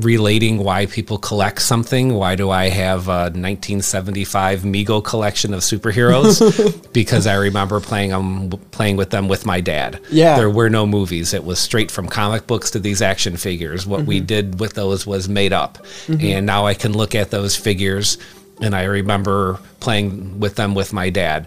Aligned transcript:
relating 0.00 0.58
why 0.58 0.86
people 0.86 1.18
collect 1.18 1.62
something. 1.62 2.14
Why 2.14 2.34
do 2.34 2.50
I 2.50 2.68
have 2.68 3.08
a 3.08 3.30
1975 3.30 4.60
Mego 4.60 5.02
collection 5.02 5.54
of 5.54 5.60
superheroes? 5.60 6.92
because 6.92 7.26
I 7.26 7.34
remember 7.34 7.80
playing 7.80 8.10
them, 8.10 8.50
playing 8.70 8.96
with 8.96 9.10
them 9.10 9.28
with 9.28 9.46
my 9.46 9.60
dad. 9.60 10.00
Yeah. 10.10 10.36
there 10.36 10.50
were 10.50 10.68
no 10.68 10.86
movies. 10.86 11.34
It 11.34 11.44
was 11.44 11.58
straight 11.58 11.90
from 11.90 12.08
comic 12.08 12.46
books 12.46 12.70
to 12.72 12.78
these 12.78 13.02
action 13.02 13.36
figures. 13.36 13.86
What 13.86 14.04
we 14.04 14.18
mm-hmm. 14.18 14.26
did 14.26 14.60
with 14.60 14.74
those 14.74 15.06
was 15.06 15.28
made 15.28 15.52
up, 15.52 15.78
mm-hmm. 16.06 16.24
and 16.24 16.46
now 16.46 16.66
I 16.66 16.74
can 16.74 16.92
look 16.92 17.14
at 17.14 17.30
those 17.30 17.56
figures. 17.56 18.18
And 18.62 18.74
I 18.74 18.84
remember 18.84 19.58
playing 19.80 20.38
with 20.38 20.56
them 20.56 20.74
with 20.74 20.92
my 20.92 21.08
dad. 21.08 21.46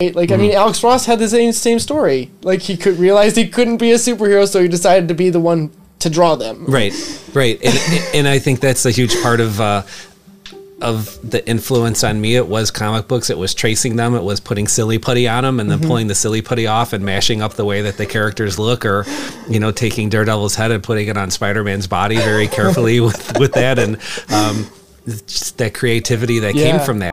Like 0.00 0.30
I 0.30 0.36
mean, 0.36 0.52
Alex 0.52 0.82
Ross 0.84 1.06
had 1.06 1.18
the 1.18 1.28
same 1.28 1.52
same 1.52 1.78
story. 1.78 2.30
Like 2.42 2.62
he 2.62 2.76
could 2.76 2.98
realize 2.98 3.34
he 3.34 3.48
couldn't 3.48 3.78
be 3.78 3.90
a 3.92 3.96
superhero, 3.96 4.46
so 4.48 4.62
he 4.62 4.68
decided 4.68 5.08
to 5.08 5.14
be 5.14 5.30
the 5.30 5.40
one 5.40 5.70
to 6.00 6.08
draw 6.08 6.36
them. 6.36 6.64
Right, 6.66 6.92
right, 7.34 7.58
and, 7.64 8.14
and 8.14 8.28
I 8.28 8.38
think 8.38 8.60
that's 8.60 8.86
a 8.86 8.90
huge 8.92 9.20
part 9.22 9.40
of 9.40 9.60
uh, 9.60 9.82
of 10.80 11.18
the 11.28 11.46
influence 11.48 12.04
on 12.04 12.20
me. 12.20 12.36
It 12.36 12.46
was 12.46 12.70
comic 12.70 13.08
books. 13.08 13.30
It 13.30 13.38
was 13.38 13.52
tracing 13.54 13.96
them. 13.96 14.14
It 14.14 14.22
was 14.22 14.38
putting 14.38 14.68
silly 14.68 14.98
putty 14.98 15.26
on 15.26 15.42
them 15.42 15.58
and 15.58 15.68
then 15.68 15.80
pulling 15.80 16.06
the 16.06 16.14
silly 16.14 16.40
putty 16.42 16.68
off 16.68 16.92
and 16.92 17.04
mashing 17.04 17.42
up 17.42 17.54
the 17.54 17.64
way 17.64 17.82
that 17.82 17.96
the 17.96 18.06
characters 18.06 18.56
look, 18.60 18.86
or 18.86 19.04
you 19.48 19.58
know, 19.58 19.72
taking 19.72 20.08
Daredevil's 20.08 20.54
head 20.54 20.70
and 20.70 20.82
putting 20.82 21.08
it 21.08 21.16
on 21.16 21.32
Spider 21.32 21.64
Man's 21.64 21.88
body 21.88 22.16
very 22.18 22.46
carefully 22.46 23.00
with 23.08 23.36
with 23.40 23.54
that, 23.54 23.80
and 23.80 23.96
um, 24.32 24.66
just 25.26 25.58
that 25.58 25.74
creativity 25.74 26.38
that 26.38 26.54
Yeah. 26.54 26.70
came 26.76 26.86
from 26.86 27.00
that. 27.00 27.12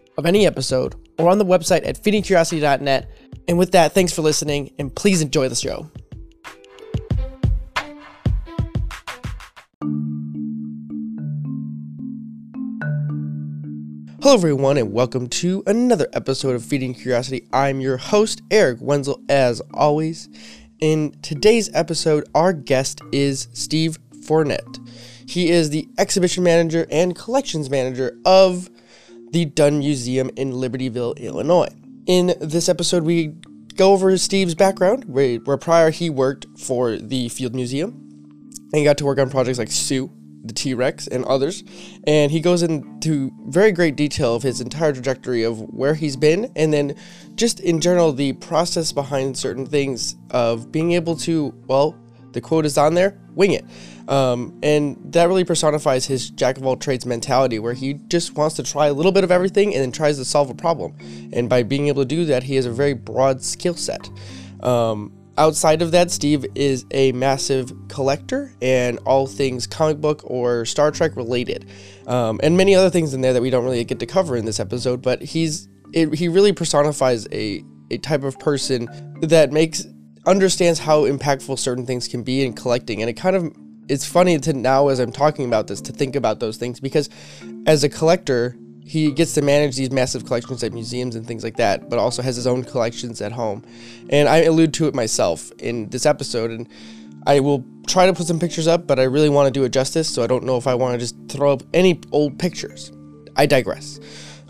of 0.21 0.27
any 0.27 0.45
episode 0.45 0.93
or 1.17 1.29
on 1.29 1.39
the 1.39 1.45
website 1.45 1.83
at 1.83 1.99
feedingcuriosity.net. 1.99 3.09
And 3.47 3.57
with 3.57 3.71
that, 3.71 3.93
thanks 3.93 4.13
for 4.13 4.21
listening 4.21 4.71
and 4.77 4.95
please 4.95 5.19
enjoy 5.19 5.49
the 5.49 5.55
show. 5.55 5.89
Hello, 14.21 14.35
everyone, 14.35 14.77
and 14.77 14.93
welcome 14.93 15.27
to 15.27 15.63
another 15.65 16.07
episode 16.13 16.55
of 16.55 16.63
Feeding 16.63 16.93
Curiosity. 16.93 17.47
I'm 17.51 17.81
your 17.81 17.97
host, 17.97 18.43
Eric 18.51 18.77
Wenzel, 18.79 19.19
as 19.27 19.59
always. 19.73 20.29
In 20.79 21.15
today's 21.23 21.73
episode, 21.73 22.29
our 22.35 22.53
guest 22.53 23.01
is 23.11 23.47
Steve 23.53 23.97
Fournette. 24.19 24.87
He 25.27 25.49
is 25.49 25.71
the 25.71 25.89
exhibition 25.97 26.43
manager 26.43 26.85
and 26.91 27.15
collections 27.15 27.71
manager 27.71 28.19
of 28.23 28.69
the 29.31 29.45
Dunn 29.45 29.79
Museum 29.79 30.29
in 30.35 30.51
Libertyville, 30.51 31.17
Illinois. 31.17 31.69
In 32.05 32.35
this 32.41 32.67
episode, 32.67 33.03
we 33.03 33.33
go 33.75 33.93
over 33.93 34.15
Steve's 34.17 34.55
background, 34.55 35.05
where, 35.05 35.39
prior 35.57 35.89
he 35.89 36.09
worked 36.09 36.45
for 36.59 36.97
the 36.97 37.29
Field 37.29 37.55
Museum 37.55 37.91
and 38.73 38.79
he 38.79 38.83
got 38.83 38.97
to 38.97 39.05
work 39.05 39.19
on 39.19 39.29
projects 39.29 39.57
like 39.57 39.71
Sue, 39.71 40.11
the 40.43 40.53
T 40.53 40.73
Rex, 40.73 41.07
and 41.07 41.23
others. 41.25 41.63
And 42.07 42.31
he 42.31 42.39
goes 42.39 42.63
into 42.63 43.31
very 43.47 43.71
great 43.71 43.95
detail 43.95 44.35
of 44.35 44.43
his 44.43 44.59
entire 44.61 44.93
trajectory 44.93 45.43
of 45.43 45.59
where 45.59 45.93
he's 45.93 46.15
been, 46.15 46.51
and 46.55 46.73
then 46.73 46.95
just 47.35 47.59
in 47.59 47.79
general, 47.79 48.11
the 48.11 48.33
process 48.33 48.91
behind 48.91 49.37
certain 49.37 49.65
things 49.65 50.15
of 50.31 50.71
being 50.71 50.93
able 50.93 51.15
to, 51.17 51.53
well, 51.67 51.97
the 52.31 52.41
quote 52.41 52.65
is 52.65 52.77
on 52.77 52.93
there, 52.93 53.19
wing 53.35 53.51
it. 53.51 53.65
Um, 54.07 54.59
and 54.63 54.97
that 55.13 55.27
really 55.27 55.43
personifies 55.43 56.05
his 56.05 56.29
jack 56.29 56.57
of 56.57 56.65
all 56.65 56.75
trades 56.75 57.05
mentality, 57.05 57.59
where 57.59 57.73
he 57.73 57.93
just 57.93 58.35
wants 58.35 58.55
to 58.55 58.63
try 58.63 58.87
a 58.87 58.93
little 58.93 59.11
bit 59.11 59.23
of 59.23 59.31
everything 59.31 59.73
and 59.73 59.81
then 59.83 59.91
tries 59.91 60.17
to 60.17 60.25
solve 60.25 60.49
a 60.49 60.55
problem. 60.55 60.95
And 61.33 61.49
by 61.49 61.63
being 61.63 61.87
able 61.87 62.01
to 62.01 62.07
do 62.07 62.25
that, 62.25 62.43
he 62.43 62.55
has 62.55 62.65
a 62.65 62.71
very 62.71 62.93
broad 62.93 63.43
skill 63.43 63.75
set. 63.75 64.09
Um, 64.61 65.13
outside 65.37 65.81
of 65.81 65.91
that, 65.91 66.11
Steve 66.11 66.45
is 66.55 66.85
a 66.91 67.11
massive 67.13 67.71
collector 67.87 68.53
and 68.61 68.99
all 68.99 69.27
things 69.27 69.67
comic 69.67 69.99
book 69.99 70.21
or 70.23 70.65
Star 70.65 70.91
Trek 70.91 71.15
related, 71.15 71.69
um, 72.07 72.39
and 72.43 72.57
many 72.57 72.75
other 72.75 72.89
things 72.89 73.13
in 73.13 73.21
there 73.21 73.33
that 73.33 73.41
we 73.41 73.49
don't 73.49 73.63
really 73.63 73.83
get 73.83 73.99
to 73.99 74.05
cover 74.05 74.35
in 74.35 74.45
this 74.45 74.59
episode. 74.59 75.01
But 75.01 75.21
he's 75.21 75.67
it, 75.93 76.13
he 76.13 76.27
really 76.27 76.53
personifies 76.53 77.27
a 77.31 77.63
a 77.89 77.97
type 77.97 78.23
of 78.23 78.39
person 78.39 78.87
that 79.21 79.51
makes 79.51 79.85
understands 80.25 80.79
how 80.79 81.05
impactful 81.05 81.57
certain 81.57 81.85
things 81.85 82.07
can 82.07 82.23
be 82.23 82.45
in 82.45 82.53
collecting, 82.53 83.01
and 83.01 83.09
it 83.09 83.13
kind 83.13 83.35
of 83.35 83.55
it's 83.91 84.05
funny 84.05 84.39
to 84.39 84.53
now 84.53 84.87
as 84.87 84.99
I'm 84.99 85.11
talking 85.11 85.45
about 85.45 85.67
this 85.67 85.81
to 85.81 85.91
think 85.91 86.15
about 86.15 86.39
those 86.39 86.55
things 86.55 86.79
because 86.79 87.09
as 87.67 87.83
a 87.83 87.89
collector 87.89 88.55
he 88.85 89.11
gets 89.11 89.33
to 89.33 89.41
manage 89.41 89.75
these 89.75 89.91
massive 89.91 90.25
collections 90.25 90.63
at 90.63 90.73
museums 90.73 91.15
and 91.15 91.25
things 91.25 91.43
like 91.43 91.55
that, 91.57 91.89
but 91.89 91.99
also 91.99 92.21
has 92.21 92.35
his 92.35 92.47
own 92.47 92.63
collections 92.63 93.21
at 93.21 93.31
home. 93.31 93.63
And 94.09 94.27
I 94.27 94.43
allude 94.43 94.73
to 94.75 94.87
it 94.87 94.95
myself 94.95 95.51
in 95.59 95.87
this 95.89 96.05
episode, 96.05 96.51
and 96.51 96.67
I 97.25 97.39
will 97.39 97.63
try 97.87 98.05
to 98.05 98.13
put 98.13 98.27
some 98.27 98.37
pictures 98.37 98.67
up, 98.67 98.87
but 98.87 98.99
I 98.99 99.03
really 99.03 99.29
want 99.29 99.47
to 99.47 99.51
do 99.51 99.63
it 99.63 99.69
justice, 99.69 100.13
so 100.13 100.23
I 100.23 100.27
don't 100.27 100.43
know 100.43 100.57
if 100.57 100.67
I 100.67 100.75
want 100.75 100.93
to 100.93 100.97
just 100.97 101.15
throw 101.29 101.53
up 101.53 101.63
any 101.73 102.01
old 102.11 102.37
pictures. 102.37 102.91
I 103.37 103.45
digress. 103.45 103.99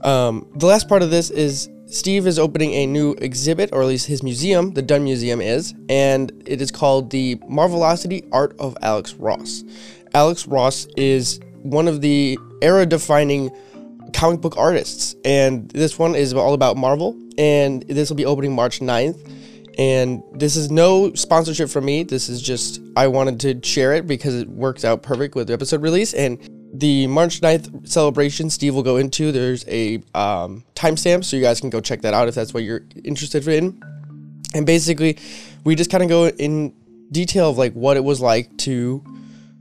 Um, 0.04 0.48
the 0.56 0.66
last 0.66 0.90
part 0.90 1.04
of 1.04 1.12
this 1.12 1.30
is 1.30 1.70
Steve 1.92 2.26
is 2.26 2.40
opening 2.40 2.72
a 2.72 2.86
new 2.88 3.12
exhibit, 3.16 3.70
or 3.74 3.82
at 3.82 3.88
least 3.88 4.08
his 4.08 4.24
museum, 4.24 4.72
the 4.72 4.82
Dunn 4.82 5.04
Museum 5.04 5.42
is, 5.42 5.74
and 5.90 6.32
it 6.46 6.62
is 6.62 6.72
called 6.72 7.10
the 7.10 7.36
Marvelocity 7.50 8.26
Art 8.32 8.56
of 8.60 8.78
Alex 8.82 9.16
Ross. 9.16 9.66
Alex 10.14 10.48
Ross 10.48 10.88
is 10.96 11.42
one 11.64 11.90
of 11.90 12.00
the 12.00 12.40
era 12.62 12.86
defining 12.86 13.52
comic 14.14 14.40
book 14.40 14.56
artists, 14.56 15.18
and 15.26 15.70
this 15.72 16.00
one 16.00 16.16
is 16.16 16.34
all 16.34 16.54
about 16.54 16.78
Marvel, 16.78 17.20
and 17.38 17.84
this 17.84 18.10
will 18.10 18.18
be 18.18 18.26
opening 18.26 18.56
March 18.56 18.80
9th. 18.80 19.30
And 19.78 20.24
this 20.34 20.56
is 20.56 20.70
no 20.70 21.14
sponsorship 21.14 21.70
from 21.70 21.86
me. 21.86 22.04
This 22.04 22.30
is 22.30 22.42
just, 22.42 22.82
I 22.96 23.08
wanted 23.08 23.40
to 23.42 23.68
share 23.68 23.94
it 23.94 24.06
because 24.06 24.36
it 24.36 24.48
works 24.50 24.84
out 24.86 25.02
perfect 25.02 25.34
with 25.34 25.48
the 25.48 25.54
episode 25.54 25.82
release. 25.82 26.14
And 26.14 26.38
the 26.74 27.08
March 27.08 27.42
9th 27.42 27.88
celebration, 27.88 28.50
Steve 28.50 28.74
will 28.74 28.84
go 28.84 28.98
into. 28.98 29.32
There's 29.32 29.68
a 29.68 29.98
um, 30.16 30.64
timestamp, 30.76 31.26
so 31.26 31.36
you 31.36 31.44
guys 31.44 31.60
can 31.60 31.70
go 31.70 31.82
check 31.82 32.02
that 32.02 32.14
out 32.14 32.28
if 32.28 32.36
that's 32.36 32.54
what 32.54 32.64
you're 32.64 32.84
interested 33.04 33.48
in. 33.48 33.82
And 34.54 34.66
basically, 34.66 35.18
we 35.64 35.76
just 35.76 35.90
kind 35.90 36.04
of 36.04 36.10
go 36.10 36.28
in 36.28 36.74
detail 37.12 37.50
of 37.50 37.58
like 37.58 37.74
what 37.74 37.98
it 37.98 38.04
was 38.04 38.22
like 38.22 38.56
to 38.58 39.04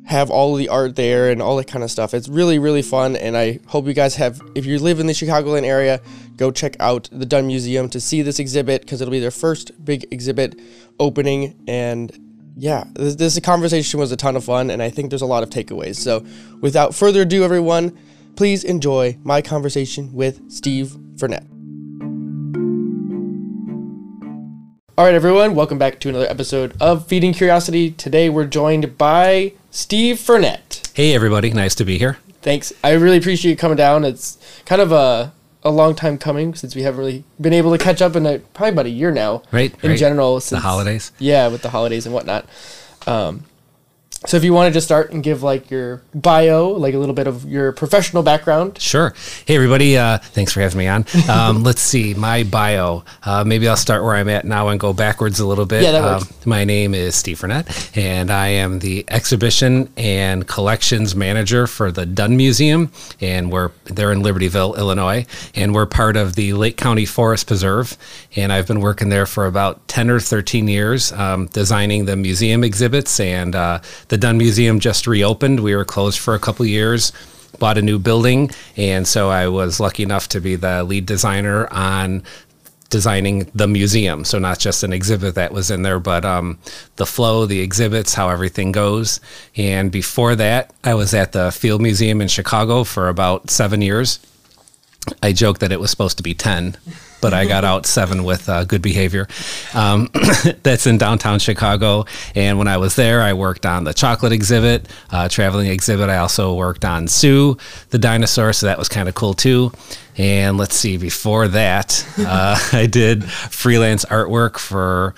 have 0.05 0.31
all 0.31 0.55
the 0.55 0.69
art 0.69 0.97
there 0.97 1.31
and 1.31 1.43
all 1.43 1.57
that 1.57 1.67
kind 1.67 1.85
of 1.85 1.91
stuff. 1.91 2.15
It's 2.15 2.29
really, 2.29 2.59
really 2.59 2.83
fun. 2.83 3.17
And 3.17 3.37
I 3.37 3.61
hope 3.67 3.87
you 3.87 3.93
guys 3.93 4.17
have, 4.17 4.41
if 4.55 4.67
you 4.67 4.79
live 4.79 4.99
in 4.99 5.07
the 5.07 5.13
Chicagoland 5.13 5.65
area, 5.65 6.01
go 6.37 6.51
check 6.51 6.77
out 6.81 7.09
the 7.13 7.27
Dunn 7.27 7.47
Museum 7.47 7.89
to 7.91 8.01
see 8.01 8.23
this 8.23 8.39
exhibit 8.39 8.83
because 8.83 9.01
it'll 9.01 9.13
be 9.13 9.21
their 9.21 9.31
first 9.31 9.85
big 9.85 10.07
exhibit 10.11 10.59
opening. 10.99 11.57
And 11.69 12.30
yeah, 12.57 12.85
this, 12.95 13.15
this 13.17 13.39
conversation 13.41 14.01
was 14.01 14.13
a 14.13 14.17
ton 14.17 14.37
of 14.37 14.45
fun. 14.45 14.71
And 14.71 14.83
I 14.83 14.91
think 14.91 15.11
there's 15.11 15.23
a 15.23 15.27
lot 15.27 15.43
of 15.43 15.51
takeaways. 15.51 15.97
So 15.97 16.25
without 16.61 16.95
further 16.95 17.23
ado, 17.23 17.45
everyone, 17.45 17.97
please 18.37 18.65
enjoy 18.65 19.19
my 19.23 19.43
conversation 19.43 20.13
with 20.13 20.51
Steve 20.51 20.97
Fournette. 21.17 21.47
All 24.99 25.07
right, 25.07 25.15
everyone, 25.15 25.55
welcome 25.55 25.79
back 25.79 25.99
to 26.01 26.11
another 26.11 26.27
episode 26.27 26.75
of 26.79 27.07
Feeding 27.07 27.33
Curiosity. 27.33 27.91
Today 27.93 28.29
we're 28.29 28.45
joined 28.45 28.99
by 28.99 29.55
Steve 29.71 30.17
Fournette. 30.17 30.95
Hey, 30.95 31.15
everybody, 31.15 31.51
nice 31.55 31.75
to 31.77 31.87
be 31.87 31.97
here. 31.97 32.19
Thanks. 32.43 32.73
I 32.85 32.93
really 32.93 33.17
appreciate 33.17 33.51
you 33.51 33.57
coming 33.57 33.79
down. 33.79 34.05
It's 34.05 34.37
kind 34.67 34.83
of 34.83 34.93
a, 34.93 35.33
a 35.63 35.71
long 35.71 35.95
time 35.95 36.17
coming 36.19 36.55
since 36.55 36.75
we 36.75 36.83
haven't 36.83 37.01
really 37.01 37.25
been 37.41 37.53
able 37.53 37.71
to 37.77 37.79
catch 37.83 38.01
up 38.01 38.17
in 38.17 38.25
a, 38.27 38.39
probably 38.39 38.71
about 38.73 38.87
a 38.87 38.91
year 38.91 39.11
now. 39.13 39.43
Right, 39.53 39.75
In 39.83 39.91
right. 39.91 39.99
general, 39.99 40.41
The 40.41 40.61
holidays. 40.61 41.13
Yeah, 41.19 41.49
with 41.49 41.63
the 41.63 41.71
holidays 41.71 42.07
and 42.07 42.15
whatnot. 42.15 42.47
Um, 43.07 43.45
So 44.27 44.37
if 44.37 44.45
you 44.45 44.53
wanted 44.53 44.75
to 44.75 44.83
start 44.83 45.13
and 45.13 45.23
give 45.23 45.43
like 45.43 45.71
your 45.71 46.03
bio, 46.15 46.69
like 46.69 46.93
a 46.93 46.99
little 46.99 47.15
bit 47.15 47.27
of 47.27 47.47
your 47.47 47.73
professional 47.73 48.23
background. 48.23 48.79
Sure. 48.79 49.15
Hey, 49.47 49.55
everybody. 49.55 49.97
Uh, 49.97 50.19
thanks 50.19 50.53
for 50.53 50.61
having 50.61 50.79
me 50.79 50.89
on. 50.89 51.07
Um, 51.31 51.63
let's 51.63 51.81
see. 51.81 52.13
My 52.15 52.43
bio. 52.43 53.05
Uh, 53.23 53.45
maybe 53.45 53.69
I'll 53.69 53.77
start 53.77 54.03
where 54.03 54.17
I'm 54.17 54.29
at 54.29 54.45
now 54.45 54.69
and 54.69 54.81
go 54.81 54.93
backwards 54.93 55.39
a 55.39 55.47
little 55.47 55.65
bit. 55.65 55.83
Yeah, 55.83 55.93
that 55.93 56.03
works. 56.03 56.25
Um, 56.25 56.37
my 56.45 56.65
name 56.65 56.93
is 56.93 57.15
Steve 57.15 57.39
Fournette, 57.39 57.97
and 57.97 58.33
I 58.33 58.49
am 58.49 58.81
the 58.81 59.05
exhibition 59.09 59.93
and 59.97 60.47
collections 60.49 61.15
manager 61.15 61.69
for 61.69 61.93
the 61.93 62.05
Dunn 62.05 62.37
Museum, 62.37 62.91
and 63.21 63.53
we're 63.53 63.71
they're 63.85 64.11
in 64.11 64.23
Libertyville, 64.23 64.77
Illinois, 64.77 65.25
and 65.55 65.73
we're 65.73 65.87
part 65.87 66.17
of 66.17 66.35
the 66.35 66.53
Lake 66.55 66.77
County 66.77 67.05
Forest 67.07 67.47
Preserve, 67.47 67.97
and 68.35 68.53
I've 68.53 68.67
been 68.67 68.81
working 68.81 69.09
there 69.09 69.27
for 69.27 69.47
about 69.47 69.87
ten 69.87 70.11
or 70.11 70.19
thirteen 70.19 70.67
years, 70.67 71.13
um, 71.13 71.47
designing 71.47 72.07
the 72.07 72.17
museum 72.17 72.65
exhibits, 72.65 73.21
and 73.21 73.55
uh, 73.55 73.81
the 74.11 74.19
Dunn 74.19 74.39
Museum 74.39 74.79
just 74.79 75.07
reopened. 75.07 75.61
We 75.61 75.75
were 75.75 75.85
closed 75.85 76.21
for 76.21 76.35
a 76.35 76.39
couple 76.39 76.67
years 76.67 77.13
bought 77.59 77.79
a 77.79 77.83
new 77.83 77.99
building, 77.99 78.51
and 78.77 79.07
so 79.07 79.29
I 79.29 79.49
was 79.49 79.81
lucky 79.81 80.03
enough 80.03 80.29
to 80.29 80.41
be 80.41 80.57
the 80.57 80.83
lead 80.83 81.05
designer 81.05 81.73
on 81.73 82.23
designing 82.91 83.51
the 83.55 83.69
museum. 83.69 84.25
So 84.25 84.39
not 84.39 84.59
just 84.59 84.83
an 84.83 84.93
exhibit 84.93 85.37
that 85.37 85.53
was 85.53 85.71
in 85.71 85.83
there, 85.83 86.01
but 86.01 86.25
um, 86.25 86.59
the 86.97 87.07
flow, 87.07 87.47
the 87.47 87.61
exhibits, 87.61 88.15
how 88.15 88.29
everything 88.29 88.73
goes. 88.73 89.21
And 89.57 89.93
before 89.93 90.35
that, 90.37 90.75
I 90.83 90.95
was 90.95 91.15
at 91.15 91.33
the 91.33 91.53
Field 91.53 91.81
Museum 91.81 92.21
in 92.21 92.29
Chicago 92.29 92.83
for 92.83 93.09
about 93.09 93.49
seven 93.49 93.81
years. 93.81 94.19
I 95.23 95.33
joke 95.33 95.61
that 95.61 95.73
it 95.73 95.81
was 95.81 95.91
supposed 95.91 96.19
to 96.19 96.23
be 96.23 96.35
10, 96.35 96.77
but 97.21 97.33
I 97.33 97.47
got 97.47 97.65
out 97.65 97.87
seven 97.87 98.23
with 98.25 98.49
uh, 98.49 98.65
good 98.65 98.83
behavior. 98.83 99.29
Um, 99.75 100.09
that's 100.63 100.87
in 100.87 100.99
downtown 100.99 101.39
Chicago. 101.39 102.05
And 102.35 102.59
when 102.59 102.69
I 102.69 102.77
was 102.77 102.97
there, 102.97 103.23
I 103.23 103.33
worked 103.33 103.67
on 103.67 103.85
the 103.85 103.95
chocolate 103.95 104.33
exhibit, 104.33 104.89
uh, 105.11 105.29
traveling 105.29 105.69
exhibit. 105.69 106.11
I 106.11 106.19
also 106.19 106.55
worked 106.55 106.85
on 106.85 107.09
Sue, 107.09 107.57
the 107.91 107.99
dinosaur. 107.99 108.53
So 108.53 108.67
that 108.67 108.79
was 108.79 108.89
kind 108.89 109.09
of 109.09 109.15
cool 109.15 109.35
too. 109.35 109.73
And 110.17 110.59
let's 110.59 110.75
see, 110.75 110.97
before 110.97 111.49
that, 111.49 112.07
uh, 112.19 112.59
I 112.73 112.87
did 112.87 113.25
freelance 113.25 114.05
artwork 114.05 114.59
for 114.59 115.15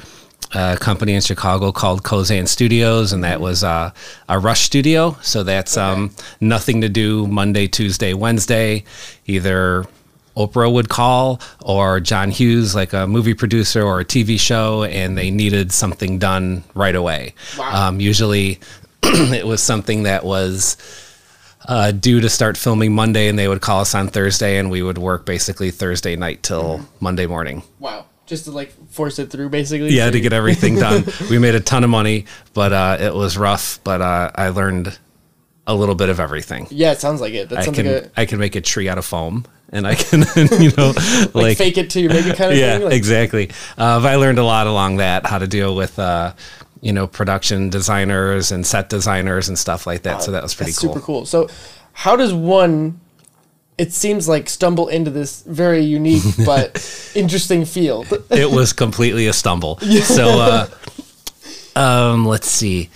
a 0.54 0.76
company 0.76 1.14
in 1.14 1.20
Chicago 1.20 1.72
called 1.72 2.02
Kozan 2.02 2.46
Studios, 2.46 3.12
and 3.12 3.25
that 3.25 3.40
was 3.40 3.64
uh, 3.64 3.90
a 4.28 4.38
rush 4.38 4.62
studio. 4.62 5.16
So 5.22 5.43
that's 5.43 5.76
um, 5.76 6.14
nothing 6.40 6.81
to 6.82 6.88
do 6.88 7.26
Monday, 7.26 7.66
Tuesday, 7.66 8.14
Wednesday. 8.14 8.84
Either 9.26 9.87
Oprah 10.37 10.72
would 10.72 10.88
call 10.88 11.40
or 11.60 12.00
John 12.00 12.31
Hughes, 12.31 12.75
like 12.75 12.93
a 12.93 13.06
movie 13.06 13.34
producer 13.34 13.82
or 13.82 14.00
a 14.00 14.04
TV 14.04 14.38
show, 14.38 14.84
and 14.84 15.16
they 15.16 15.31
needed 15.31 15.72
something 15.72 16.19
done 16.19 16.64
right 16.75 16.94
away. 16.94 17.34
Wow. 17.58 17.88
Um, 17.88 18.00
usually 18.00 18.60
it 19.02 19.46
was 19.46 19.62
something 19.62 20.04
that 20.04 20.25
was 20.25 20.76
uh, 21.69 21.93
due 21.93 22.20
to 22.20 22.28
start 22.28 22.56
filming 22.56 22.94
Monday, 22.94 23.28
and 23.28 23.38
they 23.38 23.49
would 23.49 23.60
call 23.60 23.81
us 23.81 23.94
on 23.94 24.08
Thursday, 24.08 24.58
and 24.58 24.70
we 24.70 24.82
would 24.82 24.99
work 24.99 25.25
basically 25.26 25.70
Thursday 25.70 26.16
night 26.16 26.43
till 26.43 26.87
Monday 27.00 27.26
morning. 27.26 27.62
Wow. 27.78 28.06
Just 28.26 28.44
to 28.44 28.52
like 28.52 28.72
force 28.88 29.19
it 29.19 29.30
through, 29.30 29.48
basically. 29.48 29.90
Yeah, 29.90 30.10
to 30.10 30.20
get 30.20 30.32
everything 30.32 30.76
done. 30.76 31.04
we 31.30 31.38
made 31.38 31.54
a 31.54 31.60
ton 31.60 31.84
of 31.84 31.90
money, 31.90 32.26
but 32.54 32.72
uh, 32.72 32.96
it 33.00 33.14
was 33.14 33.36
rough. 33.36 33.80
But 33.82 34.00
uh, 34.00 34.30
I 34.34 34.48
learned 34.50 34.96
a 35.66 35.74
little 35.74 35.94
bit 35.94 36.08
of 36.08 36.20
everything. 36.20 36.66
Yeah, 36.70 36.92
it 36.92 37.00
sounds 37.00 37.20
like 37.20 37.34
it. 37.34 37.48
That's 37.48 37.69
I 37.69 37.72
can 37.72 37.86
that, 37.86 38.12
I 38.16 38.26
can 38.26 38.38
make 38.38 38.56
a 38.56 38.60
tree 38.60 38.88
out 38.88 38.98
of 38.98 39.04
foam, 39.04 39.44
and 39.70 39.86
I 39.86 39.94
can 39.94 40.20
you 40.60 40.70
know 40.76 40.92
like, 40.96 41.34
like, 41.34 41.58
fake 41.58 41.78
it 41.78 41.90
till 41.90 42.02
you 42.02 42.08
make 42.08 42.26
it 42.26 42.36
kind 42.36 42.52
of 42.52 42.58
yeah 42.58 42.78
thing. 42.78 42.84
Like, 42.86 42.94
exactly. 42.94 43.50
Uh, 43.76 44.00
but 44.00 44.12
I 44.12 44.16
learned 44.16 44.38
a 44.38 44.44
lot 44.44 44.66
along 44.66 44.96
that 44.96 45.26
how 45.26 45.38
to 45.38 45.46
deal 45.46 45.75
with 45.75 45.98
uh, 45.98 46.34
you 46.80 46.92
know 46.92 47.06
production 47.06 47.70
designers 47.70 48.52
and 48.52 48.66
set 48.66 48.88
designers 48.88 49.48
and 49.48 49.58
stuff 49.58 49.86
like 49.86 50.02
that. 50.02 50.22
so 50.22 50.32
that 50.32 50.42
was 50.42 50.54
pretty 50.54 50.72
cool. 50.72 50.94
super 50.94 51.04
cool. 51.04 51.26
So, 51.26 51.48
how 51.92 52.16
does 52.16 52.32
one? 52.34 53.00
It 53.78 53.92
seems 53.92 54.28
like 54.28 54.48
stumble 54.48 54.88
into 54.88 55.10
this 55.10 55.42
very 55.42 55.80
unique 55.80 56.22
but 56.46 56.76
interesting 57.14 57.64
field. 57.64 58.06
it 58.30 58.50
was 58.50 58.72
completely 58.72 59.26
a 59.26 59.32
stumble. 59.32 59.78
So, 59.78 60.28
uh, 60.28 60.69
um, 61.76 62.26
let's 62.26 62.50
see. 62.50 62.90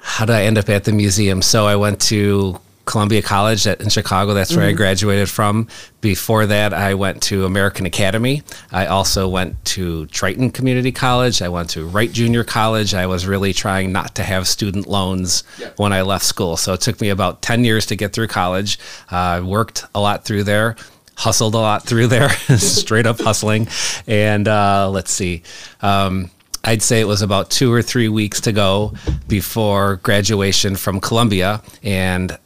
How 0.00 0.24
did 0.24 0.36
I 0.36 0.44
end 0.44 0.58
up 0.58 0.68
at 0.68 0.84
the 0.84 0.92
museum? 0.92 1.42
So 1.42 1.66
I 1.66 1.76
went 1.76 2.00
to 2.02 2.60
Columbia 2.86 3.20
College 3.20 3.66
at, 3.66 3.80
in 3.80 3.88
Chicago. 3.90 4.32
That's 4.32 4.56
where 4.56 4.64
I 4.66 4.72
graduated 4.72 5.28
from. 5.28 5.66
Before 6.00 6.46
that, 6.46 6.72
I 6.72 6.94
went 6.94 7.20
to 7.24 7.44
American 7.44 7.84
Academy. 7.84 8.42
I 8.72 8.86
also 8.86 9.28
went 9.28 9.62
to 9.66 10.06
Triton 10.06 10.50
Community 10.50 10.92
College. 10.92 11.42
I 11.42 11.48
went 11.48 11.68
to 11.70 11.84
Wright 11.86 12.10
Junior 12.10 12.44
College. 12.44 12.94
I 12.94 13.06
was 13.06 13.26
really 13.26 13.52
trying 13.52 13.92
not 13.92 14.14
to 14.14 14.22
have 14.22 14.46
student 14.48 14.86
loans 14.86 15.42
Yeah. 15.58 15.70
when 15.76 15.92
I 15.92 16.02
left 16.02 16.24
school. 16.24 16.56
So 16.56 16.72
it 16.74 16.80
took 16.80 17.00
me 17.00 17.08
about 17.10 17.42
10 17.42 17.64
years 17.64 17.86
to 17.86 17.96
get 17.96 18.12
through 18.12 18.28
college. 18.28 18.78
Uh, 19.10 19.16
I 19.16 19.40
worked 19.40 19.84
a 19.94 20.00
lot 20.00 20.24
through 20.24 20.44
there, 20.44 20.76
hustled 21.16 21.54
a 21.54 21.58
lot 21.58 21.82
through 21.82 22.06
there, 22.06 22.28
straight 22.56 23.06
up 23.06 23.20
hustling. 23.20 23.66
And 24.06 24.46
uh, 24.46 24.88
let's 24.90 25.10
see. 25.10 25.42
Um, 25.82 26.30
I'd 26.62 26.82
say 26.82 27.00
it 27.00 27.06
was 27.06 27.22
about 27.22 27.50
two 27.50 27.72
or 27.72 27.82
three 27.82 28.08
weeks 28.08 28.40
to 28.42 28.52
go 28.52 28.92
before 29.26 29.96
graduation 29.96 30.76
from 30.76 31.00
Columbia. 31.00 31.62
And 31.82 32.36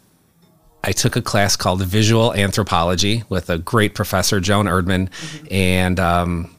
I 0.82 0.92
took 0.92 1.14
a 1.16 1.22
class 1.22 1.56
called 1.56 1.82
Visual 1.82 2.32
Anthropology 2.34 3.22
with 3.28 3.50
a 3.50 3.58
great 3.58 3.94
professor, 3.94 4.40
Joan 4.40 4.66
Erdman. 4.66 5.08
And 5.50 6.00
um, 6.00 6.54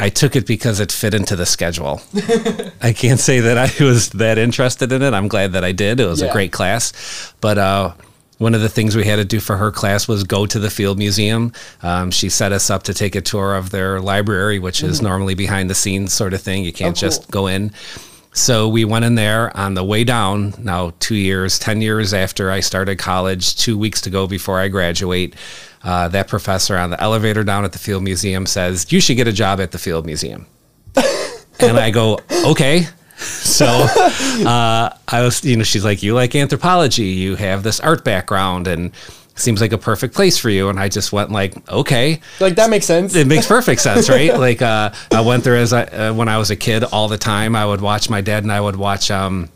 I 0.00 0.08
took 0.08 0.34
it 0.36 0.46
because 0.46 0.80
it 0.80 0.90
fit 0.90 1.14
into 1.14 1.36
the 1.36 1.46
schedule. 1.46 2.00
I 2.82 2.92
can't 2.92 3.20
say 3.20 3.40
that 3.40 3.58
I 3.58 3.84
was 3.84 4.08
that 4.10 4.38
interested 4.38 4.90
in 4.90 5.02
it. 5.02 5.12
I'm 5.14 5.28
glad 5.28 5.52
that 5.52 5.64
I 5.64 5.72
did. 5.72 6.00
It 6.00 6.06
was 6.06 6.22
Yeah. 6.22 6.28
a 6.28 6.32
great 6.32 6.50
class. 6.52 7.32
But 7.40 7.58
uh, 7.58 7.92
one 8.38 8.54
of 8.54 8.62
the 8.62 8.68
things 8.70 8.96
we 8.96 9.04
had 9.04 9.16
to 9.16 9.24
do 9.24 9.38
for 9.38 9.56
her 9.58 9.70
class 9.70 10.08
was 10.08 10.24
go 10.24 10.46
to 10.46 10.58
the 10.58 10.70
Field 10.70 10.96
Museum. 10.98 11.52
Um, 11.82 12.10
she 12.10 12.28
set 12.30 12.52
us 12.52 12.70
up 12.70 12.84
to 12.84 12.94
take 12.94 13.14
a 13.14 13.20
tour 13.20 13.54
of 13.54 13.70
their 13.70 14.00
library, 14.00 14.58
which 14.58 14.82
is 14.82 15.02
normally 15.02 15.34
behind 15.34 15.68
the 15.68 15.74
scenes 15.74 16.12
sort 16.14 16.32
of 16.34 16.40
thing. 16.42 16.64
You 16.64 16.72
can't 16.72 16.96
Oh, 16.96 17.00
cool. 17.00 17.08
just 17.10 17.30
go 17.30 17.46
in. 17.48 17.70
So 18.34 18.68
we 18.68 18.84
went 18.84 19.04
in 19.04 19.14
there 19.14 19.56
on 19.56 19.74
the 19.74 19.84
way 19.84 20.02
down, 20.02 20.54
now 20.58 20.92
two 20.98 21.14
years, 21.14 21.56
10 21.60 21.80
years 21.80 22.12
after 22.12 22.50
I 22.50 22.58
started 22.60 22.98
college, 22.98 23.54
two 23.54 23.78
weeks 23.78 24.00
to 24.02 24.10
go 24.10 24.26
before 24.26 24.58
I 24.58 24.66
graduate. 24.66 25.36
Uh, 25.84 26.08
that 26.08 26.26
professor 26.26 26.76
on 26.76 26.90
the 26.90 27.00
elevator 27.00 27.44
down 27.44 27.64
at 27.64 27.70
the 27.70 27.78
Field 27.78 28.02
Museum 28.02 28.44
says, 28.44 28.90
You 28.90 29.00
should 29.00 29.16
get 29.16 29.28
a 29.28 29.32
job 29.32 29.60
at 29.60 29.70
the 29.70 29.78
Field 29.78 30.04
Museum. 30.04 30.46
and 31.60 31.78
I 31.78 31.92
go, 31.92 32.18
Okay. 32.44 32.86
So 33.18 33.66
uh, 33.66 34.96
I 35.06 35.22
was, 35.22 35.44
you 35.44 35.56
know, 35.56 35.62
she's 35.62 35.84
like, 35.84 36.02
You 36.02 36.14
like 36.14 36.34
anthropology, 36.34 37.04
you 37.04 37.36
have 37.36 37.62
this 37.62 37.78
art 37.78 38.02
background, 38.02 38.66
and 38.66 38.90
seems 39.36 39.60
like 39.60 39.72
a 39.72 39.78
perfect 39.78 40.14
place 40.14 40.38
for 40.38 40.48
you. 40.50 40.68
And 40.68 40.78
I 40.78 40.88
just 40.88 41.12
went, 41.12 41.30
like, 41.30 41.54
Okay 41.68 42.20
like 42.40 42.54
that 42.56 42.70
makes 42.70 42.86
sense. 42.86 43.14
it 43.16 43.26
makes 43.26 43.46
perfect 43.46 43.80
sense, 43.88 44.08
right? 44.08 44.36
like 44.38 44.62
uh, 44.62 44.92
I 45.10 45.20
went 45.22 45.44
there 45.44 45.56
as 45.56 45.72
I, 45.72 45.82
uh, 45.84 46.12
when 46.14 46.28
I 46.28 46.38
was 46.38 46.50
a 46.50 46.56
kid 46.56 46.84
all 46.84 47.08
the 47.08 47.18
time. 47.18 47.56
I 47.56 47.66
would 47.66 47.80
watch 47.80 48.08
my 48.08 48.20
dad 48.20 48.42
and 48.44 48.52
I 48.52 48.60
would 48.60 48.76
watch 48.76 49.10
um, 49.10 49.48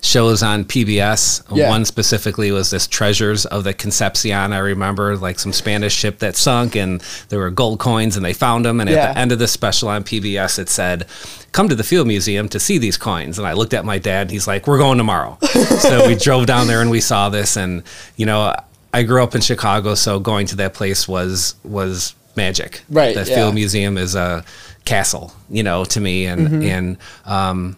shows 0.00 0.42
on 0.42 0.64
PBS. 0.64 1.42
Yeah. 1.54 1.68
One 1.68 1.84
specifically 1.84 2.50
was 2.52 2.70
this 2.70 2.86
Treasures 2.86 3.46
of 3.46 3.64
the 3.64 3.74
Concepcion. 3.74 4.52
I 4.52 4.58
remember 4.58 5.16
like 5.16 5.38
some 5.38 5.52
Spanish 5.52 5.94
ship 5.94 6.18
that 6.20 6.36
sunk 6.36 6.76
and 6.76 7.00
there 7.28 7.38
were 7.38 7.50
gold 7.50 7.78
coins 7.80 8.16
and 8.16 8.24
they 8.24 8.32
found 8.32 8.64
them. 8.64 8.80
And 8.80 8.88
Yeah. 8.88 8.96
at 9.08 9.12
the 9.14 9.18
end 9.18 9.32
of 9.32 9.38
the 9.38 9.48
special 9.48 9.88
on 9.88 10.04
PBS, 10.04 10.58
it 10.58 10.68
said, 10.68 11.06
"Come 11.52 11.68
to 11.68 11.74
the 11.74 11.84
Field 11.84 12.06
Museum 12.06 12.48
to 12.50 12.60
see 12.60 12.78
these 12.78 12.96
coins." 12.96 13.38
And 13.38 13.46
I 13.46 13.52
looked 13.52 13.74
at 13.74 13.84
my 13.84 13.98
dad. 13.98 14.22
And 14.22 14.30
he's 14.30 14.46
like, 14.46 14.66
"We're 14.66 14.78
going 14.78 14.98
tomorrow." 14.98 15.36
so 15.42 16.06
we 16.06 16.14
drove 16.14 16.46
down 16.46 16.66
there 16.68 16.80
and 16.80 16.90
we 16.90 17.00
saw 17.00 17.28
this. 17.28 17.56
And 17.56 17.82
you 18.16 18.24
know, 18.26 18.54
I 18.92 19.02
grew 19.02 19.22
up 19.22 19.34
in 19.34 19.40
Chicago, 19.40 19.94
so 19.94 20.18
going 20.20 20.46
to 20.48 20.56
that 20.56 20.74
place 20.74 21.06
was 21.08 21.54
was 21.64 22.14
magic. 22.36 22.82
Right, 22.88 23.14
The 23.14 23.24
yeah. 23.24 23.34
Field 23.34 23.54
Museum 23.54 23.98
is 23.98 24.14
a 24.14 24.44
castle, 24.84 25.32
you 25.50 25.62
know, 25.62 25.84
to 25.86 26.00
me. 26.00 26.26
And 26.26 26.48
Mm-hmm. 26.48 26.62
and 26.62 26.96
um, 27.24 27.76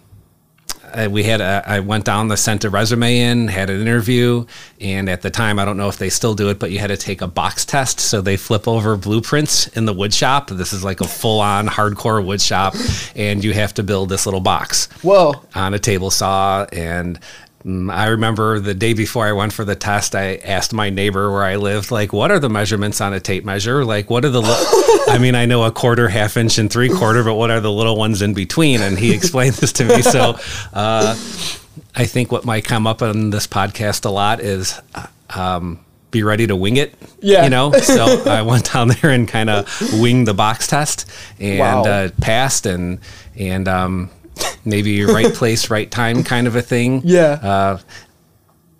uh, 0.92 1.08
we 1.10 1.22
had 1.22 1.40
a, 1.40 1.62
I 1.66 1.80
went 1.80 2.04
down 2.04 2.28
the 2.28 2.36
sent 2.36 2.64
a 2.64 2.70
resume 2.70 3.16
in, 3.18 3.48
had 3.48 3.70
an 3.70 3.80
interview, 3.80 4.44
and 4.80 5.08
at 5.08 5.22
the 5.22 5.30
time 5.30 5.58
I 5.58 5.64
don't 5.64 5.76
know 5.76 5.88
if 5.88 5.98
they 5.98 6.10
still 6.10 6.34
do 6.34 6.48
it, 6.50 6.58
but 6.58 6.70
you 6.72 6.78
had 6.80 6.88
to 6.88 6.96
take 6.96 7.22
a 7.22 7.28
box 7.28 7.64
test. 7.64 8.00
So 8.00 8.20
they 8.20 8.36
flip 8.36 8.66
over 8.66 8.96
blueprints 8.96 9.68
in 9.68 9.84
the 9.86 9.92
wood 9.92 10.12
shop. 10.12 10.50
This 10.50 10.72
is 10.72 10.82
like 10.82 11.00
a 11.00 11.06
full 11.06 11.40
on 11.40 11.68
hardcore 11.68 12.24
wood 12.24 12.40
shop, 12.40 12.74
and 13.14 13.42
you 13.44 13.52
have 13.54 13.72
to 13.74 13.82
build 13.84 14.08
this 14.08 14.26
little 14.26 14.40
box 14.40 14.86
Whoa. 15.02 15.34
on 15.54 15.74
a 15.74 15.78
table 15.78 16.10
saw 16.10 16.66
and 16.72 17.18
I 17.62 18.06
remember 18.06 18.58
the 18.58 18.72
day 18.72 18.94
before 18.94 19.26
I 19.26 19.32
went 19.32 19.52
for 19.52 19.66
the 19.66 19.76
test, 19.76 20.14
I 20.14 20.36
asked 20.36 20.72
my 20.72 20.88
neighbor 20.88 21.30
where 21.30 21.44
I 21.44 21.56
lived, 21.56 21.90
like, 21.90 22.10
what 22.12 22.30
are 22.30 22.38
the 22.38 22.48
measurements 22.48 23.02
on 23.02 23.12
a 23.12 23.20
tape 23.20 23.44
measure? 23.44 23.84
Like, 23.84 24.08
what 24.08 24.24
are 24.24 24.30
the, 24.30 24.40
li- 24.40 25.04
I 25.08 25.18
mean, 25.20 25.34
I 25.34 25.44
know 25.44 25.64
a 25.64 25.70
quarter, 25.70 26.08
half 26.08 26.38
inch, 26.38 26.56
and 26.58 26.72
three 26.72 26.88
quarter, 26.88 27.22
but 27.22 27.34
what 27.34 27.50
are 27.50 27.60
the 27.60 27.70
little 27.70 27.96
ones 27.98 28.22
in 28.22 28.32
between? 28.32 28.80
And 28.80 28.98
he 28.98 29.12
explained 29.14 29.56
this 29.56 29.72
to 29.74 29.84
me. 29.84 30.00
So, 30.00 30.38
uh, 30.72 31.14
I 31.94 32.06
think 32.06 32.32
what 32.32 32.46
might 32.46 32.64
come 32.64 32.86
up 32.86 33.02
on 33.02 33.28
this 33.30 33.46
podcast 33.46 34.06
a 34.06 34.10
lot 34.10 34.40
is, 34.40 34.80
uh, 34.94 35.06
um, 35.28 35.80
be 36.10 36.22
ready 36.22 36.46
to 36.46 36.56
wing 36.56 36.76
it. 36.78 36.94
Yeah. 37.20 37.44
You 37.44 37.50
know, 37.50 37.72
so 37.72 38.22
I 38.26 38.40
went 38.42 38.72
down 38.72 38.88
there 38.88 39.10
and 39.10 39.28
kind 39.28 39.50
of 39.50 39.68
winged 40.00 40.26
the 40.26 40.34
box 40.34 40.66
test 40.66 41.08
and 41.38 41.58
Wow. 41.58 41.82
uh, 41.84 42.08
passed 42.22 42.64
and, 42.64 43.00
and, 43.36 43.68
um, 43.68 44.10
maybe 44.64 45.04
right 45.04 45.32
place, 45.32 45.70
right 45.70 45.90
time 45.90 46.22
kind 46.24 46.46
of 46.46 46.56
a 46.56 46.62
thing. 46.62 47.02
Yeah. 47.04 47.38
Uh, 47.42 47.78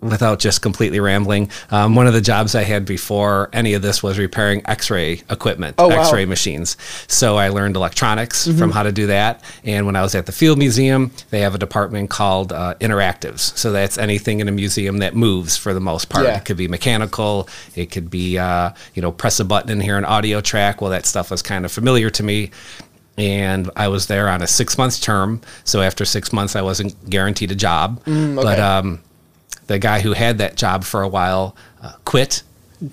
without 0.01 0.39
just 0.39 0.63
completely 0.63 0.99
rambling, 0.99 1.47
um, 1.69 1.93
one 1.93 2.07
of 2.07 2.13
the 2.13 2.21
jobs 2.21 2.55
I 2.55 2.63
had 2.63 2.85
before 2.87 3.49
any 3.53 3.75
of 3.75 3.83
this 3.83 4.01
was 4.01 4.17
repairing 4.17 4.63
X-ray 4.65 5.21
equipment, 5.29 5.75
Oh. 5.77 5.89
Mm-hmm. 5.89 5.99
X-ray 5.99 6.25
machines. 6.25 6.75
So 7.07 7.37
I 7.37 7.49
learned 7.49 7.75
electronics 7.75 8.47
from 8.47 8.71
how 8.71 8.81
to 8.81 8.91
do 8.91 9.05
that. 9.07 9.43
And 9.63 9.85
when 9.85 9.95
I 9.95 10.01
was 10.01 10.15
at 10.15 10.25
the 10.25 10.31
Field 10.31 10.57
Museum, 10.57 11.11
they 11.29 11.41
have 11.41 11.53
a 11.53 11.59
department 11.59 12.09
called 12.09 12.51
uh, 12.51 12.73
interactives. 12.81 13.55
So 13.55 13.71
that's 13.71 13.99
anything 13.99 14.39
in 14.39 14.47
a 14.47 14.51
museum 14.51 14.97
that 14.97 15.15
moves 15.15 15.55
for 15.55 15.71
the 15.71 15.79
most 15.79 16.09
part. 16.09 16.25
Yeah. 16.25 16.37
It 16.37 16.45
could 16.45 16.57
be 16.57 16.67
mechanical. 16.67 17.47
It 17.75 17.91
could 17.91 18.09
be 18.09 18.39
uh, 18.39 18.71
you 18.95 19.03
know 19.03 19.11
press 19.11 19.39
a 19.39 19.45
button 19.45 19.69
and 19.69 19.83
hear 19.83 19.99
an 19.99 20.05
audio 20.05 20.41
track. 20.41 20.81
Well, 20.81 20.89
that 20.89 21.05
stuff 21.05 21.29
was 21.29 21.43
kind 21.43 21.63
of 21.63 21.71
familiar 21.71 22.09
to 22.09 22.23
me. 22.23 22.49
And 23.17 23.69
I 23.75 23.87
was 23.89 24.07
there 24.07 24.29
on 24.29 24.41
a 24.41 24.47
six 24.47 24.77
month 24.77 25.01
term. 25.01 25.41
So 25.63 25.81
after 25.81 26.05
six 26.05 26.31
months, 26.33 26.55
I 26.55 26.61
wasn't 26.61 27.09
guaranteed 27.09 27.51
a 27.51 27.55
job. 27.55 28.01
But 28.05 28.11
Mm, 28.11 28.39
okay. 28.39 28.61
um, 28.61 29.01
the 29.67 29.79
guy 29.79 29.99
who 30.01 30.13
had 30.13 30.37
that 30.39 30.55
job 30.55 30.83
for 30.83 31.01
a 31.01 31.07
while 31.07 31.55
uh, 31.81 31.93
quit. 32.05 32.43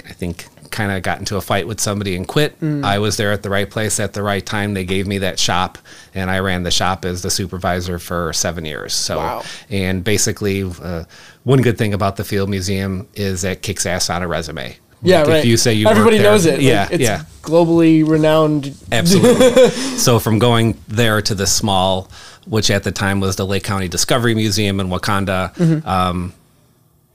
I 0.06 0.12
think 0.12 0.46
kind 0.70 0.92
of 0.92 1.02
got 1.02 1.18
into 1.18 1.36
a 1.36 1.40
fight 1.40 1.66
with 1.66 1.80
somebody 1.80 2.14
and 2.14 2.28
quit. 2.28 2.60
Mm. 2.60 2.84
I 2.84 2.98
was 2.98 3.16
there 3.16 3.32
at 3.32 3.42
the 3.42 3.48
right 3.48 3.70
place 3.70 3.98
at 3.98 4.12
the 4.12 4.22
right 4.22 4.44
time. 4.44 4.74
They 4.74 4.84
gave 4.84 5.06
me 5.06 5.16
that 5.18 5.38
shop, 5.38 5.78
and 6.14 6.30
I 6.30 6.40
ran 6.40 6.62
the 6.62 6.70
shop 6.70 7.06
as 7.06 7.22
the 7.22 7.30
supervisor 7.30 7.98
for 7.98 8.34
seven 8.34 8.66
years. 8.66 8.92
So, 8.92 9.16
Wow. 9.16 9.44
and 9.70 10.04
basically, 10.04 10.62
uh, 10.82 11.04
one 11.44 11.62
good 11.62 11.78
thing 11.78 11.94
about 11.94 12.16
the 12.16 12.24
Field 12.24 12.50
Museum 12.50 13.08
is 13.14 13.44
it 13.44 13.62
kicks 13.62 13.86
ass 13.86 14.10
on 14.10 14.22
a 14.22 14.28
resume. 14.28 14.76
Yeah, 15.02 15.20
Like, 15.20 15.28
right. 15.28 15.38
If 15.40 15.44
you 15.44 15.56
say 15.56 15.74
you 15.74 15.86
everybody 15.88 16.18
knows 16.18 16.44
it. 16.46 16.54
Like, 16.54 16.62
yeah, 16.62 16.88
it's 16.90 17.02
yeah. 17.02 17.24
globally 17.42 18.06
renowned. 18.08 18.74
Absolutely. 18.90 19.68
so 19.98 20.18
from 20.18 20.38
going 20.38 20.76
there 20.88 21.22
to 21.22 21.34
the 21.34 21.46
small, 21.46 22.10
which 22.46 22.70
at 22.70 22.82
the 22.82 22.92
time 22.92 23.20
was 23.20 23.36
the 23.36 23.46
Lake 23.46 23.62
County 23.64 23.88
Discovery 23.88 24.34
Museum 24.34 24.80
in 24.80 24.88
Wauconda, 24.90 25.52
Mm-hmm. 25.56 25.88
um, 25.88 26.32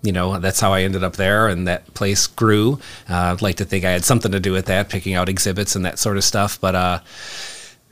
you 0.01 0.11
know, 0.11 0.37
that's 0.39 0.59
how 0.59 0.73
I 0.73 0.81
ended 0.81 1.01
up 1.03 1.15
there, 1.15 1.47
and 1.47 1.65
that 1.69 1.93
place 1.93 2.27
grew. 2.27 2.73
Uh, 3.09 3.31
I'd 3.33 3.41
like 3.41 3.55
to 3.57 3.65
think 3.65 3.85
I 3.85 3.91
had 3.91 4.03
something 4.03 4.33
to 4.33 4.39
do 4.41 4.51
with 4.51 4.65
that, 4.65 4.89
picking 4.89 5.13
out 5.13 5.29
exhibits 5.29 5.77
and 5.77 5.85
that 5.85 5.97
sort 5.97 6.17
of 6.17 6.25
stuff. 6.25 6.59
But 6.59 6.75
uh, 6.75 6.99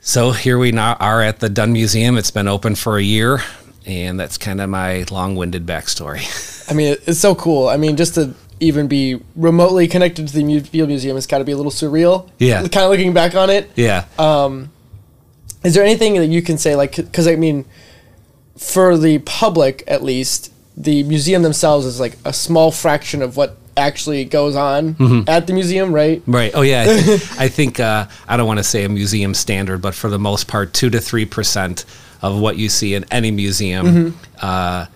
so 0.00 0.32
here 0.32 0.58
we 0.58 0.72
now 0.72 0.94
are 1.00 1.22
at 1.22 1.40
the 1.40 1.48
Dunn 1.48 1.72
Museum. 1.72 2.18
It's 2.18 2.30
been 2.30 2.48
open 2.48 2.74
for 2.74 2.98
a 2.98 3.02
year, 3.02 3.40
and 3.86 4.20
that's 4.20 4.36
kind 4.36 4.60
of 4.60 4.68
my 4.68 5.04
long-winded 5.10 5.64
backstory. 5.64 6.70
I 6.70 6.74
mean, 6.74 6.96
it's 7.06 7.18
so 7.18 7.34
cool. 7.34 7.68
I 7.68 7.78
mean, 7.78 7.96
just 7.96 8.14
to 8.16 8.34
even 8.62 8.86
be 8.88 9.20
remotely 9.36 9.88
connected 9.88 10.28
to 10.28 10.32
the 10.34 10.60
Field 10.60 10.88
Museum 10.88 11.16
has 11.16 11.26
got 11.26 11.38
to 11.38 11.44
be 11.44 11.52
a 11.52 11.56
little 11.56 11.72
surreal. 11.72 12.28
Yeah. 12.38 12.60
Kind 12.68 12.76
of 12.84 12.90
looking 12.90 13.12
back 13.12 13.34
on 13.34 13.50
it. 13.50 13.70
yeah. 13.76 14.04
Um, 14.18 14.70
is 15.64 15.74
there 15.74 15.84
anything 15.84 16.14
that 16.14 16.26
you 16.28 16.42
can 16.42 16.58
say, 16.58 16.74
like, 16.76 16.96
because 16.96 17.26
I 17.28 17.36
mean, 17.36 17.64
for 18.56 18.96
the 18.96 19.18
public 19.20 19.84
at 19.86 20.02
least, 20.02 20.52
the 20.76 21.02
museum 21.02 21.42
themselves 21.42 21.86
is 21.86 22.00
like 22.00 22.16
a 22.24 22.32
small 22.32 22.70
fraction 22.72 23.22
of 23.22 23.36
what 23.36 23.56
actually 23.76 24.24
goes 24.24 24.54
on 24.56 24.94
Mm-hmm. 24.94 25.28
at 25.28 25.46
the 25.46 25.52
museum, 25.52 25.92
right? 25.94 26.22
Right. 26.26 26.50
Oh, 26.54 26.62
yeah. 26.62 26.82
I, 26.82 27.02
th- 27.02 27.32
I 27.38 27.48
think 27.48 27.80
uh, 27.80 28.06
I 28.28 28.36
don't 28.36 28.46
want 28.46 28.58
to 28.58 28.64
say 28.64 28.84
a 28.84 28.88
museum 28.88 29.34
standard, 29.34 29.80
but 29.82 29.94
for 29.94 30.08
the 30.10 30.18
most 30.18 30.46
part, 30.48 30.72
two 30.72 30.90
to 30.90 31.00
three 31.00 31.24
percent 31.26 31.84
of 32.22 32.38
what 32.38 32.56
you 32.56 32.68
see 32.68 32.94
in 32.94 33.04
any 33.10 33.30
museum 33.30 33.86
Mm-hmm. 33.86 34.16
uh, 34.40 34.86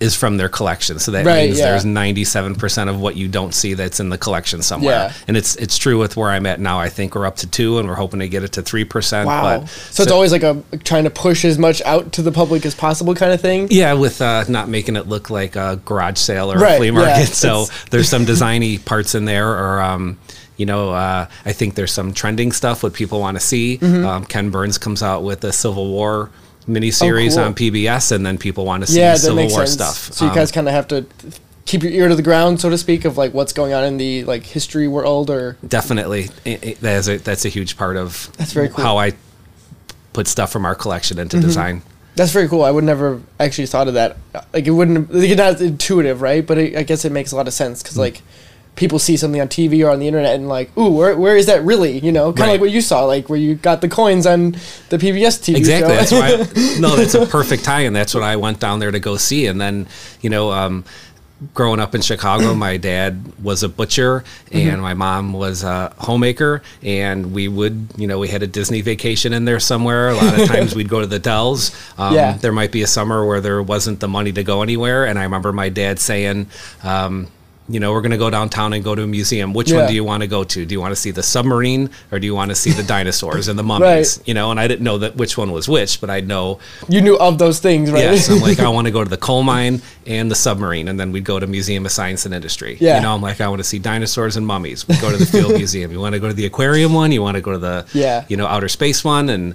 is 0.00 0.14
from 0.14 0.36
their 0.36 0.48
collection. 0.48 0.98
So 0.98 1.10
that 1.12 1.26
Right, 1.26 1.46
means 1.46 1.58
yeah. 1.58 1.70
there's 1.70 1.84
ninety-seven 1.84 2.54
percent 2.54 2.88
of 2.88 3.00
what 3.00 3.16
you 3.16 3.28
don't 3.28 3.52
see 3.52 3.74
that's 3.74 4.00
in 4.00 4.08
the 4.10 4.18
collection 4.18 4.62
somewhere. 4.62 4.94
Yeah. 4.94 5.12
And 5.26 5.36
it's 5.36 5.56
it's 5.56 5.76
true 5.76 5.98
with 5.98 6.16
where 6.16 6.30
I'm 6.30 6.46
at 6.46 6.60
now. 6.60 6.78
I 6.78 6.88
think 6.88 7.14
we're 7.14 7.26
up 7.26 7.36
to 7.36 7.46
two, 7.46 7.78
and 7.78 7.88
we're 7.88 7.94
hoping 7.94 8.20
to 8.20 8.28
get 8.28 8.42
it 8.44 8.52
to 8.52 8.62
three 8.62 8.84
percent. 8.84 9.26
Wow. 9.26 9.60
But 9.60 9.68
so, 9.68 10.02
it's 10.02 10.12
always 10.12 10.32
like 10.32 10.42
a 10.42 10.62
trying 10.84 11.04
to 11.04 11.10
push 11.10 11.44
as 11.44 11.58
much 11.58 11.82
out 11.82 12.12
to 12.12 12.22
the 12.22 12.32
public 12.32 12.64
as 12.64 12.74
possible 12.74 13.14
kind 13.14 13.32
of 13.32 13.40
thing. 13.40 13.68
Yeah, 13.70 13.94
with 13.94 14.22
uh, 14.22 14.44
not 14.48 14.68
making 14.68 14.96
it 14.96 15.06
look 15.08 15.30
like 15.30 15.56
a 15.56 15.80
garage 15.84 16.18
sale 16.18 16.52
or 16.52 16.58
Right, 16.58 16.74
a 16.74 16.76
flea 16.78 16.86
yeah, 16.86 16.92
market. 16.92 17.26
so 17.34 17.66
there's 17.90 18.08
some 18.08 18.24
designy 18.24 18.84
parts 18.84 19.14
in 19.14 19.24
there, 19.24 19.50
or 19.50 19.80
um, 19.80 20.18
you 20.56 20.66
know, 20.66 20.90
uh, 20.90 21.26
I 21.44 21.52
think 21.52 21.74
there's 21.74 21.92
some 21.92 22.12
trending 22.12 22.52
stuff 22.52 22.82
what 22.82 22.92
people 22.94 23.20
want 23.20 23.36
to 23.36 23.40
see. 23.40 23.78
Mm-hmm. 23.78 24.06
Um, 24.06 24.24
Ken 24.24 24.50
Burns 24.50 24.78
comes 24.78 25.02
out 25.02 25.22
with 25.22 25.44
a 25.44 25.52
Civil 25.52 25.88
War 25.88 26.30
miniseries 26.68 27.32
Oh, 27.32 27.36
cool. 27.36 27.44
on 27.44 27.54
PBS, 27.54 28.12
and 28.12 28.24
then 28.26 28.38
people 28.38 28.64
want 28.64 28.84
to 28.84 28.90
see 28.92 28.98
Yeah, 29.00 29.14
Civil 29.16 29.48
War 29.48 29.66
sense. 29.66 29.72
stuff. 29.72 30.12
So 30.12 30.24
you 30.26 30.30
Um, 30.30 30.36
guys 30.36 30.52
kind 30.52 30.68
of 30.68 30.74
have 30.74 30.88
to 30.88 31.06
keep 31.64 31.82
your 31.82 31.92
ear 31.92 32.08
to 32.08 32.14
the 32.16 32.22
ground, 32.22 32.60
so 32.60 32.70
to 32.70 32.78
speak, 32.78 33.04
of 33.04 33.16
like 33.18 33.34
what's 33.34 33.52
going 33.52 33.72
on 33.72 33.84
in 33.84 33.96
the 33.96 34.24
like 34.24 34.44
history 34.44 34.88
world 34.88 35.30
or 35.30 35.56
definitely 35.66 36.30
i- 36.46 36.58
i- 36.62 36.76
that 36.80 36.96
is 36.96 37.08
a, 37.08 37.18
that's 37.18 37.44
a 37.44 37.48
huge 37.48 37.76
part 37.76 37.96
of 37.96 38.30
That's 38.38 38.52
very 38.52 38.68
cool. 38.68 38.76
Mm-hmm. 38.76 38.82
how 38.86 38.98
I 38.98 39.12
put 40.12 40.26
stuff 40.26 40.50
from 40.50 40.64
our 40.64 40.74
collection 40.74 41.18
into 41.18 41.38
design. 41.40 41.82
That's 42.16 42.32
very 42.32 42.48
cool. 42.48 42.64
I 42.64 42.70
would 42.72 42.84
never 42.84 43.20
actually 43.38 43.66
thought 43.66 43.86
of 43.86 43.94
that. 43.94 44.16
Like 44.52 44.66
it 44.66 44.72
wouldn't. 44.72 45.12
Like, 45.14 45.28
it's 45.30 45.38
not 45.38 45.60
intuitive, 45.60 46.20
right? 46.20 46.44
But 46.44 46.58
it, 46.58 46.76
I 46.76 46.82
guess 46.82 47.04
it 47.04 47.12
makes 47.12 47.30
a 47.32 47.36
lot 47.36 47.46
of 47.46 47.54
sense 47.54 47.80
because 47.82 47.96
like 47.96 48.22
people 48.78 48.98
see 48.98 49.16
something 49.16 49.40
on 49.40 49.48
TV 49.48 49.84
or 49.84 49.90
on 49.90 49.98
the 49.98 50.06
internet 50.06 50.36
and 50.36 50.48
like, 50.48 50.74
ooh, 50.78 50.88
where, 50.90 51.16
where 51.16 51.36
is 51.36 51.46
that 51.46 51.62
really? 51.64 51.98
You 51.98 52.12
know, 52.12 52.32
kind 52.32 52.38
of 52.38 52.40
Right. 52.46 52.50
like 52.52 52.60
what 52.62 52.70
you 52.70 52.80
saw, 52.80 53.04
like 53.04 53.28
where 53.28 53.38
you 53.38 53.56
got 53.56 53.80
the 53.82 53.88
coins 53.88 54.24
on 54.26 54.52
the 54.88 54.96
PBS 54.98 55.38
TV 55.42 55.56
Exactly. 55.56 55.90
show. 55.92 55.96
That's 55.96 56.12
why. 56.12 56.76
no, 56.80 56.96
that's 56.96 57.14
a 57.14 57.26
perfect 57.26 57.64
tie, 57.64 57.80
and 57.82 57.94
that's 57.94 58.14
what 58.14 58.22
I 58.22 58.36
went 58.36 58.60
down 58.60 58.78
there 58.78 58.90
to 58.90 59.00
go 59.00 59.16
see. 59.18 59.46
And 59.46 59.60
then, 59.60 59.86
you 60.22 60.30
know, 60.30 60.50
um, 60.52 60.84
growing 61.54 61.78
up 61.78 61.94
in 61.94 62.00
Chicago, 62.00 62.52
my 62.54 62.76
dad 62.78 63.20
was 63.42 63.62
a 63.62 63.68
butcher, 63.68 64.24
Mm-hmm. 64.50 64.68
and 64.70 64.80
my 64.82 64.94
mom 64.94 65.32
was 65.32 65.62
a 65.64 65.92
homemaker. 65.98 66.62
And 66.82 67.32
we 67.32 67.48
would, 67.48 67.88
you 67.96 68.06
know, 68.06 68.18
we 68.18 68.28
had 68.28 68.42
a 68.42 68.46
Disney 68.46 68.80
vacation 68.80 69.32
in 69.32 69.44
there 69.44 69.60
somewhere. 69.60 70.08
A 70.10 70.14
lot 70.14 70.40
of 70.40 70.48
times 70.54 70.74
we'd 70.74 70.88
go 70.88 71.00
to 71.00 71.06
the 71.06 71.18
Dells. 71.18 71.70
Um, 71.98 72.14
Yeah. 72.14 72.32
There 72.38 72.52
might 72.52 72.72
be 72.72 72.82
a 72.82 72.86
summer 72.86 73.26
where 73.26 73.40
there 73.40 73.62
wasn't 73.62 74.00
the 74.00 74.08
money 74.08 74.32
to 74.32 74.42
go 74.44 74.62
anywhere, 74.62 75.04
and 75.04 75.18
I 75.18 75.24
remember 75.24 75.52
my 75.52 75.68
dad 75.68 75.98
saying. 75.98 76.46
Um, 76.82 77.26
you 77.70 77.78
know, 77.80 77.92
we're 77.92 78.00
going 78.00 78.12
to 78.12 78.16
go 78.16 78.30
downtown 78.30 78.72
and 78.72 78.82
go 78.82 78.94
to 78.94 79.02
a 79.02 79.06
museum. 79.06 79.52
Which 79.52 79.70
Yeah. 79.70 79.78
one 79.80 79.88
do 79.88 79.94
you 79.94 80.02
want 80.02 80.22
to 80.22 80.26
go 80.26 80.42
to? 80.42 80.64
Do 80.64 80.74
you 80.74 80.80
want 80.80 80.92
to 80.92 80.96
see 80.96 81.10
the 81.10 81.22
submarine 81.22 81.90
or 82.10 82.18
do 82.18 82.26
you 82.26 82.34
want 82.34 82.50
to 82.50 82.54
see 82.54 82.70
the 82.72 82.82
dinosaurs 82.94 83.46
and 83.48 83.58
the 83.58 83.62
mummies? 83.62 84.18
Right. 84.18 84.28
You 84.28 84.32
know, 84.34 84.50
and 84.50 84.58
I 84.58 84.66
didn't 84.66 84.84
know 84.84 84.96
that 84.98 85.16
which 85.16 85.36
one 85.36 85.52
was 85.52 85.68
which, 85.68 86.00
but 86.00 86.08
I 86.08 86.20
know 86.20 86.60
You 86.88 87.02
knew 87.02 87.18
of 87.18 87.36
those 87.38 87.60
things, 87.60 87.90
right? 87.92 88.04
Yes, 88.04 88.30
I'm 88.30 88.40
like, 88.40 88.58
I 88.60 88.68
want 88.68 88.86
to 88.86 88.90
go 88.90 89.04
to 89.04 89.10
the 89.16 89.18
coal 89.18 89.42
mine 89.42 89.82
and 90.06 90.30
the 90.30 90.34
submarine, 90.34 90.88
and 90.88 90.98
then 90.98 91.12
we'd 91.12 91.24
go 91.24 91.38
to 91.38 91.46
Museum 91.46 91.84
of 91.84 91.92
Science 91.92 92.24
and 92.24 92.34
Industry. 92.34 92.78
Yeah. 92.80 92.96
You 92.96 93.02
know, 93.02 93.14
I'm 93.14 93.20
like, 93.20 93.40
I 93.42 93.48
want 93.48 93.60
to 93.60 93.64
see 93.64 93.78
dinosaurs 93.78 94.36
and 94.38 94.46
mummies. 94.46 94.88
We 94.88 94.96
go 94.96 95.10
to 95.10 95.18
the 95.18 95.26
Field 95.26 95.52
Museum. 95.56 95.92
You 95.92 96.00
want 96.00 96.14
to 96.14 96.20
go 96.20 96.28
to 96.28 96.34
the 96.34 96.46
aquarium 96.46 96.94
one? 96.94 97.12
You 97.12 97.20
want 97.20 97.34
to 97.36 97.42
go 97.42 97.52
to 97.52 97.58
the, 97.58 97.86
Yeah. 97.92 98.24
you 98.28 98.36
know, 98.38 98.46
outer 98.46 98.68
space 98.68 99.04
one? 99.04 99.28
And 99.28 99.54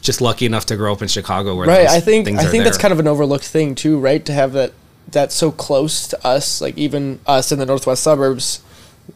just 0.00 0.20
lucky 0.20 0.46
enough 0.46 0.66
to 0.66 0.76
grow 0.76 0.92
up 0.92 1.00
in 1.02 1.08
Chicago 1.08 1.54
where 1.54 1.66
right. 1.66 1.86
I 1.86 2.00
think 2.00 2.28
I 2.28 2.44
think 2.46 2.64
that's 2.64 2.76
kind 2.78 2.92
of 2.92 2.98
an 3.00 3.06
overlooked 3.06 3.44
thing 3.46 3.74
too, 3.74 3.98
right? 3.98 4.22
To 4.26 4.32
have 4.32 4.52
that 4.54 4.72
that 5.08 5.32
so 5.32 5.50
close 5.50 6.06
to 6.08 6.26
us, 6.26 6.60
like 6.60 6.76
even 6.78 7.20
us 7.26 7.52
in 7.52 7.58
the 7.58 7.66
northwest 7.66 8.02
suburbs, 8.02 8.62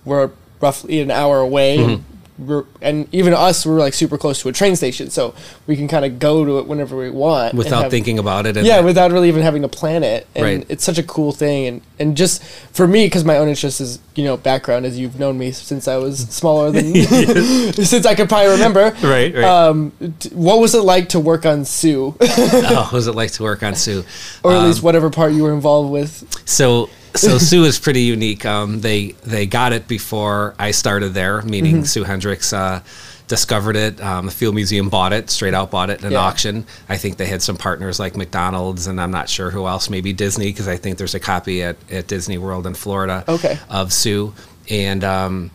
we're 0.04 0.30
roughly 0.60 1.00
an 1.00 1.10
hour 1.10 1.38
away. 1.38 1.78
Mm-hmm. 1.78 2.13
And, 2.36 2.48
we're, 2.48 2.64
and 2.82 3.08
even 3.12 3.32
us, 3.32 3.64
we're 3.64 3.78
like 3.78 3.94
super 3.94 4.18
close 4.18 4.40
to 4.42 4.48
a 4.48 4.52
train 4.52 4.74
station, 4.76 5.10
so 5.10 5.34
we 5.66 5.76
can 5.76 5.86
kind 5.88 6.04
of 6.04 6.18
go 6.18 6.44
to 6.44 6.58
it 6.58 6.66
whenever 6.66 6.96
we 6.96 7.10
want 7.10 7.54
without 7.54 7.82
have- 7.84 7.90
thinking 7.90 8.18
about 8.18 8.46
it. 8.46 8.56
And 8.56 8.66
yeah, 8.66 8.80
without 8.80 9.12
really 9.12 9.28
even 9.28 9.42
having 9.42 9.62
to 9.62 9.68
plan 9.68 10.02
it. 10.02 10.26
And 10.34 10.44
Right. 10.44 10.66
it's 10.68 10.82
such 10.84 10.98
a 10.98 11.02
cool 11.02 11.32
thing. 11.32 11.66
And, 11.66 11.80
and 11.98 12.16
just 12.16 12.42
for 12.42 12.86
me, 12.88 13.06
because 13.06 13.24
my 13.24 13.36
own 13.38 13.48
interest 13.48 13.80
is, 13.80 14.00
you 14.16 14.24
know, 14.24 14.36
background, 14.36 14.84
as 14.84 14.98
you've 14.98 15.18
known 15.18 15.38
me 15.38 15.52
since 15.52 15.86
I 15.86 15.96
was 15.96 16.18
smaller 16.28 16.70
than, 16.72 16.94
since 17.74 18.04
I 18.06 18.14
could 18.14 18.28
probably 18.28 18.50
remember. 18.50 18.94
Right, 19.02 19.34
right. 19.34 19.44
Um, 19.44 19.92
t- 20.18 20.30
what 20.30 20.58
was 20.60 20.74
it 20.74 20.82
like 20.82 21.10
to 21.10 21.20
work 21.20 21.46
on 21.46 21.64
Sue? 21.64 22.16
oh, 22.20 22.80
what 22.84 22.92
was 22.92 23.06
it 23.06 23.14
like 23.14 23.30
to 23.32 23.42
work 23.44 23.62
on 23.62 23.74
Sue? 23.74 24.04
or 24.42 24.52
at 24.52 24.62
least 24.64 24.78
Um, 24.80 24.84
whatever 24.84 25.08
part 25.10 25.32
you 25.32 25.44
were 25.44 25.52
involved 25.54 25.90
with? 25.90 26.24
So 26.48 26.90
so 27.14 27.38
Sue 27.38 27.64
is 27.64 27.78
pretty 27.78 28.02
unique. 28.02 28.44
Um, 28.44 28.80
they 28.80 29.12
they 29.24 29.46
got 29.46 29.72
it 29.72 29.86
before 29.88 30.54
I 30.58 30.70
started 30.72 31.14
there, 31.14 31.42
meaning 31.42 31.76
Mm-hmm. 31.76 31.84
Sue 31.84 32.04
Hendricks 32.04 32.52
uh, 32.52 32.80
discovered 33.28 33.76
it. 33.76 34.00
Um, 34.02 34.26
the 34.26 34.32
Field 34.32 34.54
Museum 34.54 34.88
bought 34.90 35.12
it 35.12 35.30
straight 35.30 35.54
out, 35.54 35.70
bought 35.70 35.90
it 35.90 36.00
in 36.00 36.06
an 36.06 36.12
Yeah. 36.12 36.18
auction. 36.18 36.66
I 36.88 36.96
think 36.98 37.16
they 37.16 37.26
had 37.26 37.40
some 37.42 37.56
partners 37.56 37.98
like 37.98 38.16
McDonald's, 38.16 38.86
and 38.86 39.00
I'm 39.00 39.10
not 39.10 39.28
sure 39.28 39.50
who 39.50 39.66
else. 39.66 39.88
Maybe 39.88 40.12
Disney, 40.12 40.46
because 40.46 40.68
I 40.68 40.76
think 40.76 40.98
there's 40.98 41.14
a 41.14 41.20
copy 41.20 41.62
at, 41.62 41.76
at 41.90 42.06
Disney 42.06 42.36
World 42.38 42.66
in 42.66 42.74
Florida. 42.74 43.24
Okay. 43.28 43.58
Of 43.70 43.92
Sue, 43.92 44.34
and 44.68 45.02
um, 45.04 45.50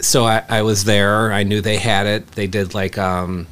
so 0.00 0.24
I, 0.26 0.42
I 0.48 0.62
was 0.62 0.84
there. 0.84 1.32
I 1.32 1.42
knew 1.42 1.60
they 1.60 1.78
had 1.78 2.06
it. 2.06 2.26
They 2.32 2.46
did 2.46 2.74
like 2.74 2.98
um, 2.98 3.46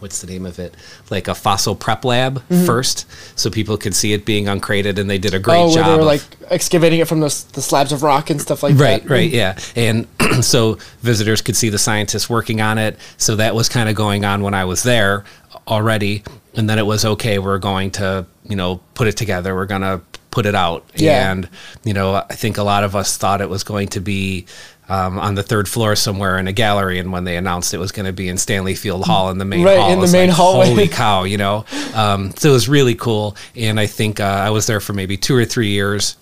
what's 0.00 0.20
the 0.20 0.26
name 0.26 0.46
of 0.46 0.58
it? 0.58 0.74
Like 1.10 1.28
a 1.28 1.34
fossil 1.34 1.74
prep 1.74 2.04
lab 2.04 2.42
first, 2.66 3.06
so 3.38 3.50
people 3.50 3.76
could 3.76 3.94
see 3.94 4.12
it 4.12 4.24
being 4.24 4.48
uncrated, 4.48 4.98
and 4.98 5.08
they 5.10 5.18
did 5.18 5.34
a 5.34 5.38
great 5.38 5.56
Mm-hmm. 5.58 5.70
oh, 5.70 5.74
job. 5.74 5.86
they 5.86 5.92
were 5.94 6.00
of- 6.00 6.06
like 6.06 6.22
excavating 6.50 7.00
it 7.00 7.08
from 7.08 7.20
the, 7.20 7.26
the 7.52 7.60
slabs 7.62 7.92
of 7.92 8.02
rock 8.02 8.30
and 8.30 8.40
stuff 8.40 8.62
like 8.62 8.78
Right, 8.78 9.02
that. 9.02 9.10
Right, 9.10 9.10
right, 9.10 9.30
yeah. 9.30 9.58
And 9.76 10.06
so 10.44 10.74
visitors 11.00 11.40
could 11.42 11.56
see 11.56 11.68
the 11.68 11.78
scientists 11.78 12.28
working 12.30 12.60
on 12.60 12.78
it. 12.78 12.98
So 13.16 13.36
that 13.36 13.54
was 13.54 13.68
kind 13.68 13.88
of 13.88 13.94
going 13.94 14.24
on 14.24 14.42
when 14.42 14.54
I 14.54 14.64
was 14.64 14.82
there 14.82 15.24
already. 15.66 16.22
And 16.54 16.68
then 16.68 16.78
it 16.78 16.86
was 16.86 17.04
okay, 17.04 17.38
we're 17.38 17.58
going 17.58 17.90
to, 17.92 18.26
you 18.48 18.56
know, 18.56 18.80
put 18.94 19.06
it 19.08 19.16
together. 19.16 19.54
We're 19.54 19.66
going 19.66 19.82
to 19.82 20.00
put 20.30 20.46
it 20.46 20.54
out. 20.54 20.84
Yeah. 20.94 21.30
And, 21.30 21.48
you 21.84 21.92
know, 21.94 22.14
I 22.14 22.34
think 22.34 22.58
a 22.58 22.62
lot 22.62 22.84
of 22.84 22.96
us 22.96 23.16
thought 23.16 23.40
it 23.40 23.48
was 23.50 23.62
going 23.64 23.88
to 23.88 24.00
be 24.00 24.46
um, 24.88 25.18
on 25.18 25.34
the 25.34 25.42
third 25.42 25.68
floor 25.68 25.96
somewhere 25.96 26.38
in 26.38 26.48
a 26.48 26.52
gallery. 26.52 26.98
And 26.98 27.12
when 27.12 27.24
they 27.24 27.36
announced 27.36 27.74
it 27.74 27.78
was 27.78 27.92
going 27.92 28.06
to 28.06 28.12
be 28.12 28.28
in 28.28 28.38
Stanley 28.38 28.74
Field 28.74 29.04
Hall 29.04 29.30
in 29.30 29.38
the 29.38 29.44
main 29.44 29.64
Right, 29.64 29.78
hall, 29.78 29.92
in 29.92 30.00
the 30.00 30.08
main 30.08 30.28
like, 30.28 30.36
hallway. 30.36 30.66
Holy 30.66 30.88
cow, 30.88 31.24
you 31.24 31.36
know? 31.36 31.64
Um, 31.94 32.32
so 32.36 32.50
it 32.50 32.52
was 32.52 32.68
really 32.68 32.94
cool. 32.94 33.36
And 33.54 33.78
I 33.78 33.86
think 33.86 34.20
uh, 34.20 34.24
I 34.24 34.50
was 34.50 34.66
there 34.66 34.80
for 34.80 34.92
maybe 34.92 35.16
two 35.16 35.36
or 35.36 35.44
three 35.44 35.68
years 35.68 36.16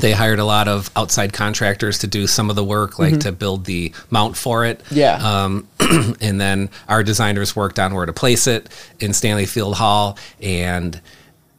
they 0.00 0.12
hired 0.12 0.38
a 0.38 0.44
lot 0.44 0.68
of 0.68 0.90
outside 0.96 1.32
contractors 1.32 1.98
to 2.00 2.06
do 2.06 2.26
some 2.26 2.50
of 2.50 2.56
the 2.56 2.64
work, 2.64 2.98
like 2.98 3.20
to 3.20 3.32
build 3.32 3.64
the 3.64 3.92
mount 4.10 4.36
for 4.36 4.64
it. 4.64 4.80
Mm-hmm. 4.84 4.96
Yeah. 4.96 5.14
Um, 5.16 5.68
and 6.20 6.40
then 6.40 6.70
our 6.88 7.02
designers 7.02 7.56
worked 7.56 7.78
on 7.78 7.94
where 7.94 8.06
to 8.06 8.12
place 8.12 8.46
it 8.46 8.68
in 9.00 9.12
Stanley 9.12 9.46
Field 9.46 9.74
Hall. 9.74 10.18
And 10.40 11.00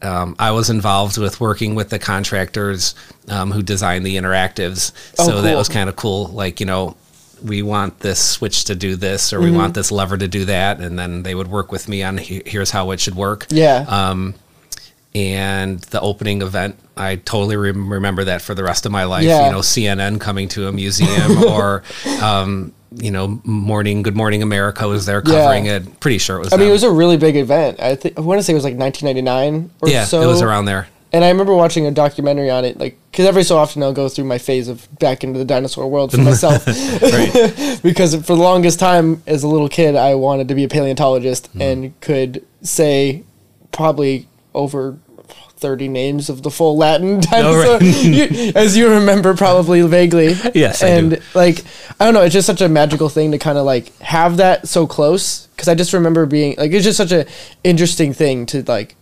um, 0.01 0.35
I 0.39 0.51
was 0.51 0.69
involved 0.69 1.17
with 1.17 1.39
working 1.41 1.75
with 1.75 1.89
the 1.89 1.99
contractors 1.99 2.95
um, 3.27 3.51
who 3.51 3.61
designed 3.61 4.05
the 4.05 4.15
interactives. 4.17 4.91
Oh, 5.19 5.25
so 5.27 5.41
that 5.41 5.55
was 5.57 5.67
kind 5.69 5.89
of 5.89 5.95
cool. 5.95 6.27
Like, 6.27 6.59
you 6.59 6.65
know, 6.65 6.95
we 7.43 7.61
want 7.61 7.99
this 7.99 8.19
switch 8.19 8.65
to 8.65 8.75
do 8.75 8.95
this, 8.95 9.31
or 9.33 9.37
Mm-hmm. 9.39 9.51
we 9.51 9.57
want 9.57 9.73
this 9.73 9.91
lever 9.91 10.17
to 10.17 10.27
do 10.27 10.45
that. 10.45 10.79
And 10.81 10.97
then 10.99 11.23
they 11.23 11.35
would 11.35 11.47
work 11.47 11.71
with 11.71 11.87
me 11.87 12.03
on 12.03 12.17
"Here- 12.17 12.41
here's 12.45 12.71
how 12.71 12.91
it 12.91 12.99
should 12.99 13.15
work 13.15 13.47
Yeah. 13.49 13.85
um, 13.87 14.35
and 15.15 15.79
the 15.89 15.99
opening 16.01 16.43
event 16.43 16.77
i 16.95 17.15
totally 17.15 17.57
rem- 17.57 17.91
remember 17.91 18.25
that 18.25 18.43
for 18.43 18.53
the 18.53 18.63
rest 18.63 18.85
of 18.85 18.91
my 18.91 19.05
life 19.05 19.23
Yeah. 19.23 19.47
you 19.47 19.51
know 19.51 19.59
cnn 19.61 20.19
coming 20.21 20.47
to 20.49 20.67
a 20.67 20.71
museum 20.71 21.43
or 21.47 21.81
um, 22.21 22.73
you 22.95 23.11
know 23.11 23.39
morning 23.43 24.01
good 24.01 24.15
morning 24.15 24.41
america 24.41 24.87
was 24.87 25.05
there 25.05 25.21
Yeah. 25.25 25.41
covering 25.43 25.65
it 25.67 25.99
pretty 25.99 26.17
sure 26.17 26.37
it 26.37 26.39
was 26.39 26.53
I 26.53 26.57
mean, 26.57 26.69
it 26.69 26.71
was 26.71 26.83
a 26.83 26.89
really 26.91 27.17
big 27.17 27.35
event. 27.35 27.79
I 27.79 27.93
think 27.95 28.17
I 28.17 28.21
want 28.21 28.39
to 28.39 28.43
say 28.43 28.53
it 28.53 28.55
was 28.55 28.63
like 28.63 28.77
1999 28.77 29.69
or 29.81 29.89
yeah 29.89 30.05
so. 30.05 30.21
it 30.21 30.25
was 30.25 30.41
around 30.41 30.65
there 30.65 30.87
And 31.11 31.23
I 31.23 31.29
remember 31.29 31.53
watching 31.55 31.85
a 31.87 31.91
documentary 31.91 32.49
on 32.51 32.65
it, 32.65 32.77
like 32.79 32.97
because 33.11 33.25
every 33.25 33.43
so 33.43 33.57
often 33.57 33.81
I'll 33.83 33.93
go 33.93 34.09
through 34.09 34.25
my 34.25 34.37
phase 34.37 34.67
of 34.67 34.87
back 34.99 35.23
into 35.23 35.39
the 35.39 35.45
dinosaur 35.45 35.87
world 35.89 36.11
for 36.11 36.17
myself. 36.31 36.65
because 37.81 38.13
for 38.15 38.35
the 38.35 38.41
longest 38.41 38.79
time 38.79 39.21
as 39.25 39.41
a 39.43 39.47
little 39.47 39.69
kid, 39.69 39.95
I 39.95 40.15
wanted 40.15 40.47
to 40.49 40.55
be 40.55 40.63
a 40.63 40.67
paleontologist 40.69 41.47
Hmm. 41.47 41.61
and 41.61 42.01
could 42.01 42.45
say 42.61 43.23
probably 43.71 44.27
over. 44.53 44.97
30 45.57 45.87
names 45.89 46.29
of 46.29 46.41
the 46.43 46.49
full 46.49 46.77
Latin 46.77 47.19
dinosaur, 47.31 47.79
right. 47.79 47.81
you, 48.03 48.51
as 48.55 48.77
you 48.77 48.89
remember 48.89 49.35
probably 49.35 49.81
vaguely. 49.81 50.35
Yes, 50.55 50.81
I 50.83 50.87
and 50.89 51.11
do. 51.11 51.21
like 51.33 51.63
I 51.99 52.05
don't 52.05 52.13
know, 52.13 52.21
it's 52.21 52.33
just 52.33 52.47
such 52.47 52.61
a 52.61 52.69
magical 52.69 53.09
thing 53.09 53.31
to 53.31 53.37
kind 53.37 53.57
of 53.57 53.65
like 53.65 53.95
have 53.99 54.37
that 54.37 54.67
so 54.67 54.87
close. 54.87 55.47
Because 55.47 55.67
I 55.67 55.75
just 55.75 55.91
remember 55.93 56.25
being 56.25 56.55
like, 56.57 56.71
it's 56.71 56.85
just 56.85 56.97
such 56.97 57.11
a 57.11 57.25
interesting 57.63 58.13
thing 58.13 58.45
to 58.47 58.63
like. 58.63 58.95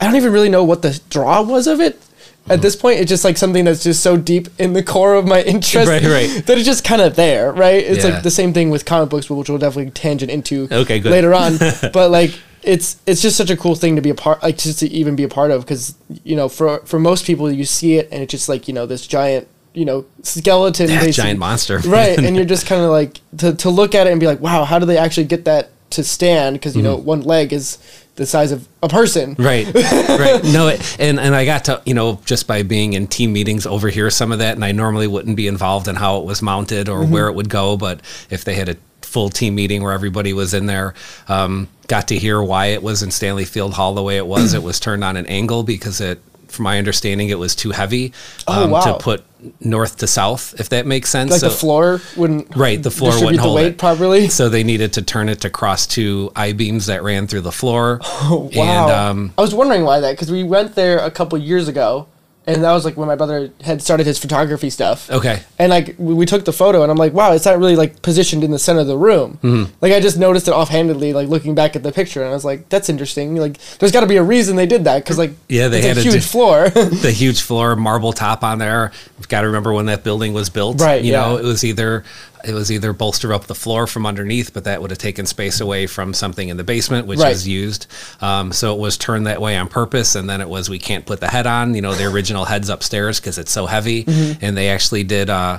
I 0.00 0.06
don't 0.06 0.16
even 0.16 0.32
really 0.32 0.48
know 0.48 0.64
what 0.64 0.82
the 0.82 1.00
draw 1.10 1.42
was 1.42 1.66
of 1.66 1.80
it. 1.80 2.00
At 2.48 2.62
this 2.62 2.76
point, 2.76 3.00
it's 3.00 3.08
just 3.08 3.24
like 3.24 3.36
something 3.36 3.64
that's 3.64 3.82
just 3.82 4.02
so 4.02 4.16
deep 4.16 4.48
in 4.58 4.72
the 4.72 4.82
core 4.82 5.14
of 5.16 5.26
my 5.26 5.42
interest 5.42 5.88
Right, 5.88 6.02
right. 6.02 6.46
that 6.46 6.56
it's 6.56 6.64
just 6.64 6.84
kind 6.84 7.02
of 7.02 7.16
there, 7.16 7.52
right? 7.52 7.82
It's 7.84 8.04
Yeah. 8.04 8.12
like 8.14 8.22
the 8.22 8.30
same 8.30 8.52
thing 8.52 8.70
with 8.70 8.84
comic 8.84 9.10
books, 9.10 9.28
which 9.28 9.48
we'll 9.48 9.58
definitely 9.58 9.90
tangent 9.90 10.30
into 10.30 10.68
Okay, 10.70 11.00
good. 11.00 11.10
later 11.10 11.34
on. 11.34 11.58
but 11.92 12.10
like, 12.12 12.38
it's 12.66 13.00
it's 13.06 13.22
just 13.22 13.36
such 13.36 13.48
a 13.48 13.56
cool 13.56 13.76
thing 13.76 13.96
to 13.96 14.02
be 14.02 14.10
a 14.10 14.14
part, 14.14 14.42
like 14.42 14.58
just 14.58 14.80
to 14.80 14.88
even 14.88 15.16
be 15.16 15.22
a 15.22 15.28
part 15.28 15.52
of, 15.52 15.62
because 15.62 15.94
you 16.24 16.36
know, 16.36 16.48
for 16.48 16.80
for 16.80 16.98
most 16.98 17.24
people, 17.24 17.50
you 17.50 17.64
see 17.64 17.94
it 17.94 18.08
and 18.10 18.22
it's 18.22 18.30
just 18.30 18.48
like 18.48 18.66
you 18.66 18.74
know 18.74 18.86
this 18.86 19.06
giant, 19.06 19.46
you 19.72 19.84
know, 19.84 20.04
skeleton, 20.22 20.86
basically- 20.88 21.12
giant 21.12 21.38
monster 21.38 21.78
right? 21.86 22.18
And 22.18 22.36
you're 22.36 22.44
just 22.56 22.66
kind 22.66 22.82
of 22.82 22.90
like 22.90 23.20
to 23.38 23.54
to 23.54 23.70
look 23.70 23.94
at 23.94 24.06
it 24.08 24.10
and 24.10 24.20
be 24.20 24.26
like, 24.26 24.40
wow, 24.40 24.64
how 24.64 24.78
do 24.78 24.84
they 24.84 24.98
actually 24.98 25.26
get 25.26 25.44
that 25.44 25.70
to 25.90 26.02
stand? 26.02 26.56
Because 26.56 26.76
you 26.76 26.82
know, 26.82 26.96
mm-hmm. 26.96 27.06
one 27.06 27.20
leg 27.22 27.52
is 27.52 27.78
the 28.16 28.26
size 28.26 28.50
of 28.50 28.66
a 28.82 28.88
person. 28.88 29.36
right 29.38 29.66
right 29.66 30.40
no 30.44 30.68
it, 30.68 30.96
and 30.98 31.20
and 31.20 31.34
i 31.34 31.44
got 31.44 31.66
to 31.66 31.82
you 31.84 31.92
know 31.92 32.18
just 32.24 32.46
by 32.46 32.62
being 32.62 32.94
in 32.94 33.06
team 33.06 33.30
meetings 33.30 33.66
overhear 33.66 34.08
some 34.08 34.32
of 34.32 34.38
that 34.38 34.54
and 34.54 34.64
i 34.64 34.72
normally 34.72 35.06
wouldn't 35.06 35.36
be 35.36 35.46
involved 35.46 35.86
in 35.86 35.94
how 35.94 36.18
it 36.18 36.24
was 36.24 36.40
mounted 36.40 36.88
or 36.88 37.02
mm-hmm. 37.02 37.12
where 37.12 37.28
it 37.28 37.34
would 37.34 37.50
go 37.50 37.76
but 37.76 38.00
if 38.30 38.42
they 38.42 38.54
had 38.54 38.70
a 38.70 38.76
full 39.06 39.28
team 39.30 39.54
meeting 39.54 39.82
where 39.82 39.92
everybody 39.92 40.32
was 40.32 40.52
in 40.52 40.66
there 40.66 40.92
um, 41.28 41.68
got 41.88 42.08
to 42.08 42.18
hear 42.18 42.42
why 42.42 42.66
it 42.66 42.82
was 42.82 43.02
in 43.02 43.10
stanley 43.10 43.44
field 43.44 43.74
hall 43.74 43.94
the 43.94 44.02
way 44.02 44.16
it 44.16 44.26
was 44.26 44.52
it 44.54 44.62
was 44.62 44.80
turned 44.80 45.04
on 45.04 45.16
an 45.16 45.26
angle 45.26 45.62
because 45.62 46.00
it 46.00 46.20
from 46.48 46.62
my 46.64 46.78
understanding 46.78 47.28
it 47.28 47.38
was 47.38 47.54
too 47.56 47.70
heavy 47.72 48.12
Oh, 48.46 48.64
um, 48.64 48.70
wow. 48.70 48.80
to 48.80 48.94
put 49.02 49.24
north 49.60 49.96
to 49.98 50.06
south 50.06 50.54
if 50.58 50.68
that 50.70 50.86
makes 50.86 51.10
sense 51.10 51.30
Like 51.30 51.40
the 51.40 51.50
floor 51.50 52.00
wouldn't 52.16 52.54
Right, 52.56 52.82
the 52.82 52.90
floor 52.90 53.12
wouldn't 53.20 53.38
hold 53.40 53.56
weight 53.56 53.66
it. 53.66 53.78
properly. 53.78 54.28
so 54.28 54.48
they 54.48 54.64
needed 54.64 54.92
to 54.94 55.02
turn 55.02 55.28
it 55.28 55.40
to 55.42 55.50
cross 55.50 55.86
two 55.86 56.32
i 56.34 56.52
beams 56.52 56.86
that 56.86 57.02
ran 57.02 57.26
through 57.26 57.42
the 57.42 57.52
floor 57.52 58.00
Wow. 58.30 58.48
and 58.54 58.90
um, 58.92 59.32
I 59.38 59.42
was 59.42 59.54
wondering 59.54 59.84
why 59.84 60.00
that 60.00 60.12
because 60.12 60.30
we 60.32 60.42
went 60.44 60.74
there 60.74 60.98
a 60.98 61.10
couple 61.10 61.36
years 61.38 61.68
ago, 61.68 62.06
and 62.46 62.62
that 62.62 62.72
was 62.72 62.84
like 62.84 62.96
when 62.96 63.08
my 63.08 63.16
brother 63.16 63.50
had 63.62 63.82
started 63.82 64.06
his 64.06 64.18
photography 64.18 64.70
stuff. 64.70 65.10
okay 65.10 65.42
And 65.58 65.70
like 65.70 65.96
we, 65.98 66.14
we 66.14 66.26
took 66.26 66.44
the 66.44 66.52
photo, 66.52 66.82
and 66.82 66.90
I'm 66.90 66.96
like, 66.96 67.12
wow, 67.12 67.32
it's 67.32 67.44
not 67.44 67.58
really 67.58 67.76
like 67.76 68.02
positioned 68.02 68.44
in 68.44 68.50
the 68.50 68.58
center 68.58 68.80
of 68.80 68.86
the 68.86 68.96
room. 68.96 69.38
Mm-hmm. 69.42 69.72
Like 69.80 69.92
I 69.92 70.00
just 70.00 70.18
noticed 70.18 70.48
it 70.48 70.52
offhandedly, 70.52 71.12
like 71.12 71.28
looking 71.28 71.54
back 71.54 71.76
at 71.76 71.82
the 71.82 71.92
picture, 71.92 72.20
and 72.20 72.30
I 72.30 72.34
was 72.34 72.44
like, 72.44 72.68
that's 72.68 72.88
interesting. 72.88 73.36
Like 73.36 73.58
there's 73.78 73.92
got 73.92 74.00
to 74.00 74.06
be 74.06 74.16
a 74.16 74.22
reason 74.22 74.56
they 74.56 74.66
did 74.66 74.84
that 74.84 75.02
because 75.02 75.18
like 75.18 75.32
Yeah, 75.48 75.68
they 75.68 75.82
had 75.82 75.98
a 75.98 76.02
huge 76.02 76.26
floor. 76.26 76.70
the 76.70 77.12
huge 77.12 77.42
floor 77.42 77.76
marble 77.76 78.12
top 78.12 78.44
on 78.44 78.58
there. 78.58 78.92
You've 79.18 79.28
got 79.28 79.40
to 79.42 79.48
remember 79.48 79.72
when 79.72 79.86
that 79.86 80.04
building 80.04 80.32
was 80.32 80.50
built. 80.50 80.80
Right, 80.80 81.02
You 81.02 81.12
know, 81.12 81.36
it 81.36 81.44
was 81.44 81.64
either 81.64 82.04
it 82.46 82.54
was 82.54 82.70
either 82.70 82.92
bolster 82.92 83.32
up 83.32 83.46
the 83.46 83.54
floor 83.54 83.86
from 83.86 84.06
underneath, 84.06 84.52
but 84.54 84.64
that 84.64 84.80
would 84.80 84.90
have 84.90 84.98
taken 84.98 85.26
space 85.26 85.60
away 85.60 85.86
from 85.86 86.14
something 86.14 86.48
in 86.48 86.56
the 86.56 86.64
basement, 86.64 87.06
which 87.06 87.18
Right. 87.18 87.32
is 87.32 87.46
used. 87.48 87.86
Um, 88.20 88.52
so 88.52 88.74
it 88.74 88.78
was 88.78 88.96
turned 88.96 89.26
that 89.26 89.40
way 89.40 89.56
on 89.56 89.68
purpose, 89.68 90.14
and 90.14 90.28
then 90.30 90.40
it 90.40 90.48
was 90.48 90.68
we 90.70 90.78
can't 90.78 91.04
put 91.04 91.20
the 91.20 91.28
head 91.28 91.46
on. 91.46 91.74
You 91.74 91.82
know, 91.82 91.94
the 91.94 92.04
original 92.04 92.44
head's 92.44 92.68
upstairs 92.68 93.18
because 93.20 93.38
it's 93.38 93.52
so 93.52 93.66
heavy, 93.66 94.04
Mm-hmm. 94.04 94.44
and 94.44 94.56
they 94.56 94.68
actually 94.68 95.04
did. 95.04 95.28
Uh, 95.30 95.58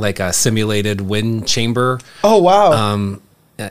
like 0.00 0.20
a 0.20 0.32
simulated 0.32 1.00
wind 1.00 1.44
chamber 1.48 1.98
oh 2.22 2.40
wow. 2.40 2.70
um, 2.70 3.20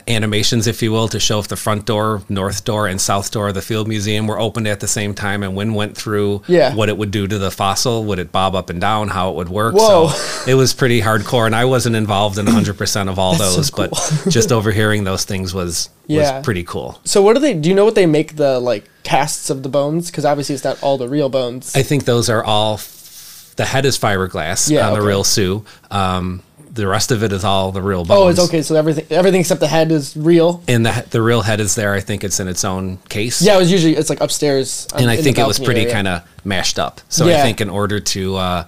animations, 0.06 0.66
if 0.66 0.82
you 0.82 0.92
will, 0.92 1.08
to 1.08 1.18
show 1.18 1.38
if 1.38 1.48
the 1.48 1.56
front 1.56 1.86
door, 1.86 2.22
north 2.28 2.64
door, 2.64 2.86
and 2.86 3.00
south 3.00 3.30
door 3.30 3.48
of 3.48 3.54
the 3.54 3.62
Field 3.62 3.88
Museum 3.88 4.26
were 4.26 4.38
opened 4.38 4.68
at 4.68 4.80
the 4.80 4.88
same 4.88 5.14
time, 5.14 5.42
and 5.42 5.56
wind 5.56 5.74
went 5.74 5.96
through, 5.96 6.42
Yeah. 6.46 6.74
what 6.74 6.88
it 6.88 6.98
would 6.98 7.10
do 7.10 7.26
to 7.26 7.38
the 7.38 7.50
fossil, 7.50 8.04
would 8.04 8.18
it 8.18 8.30
bob 8.30 8.54
up 8.54 8.68
and 8.70 8.80
down, 8.80 9.08
how 9.08 9.30
it 9.30 9.36
would 9.36 9.48
work. 9.48 9.74
Whoa. 9.74 10.08
So 10.08 10.44
it 10.50 10.54
was 10.54 10.74
pretty 10.74 11.00
hardcore, 11.00 11.46
and 11.46 11.54
I 11.56 11.64
wasn't 11.64 11.96
involved 11.96 12.38
in 12.38 12.46
100% 12.46 13.08
of 13.08 13.18
all 13.18 13.34
That's 13.34 13.50
so 13.50 13.56
those, 13.56 13.70
cool. 13.70 13.88
but 13.90 14.24
just 14.30 14.52
overhearing 14.52 15.04
those 15.04 15.24
things 15.24 15.54
was 15.54 15.88
Yeah. 16.06 16.36
was 16.36 16.44
pretty 16.44 16.64
cool. 16.64 17.00
so 17.04 17.22
what 17.22 17.34
do 17.34 17.40
they? 17.40 17.54
Do 17.54 17.68
you 17.68 17.74
know 17.74 17.84
what 17.84 17.94
they 17.94 18.06
make 18.06 18.36
the 18.36 18.58
like 18.60 18.84
casts 19.04 19.48
of 19.50 19.62
the 19.62 19.68
bones? 19.68 20.10
Because 20.10 20.24
obviously 20.24 20.54
it's 20.54 20.64
not 20.64 20.82
all 20.82 20.98
the 20.98 21.08
real 21.08 21.28
bones. 21.28 21.72
I 21.74 21.82
think 21.82 22.04
those 22.04 22.28
are 22.28 22.44
all. 22.44 22.80
The 23.56 23.64
head 23.64 23.84
is 23.84 23.98
fiberglass 23.98 24.70
Yeah, 24.70 24.86
on 24.88 24.92
the 24.98 25.04
real 25.04 25.24
Sue. 25.24 25.64
Um, 25.90 26.42
the 26.78 26.86
rest 26.88 27.10
of 27.12 27.22
it 27.22 27.32
is 27.32 27.44
all 27.44 27.72
the 27.72 27.82
real 27.82 28.04
bones. 28.04 28.20
oh, 28.20 28.28
it's 28.28 28.40
okay. 28.48 28.62
So 28.62 28.74
everything 28.76 29.04
everything 29.10 29.40
except 29.40 29.60
the 29.60 29.66
head 29.68 29.90
is 29.92 30.16
real. 30.16 30.62
And 30.68 30.86
the 30.86 31.04
the 31.10 31.20
real 31.20 31.42
head 31.42 31.60
is 31.60 31.74
there. 31.74 31.92
I 31.92 32.00
think 32.00 32.24
it's 32.24 32.40
in 32.40 32.48
its 32.48 32.64
own 32.64 32.98
case. 33.08 33.42
Yeah, 33.42 33.56
it 33.56 33.58
was 33.58 33.70
usually 33.70 33.96
it's 33.96 34.08
like 34.10 34.20
upstairs. 34.20 34.86
on- 34.94 35.02
and 35.02 35.10
I 35.10 35.16
think 35.16 35.38
it 35.38 35.46
was 35.46 35.58
pretty 35.58 35.84
kind 35.86 36.08
of 36.08 36.22
mashed 36.44 36.78
up. 36.78 37.00
So 37.08 37.26
Yeah. 37.26 37.38
I 37.38 37.42
think 37.42 37.60
in 37.60 37.68
order 37.68 38.00
to 38.00 38.36
uh, 38.36 38.64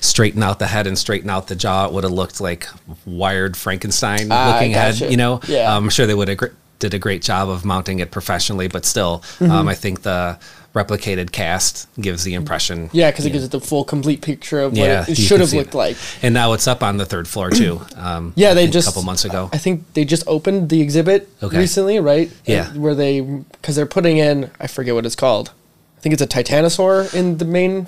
straighten 0.00 0.42
out 0.42 0.58
the 0.58 0.66
head 0.66 0.86
and 0.86 0.98
straighten 0.98 1.30
out 1.30 1.46
the 1.46 1.54
jaw, 1.56 1.86
it 1.86 1.92
would 1.92 2.04
have 2.04 2.12
looked 2.12 2.40
like 2.40 2.66
wired 3.06 3.56
Frankenstein 3.56 4.28
Ah, 4.30 4.52
looking 4.54 4.72
head. 4.72 4.94
gotcha. 4.98 5.10
You 5.10 5.16
know, 5.16 5.40
Yeah. 5.48 5.74
Um, 5.74 5.84
I'm 5.84 5.90
sure 5.90 6.06
they 6.06 6.14
would 6.14 6.28
have 6.28 6.38
gr- 6.38 6.46
did 6.78 6.94
a 6.94 6.98
great 6.98 7.22
job 7.22 7.48
of 7.48 7.64
mounting 7.64 8.00
it 8.00 8.10
professionally, 8.10 8.68
but 8.68 8.84
still, 8.84 9.22
Mm-hmm. 9.38 9.50
um, 9.52 9.68
I 9.68 9.74
think 9.74 10.02
the 10.02 10.36
replicated 10.74 11.32
cast 11.32 11.86
gives 12.00 12.24
the 12.24 12.34
impression. 12.34 12.88
Yeah, 12.92 13.10
because 13.10 13.26
it 13.26 13.30
gives 13.30 13.44
it 13.44 13.50
the 13.50 13.60
full 13.60 13.84
complete 13.84 14.22
picture 14.22 14.60
of 14.60 14.72
what 14.72 14.78
Yeah, 14.80 15.04
it, 15.06 15.16
should 15.16 15.40
have 15.40 15.52
looked 15.52 15.74
it. 15.74 15.76
like. 15.76 15.96
And 16.22 16.32
now 16.32 16.54
it's 16.54 16.66
up 16.66 16.82
on 16.82 16.96
the 16.96 17.04
third 17.06 17.28
floor 17.28 17.50
too. 17.50 17.80
Um, 17.96 18.32
Yeah, 18.36 18.54
they 18.54 18.66
just 18.66 18.88
a 18.88 18.90
couple 18.90 19.02
months 19.04 19.24
ago. 19.24 19.48
I 19.52 19.58
think 19.58 19.92
they 19.92 20.04
just 20.04 20.24
opened 20.26 20.70
the 20.70 20.80
exhibit 20.80 21.28
Okay. 21.42 21.58
recently, 21.58 22.00
right? 22.00 22.30
Yeah. 22.46 22.70
Uh, 22.74 22.78
Where 22.80 22.94
they 22.94 23.20
because 23.20 23.76
they're 23.76 23.86
putting 23.86 24.16
in 24.16 24.50
I 24.58 24.66
forget 24.66 24.94
what 24.94 25.04
it's 25.06 25.14
called. 25.16 25.52
I 25.98 26.00
think 26.00 26.14
it's 26.14 26.22
a 26.22 26.26
titanosaur 26.26 27.14
in 27.14 27.38
the 27.38 27.44
main. 27.44 27.86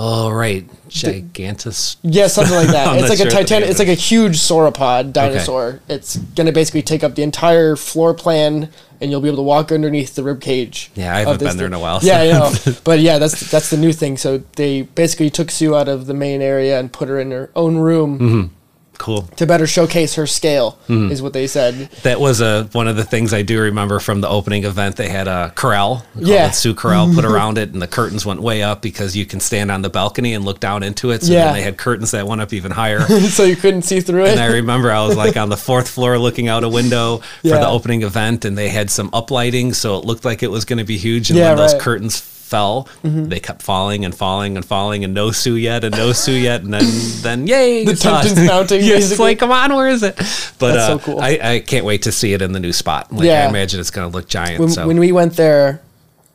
Oh 0.00 0.30
right, 0.30 0.64
gigantus. 0.88 1.96
Yeah, 2.02 2.26
something 2.28 2.54
like 2.54 2.68
that. 2.68 2.96
It's 2.98 3.08
like 3.08 3.18
a 3.18 3.22
sure 3.22 3.26
the 3.26 3.30
titan. 3.46 3.62
It's 3.64 3.78
like 3.78 3.88
a 3.88 3.94
huge 3.94 4.36
sauropod 4.38 5.12
dinosaur. 5.12 5.80
It's 5.88 6.16
gonna 6.16 6.52
basically 6.52 6.82
take 6.82 7.02
up 7.04 7.14
the 7.14 7.22
entire 7.22 7.74
floor 7.76 8.14
plan, 8.14 8.70
and 9.00 9.10
you'll 9.10 9.20
be 9.20 9.28
able 9.28 9.36
to 9.38 9.42
walk 9.42 9.70
underneath 9.72 10.14
the 10.14 10.22
rib 10.22 10.40
cage. 10.40 10.90
Yeah, 10.94 11.14
I 11.14 11.20
haven't 11.20 11.40
been 11.40 11.56
there 11.56 11.66
in 11.66 11.74
a 11.74 11.78
while, 11.80 12.00
Yeah, 12.02 12.20
I 12.20 12.30
know. 12.32 12.52
but 12.84 13.00
yeah, 13.00 13.18
that's 13.18 13.50
that's 13.50 13.70
the 13.70 13.76
new 13.76 13.92
thing. 13.92 14.16
So 14.16 14.38
they 14.56 14.82
basically 14.82 15.30
took 15.30 15.50
Sue 15.50 15.74
out 15.74 15.88
of 15.88 16.06
the 16.06 16.14
main 16.14 16.42
area 16.42 16.78
and 16.78 16.92
put 16.92 17.08
her 17.08 17.18
in 17.20 17.30
her 17.30 17.50
own 17.54 17.76
room 17.76 18.18
Mm-hmm. 18.18 18.54
Cool. 18.98 19.22
to 19.36 19.46
better 19.46 19.66
showcase 19.66 20.16
her 20.16 20.26
scale. 20.26 20.78
Mm-hmm. 20.88 21.12
Is 21.12 21.22
what 21.22 21.32
they 21.32 21.46
said. 21.46 21.88
That 22.02 22.20
was 22.20 22.40
a 22.40 22.64
one 22.72 22.88
of 22.88 22.96
the 22.96 23.04
things 23.04 23.32
I 23.32 23.42
do 23.42 23.60
remember 23.60 24.00
from 24.00 24.20
the 24.20 24.28
opening 24.28 24.64
event. 24.64 24.96
They 24.96 25.08
had 25.08 25.28
a 25.28 25.52
corral, 25.54 26.04
Yeah. 26.16 26.50
Sue 26.50 26.74
Corral, 26.74 27.12
put 27.14 27.24
around 27.24 27.58
it, 27.58 27.72
and 27.72 27.80
the 27.80 27.86
curtains 27.86 28.26
went 28.26 28.42
way 28.42 28.62
up 28.62 28.82
because 28.82 29.16
you 29.16 29.24
can 29.24 29.40
stand 29.40 29.70
on 29.70 29.82
the 29.82 29.88
balcony 29.90 30.34
and 30.34 30.44
look 30.44 30.60
down 30.60 30.82
into 30.82 31.10
it. 31.10 31.22
So 31.22 31.32
Yeah. 31.32 31.52
they 31.52 31.62
had 31.62 31.76
curtains 31.78 32.10
that 32.10 32.26
went 32.26 32.40
up 32.40 32.52
even 32.52 32.72
higher. 32.72 33.00
so 33.30 33.44
you 33.44 33.56
couldn't 33.56 33.82
see 33.82 34.00
through 34.00 34.24
it. 34.24 34.30
And 34.32 34.40
I 34.40 34.46
remember 34.54 34.90
I 34.90 35.06
was 35.06 35.16
like 35.16 35.36
on 35.36 35.48
the 35.48 35.56
fourth 35.56 35.88
floor 35.88 36.18
looking 36.18 36.48
out 36.48 36.64
a 36.64 36.68
window 36.68 37.18
for 37.42 37.48
the 37.48 37.68
opening 37.68 38.02
event, 38.02 38.44
and 38.44 38.58
they 38.58 38.68
had 38.68 38.90
some 38.90 39.10
uplighting, 39.12 39.74
so 39.74 39.96
it 39.98 40.04
looked 40.04 40.24
like 40.24 40.42
it 40.42 40.50
was 40.50 40.64
going 40.64 40.78
to 40.78 40.84
be 40.84 40.96
huge. 40.98 41.30
And 41.30 41.38
Yeah, 41.38 41.48
when 41.50 41.56
those 41.58 41.72
right. 41.74 41.82
curtains 41.82 42.20
fell, 42.48 42.88
Mm-hmm. 43.04 43.28
they 43.28 43.40
kept 43.40 43.62
falling 43.62 44.04
and 44.04 44.14
falling 44.14 44.56
and 44.56 44.64
falling, 44.64 45.04
and 45.04 45.12
no 45.14 45.30
Sue 45.30 45.56
yet, 45.56 45.84
and 45.84 45.94
no 45.96 46.12
Sue 46.12 46.32
yet, 46.32 46.62
and 46.62 46.72
then 46.72 46.84
then 47.22 47.46
yay, 47.46 47.84
The 47.84 47.94
tension's 47.94 48.46
mounting, 48.46 48.80
Yeah, 48.82 48.94
it's 48.96 49.06
basically. 49.08 49.24
like, 49.30 49.38
come 49.38 49.52
on, 49.52 49.74
where 49.74 49.88
is 49.88 50.02
it? 50.02 50.16
But 50.58 50.72
That's 50.74 50.86
so 50.86 50.94
uh, 50.94 50.98
cool. 50.98 51.20
I, 51.20 51.38
I 51.42 51.60
can't 51.60 51.84
wait 51.84 52.02
to 52.02 52.12
see 52.12 52.32
it 52.32 52.42
in 52.42 52.52
the 52.52 52.60
new 52.60 52.72
spot. 52.72 53.12
Like 53.12 53.26
Yeah. 53.26 53.44
I 53.44 53.48
imagine 53.48 53.78
it's 53.80 53.90
going 53.90 54.10
to 54.10 54.16
look 54.16 54.28
giant. 54.28 54.60
when, 54.60 54.68
so 54.70 54.86
when 54.86 54.98
we 54.98 55.12
went 55.12 55.34
there, 55.36 55.80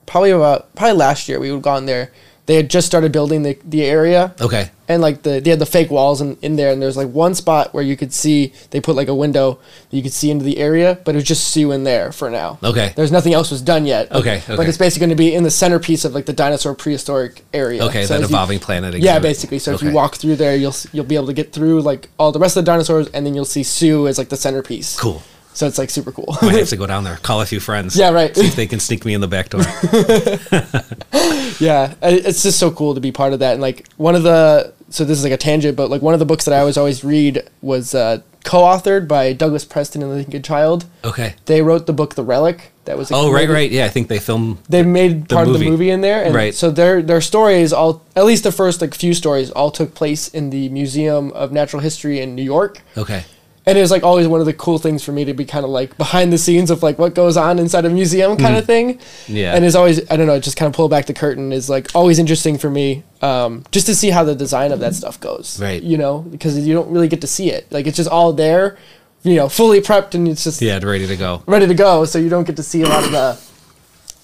probably 0.06 0.32
about 0.32 0.73
probably 0.76 0.97
last 0.97 1.28
year 1.28 1.39
we 1.39 1.52
would 1.52 1.62
gone 1.63 1.86
there. 1.86 2.12
They 2.46 2.56
had 2.56 2.70
just 2.70 2.86
started 2.88 3.14
building 3.14 3.44
the, 3.44 3.58
the 3.64 3.84
area, 3.86 4.36
okay, 4.42 4.70
and 4.90 5.02
like 5.02 5.24
the 5.24 5.40
they 5.40 5.50
had 5.50 5.60
the 5.60 5.66
fake 5.66 5.90
walls 5.90 6.20
in, 6.20 6.36
in 6.42 6.58
there, 6.58 6.74
and 6.74 6.82
there's 6.82 6.98
like 6.98 7.08
one 7.08 7.36
spot 7.36 7.74
where 7.74 7.84
you 7.84 7.96
could 7.96 8.12
see 8.12 8.52
they 8.72 8.82
put 8.82 8.98
like 8.98 9.08
a 9.08 9.16
window 9.16 9.60
that 9.90 9.96
you 9.96 10.04
could 10.04 10.12
see 10.12 10.30
into 10.30 10.44
the 10.44 10.58
area, 10.58 11.00
but 11.06 11.16
it 11.16 11.20
was 11.20 11.24
just 11.24 11.48
Sue 11.54 11.72
in 11.72 11.86
there 11.86 12.12
for 12.12 12.30
now. 12.30 12.60
Okay. 12.62 12.92
there's 12.98 13.14
nothing 13.14 13.34
else 13.34 13.50
was 13.50 13.62
done 13.62 13.86
yet. 13.86 14.12
Okay, 14.12 14.44
but 14.46 14.60
okay. 14.60 14.68
it's 14.68 14.78
basically 14.78 15.08
going 15.08 15.18
to 15.18 15.24
be 15.24 15.34
in 15.34 15.44
the 15.44 15.52
centerpiece 15.52 16.04
of 16.04 16.14
like 16.14 16.26
the 16.26 16.34
dinosaur 16.34 16.76
prehistoric 16.76 17.44
area. 17.54 17.82
okay, 17.86 18.06
So 18.06 18.16
that 18.16 18.24
if 18.26 18.30
you- 18.30 18.36
evolving 18.36 18.60
planet. 18.60 18.94
Yeah, 18.96 19.20
basically. 19.20 19.60
So 19.60 19.72
if 19.74 19.82
you 19.82 19.92
walk 19.94 20.16
through 20.16 20.36
there, 20.36 20.54
you'll 20.58 20.76
you'll 20.92 21.06
be 21.06 21.16
able 21.16 21.28
to 21.28 21.34
get 21.34 21.54
through 21.54 21.82
like 21.82 22.10
all 22.20 22.34
the 22.34 22.40
rest 22.40 22.58
of 22.58 22.66
the 22.66 22.70
dinosaurs, 22.70 23.08
and 23.14 23.26
then 23.26 23.36
you'll 23.36 23.46
see 23.46 23.64
Sue 23.64 24.06
as 24.10 24.18
like 24.18 24.28
the 24.28 24.36
centerpiece. 24.38 25.00
cool. 25.00 25.24
So 25.54 25.68
it's 25.68 25.78
like 25.78 25.89
super 25.89 26.12
cool. 26.12 26.36
I 26.42 26.54
have 26.54 26.70
to 26.70 26.78
go 26.78 26.88
down 26.88 27.04
there, 27.04 27.18
call 27.18 27.42
a 27.42 27.46
few 27.46 27.60
friends. 27.60 27.96
Yeah, 27.96 28.10
right. 28.10 28.36
See 28.36 28.48
if 28.48 28.56
they 28.56 28.68
can 28.68 28.80
sneak 28.80 29.06
me 29.06 29.13
in 29.13 29.22
the 29.22 29.28
back 29.28 29.50
door. 29.50 29.62
yeah, 31.60 31.94
it's 32.02 32.44
just 32.44 32.60
so 32.60 32.72
cool 32.72 32.96
to 32.96 33.02
be 33.02 33.12
part 33.12 33.34
of 33.34 33.39
that. 33.39 33.54
And 33.54 33.62
like 33.62 33.88
one 33.98 34.16
of 34.16 34.24
the 34.24 34.74
so 34.89 35.04
this 35.04 35.18
is 35.18 35.24
like 35.24 35.34
a 35.34 35.38
tangent, 35.38 35.76
but 35.76 35.89
like 35.89 36.02
one 36.02 36.13
of 36.13 36.20
the 36.20 36.26
books 36.26 36.46
that 36.46 36.54
I 36.54 36.63
was 36.63 36.78
always 36.78 37.04
read 37.04 37.48
was 37.62 37.96
uh, 37.96 38.22
co-authored 38.44 39.08
by 39.08 39.34
Douglas 39.34 39.66
Preston 39.66 40.02
and 40.04 40.12
Lincoln 40.12 40.44
Child. 40.44 40.86
Okay. 41.04 41.36
They 41.46 41.62
wrote 41.62 41.88
the 41.88 41.94
book 41.94 42.16
The 42.16 42.24
Relic. 42.24 42.72
That 42.86 42.98
was 42.98 43.12
Oh, 43.12 43.32
right, 43.32 43.48
right. 43.48 43.72
Yeah, 43.72 43.86
I 43.86 43.89
think 43.89 44.10
they 44.10 44.20
filmed. 44.20 44.58
They 44.68 44.84
made 44.84 45.30
The 45.30 45.36
part 45.36 45.48
of 45.48 45.58
the 45.58 45.63
movie 45.70 45.89
in 45.89 46.02
there, 46.02 46.24
and 46.26 46.36
Right. 46.36 46.54
so 46.54 46.70
their 46.70 47.02
their 47.02 47.22
stories 47.22 47.72
all 47.72 48.04
at 48.16 48.26
least 48.26 48.44
the 48.44 48.52
first 48.52 48.82
like 48.82 48.94
few 48.94 49.13
stories 49.13 49.50
all 49.52 49.72
took 49.72 49.96
place 49.96 50.28
in 50.28 50.50
the 50.50 50.68
Museum 50.70 51.32
of 51.32 51.52
Natural 51.54 51.82
History 51.82 52.20
in 52.20 52.36
New 52.36 52.44
York. 52.44 52.82
Okay. 52.98 53.24
And 53.65 53.78
it 53.78 53.82
was 53.82 53.91
like 53.91 54.04
always 54.04 54.28
one 54.28 54.39
of 54.39 54.45
the 54.45 54.54
cool 54.54 54.78
things 54.78 55.04
for 55.04 55.12
me 55.12 55.23
to 55.26 55.34
be 55.34 55.45
kind 55.45 55.63
of 55.63 55.71
like 55.71 55.97
behind 55.97 56.34
the 56.34 56.38
scenes 56.38 56.69
of 56.69 56.84
like 56.84 56.99
what 56.99 57.15
goes 57.15 57.38
on 57.38 57.60
inside 57.60 57.86
a 57.86 57.89
museum 57.89 58.36
kind 58.38 58.56
of 58.58 58.65
thing 58.65 58.95
Mm-hmm. 58.97 59.36
Yeah. 59.36 59.56
and 59.56 59.63
it's 59.65 59.76
always 59.76 59.99
i 60.12 60.17
don't 60.17 60.28
know 60.28 60.39
just 60.39 60.58
kind 60.58 60.67
of 60.67 60.76
pull 60.76 60.89
back 60.89 61.06
the 61.06 61.13
curtain 61.13 61.54
is 61.54 61.69
like 61.69 61.88
always 61.95 62.19
interesting 62.19 62.58
for 62.58 62.69
me 62.69 63.04
um, 63.21 63.63
just 63.71 63.86
to 63.88 63.95
see 63.95 64.10
how 64.10 64.23
the 64.26 64.36
design 64.36 64.71
of 64.73 64.80
that 64.82 64.95
stuff 64.95 65.19
goes 65.19 65.60
Right. 65.62 65.82
you 65.82 65.97
know 65.97 66.19
because 66.19 66.60
you 66.60 66.73
don't 66.73 66.89
really 66.91 67.08
get 67.08 67.21
to 67.21 67.28
see 67.28 67.49
it 67.52 67.71
like 67.71 67.88
it's 67.88 67.97
just 67.97 68.10
all 68.10 68.34
there 68.34 68.78
you 69.23 69.36
know 69.36 69.47
fully 69.47 69.80
prepped 69.80 70.13
and 70.15 70.28
it's 70.28 70.43
just 70.43 70.62
Yeah, 70.62 70.80
ready 70.84 71.08
to 71.08 71.15
go. 71.15 71.41
ready 71.45 71.65
to 71.67 71.73
go 71.73 72.04
so 72.06 72.19
you 72.19 72.28
don't 72.30 72.45
get 72.45 72.58
to 72.58 72.63
see 72.63 72.82
a 72.82 72.88
lot 72.89 73.06
of 73.06 73.12
the 73.12 73.39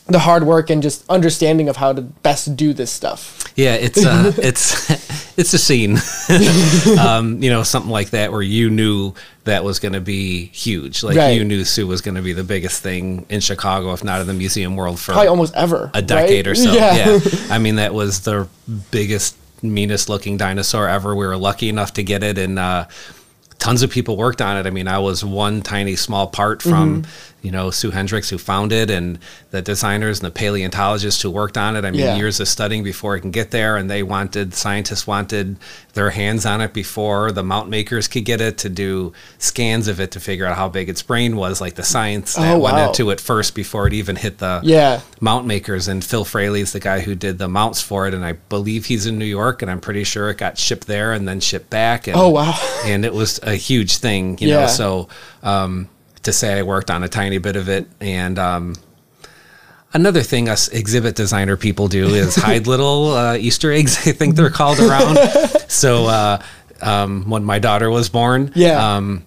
the 0.10 0.19
hard 0.19 0.43
work 0.43 0.69
and 0.69 0.82
just 0.82 1.08
understanding 1.10 1.69
of 1.69 1.78
how 1.78 1.93
to 1.93 2.02
best 2.02 2.56
do 2.56 2.74
this 2.74 2.91
stuff 2.91 3.52
Yeah, 3.56 3.76
it's 3.76 4.04
uh, 4.06 4.32
it's 4.38 4.89
it's 5.38 5.54
a 5.54 5.58
scene, 5.58 5.98
um, 7.00 7.41
you 7.41 7.50
know, 7.50 7.63
something 7.63 7.91
like 7.91 8.10
that 8.12 8.32
where 8.32 8.41
you 8.41 8.69
knew 8.69 9.13
that 9.45 9.63
was 9.63 9.80
going 9.80 9.93
to 9.93 10.02
be 10.02 10.45
huge. 10.48 11.02
Like 11.04 11.15
Right. 11.17 11.30
you 11.32 11.43
knew 11.45 11.63
Sue 11.63 11.88
was 11.88 12.02
going 12.02 12.15
to 12.15 12.22
be 12.22 12.34
the 12.34 12.43
biggest 12.43 12.82
thing 12.84 13.26
in 13.30 13.39
Chicago, 13.39 13.93
if 13.93 14.04
not 14.04 14.22
in 14.22 14.28
the 14.28 14.34
museum 14.34 14.76
world, 14.76 15.00
for 15.00 15.13
probably 15.13 15.28
almost 15.30 15.56
ever 15.56 15.89
a 15.93 16.02
decade 16.02 16.45
right? 16.45 16.52
or 16.52 16.56
so. 16.56 16.74
Yeah. 16.74 17.19
I 17.50 17.58
mean, 17.60 17.76
that 17.78 17.93
was 17.93 18.22
the 18.22 18.48
biggest, 18.91 19.36
meanest 19.63 20.10
looking 20.10 20.38
dinosaur 20.38 20.88
ever. 20.88 21.15
We 21.15 21.26
were 21.26 21.38
lucky 21.38 21.69
enough 21.69 21.93
to 21.93 22.04
get 22.04 22.22
it, 22.24 22.38
and 22.38 22.60
uh, 22.60 22.88
tons 23.60 23.82
of 23.82 23.89
people 23.91 24.17
worked 24.17 24.41
on 24.41 24.58
it. 24.58 24.67
I 24.67 24.72
mean, 24.72 24.88
I 24.88 25.00
was 25.00 25.24
one 25.24 25.62
tiny 25.62 25.95
small 25.95 26.28
part 26.28 26.62
from, 26.62 27.04
Mm-hmm. 27.04 27.29
You 27.41 27.52
know, 27.52 27.71
Sue 27.71 27.91
Hendricks, 27.91 28.30
who 28.30 28.38
found 28.38 28.71
it, 28.71 28.89
and 28.89 29.17
the 29.52 29.62
designers 29.62 30.19
and 30.19 30.28
the 30.28 30.32
paleontologists 30.32 31.21
who 31.21 31.32
worked 31.32 31.58
on 31.58 31.75
it. 31.75 31.86
I 31.86 31.91
mean, 31.91 32.02
Yeah. 32.02 32.15
years 32.17 32.39
of 32.39 32.47
studying 32.47 32.84
before 32.84 33.15
it 33.15 33.21
can 33.21 33.32
get 33.32 33.52
there, 33.52 33.78
and 33.78 33.89
they 33.89 34.04
wanted, 34.04 34.54
scientists 34.54 35.08
wanted 35.08 35.56
their 35.93 36.10
hands 36.12 36.45
on 36.45 36.62
it 36.62 36.73
before 36.73 37.32
the 37.32 37.43
mount 37.43 37.67
makers 37.69 38.08
could 38.08 38.23
get 38.25 38.39
it 38.41 38.58
to 38.60 38.69
do 38.69 39.12
scans 39.38 39.88
of 39.88 39.99
it 39.99 40.12
to 40.12 40.19
figure 40.19 40.45
out 40.45 40.56
how 40.58 40.69
big 40.69 40.88
its 40.89 41.02
brain 41.02 41.36
was, 41.36 41.60
like 41.62 41.75
the 41.75 41.84
science 41.84 42.36
that 42.36 42.56
Oh, 42.56 42.60
went 42.60 42.75
wow. 42.75 42.88
into 42.88 43.10
it 43.10 43.19
first 43.19 43.56
before 43.56 43.88
it 43.88 43.93
even 43.93 44.15
hit 44.15 44.38
the 44.38 44.62
yeah 44.63 45.02
mount 45.19 45.45
makers 45.47 45.88
and 45.88 46.04
Phil 46.04 46.23
Fraley's 46.25 46.71
the 46.73 46.80
guy 46.80 46.99
who 47.02 47.15
did 47.15 47.38
the 47.39 47.47
mounts 47.49 47.82
for 47.82 48.08
it 48.08 48.13
and 48.13 48.23
I 48.23 48.34
believe 48.34 48.86
he's 48.86 49.06
in 49.06 49.17
New 49.17 49.25
York 49.25 49.62
and 49.62 49.69
I'm 49.71 49.80
pretty 49.82 50.04
sure 50.04 50.30
it 50.30 50.38
got 50.38 50.58
shipped 50.58 50.88
there 50.88 51.12
and 51.13 51.28
then 51.28 51.39
shipped 51.39 51.69
back 51.69 52.08
and 52.08 52.15
Oh, 52.15 52.30
wow. 52.30 52.54
and 52.86 53.04
it 53.04 53.13
was 53.13 53.39
a 53.43 53.56
huge 53.56 53.97
thing 53.97 54.38
you 54.39 54.49
Yeah. 54.49 54.62
know 54.62 54.67
so 54.67 55.08
um, 55.43 55.89
to 56.24 56.34
say 56.34 56.58
I 56.60 56.64
worked 56.64 56.90
on 56.92 57.04
a 57.04 57.08
tiny 57.10 57.38
bit 57.38 57.56
of 57.56 57.70
it 57.70 57.88
and 58.00 58.38
um, 58.40 58.76
another 59.94 60.22
thing 60.22 60.50
us 60.50 60.68
exhibit 60.70 61.16
designer 61.16 61.58
people 61.58 61.88
do 61.88 62.08
is 62.10 62.36
hide 62.48 62.68
little 62.68 63.12
uh, 63.14 63.36
Easter 63.36 63.72
eggs 63.72 64.08
I 64.08 64.12
think 64.12 64.36
they're 64.36 64.50
called 64.50 64.80
around 64.80 65.18
so 65.68 66.06
uh, 66.06 66.42
um, 66.82 67.30
when 67.30 67.44
my 67.44 67.60
daughter 67.60 67.90
was 67.90 68.10
born 68.10 68.52
Yeah. 68.56 68.96
um, 68.98 69.26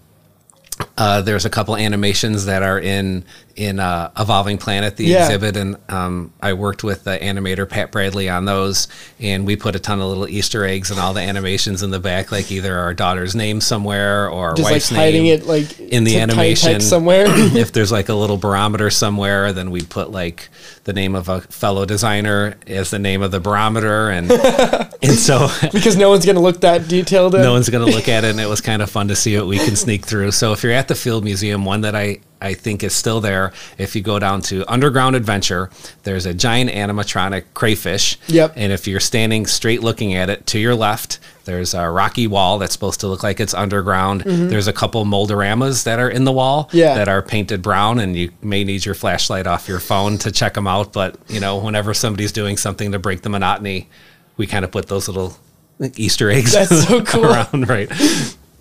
uh, 0.99 1.23
there's 1.23 1.45
a 1.45 1.51
couple 1.51 1.77
animations 1.77 2.47
that 2.47 2.63
are 2.63 2.79
in 2.79 3.25
in 3.57 3.79
uh, 3.81 4.11
Evolving 4.19 4.59
Planet, 4.59 4.97
the 4.97 5.05
Yeah. 5.05 5.25
exhibit, 5.25 5.57
and 5.57 5.77
um, 5.89 6.33
I 6.41 6.53
worked 6.55 6.83
with 6.83 7.05
the 7.05 7.19
animator 7.19 7.69
Pat 7.69 7.91
Bradley 7.93 8.29
on 8.29 8.45
those, 8.45 8.89
and 9.21 9.47
we 9.47 9.57
put 9.57 9.75
a 9.77 9.79
ton 9.79 10.01
of 10.01 10.09
little 10.09 10.29
Easter 10.29 10.65
eggs 10.65 10.91
and 10.91 10.99
all 10.99 11.13
the 11.15 11.21
animations 11.21 11.83
in 11.83 11.91
the 11.91 11.99
back, 12.01 12.33
like 12.33 12.51
either 12.51 12.77
our 12.77 12.95
daughter's 12.95 13.35
name 13.35 13.61
somewhere 13.61 14.29
or 14.29 14.55
just 14.55 14.71
like 14.71 14.83
hiding 14.85 15.25
name 15.25 15.41
it 15.41 15.47
like 15.47 15.79
in 15.79 16.05
the 16.05 16.13
to 16.15 16.27
tiny 16.27 16.49
text 16.51 16.65
animation 16.65 16.81
somewhere 16.81 17.25
if 17.29 17.73
there's 17.73 17.93
like 17.93 18.09
a 18.09 18.15
little 18.15 18.37
barometer 18.37 18.91
somewhere, 18.91 19.53
then 19.53 19.71
we 19.71 19.83
put 19.83 20.11
like 20.11 20.49
the 20.85 20.93
name 20.93 21.15
of 21.15 21.29
a 21.29 21.41
fellow 21.43 21.85
designer 21.85 22.57
as 22.67 22.91
the 22.91 22.99
name 22.99 23.23
of 23.23 23.31
the 23.31 23.41
barometer, 23.41 24.11
and 24.11 24.31
and 25.03 25.13
so 25.13 25.49
because 25.73 25.97
no 25.97 26.11
one's 26.11 26.27
gonna 26.27 26.41
look 26.41 26.61
that 26.61 26.89
detailed. 26.89 27.35
No 27.35 27.53
one's 27.53 27.69
going 27.69 27.87
to 27.87 27.93
look 27.93 28.09
at 28.09 28.25
it 28.25 28.31
and 28.31 28.41
it 28.41 28.47
was 28.47 28.61
kind 28.61 28.83
of 28.83 28.91
fun 28.91 29.09
to 29.09 29.17
see 29.17 29.37
what 29.37 29.47
we 29.47 29.59
can 29.59 29.77
sneak 29.77 30.05
through 30.05 30.31
so 30.33 30.53
if 30.53 30.63
you're 30.63 30.73
at 30.73 30.89
the 30.89 30.95
field 30.95 31.23
museum 31.25 31.65
one 31.65 31.83
that 31.83 31.95
i 31.95 32.19
i 32.43 32.53
think 32.55 32.83
is 32.83 32.95
still 32.95 33.21
there 33.21 33.53
if 33.79 33.95
you 33.97 34.03
go 34.03 34.19
down 34.19 34.41
to 34.43 34.65
underground 34.71 35.17
adventure 35.17 35.71
there's 36.03 36.27
a 36.27 36.35
giant 36.35 36.71
animatronic 36.71 37.45
crayfish 37.55 38.19
Yep. 38.29 38.53
and 38.57 38.73
if 38.73 38.87
you're 38.87 39.01
standing 39.01 39.47
straight 39.47 39.83
looking 39.83 40.15
at 40.15 40.29
it 40.29 40.47
to 40.49 40.59
your 40.59 40.75
left 40.75 41.19
there's 41.45 41.75
a 41.75 41.89
rocky 41.91 42.27
wall 42.27 42.59
that's 42.59 42.73
supposed 42.73 43.01
to 43.01 43.09
look 43.09 43.23
like 43.23 43.41
it's 43.41 43.55
underground 43.55 44.21
there's 44.23 44.69
a 44.69 44.73
couple 44.73 45.05
moldoramas 45.05 45.85
that 45.85 45.99
are 45.99 46.11
in 46.11 46.25
the 46.25 46.33
wall 46.33 46.65
Mm-hmm. 46.67 46.77
Yeah. 46.77 46.95
that 46.95 47.09
are 47.09 47.23
painted 47.23 47.63
brown 47.63 47.99
and 47.99 48.17
you 48.17 48.31
may 48.43 48.65
need 48.65 48.85
your 48.85 48.95
flashlight 48.95 49.47
off 49.47 49.69
your 49.69 49.81
phone 49.81 50.19
to 50.19 50.31
check 50.31 50.55
them 50.55 50.67
out 50.67 50.93
but 50.93 51.17
you 51.29 51.41
know 51.41 51.57
whenever 51.59 51.95
somebody's 51.95 52.33
doing 52.33 52.57
something 52.57 52.93
to 52.93 52.99
break 52.99 53.23
the 53.23 53.29
monotony 53.31 53.89
we 54.37 54.47
kind 54.47 54.65
of 54.65 54.71
put 54.71 54.89
those 54.89 55.09
little 55.09 55.37
Easter 55.97 56.31
eggs 56.31 56.53
That's 56.53 56.87
so 56.87 57.03
cool. 57.05 57.25
around, 57.27 57.69
right? 57.69 57.89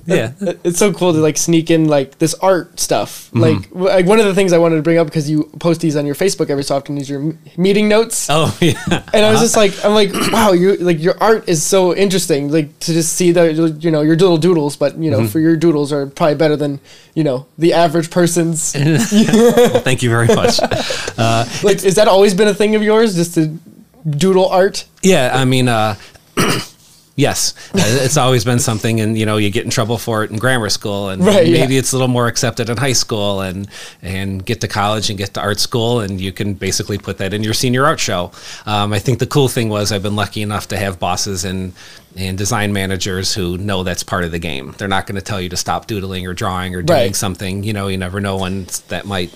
Yeah, 0.05 0.31
It's 0.63 0.79
so 0.79 0.91
cool 0.91 1.13
to 1.13 1.19
like 1.19 1.37
sneak 1.37 1.69
in 1.69 1.87
like 1.87 2.17
this 2.17 2.33
art 2.35 2.79
stuff. 2.79 3.27
Mm-hmm. 3.27 3.39
Like, 3.39 3.69
w- 3.69 3.87
like 3.87 4.05
one 4.05 4.19
of 4.19 4.25
the 4.25 4.33
things 4.33 4.51
I 4.53 4.57
wanted 4.57 4.77
to 4.77 4.81
bring 4.81 4.97
up 4.97 5.07
because 5.07 5.29
you 5.29 5.43
post 5.59 5.81
these 5.81 5.95
on 5.95 6.05
your 6.05 6.15
Facebook 6.15 6.49
every 6.49 6.63
so 6.63 6.75
often 6.75 6.97
is 6.97 7.09
your 7.09 7.19
m- 7.21 7.39
meeting 7.57 7.87
notes. 7.87 8.27
Oh 8.29 8.55
yeah. 8.61 8.73
And 9.13 9.25
I 9.25 9.31
was 9.31 9.41
just 9.41 9.55
like, 9.55 9.73
I'm 9.85 9.93
like, 9.93 10.11
wow, 10.31 10.51
you 10.53 10.75
like 10.77 10.99
your 10.99 11.15
art 11.21 11.47
is 11.47 11.63
so 11.63 11.95
interesting. 11.95 12.51
Like 12.51 12.77
to 12.79 12.93
just 12.93 13.13
see 13.13 13.31
the 13.31 13.51
you 13.79 13.91
know 13.91 14.01
your 14.01 14.15
little 14.15 14.37
doodles, 14.37 14.75
but 14.75 14.97
you 14.97 15.09
know 15.11 15.19
Mm-hmm. 15.19 15.27
for 15.27 15.39
your 15.39 15.55
doodles 15.55 15.93
are 15.93 16.07
probably 16.07 16.35
better 16.35 16.55
than 16.55 16.79
you 17.13 17.23
know 17.23 17.45
the 17.57 17.73
average 17.73 18.09
person's. 18.09 18.75
Well, 19.31 19.81
thank 19.81 20.01
you 20.03 20.09
very 20.09 20.27
much. 20.27 20.59
uh, 21.17 21.45
like, 21.63 21.83
is 21.83 21.95
that 21.95 22.07
always 22.07 22.33
been 22.33 22.47
a 22.47 22.53
thing 22.53 22.75
of 22.75 22.81
yours, 22.83 23.15
just 23.15 23.35
to 23.35 23.57
doodle 24.09 24.47
art? 24.49 24.85
Yeah, 25.03 25.31
I 25.33 25.45
mean, 25.45 25.67
uh, 25.67 25.95
yes, 27.21 27.53
uh, 27.75 27.79
it's 28.05 28.17
always 28.17 28.43
been 28.43 28.59
something, 28.59 28.99
and 28.99 29.17
you 29.17 29.25
know, 29.25 29.37
you 29.37 29.49
get 29.51 29.63
in 29.63 29.69
trouble 29.71 29.97
for 29.97 30.23
it 30.23 30.31
in 30.31 30.37
grammar 30.37 30.69
school, 30.69 31.09
and 31.09 31.23
Right, 31.25 31.45
yeah. 31.47 31.61
maybe 31.61 31.77
it's 31.77 31.91
a 31.93 31.95
little 31.95 32.07
more 32.19 32.27
accepted 32.27 32.69
in 32.69 32.77
high 32.77 32.93
school, 33.03 33.41
and 33.41 33.67
and 34.01 34.45
get 34.45 34.59
to 34.61 34.67
college 34.67 35.09
and 35.09 35.17
get 35.17 35.33
to 35.35 35.39
art 35.41 35.59
school, 35.59 35.99
and 36.01 36.19
you 36.19 36.31
can 36.31 36.53
basically 36.55 36.97
put 36.97 37.17
that 37.19 37.33
in 37.33 37.43
your 37.43 37.53
senior 37.53 37.85
art 37.85 37.99
show. 37.99 38.31
Um, 38.65 38.91
I 38.93 38.99
think 38.99 39.19
the 39.19 39.27
cool 39.27 39.47
thing 39.47 39.69
was 39.69 39.91
I've 39.91 40.03
been 40.03 40.15
lucky 40.15 40.41
enough 40.41 40.67
to 40.69 40.77
have 40.77 40.99
bosses 40.99 41.45
and 41.45 41.73
and 42.17 42.37
design 42.37 42.73
managers 42.73 43.33
who 43.35 43.57
know 43.57 43.83
that's 43.83 44.03
part 44.03 44.23
of 44.25 44.31
the 44.31 44.39
game. 44.39 44.73
They're 44.77 44.89
not 44.97 45.07
going 45.07 45.15
to 45.15 45.21
tell 45.31 45.39
you 45.39 45.47
to 45.49 45.57
stop 45.57 45.87
doodling 45.87 46.27
or 46.27 46.33
drawing 46.33 46.75
or 46.75 46.81
doing 46.81 46.99
Right. 46.99 47.15
something. 47.15 47.63
You 47.63 47.71
know, 47.73 47.87
you 47.87 47.97
never 47.97 48.19
know 48.19 48.35
when 48.37 48.67
that 48.89 49.05
might 49.05 49.31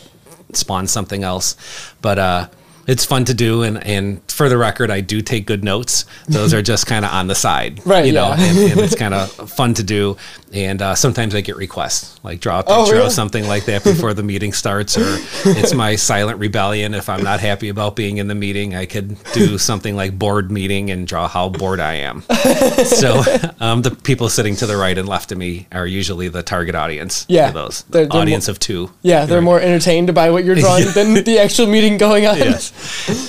spawn 0.54 0.88
something 0.88 1.24
else. 1.24 1.56
But 2.02 2.20
uh, 2.20 2.48
it's 2.88 3.06
fun 3.06 3.26
to 3.26 3.34
do, 3.34 3.64
and 3.64 3.84
and 3.86 4.22
for 4.32 4.50
the 4.50 4.58
record, 4.58 4.92
I 4.92 5.02
do 5.02 5.22
take 5.22 5.46
good 5.46 5.64
notes. 5.64 6.06
Those 6.28 6.54
are 6.54 6.62
just 6.62 6.88
kind 6.88 7.06
of 7.06 7.12
on 7.12 7.28
the 7.28 7.36
side, 7.36 7.82
Right, 7.86 8.06
You 8.06 8.14
know, 8.14 8.28
yeah. 8.30 8.44
and, 8.44 8.58
and 8.72 8.80
it's 8.82 8.96
kind 9.04 9.14
of 9.14 9.32
fun 9.50 9.74
to 9.76 9.84
do. 9.84 10.18
And 10.56 10.82
uh, 10.82 10.96
sometimes 10.96 11.36
I 11.36 11.42
get 11.42 11.58
requests, 11.58 12.18
like 12.24 12.40
draw 12.40 12.62
a 12.62 12.64
Oh, 12.66 12.84
picture 12.84 12.94
really? 12.96 13.08
of 13.08 13.12
something 13.12 13.46
like 13.48 13.66
that 13.66 13.84
before 13.84 14.14
the 14.14 14.24
meeting 14.24 14.54
starts, 14.54 14.98
or 14.98 15.04
it's 15.46 15.74
my 15.74 15.96
silent 15.98 16.40
rebellion. 16.40 16.94
If 16.94 17.10
I'm 17.10 17.24
not 17.24 17.42
happy 17.42 17.68
about 17.70 17.96
being 17.96 18.18
in 18.18 18.28
the 18.30 18.36
meeting, 18.36 18.74
I 18.74 18.86
could 18.86 19.18
do 19.34 19.58
something 19.58 19.96
like 19.96 20.18
board 20.18 20.52
meeting 20.52 20.90
and 20.92 21.06
draw 21.08 21.28
how 21.28 21.50
bored 21.50 21.80
I 21.82 21.96
am. 21.96 22.22
so 22.86 23.22
um, 23.60 23.82
the 23.82 23.92
people 24.04 24.30
sitting 24.30 24.56
to 24.58 24.66
the 24.66 24.78
right 24.78 24.98
and 24.98 25.08
left 25.10 25.32
of 25.32 25.38
me 25.38 25.68
are 25.72 25.86
usually 25.86 26.30
the 26.30 26.42
target 26.44 26.76
audience 26.76 27.26
Yeah. 27.28 27.52
those. 27.52 27.84
They're- 27.90 28.06
they're 28.06 28.22
audience 28.22 28.48
of 28.48 28.60
two. 28.60 28.92
Yeah, 29.02 29.26
they're 29.26 29.40
Right. 29.40 29.44
more 29.44 29.60
entertained 29.60 30.14
by 30.14 30.30
what 30.32 30.46
you're 30.46 30.56
drawing 30.56 30.86
than 30.94 31.16
the 31.26 31.40
actual 31.40 31.68
meeting 31.68 31.98
going 31.98 32.26
on. 32.28 32.38
Yes. 32.38 32.72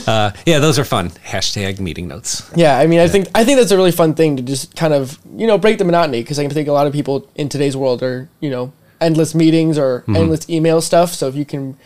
Uh, 0.07 0.31
yeah, 0.47 0.59
those 0.61 0.79
are 0.79 0.85
fun. 0.85 1.11
Hashtag 1.27 1.81
meeting 1.81 2.07
notes. 2.09 2.49
Yeah, 2.55 2.79
I 2.79 2.87
mean, 2.87 3.01
I 3.01 3.09
think 3.09 3.29
I 3.35 3.45
think 3.45 3.59
that's 3.59 3.71
a 3.73 3.77
really 3.77 3.91
fun 3.93 4.15
thing 4.15 4.37
to 4.37 4.43
just 4.43 4.77
kind 4.77 4.95
of 4.95 5.19
you 5.37 5.47
know 5.47 5.59
break 5.59 5.79
the 5.79 5.85
monotony 5.85 6.23
because 6.23 6.39
I 6.39 6.43
can 6.43 6.51
think 6.53 6.69
a 6.69 6.73
lot 6.73 6.87
of 6.87 6.93
people 6.93 7.16
in 7.35 7.49
today's 7.49 7.77
world 7.77 8.03
are 8.03 8.29
you 8.41 8.51
know 8.51 8.73
endless 9.01 9.35
meetings 9.35 9.79
or 9.79 10.01
Mm-hmm. 10.03 10.17
endless 10.17 10.49
email 10.49 10.81
stuff. 10.81 11.13
So 11.15 11.29
if 11.29 11.35
you 11.35 11.45
can 11.45 11.77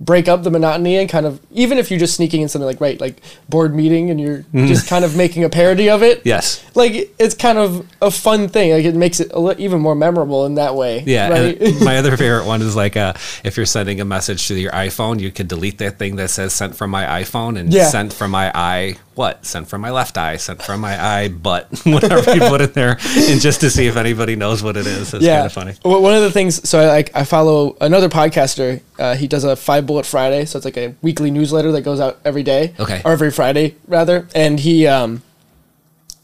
break 0.00 0.28
up 0.28 0.44
the 0.44 0.50
monotony 0.50 0.96
and 0.96 1.08
kind 1.10 1.26
of 1.26 1.40
even 1.50 1.76
if 1.76 1.90
you're 1.90 1.98
just 1.98 2.14
sneaking 2.14 2.40
in 2.40 2.48
something 2.48 2.66
like 2.66 2.80
right 2.80 3.00
like 3.00 3.20
board 3.48 3.74
meeting 3.74 4.10
and 4.10 4.20
you're 4.20 4.38
Mm-hmm. 4.54 4.66
just 4.68 4.86
kind 4.88 5.04
of 5.04 5.16
making 5.16 5.42
a 5.42 5.48
parody 5.48 5.90
of 5.90 6.02
it. 6.04 6.22
Yes. 6.24 6.62
Like 6.76 6.92
it's 7.18 7.34
kind 7.34 7.58
of 7.58 7.84
a 8.00 8.10
fun 8.10 8.48
thing. 8.48 8.70
Like 8.70 8.84
it 8.84 8.94
makes 8.94 9.18
it 9.18 9.32
a 9.32 9.40
li- 9.40 9.56
even 9.58 9.80
more 9.80 9.96
memorable 9.96 10.46
in 10.46 10.54
that 10.54 10.76
way. 10.76 11.02
Yeah, 11.04 11.28
Right. 11.30 11.58
my 11.80 11.96
other 11.98 12.16
favorite 12.22 12.46
one 12.46 12.62
is 12.62 12.76
like 12.76 12.96
uh, 12.96 13.14
if 13.42 13.56
you're 13.56 13.66
sending 13.66 14.00
a 14.00 14.04
message 14.04 14.46
to 14.48 14.54
your 14.54 14.70
iPhone, 14.72 15.18
you 15.18 15.32
could 15.32 15.48
delete 15.48 15.78
that 15.78 15.98
thing 15.98 16.14
that 16.16 16.30
says 16.30 16.52
"sent 16.54 16.76
from 16.76 16.90
my 16.90 17.04
iPhone" 17.22 17.58
and 17.58 17.72
Yeah. 17.72 17.88
"sent 17.88 18.12
from 18.12 18.30
my 18.30 18.52
eye." 18.54 18.98
What? 19.18 19.44
Sent 19.44 19.66
from 19.66 19.80
my 19.80 19.90
left 19.90 20.16
eye. 20.16 20.36
Sent 20.36 20.62
from 20.62 20.80
my 20.80 20.96
eye 20.96 21.26
butt. 21.26 21.66
Whatever 21.84 22.32
you 22.36 22.40
put 22.40 22.60
in 22.60 22.70
there, 22.70 22.98
and 23.16 23.40
just 23.40 23.60
to 23.62 23.68
see 23.68 23.88
if 23.88 23.96
anybody 23.96 24.36
knows 24.36 24.62
what 24.62 24.76
it 24.76 24.86
is. 24.86 25.12
It's 25.12 25.26
kind 25.26 25.44
of 25.44 25.52
funny. 25.52 25.74
Well, 25.84 26.00
One 26.00 26.14
of 26.14 26.22
the 26.22 26.30
things, 26.30 26.68
so 26.68 26.78
I 26.78 26.86
like 26.86 27.10
I 27.16 27.24
follow 27.24 27.76
another 27.80 28.08
podcaster. 28.08 28.80
Uh, 28.96 29.16
he 29.16 29.26
does 29.26 29.42
a 29.42 29.56
Five 29.56 29.86
Bullet 29.86 30.06
Friday, 30.06 30.44
so 30.44 30.56
it's 30.56 30.64
like 30.64 30.76
a 30.76 30.94
weekly 31.02 31.32
newsletter 31.32 31.72
that 31.72 31.80
goes 31.80 31.98
out 31.98 32.20
every 32.24 32.44
day. 32.44 32.74
Okay. 32.78 33.02
Or 33.04 33.10
every 33.10 33.32
Friday 33.32 33.74
rather, 33.88 34.28
and 34.36 34.60
he 34.60 34.86
um, 34.86 35.22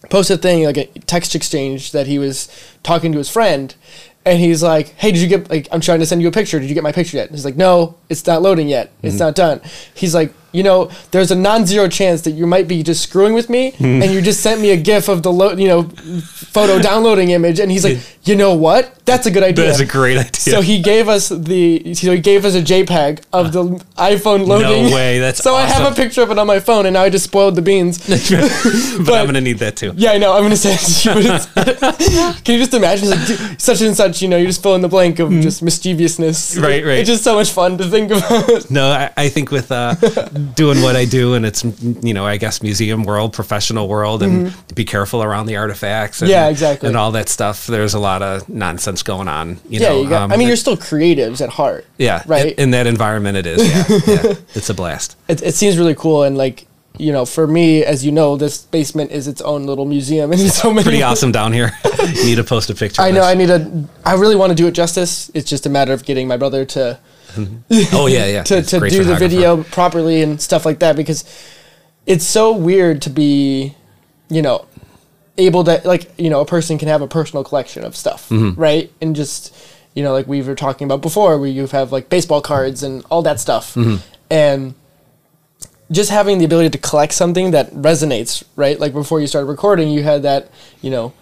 posted 0.09 0.39
a 0.39 0.41
thing 0.41 0.63
like 0.63 0.77
a 0.77 0.87
text 1.01 1.35
exchange 1.35 1.91
that 1.91 2.07
he 2.07 2.21
was 2.21 2.49
talking 2.85 3.11
to 3.11 3.19
his 3.19 3.29
friend, 3.29 3.75
and 4.25 4.39
he's 4.39 4.63
like, 4.63 4.91
"Hey, 4.91 5.11
did 5.11 5.21
you 5.21 5.27
get 5.27 5.51
like 5.51 5.67
I'm 5.73 5.81
trying 5.81 5.99
to 5.99 6.07
send 6.07 6.23
you 6.23 6.29
a 6.29 6.31
picture? 6.31 6.61
Did 6.61 6.69
you 6.69 6.75
get 6.75 6.85
my 6.85 6.93
picture 6.93 7.17
yet?" 7.17 7.27
And 7.27 7.35
he's 7.35 7.45
like, 7.45 7.57
"No, 7.57 7.97
it's 8.09 8.25
not 8.25 8.41
loading 8.41 8.69
yet. 8.69 8.97
Mm-hmm. 8.99 9.09
It's 9.09 9.19
not 9.19 9.35
done." 9.35 9.63
He's 9.95 10.15
like, 10.15 10.33
"You 10.55 10.63
know, 10.63 10.91
there's 11.11 11.31
a 11.31 11.35
non-zero 11.35 11.89
chance 11.89 12.23
that 12.23 12.31
you 12.33 12.47
might 12.47 12.67
be 12.69 12.83
just 12.83 13.03
screwing 13.03 13.35
with 13.35 13.49
me, 13.51 13.73
Mm-hmm. 13.73 14.03
and 14.03 14.13
you 14.13 14.21
just 14.23 14.41
sent 14.41 14.61
me 14.61 14.71
a 14.71 14.77
GIF 14.77 15.09
of 15.09 15.23
the 15.23 15.33
lo- 15.33 15.53
you 15.63 15.69
know 15.69 15.83
photo 16.57 16.79
downloading 16.81 17.31
image." 17.31 17.59
And 17.61 17.71
he's 17.71 17.85
like, 17.85 17.99
"You 18.25 18.37
know 18.37 18.55
what? 18.55 19.04
That's 19.05 19.27
a 19.27 19.31
good 19.31 19.43
idea." 19.43 19.67
That's 19.67 19.81
a 19.81 19.87
great 19.87 20.17
idea. 20.19 20.33
So 20.55 20.61
he 20.61 20.81
gave 20.81 21.09
us 21.09 21.29
the 21.29 21.95
so 21.95 22.13
he 22.13 22.21
gave 22.21 22.45
us 22.45 22.55
a 22.55 22.63
JPEG 22.63 23.23
of 23.33 23.53
the 23.53 23.65
iPhone 23.97 24.47
loading. 24.47 24.87
No 24.91 24.95
way, 24.95 25.19
that's 25.19 25.39
so 25.43 25.55
I 25.55 25.63
have 25.63 25.91
a 25.91 25.95
picture 25.95 26.23
of 26.23 26.31
it 26.31 26.39
on 26.39 26.47
my 26.47 26.61
phone, 26.61 26.87
and 26.87 26.95
now 26.95 27.03
I 27.03 27.11
just 27.11 27.25
spoiled 27.25 27.55
the 27.57 27.63
beans. 27.63 27.99
but, 28.09 29.15
I'm 29.15 29.27
gonna 29.27 29.41
need 29.41 29.59
that 29.59 29.77
too. 29.77 29.93
Yeah, 29.97 30.13
I 30.13 30.19
know. 30.19 30.33
I'm 30.35 30.43
gonna 30.43 30.57
say 30.57 30.75
it 30.75 30.81
to 30.81 31.23
you. 31.23 31.39
But 31.55 31.69
it's, 31.69 32.41
can 32.43 32.55
you 32.55 32.61
just 32.61 32.75
imagine? 32.75 33.11
Like 33.11 33.61
such 33.61 33.81
and 33.83 33.97
such. 33.97 34.23
You 34.23 34.29
know, 34.29 34.37
you 34.37 34.47
just 34.47 34.63
fill 34.63 34.75
in 34.75 34.81
the 34.81 34.89
blank 34.89 35.19
of 35.19 35.31
just 35.31 35.63
mischievousness. 35.63 36.55
Hmm. 36.57 36.63
Right, 36.63 36.85
right. 36.85 36.99
It's 36.99 37.09
just 37.09 37.25
so 37.25 37.35
much 37.35 37.51
fun 37.51 37.79
to 37.79 37.85
think 37.85 38.11
about. 38.11 38.71
No, 38.71 38.89
I, 38.91 39.11
I 39.17 39.29
think 39.29 39.51
with 39.51 39.71
uh, 39.71 39.95
doing 40.55 40.83
what 40.83 40.97
I 40.97 41.05
do, 41.05 41.35
and 41.35 41.45
it's 41.47 41.65
you 42.03 42.15
know, 42.15 42.27
I 42.27 42.37
guess 42.37 42.63
museum 42.63 43.03
world, 43.05 43.33
professional 43.33 43.89
world, 43.89 44.23
and 44.23 44.55
be 44.75 44.85
careful 44.85 45.23
around 45.23 45.47
the 45.47 45.57
artifacts. 45.57 46.21
And, 46.23 46.25
Mm-hmm. 46.31 46.31
Yeah, 46.35 46.49
exactly. 46.49 46.89
and 46.89 46.97
all 46.97 47.13
that 47.13 47.29
stuff. 47.29 47.67
There's 47.67 47.95
a 47.95 47.99
lot 47.99 48.23
of 48.23 48.49
nonsense 48.49 48.94
going 49.03 49.29
on. 49.29 49.59
You 49.69 49.81
yeah, 49.81 49.89
know, 49.89 50.03
you 50.03 50.09
got, 50.09 50.23
um, 50.23 50.33
I 50.33 50.37
mean, 50.37 50.49
you're 50.49 50.57
still 50.57 50.77
creatives 50.77 51.41
at 51.41 51.51
heart. 51.51 51.87
yeah, 51.99 52.23
right. 52.27 52.53
In, 52.53 52.65
in 52.65 52.71
that 52.71 52.87
environment, 52.87 53.37
it 53.37 53.47
is. 53.47 53.63
Yeah, 53.67 53.85
yeah, 54.07 54.35
it's 54.55 54.71
a 54.71 54.75
blast. 54.75 55.17
it, 55.29 55.43
it 55.43 55.55
seems 55.55 55.79
really 55.79 55.95
cool 55.95 56.23
and 56.23 56.37
like 56.37 56.67
you 56.97 57.11
know 57.11 57.27
for 57.27 57.47
me 57.47 57.85
as 57.85 58.05
you 58.05 58.13
know 58.13 58.37
this 58.37 58.59
basement 58.59 59.11
is 59.11 59.27
its 59.27 59.41
own 59.41 59.65
little 59.65 59.85
museum 59.85 60.31
and 60.31 60.41
so 60.41 60.71
many 60.71 60.85
Pretty 60.85 61.03
awesome 61.03 61.33
down 61.33 61.53
here. 61.53 61.73
you 62.15 62.25
need 62.25 62.37
to 62.37 62.45
post 62.45 62.71
a 62.71 62.75
picture. 62.75 63.03
I 63.03 63.11
know. 63.11 63.23
I 63.23 63.35
need 63.35 63.51
a 63.51 63.89
I 64.05 64.15
really 64.15 64.37
want 64.37 64.51
to 64.51 64.55
do 64.55 64.67
it 64.67 64.73
justice 64.73 65.31
it's 65.35 65.49
just 65.49 65.67
a 65.67 65.71
matter 65.71 65.93
of 65.93 66.05
getting 66.05 66.29
my 66.29 66.37
brother 66.37 66.65
to 66.67 66.99
Oh 67.93 68.07
yeah, 68.07 68.27
yeah. 68.27 68.43
to, 68.45 68.59
It's 68.59 68.71
to 68.71 68.79
do 68.89 69.05
the 69.05 69.17
video 69.17 69.65
properly 69.65 70.23
and 70.23 70.41
stuff 70.41 70.65
like 70.65 70.79
that 70.79 70.95
because 70.95 71.25
it's 72.07 72.25
so 72.25 72.55
weird 72.55 73.03
to 73.03 73.11
be 73.11 73.75
you 74.29 74.43
know 74.43 74.67
able 75.37 75.65
to 75.65 75.81
like 75.85 76.11
you 76.19 76.31
know 76.31 76.41
a 76.41 76.47
person 76.47 76.79
can 76.79 76.89
have 76.89 77.03
a 77.03 77.09
personal 77.09 77.43
collection 77.45 77.85
of 77.85 77.97
stuff 77.97 78.29
Mm-hmm. 78.29 78.61
right 78.61 78.93
and 79.01 79.17
just 79.17 79.55
you 79.95 80.03
know 80.05 80.13
like 80.13 80.27
we 80.29 80.43
were 80.43 80.55
talking 80.55 80.85
about 80.87 81.01
before 81.03 81.39
where 81.39 81.49
you 81.49 81.67
have 81.67 81.91
like 81.93 82.09
baseball 82.09 82.41
cards 82.41 82.83
and 82.83 83.05
all 83.11 83.23
that 83.23 83.41
stuff 83.41 83.75
Mm-hmm. 83.75 83.97
and 84.31 84.75
just 85.91 86.11
having 86.11 86.39
the 86.39 86.45
ability 86.45 86.71
to 86.71 86.79
collect 86.79 87.13
something 87.13 87.51
that 87.51 87.71
resonates 87.73 88.43
right 88.57 88.79
like 88.81 88.93
before 88.93 89.21
you 89.21 89.27
started 89.27 89.47
recording 89.47 89.89
you 89.91 90.03
had 90.03 90.23
that 90.23 90.49
you 90.83 90.91
know 90.91 91.13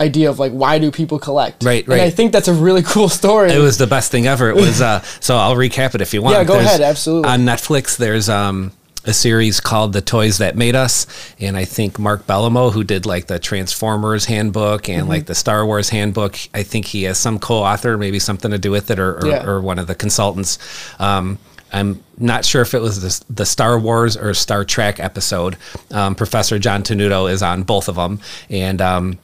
idea 0.00 0.28
of 0.30 0.38
like 0.38 0.52
why 0.52 0.78
do 0.78 0.90
people 0.90 1.18
collect 1.18 1.62
Right, 1.64 1.86
right 1.86 2.00
and 2.00 2.02
i 2.06 2.10
think 2.10 2.32
that's 2.32 2.48
a 2.48 2.52
really 2.54 2.82
cool 2.94 3.08
story 3.08 3.50
It 3.52 3.58
was 3.58 3.78
the 3.78 3.86
best 3.86 4.10
thing 4.10 4.26
ever. 4.26 4.48
It 4.50 4.56
was 4.56 4.80
uh 4.80 5.00
so 5.20 5.36
I'll 5.36 5.56
recap 5.56 5.94
it 5.94 6.00
if 6.00 6.12
you 6.14 6.22
want. 6.22 6.36
Yeah, 6.36 6.44
go 6.44 6.54
There's- 6.54 6.68
ahead, 6.68 6.80
absolutely. 6.80 7.30
On 7.30 7.40
Netflix 7.40 7.96
there's 7.96 8.28
um 8.28 8.72
a 9.04 9.12
series 9.12 9.60
called 9.60 9.92
The 9.92 10.00
Toys 10.02 10.38
That 10.38 10.56
Made 10.56 10.76
Us 10.76 11.06
and 11.40 11.56
I 11.56 11.64
think 11.64 11.98
Mark 11.98 12.26
Bellomo 12.26 12.72
who 12.72 12.84
did 12.84 13.06
like 13.06 13.26
the 13.28 13.38
Transformers 13.38 14.26
handbook 14.26 14.88
and 14.88 15.02
Mm-hmm. 15.02 15.08
like 15.08 15.26
the 15.26 15.34
Star 15.34 15.64
Wars 15.64 15.88
handbook, 15.88 16.36
I 16.54 16.62
think 16.62 16.86
he 16.86 17.04
has 17.04 17.18
some 17.18 17.38
co-author, 17.38 17.96
maybe 17.96 18.18
something 18.18 18.50
to 18.50 18.58
do 18.58 18.70
with 18.70 18.90
it 18.90 18.98
or 18.98 19.16
or, 19.20 19.26
Yeah. 19.26 19.46
or 19.46 19.60
one 19.60 19.78
of 19.78 19.86
the 19.86 19.94
consultants. 19.94 20.58
Um 21.00 21.38
I'm 21.72 22.02
not 22.18 22.44
sure 22.44 22.62
if 22.62 22.74
it 22.74 22.80
was 22.80 23.00
the, 23.00 23.32
the 23.32 23.46
Star 23.46 23.78
Wars 23.78 24.16
or 24.16 24.34
Star 24.34 24.64
Trek 24.64 24.98
episode. 24.98 25.56
Um, 25.92 26.16
Professor 26.16 26.58
John 26.58 26.82
Tenuto 26.82 27.30
is 27.30 27.44
on 27.44 27.62
both 27.62 27.86
of 27.88 27.94
them, 27.94 28.18
and 28.50 28.80
um, 28.82 29.18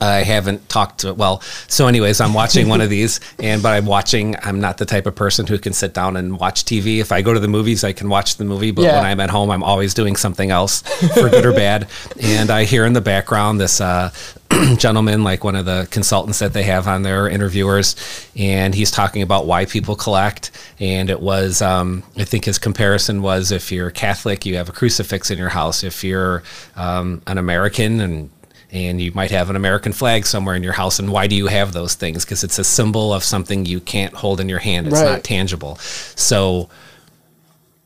I 0.00 0.22
haven't 0.22 0.68
talked 0.68 1.00
to 1.00 1.14
well. 1.14 1.40
So, 1.68 1.86
anyways, 1.86 2.20
I'm 2.20 2.34
watching 2.34 2.68
one 2.68 2.80
of 2.80 2.90
these, 2.96 3.20
and 3.38 3.62
but 3.62 3.70
I'm 3.72 3.86
watching. 3.86 4.36
I'm 4.42 4.60
not 4.60 4.78
the 4.78 4.86
type 4.86 5.06
of 5.06 5.14
person 5.14 5.46
who 5.46 5.58
can 5.58 5.72
sit 5.72 5.94
down 5.94 6.16
and 6.16 6.38
watch 6.38 6.64
TV. 6.64 6.98
If 7.00 7.12
I 7.12 7.22
go 7.22 7.32
to 7.34 7.40
the 7.40 7.48
movies, 7.48 7.84
I 7.84 7.92
can 7.92 8.08
watch 8.08 8.36
the 8.36 8.44
movie, 8.44 8.70
but 8.70 8.82
Yeah. 8.82 8.96
when 8.96 9.04
I'm 9.06 9.20
at 9.20 9.30
home, 9.30 9.50
I'm 9.50 9.62
always 9.62 9.94
doing 9.94 10.16
something 10.16 10.50
else, 10.50 10.82
for 11.14 11.28
good 11.28 11.46
or 11.46 11.52
bad. 11.52 11.88
And 12.20 12.50
I 12.50 12.64
hear 12.64 12.84
in 12.86 12.92
the 12.92 13.00
background 13.00 13.60
this. 13.60 13.80
Uh, 13.80 14.10
gentleman 14.78 15.22
like 15.22 15.44
one 15.44 15.54
of 15.54 15.64
the 15.64 15.86
consultants 15.92 16.40
that 16.40 16.52
they 16.52 16.64
have 16.64 16.88
on 16.88 17.02
their 17.02 17.28
interviewers 17.28 17.94
and 18.34 18.74
he's 18.74 18.90
talking 18.90 19.22
about 19.22 19.46
why 19.46 19.64
people 19.64 19.94
collect 19.94 20.50
and 20.80 21.08
it 21.08 21.20
was 21.20 21.62
um, 21.62 22.02
i 22.18 22.24
think 22.24 22.44
his 22.44 22.58
comparison 22.58 23.22
was 23.22 23.52
if 23.52 23.70
you're 23.70 23.92
catholic 23.92 24.44
you 24.44 24.56
have 24.56 24.68
a 24.68 24.72
crucifix 24.72 25.30
in 25.30 25.38
your 25.38 25.50
house 25.50 25.84
if 25.84 26.02
you're 26.02 26.42
um, 26.74 27.22
an 27.28 27.38
american 27.38 28.00
and 28.00 28.28
and 28.72 29.00
you 29.00 29.12
might 29.12 29.30
have 29.30 29.50
an 29.50 29.56
American 29.56 29.92
flag 29.92 30.26
somewhere 30.26 30.54
in 30.54 30.62
your 30.62 30.72
house. 30.72 30.98
And 30.98 31.10
why 31.10 31.26
do 31.26 31.34
you 31.34 31.48
have 31.48 31.72
those 31.72 31.94
things? 31.94 32.24
Because 32.24 32.44
it's 32.44 32.58
a 32.58 32.64
symbol 32.64 33.12
of 33.12 33.24
something 33.24 33.66
you 33.66 33.80
can't 33.80 34.14
hold 34.14 34.40
in 34.40 34.48
your 34.48 34.60
hand. 34.60 34.86
It's 34.86 34.96
Right. 34.96 35.10
not 35.10 35.24
tangible. 35.24 35.76
So, 35.76 36.68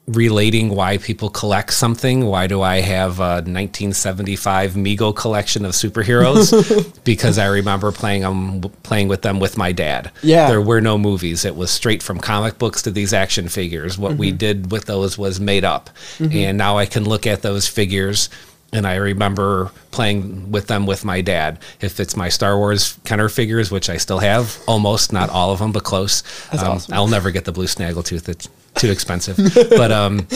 relating 0.07 0.69
why 0.69 0.99
people 0.99 1.31
collect 1.31 1.73
something. 1.73 2.27
Why 2.27 2.47
do 2.47 2.61
I 2.61 2.81
have 2.81 3.21
a 3.21 3.41
1975 3.41 4.75
Mego 4.75 5.17
collection 5.17 5.65
of 5.65 5.73
superheroes? 5.73 6.53
because 7.05 7.39
I 7.39 7.47
remember 7.47 7.91
playing 7.91 8.23
them, 8.23 8.61
playing 8.83 9.09
with 9.09 9.23
them 9.23 9.41
with 9.41 9.57
my 9.57 9.73
dad. 9.73 10.11
Yeah. 10.23 10.49
there 10.49 10.61
were 10.61 10.81
no 10.81 10.99
movies. 10.99 11.45
It 11.45 11.57
was 11.57 11.71
straight 11.71 12.03
from 12.03 12.19
comic 12.19 12.59
books 12.59 12.83
to 12.83 12.91
these 12.91 13.15
action 13.15 13.49
figures. 13.49 13.97
What 13.97 14.17
we 14.17 14.29
mm-hmm. 14.29 14.37
did 14.37 14.73
with 14.73 14.85
those 14.85 15.17
was 15.17 15.41
made 15.41 15.65
up, 15.65 15.89
mm-hmm. 16.19 16.37
and 16.37 16.59
now 16.59 16.77
I 16.77 16.87
can 16.87 17.05
look 17.05 17.27
at 17.27 17.43
those 17.43 17.67
figures. 17.67 18.29
And 18.75 18.87
I 18.87 18.97
remember 18.97 19.71
playing 19.93 20.51
with 20.51 20.67
them 20.67 20.85
with 20.85 21.05
my 21.05 21.21
dad. 21.21 21.61
If 21.81 22.01
it's 22.01 22.17
my 22.17 22.29
Star 22.29 22.59
Wars 22.59 22.99
Kenner 23.05 23.29
figures, 23.29 23.71
which 23.71 23.89
I 23.89 23.97
still 23.99 24.19
have, 24.19 24.61
almost 24.67 25.13
not 25.13 25.31
all 25.31 25.53
of 25.53 25.61
them, 25.61 25.71
but 25.71 25.85
close. 25.85 26.23
Um, 26.53 26.59
awesome. 26.59 26.95
I'll 26.95 27.07
never 27.07 27.31
get 27.31 27.45
the 27.45 27.53
blue 27.53 27.67
snaggletooth. 27.67 28.29
It's 28.29 28.49
too 28.75 28.91
expensive. 28.91 29.37
but 29.71 29.93
um, 29.93 30.27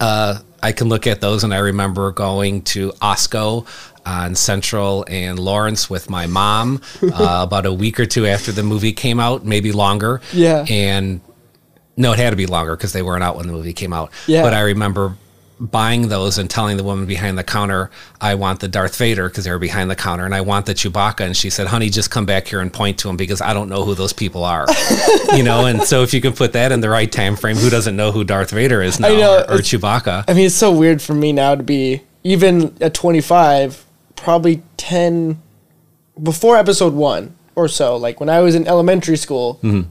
uh, 0.00 0.40
I 0.62 0.72
can 0.72 0.88
look 0.88 1.06
at 1.06 1.20
those, 1.20 1.44
and 1.44 1.54
I 1.54 1.58
remember 1.58 2.10
going 2.10 2.62
to 2.62 2.90
Osco 2.92 3.66
on 4.04 4.34
Central 4.34 5.04
and 5.08 5.38
Lawrence 5.38 5.88
with 5.88 6.10
my 6.10 6.26
mom 6.26 6.82
uh, 7.02 7.44
about 7.46 7.66
a 7.66 7.72
week 7.72 8.00
or 8.00 8.06
two 8.06 8.26
after 8.26 8.52
the 8.52 8.62
movie 8.62 8.92
came 8.92 9.20
out, 9.20 9.44
maybe 9.44 9.72
longer. 9.72 10.20
Yeah. 10.32 10.64
And 10.68 11.20
no, 11.96 12.12
it 12.12 12.18
had 12.18 12.30
to 12.30 12.36
be 12.36 12.46
longer 12.46 12.76
because 12.76 12.92
they 12.92 13.02
weren't 13.02 13.22
out 13.22 13.36
when 13.36 13.46
the 13.46 13.52
movie 13.52 13.72
came 13.72 13.92
out. 13.92 14.10
Yeah. 14.26 14.42
But 14.42 14.54
I 14.54 14.60
remember 14.60 15.16
buying 15.60 16.08
those 16.08 16.38
and 16.38 16.50
telling 16.50 16.76
the 16.76 16.84
woman 16.84 17.06
behind 17.06 17.38
the 17.38 17.44
counter, 17.44 17.90
I 18.20 18.34
want 18.34 18.60
the 18.60 18.68
Darth 18.68 18.96
Vader 18.96 19.28
because 19.28 19.44
they 19.44 19.50
were 19.50 19.58
behind 19.58 19.90
the 19.90 19.96
counter, 19.96 20.24
and 20.24 20.34
I 20.34 20.40
want 20.40 20.66
the 20.66 20.74
Chewbacca. 20.74 21.20
And 21.20 21.36
she 21.36 21.50
said, 21.50 21.68
honey, 21.68 21.90
just 21.90 22.10
come 22.10 22.26
back 22.26 22.48
here 22.48 22.60
and 22.60 22.72
point 22.72 22.98
to 23.00 23.08
them 23.08 23.16
because 23.16 23.40
I 23.40 23.54
don't 23.54 23.68
know 23.68 23.84
who 23.84 23.94
those 23.94 24.12
people 24.12 24.44
are. 24.44 24.66
you 25.34 25.42
know, 25.42 25.66
and 25.66 25.82
so 25.82 26.02
if 26.02 26.12
you 26.12 26.20
can 26.20 26.32
put 26.32 26.52
that 26.54 26.72
in 26.72 26.80
the 26.80 26.88
right 26.88 27.10
time 27.10 27.36
frame, 27.36 27.56
who 27.56 27.70
doesn't 27.70 27.96
know 27.96 28.12
who 28.12 28.24
Darth 28.24 28.50
Vader 28.50 28.82
is 28.82 28.98
now 28.98 29.08
know, 29.08 29.44
or, 29.48 29.54
or 29.54 29.58
Chewbacca? 29.58 30.24
I 30.28 30.34
mean, 30.34 30.46
it's 30.46 30.54
so 30.54 30.72
weird 30.72 31.00
for 31.00 31.14
me 31.14 31.32
now 31.32 31.54
to 31.54 31.62
be 31.62 32.02
even 32.24 32.76
at 32.80 32.94
25, 32.94 33.84
probably 34.16 34.62
10 34.76 35.40
before 36.22 36.56
episode 36.56 36.94
one. 36.94 37.36
or 37.54 37.68
so, 37.68 37.96
like 37.96 38.20
when 38.20 38.28
I 38.28 38.40
was 38.40 38.54
in 38.54 38.66
elementary 38.66 39.16
school, 39.16 39.60
mm-hmm. 39.62 39.88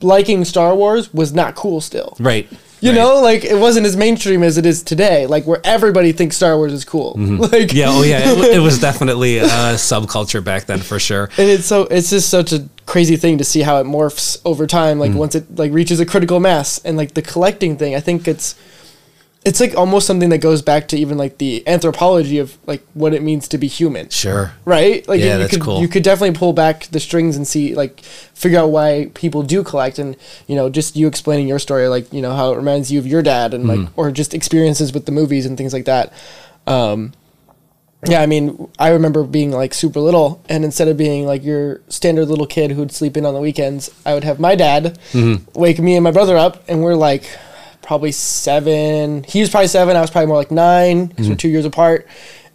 liking 0.00 0.44
Star 0.44 0.74
Wars 0.74 1.12
was 1.14 1.32
not 1.32 1.54
cool 1.54 1.80
still. 1.80 2.16
Right. 2.18 2.48
You 2.80 2.90
right. 2.90 2.96
know, 2.96 3.20
like 3.20 3.44
it 3.44 3.58
wasn't 3.58 3.86
as 3.86 3.96
mainstream 3.96 4.42
as 4.42 4.58
it 4.58 4.66
is 4.66 4.82
today, 4.82 5.26
like 5.26 5.46
where 5.46 5.60
everybody 5.64 6.12
thinks 6.12 6.36
Star 6.36 6.56
Wars 6.56 6.72
is 6.72 6.84
cool. 6.84 7.14
Mm-hmm. 7.14 7.36
Like 7.46 7.72
Yeah. 7.72 7.86
Oh, 7.88 8.02
yeah. 8.02 8.20
It, 8.24 8.56
it 8.56 8.58
was 8.58 8.78
definitely 8.88 9.38
a 9.38 9.46
subculture 9.76 10.42
back 10.42 10.66
then 10.66 10.80
for 10.80 10.98
sure. 10.98 11.30
and 11.38 11.48
it's 11.48 11.66
so 11.66 11.82
it's 11.82 12.10
just 12.10 12.28
such 12.28 12.52
a 12.52 12.68
crazy 12.86 13.16
thing 13.16 13.38
to 13.38 13.44
see 13.44 13.62
how 13.62 13.78
it 13.80 13.84
morphs 13.84 14.40
over 14.44 14.66
time 14.66 14.98
like 15.00 15.10
mm. 15.10 15.16
once 15.16 15.34
it 15.34 15.58
like 15.58 15.72
reaches 15.72 15.98
a 15.98 16.06
critical 16.06 16.38
mass 16.38 16.78
and 16.84 16.96
like 16.96 17.14
the 17.14 17.22
collecting 17.22 17.76
thing 17.76 17.96
i 17.96 18.00
think 18.00 18.28
it's 18.28 18.54
it's 19.46 19.60
like 19.60 19.74
almost 19.76 20.06
something 20.06 20.28
that 20.30 20.38
goes 20.42 20.60
back 20.60 20.88
to 20.88 20.96
even 20.98 21.16
like 21.16 21.38
the 21.38 21.66
anthropology 21.68 22.38
of 22.38 22.58
like 22.66 22.82
what 22.94 23.14
it 23.14 23.22
means 23.22 23.46
to 23.48 23.56
be 23.58 23.68
human 23.68 24.10
Sure. 24.10 24.52
right 24.64 25.06
like 25.08 25.20
Yeah, 25.20 25.34
you 25.34 25.38
that's 25.38 25.52
could 25.52 25.62
cool. 25.62 25.80
you 25.80 25.88
could 25.88 26.02
definitely 26.02 26.36
pull 26.36 26.52
back 26.52 26.86
the 26.88 27.00
strings 27.00 27.36
and 27.36 27.46
see 27.46 27.74
like 27.74 28.00
figure 28.00 28.58
out 28.58 28.70
why 28.70 29.10
people 29.14 29.42
do 29.42 29.62
collect 29.62 29.98
and 29.98 30.16
you 30.48 30.56
know 30.56 30.68
just 30.68 30.96
you 30.96 31.06
explaining 31.06 31.46
your 31.48 31.58
story 31.60 31.86
like 31.88 32.12
you 32.12 32.20
know 32.20 32.34
how 32.34 32.52
it 32.52 32.56
reminds 32.56 32.90
you 32.92 32.98
of 32.98 33.06
your 33.06 33.22
dad 33.22 33.54
and 33.54 33.66
like 33.68 33.78
Mm-hmm. 33.78 34.00
or 34.00 34.10
just 34.10 34.34
experiences 34.34 34.92
with 34.92 35.06
the 35.06 35.12
movies 35.12 35.46
and 35.46 35.56
things 35.56 35.72
like 35.72 35.84
that 35.86 36.12
um 36.66 37.12
yeah, 38.08 38.20
I 38.20 38.26
mean, 38.26 38.68
I 38.78 38.90
remember 38.90 39.24
being 39.24 39.50
like 39.50 39.74
super 39.74 39.98
little, 39.98 40.40
and 40.48 40.64
instead 40.64 40.86
of 40.86 40.96
being 40.96 41.26
like 41.26 41.42
your 41.42 41.80
standard 41.88 42.26
little 42.28 42.46
kid 42.46 42.70
who'd 42.70 42.92
sleep 42.92 43.16
in 43.16 43.26
on 43.26 43.34
the 43.34 43.40
weekends, 43.40 43.90
I 44.04 44.14
would 44.14 44.22
have 44.22 44.38
my 44.38 44.54
dad 44.54 44.98
Mm-hmm. 45.12 45.58
wake 45.58 45.78
me 45.80 45.96
and 45.96 46.04
my 46.04 46.12
brother 46.12 46.36
up, 46.36 46.62
and 46.68 46.82
we're 46.84 46.94
like 46.94 47.24
probably 47.86 48.12
seven. 48.12 49.22
He 49.24 49.40
was 49.40 49.48
probably 49.50 49.68
seven. 49.68 49.96
I 49.96 50.00
was 50.00 50.10
probably 50.10 50.26
more 50.28 50.36
like 50.36 50.50
nine 50.50 51.06
because 51.06 51.28
we're 51.28 51.36
two 51.36 51.48
years 51.48 51.64
apart. 51.64 52.06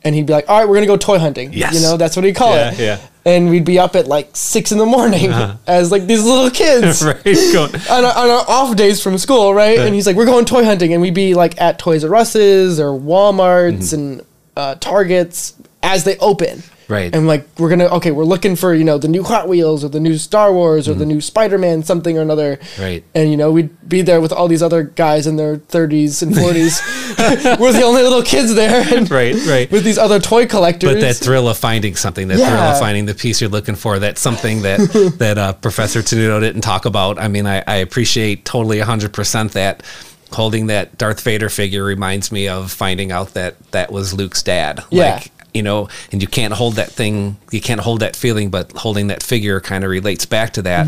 And 0.04 0.16
he'd 0.16 0.26
be 0.26 0.34
like, 0.34 0.50
"All 0.50 0.58
right, 0.60 0.68
we're 0.68 0.76
gonna 0.76 0.88
go 0.88 0.98
toy 0.98 1.20
hunting." 1.20 1.50
Mm-hmm. 1.50 1.58
Yes. 1.60 1.76
you 1.76 1.82
know 1.82 1.96
that's 1.96 2.16
what 2.16 2.26
he'd 2.26 2.36
call 2.36 2.56
Yeah, 2.56 2.72
it. 2.74 2.80
yeah. 2.80 3.00
And 3.24 3.50
we'd 3.52 3.66
be 3.66 3.78
up 3.78 3.96
at 3.96 4.08
like 4.08 4.36
six 4.36 4.72
in 4.72 4.80
the 4.80 4.86
morning 4.86 5.32
as 5.68 5.92
like 5.92 6.08
these 6.08 6.24
little 6.24 6.50
kids 6.50 7.04
right. 7.06 7.18
On, 7.92 8.04
our, 8.04 8.18
on 8.18 8.30
our 8.32 8.46
off 8.48 8.76
days 8.76 9.02
from 9.04 9.18
school, 9.20 9.54
right? 9.54 9.78
And 9.78 9.94
he's 9.94 10.08
like, 10.08 10.16
"We're 10.16 10.26
going 10.26 10.46
toy 10.46 10.64
hunting," 10.66 10.92
and 10.94 11.02
we'd 11.04 11.14
be 11.14 11.36
like 11.36 11.62
at 11.62 11.78
Toys 11.78 12.04
R 12.04 12.16
Us's 12.16 12.80
or 12.80 12.98
Walmart's 13.00 13.94
and 13.94 14.22
uh, 14.58 14.74
Targets 14.76 15.54
as 15.84 16.04
they 16.04 16.18
open, 16.18 16.64
Right. 16.92 17.16
And 17.16 17.26
like, 17.26 17.48
we're 17.58 17.70
gonna 17.70 17.86
okay, 17.96 18.12
we're 18.12 18.26
looking 18.26 18.58
for 18.58 18.74
you 18.76 18.84
know 18.84 18.98
the 18.98 19.08
new 19.08 19.24
Hot 19.24 19.48
Wheels 19.48 19.84
or 19.84 19.88
the 19.88 20.00
new 20.02 20.18
Star 20.18 20.52
Wars 20.52 20.90
or 20.90 20.94
the 20.94 21.06
new 21.06 21.22
Spider 21.22 21.58
Man 21.58 21.84
something 21.84 22.18
or 22.18 22.22
another, 22.22 22.60
Right. 22.78 23.04
And 23.16 23.32
you 23.32 23.38
know, 23.38 23.52
we'd 23.52 23.70
be 23.88 24.02
there 24.02 24.20
with 24.20 24.34
all 24.34 24.48
these 24.50 24.62
other 24.62 24.84
guys 24.84 25.26
in 25.26 25.38
their 25.38 25.56
thirties 25.58 26.22
and 26.22 26.36
forties. 26.36 26.82
we're 27.60 27.72
the 27.72 27.84
only 27.86 28.04
little 28.04 28.24
kids 28.24 28.54
there, 28.54 28.84
Right. 29.10 29.36
Right. 29.48 29.72
with 29.72 29.84
these 29.86 29.98
other 29.98 30.20
toy 30.20 30.46
collectors. 30.48 30.94
But 30.94 31.00
that 31.02 31.16
thrill 31.16 31.48
of 31.48 31.58
finding 31.58 31.96
something, 31.96 32.28
that 32.28 32.36
thrill 32.36 32.50
of 32.50 32.80
finding 32.80 33.06
the 33.06 33.16
piece 33.16 33.40
you're 33.40 33.50
looking 33.50 33.76
for, 33.76 33.98
that's 34.00 34.20
something 34.20 34.62
that 34.64 34.80
that 35.20 35.38
uh, 35.38 35.54
Professor 35.54 36.02
Tenuto 36.02 36.42
didn't 36.42 36.62
talk 36.62 36.86
about. 36.86 37.18
I 37.20 37.30
mean, 37.30 37.48
I, 37.48 37.64
I 37.66 37.76
appreciate 37.78 38.44
totally 38.44 38.80
100% 38.80 39.52
that 39.54 39.84
holding 40.32 40.68
that 40.68 40.98
Darth 40.98 41.22
Vader 41.22 41.50
figure 41.50 41.84
reminds 41.84 42.32
me 42.32 42.48
of 42.48 42.72
finding 42.72 43.12
out 43.12 43.34
that 43.34 43.56
that 43.72 43.92
was 43.92 44.14
Luke's 44.14 44.44
dad. 44.44 44.84
Yeah. 44.90 45.16
Like, 45.16 45.32
you 45.54 45.64
know, 45.64 45.90
and 46.12 46.22
you 46.22 46.28
can't 46.28 46.54
hold 46.54 46.76
that 46.76 46.90
thing, 46.92 47.38
you 47.52 47.62
can't 47.62 47.82
hold 47.82 48.00
that 48.02 48.16
feeling, 48.16 48.50
but 48.50 48.72
holding 48.74 49.08
that 49.08 49.22
figure 49.24 49.60
kind 49.60 49.84
of 49.84 49.90
relates 49.90 50.26
back 50.26 50.54
to 50.54 50.62
that. 50.64 50.88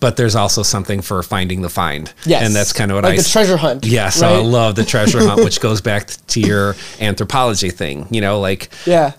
But 0.00 0.16
there's 0.18 0.36
also 0.36 0.62
something 0.62 1.00
for 1.00 1.22
finding 1.22 1.62
the 1.62 1.70
find. 1.70 2.08
Mm-hmm. 2.08 2.30
Yes. 2.30 2.44
And 2.44 2.54
that's 2.54 2.72
kind 2.74 2.90
of 2.90 2.96
what 2.96 3.04
like 3.04 3.14
I 3.14 3.22
the 3.22 3.28
treasure 3.28 3.56
hunt. 3.56 3.86
Yes, 3.86 4.20
I 4.20 4.34
right? 4.34 4.44
love 4.44 4.74
the 4.74 4.84
treasure 4.84 5.20
hunt, 5.20 5.42
which 5.44 5.60
goes 5.60 5.80
back 5.80 6.08
to 6.08 6.40
your 6.40 6.76
anthropology 7.00 7.70
thing. 7.70 8.06
You 8.10 8.20
know, 8.20 8.40
like 8.40 8.68
Yeah. 8.84 9.12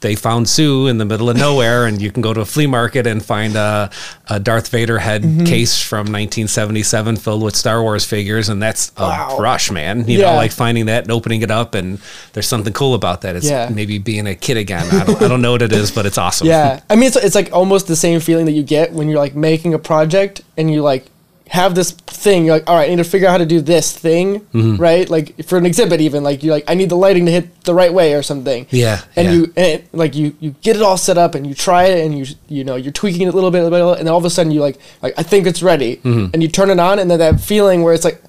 They 0.00 0.14
found 0.14 0.48
Sue 0.48 0.86
in 0.86 0.98
the 0.98 1.04
middle 1.04 1.28
of 1.28 1.36
nowhere, 1.36 1.86
and 1.86 2.00
you 2.00 2.10
can 2.10 2.22
go 2.22 2.32
to 2.32 2.40
a 2.40 2.44
flea 2.44 2.66
market 2.66 3.06
and 3.06 3.22
find 3.24 3.54
a, 3.56 3.90
a 4.28 4.40
Darth 4.40 4.68
Vader 4.68 4.98
head 4.98 5.22
Mm-hmm. 5.22 5.44
case 5.44 5.82
from 5.82 6.06
1977 6.06 7.16
filled 7.16 7.42
with 7.42 7.54
Star 7.54 7.82
Wars 7.82 8.04
figures, 8.06 8.48
and 8.48 8.62
that's 8.62 8.92
a 8.96 9.02
Wow. 9.02 9.36
rush, 9.38 9.70
man. 9.70 10.06
You 10.08 10.20
Yeah. 10.20 10.30
know, 10.30 10.36
like 10.36 10.52
finding 10.52 10.86
that 10.86 11.04
and 11.04 11.12
opening 11.12 11.42
it 11.42 11.50
up, 11.50 11.74
and 11.74 11.98
there's 12.32 12.46
something 12.48 12.72
cool 12.72 12.94
about 12.94 13.20
that. 13.22 13.36
It's 13.36 13.48
Yeah. 13.48 13.68
maybe 13.72 13.98
being 13.98 14.26
a 14.26 14.34
kid 14.34 14.56
again. 14.56 14.86
I 14.90 15.04
don't, 15.04 15.22
I 15.22 15.28
don't 15.28 15.42
know 15.42 15.52
what 15.52 15.62
it 15.62 15.72
is, 15.72 15.90
but 15.90 16.06
it's 16.06 16.18
awesome. 16.18 16.46
Yeah, 16.46 16.80
I 16.90 16.96
mean, 16.96 17.08
it's, 17.08 17.16
it's 17.16 17.34
like 17.34 17.50
almost 17.52 17.86
the 17.86 17.96
same 17.96 18.20
feeling 18.20 18.46
that 18.46 18.52
you 18.52 18.62
get 18.62 18.92
when 18.92 19.08
you're 19.08 19.18
like 19.18 19.34
making 19.34 19.74
a 19.74 19.78
project 19.78 20.40
and 20.56 20.72
you 20.72 20.82
like 20.82 21.04
have 21.50 21.74
this 21.74 21.90
thing. 21.90 22.44
You're 22.44 22.54
like, 22.54 22.70
all 22.70 22.76
right, 22.76 22.86
I 22.86 22.90
need 22.90 23.02
to 23.02 23.10
figure 23.10 23.26
out 23.26 23.32
how 23.32 23.38
to 23.38 23.44
do 23.46 23.60
this 23.60 23.90
thing, 23.92 24.38
Mm-hmm. 24.54 24.76
right? 24.76 25.10
Like 25.10 25.44
for 25.46 25.58
an 25.58 25.66
exhibit, 25.66 26.00
even 26.00 26.22
like 26.22 26.44
you're 26.44 26.54
like, 26.54 26.62
I 26.68 26.74
need 26.74 26.88
the 26.90 26.96
lighting 26.96 27.26
to 27.26 27.32
hit 27.32 27.64
the 27.64 27.74
right 27.74 27.92
way 27.92 28.14
or 28.14 28.22
something. 28.22 28.66
Yeah, 28.70 29.00
and 29.16 29.26
yeah. 29.26 29.32
you 29.34 29.42
and 29.56 29.66
it, 29.66 29.92
like 29.92 30.14
you 30.14 30.36
you 30.38 30.50
get 30.62 30.76
it 30.76 30.82
all 30.82 30.96
set 30.96 31.18
up 31.18 31.34
and 31.34 31.44
you 31.44 31.54
try 31.54 31.84
it 31.86 32.06
and 32.06 32.16
you 32.16 32.24
you 32.48 32.62
know 32.62 32.76
you're 32.76 32.92
tweaking 32.92 33.26
it 33.26 33.32
a 33.32 33.36
little 33.36 33.50
bit, 33.50 33.62
a 33.62 33.68
little 33.68 33.90
bit, 33.92 33.98
and 33.98 34.06
then 34.06 34.12
all 34.12 34.18
of 34.18 34.24
a 34.24 34.30
sudden 34.30 34.52
you 34.52 34.60
like 34.60 34.78
like 35.02 35.12
I 35.18 35.24
think 35.24 35.46
it's 35.48 35.60
ready, 35.62 35.96
Mm-hmm. 35.96 36.32
and 36.34 36.40
you 36.42 36.48
turn 36.48 36.70
it 36.70 36.78
on, 36.78 37.00
and 37.00 37.10
then 37.10 37.18
that 37.18 37.40
feeling 37.40 37.82
where 37.82 37.94
it's 37.94 38.04
like. 38.04 38.22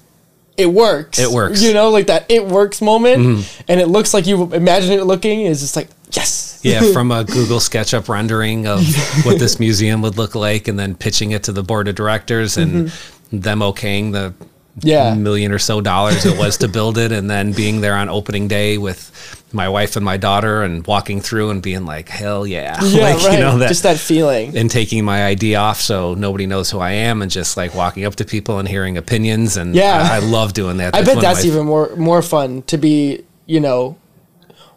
It 0.58 0.66
works. 0.66 1.18
It 1.18 1.30
works. 1.30 1.62
You 1.62 1.72
know, 1.72 1.88
like 1.88 2.08
that 2.08 2.26
it 2.30 2.44
works 2.46 2.82
moment, 2.82 3.46
and 3.68 3.80
it 3.80 3.86
looks 3.86 4.12
like 4.12 4.26
you 4.26 4.52
imagine 4.52 4.92
it 4.92 5.04
looking 5.04 5.42
is 5.46 5.60
just 5.62 5.76
like 5.76 5.88
yes. 6.12 6.60
Yeah, 6.62 6.80
from 6.92 7.10
a 7.10 7.24
Google 7.24 7.58
SketchUp 7.58 8.08
rendering 8.08 8.66
of 8.66 8.80
what 9.24 9.38
this 9.38 9.58
museum 9.58 10.02
would 10.02 10.16
look 10.16 10.34
like, 10.34 10.68
and 10.68 10.78
then 10.78 10.94
pitching 10.94 11.32
it 11.32 11.42
to 11.44 11.52
the 11.52 11.62
board 11.62 11.88
of 11.88 11.94
directors 11.94 12.56
and 12.56 12.90
them 13.32 13.60
okaying 13.60 14.12
the 14.12 14.34
Mm-hmm. 14.74 14.88
Yeah. 14.88 15.14
million 15.14 15.52
or 15.52 15.58
so 15.58 15.82
dollars 15.82 16.24
it 16.24 16.38
was 16.38 16.56
to 16.58 16.66
build 16.68 16.96
it, 16.96 17.12
and 17.12 17.28
then 17.30 17.52
being 17.52 17.82
there 17.82 17.94
on 17.94 18.08
opening 18.08 18.48
day 18.48 18.78
with 18.78 19.44
my 19.52 19.68
wife 19.68 19.96
and 19.96 20.04
my 20.04 20.16
daughter, 20.16 20.62
and 20.62 20.86
walking 20.86 21.20
through 21.20 21.50
and 21.50 21.60
being 21.62 21.84
like, 21.84 22.08
"Hell 22.08 22.46
yeah!" 22.46 22.82
Yeah, 22.82 23.02
like 23.02 23.16
right. 23.22 23.34
you 23.34 23.38
know 23.40 23.58
that. 23.58 23.68
just 23.68 23.82
that 23.82 23.98
feeling. 23.98 24.56
and 24.56 24.70
taking 24.70 25.04
my 25.04 25.26
ID 25.26 25.56
off 25.56 25.78
so 25.82 26.14
nobody 26.14 26.46
knows 26.46 26.70
who 26.70 26.78
I 26.78 26.92
am, 26.92 27.20
and 27.20 27.30
just 27.30 27.54
like 27.54 27.74
walking 27.74 28.06
up 28.06 28.16
to 28.16 28.24
people 28.24 28.58
and 28.60 28.66
hearing 28.66 28.96
opinions, 28.96 29.58
and 29.58 29.74
Yeah. 29.74 30.08
I, 30.10 30.16
I 30.16 30.18
love 30.20 30.54
doing 30.54 30.78
that. 30.78 30.94
I 30.96 31.02
bet 31.02 31.20
that's 31.20 31.44
my- 31.44 31.50
even 31.50 31.66
more 31.66 31.94
more 31.96 32.22
fun 32.22 32.62
to 32.62 32.78
be, 32.78 33.24
you 33.44 33.60
know, 33.60 33.98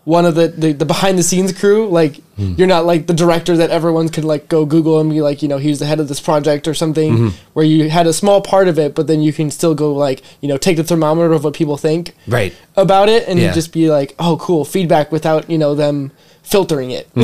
one 0.06 0.26
of 0.26 0.36
the, 0.36 0.48
the, 0.48 0.72
the 0.72 0.86
behind 0.86 1.18
the 1.20 1.24
scenes 1.24 1.52
crew. 1.52 1.88
Like 1.90 2.22
Hmm. 2.36 2.54
you're 2.58 2.68
not 2.68 2.86
like 2.86 3.08
the 3.08 3.14
director 3.14 3.56
that 3.56 3.70
everyone 3.70 4.10
could 4.10 4.26
like 4.26 4.50
go 4.50 4.66
Google 4.66 5.00
and 5.00 5.10
be 5.10 5.22
like, 5.22 5.42
you 5.42 5.48
know, 5.48 5.58
he's 5.58 5.80
the 5.80 5.86
head 5.86 6.02
of 6.02 6.10
this 6.10 6.20
project 6.20 6.68
or 6.68 6.74
something. 6.74 7.14
Mm-hmm. 7.14 7.30
Where 7.54 7.64
you 7.66 7.90
had 7.90 8.08
a 8.08 8.14
small 8.14 8.42
part 8.42 8.68
of 8.68 8.78
it, 8.78 8.94
but 8.94 9.08
then 9.08 9.22
you 9.22 9.32
can 9.32 9.50
still 9.50 9.74
go 9.74 9.94
like, 9.94 10.22
you 10.42 10.50
know, 10.50 10.58
take 10.58 10.76
the 10.76 10.84
thermometer 10.84 11.32
of 11.32 11.46
what 11.46 11.54
people 11.54 11.78
think 11.78 12.14
right. 12.28 12.54
about 12.76 13.08
it, 13.08 13.26
and 13.30 13.40
Yeah. 13.40 13.54
just 13.54 13.72
be 13.72 13.90
like, 13.90 14.14
oh, 14.20 14.36
cool, 14.36 14.66
feedback 14.66 15.14
without 15.14 15.50
you 15.50 15.58
know 15.58 15.76
them 15.76 16.12
filtering 16.44 16.92
it. 16.92 17.10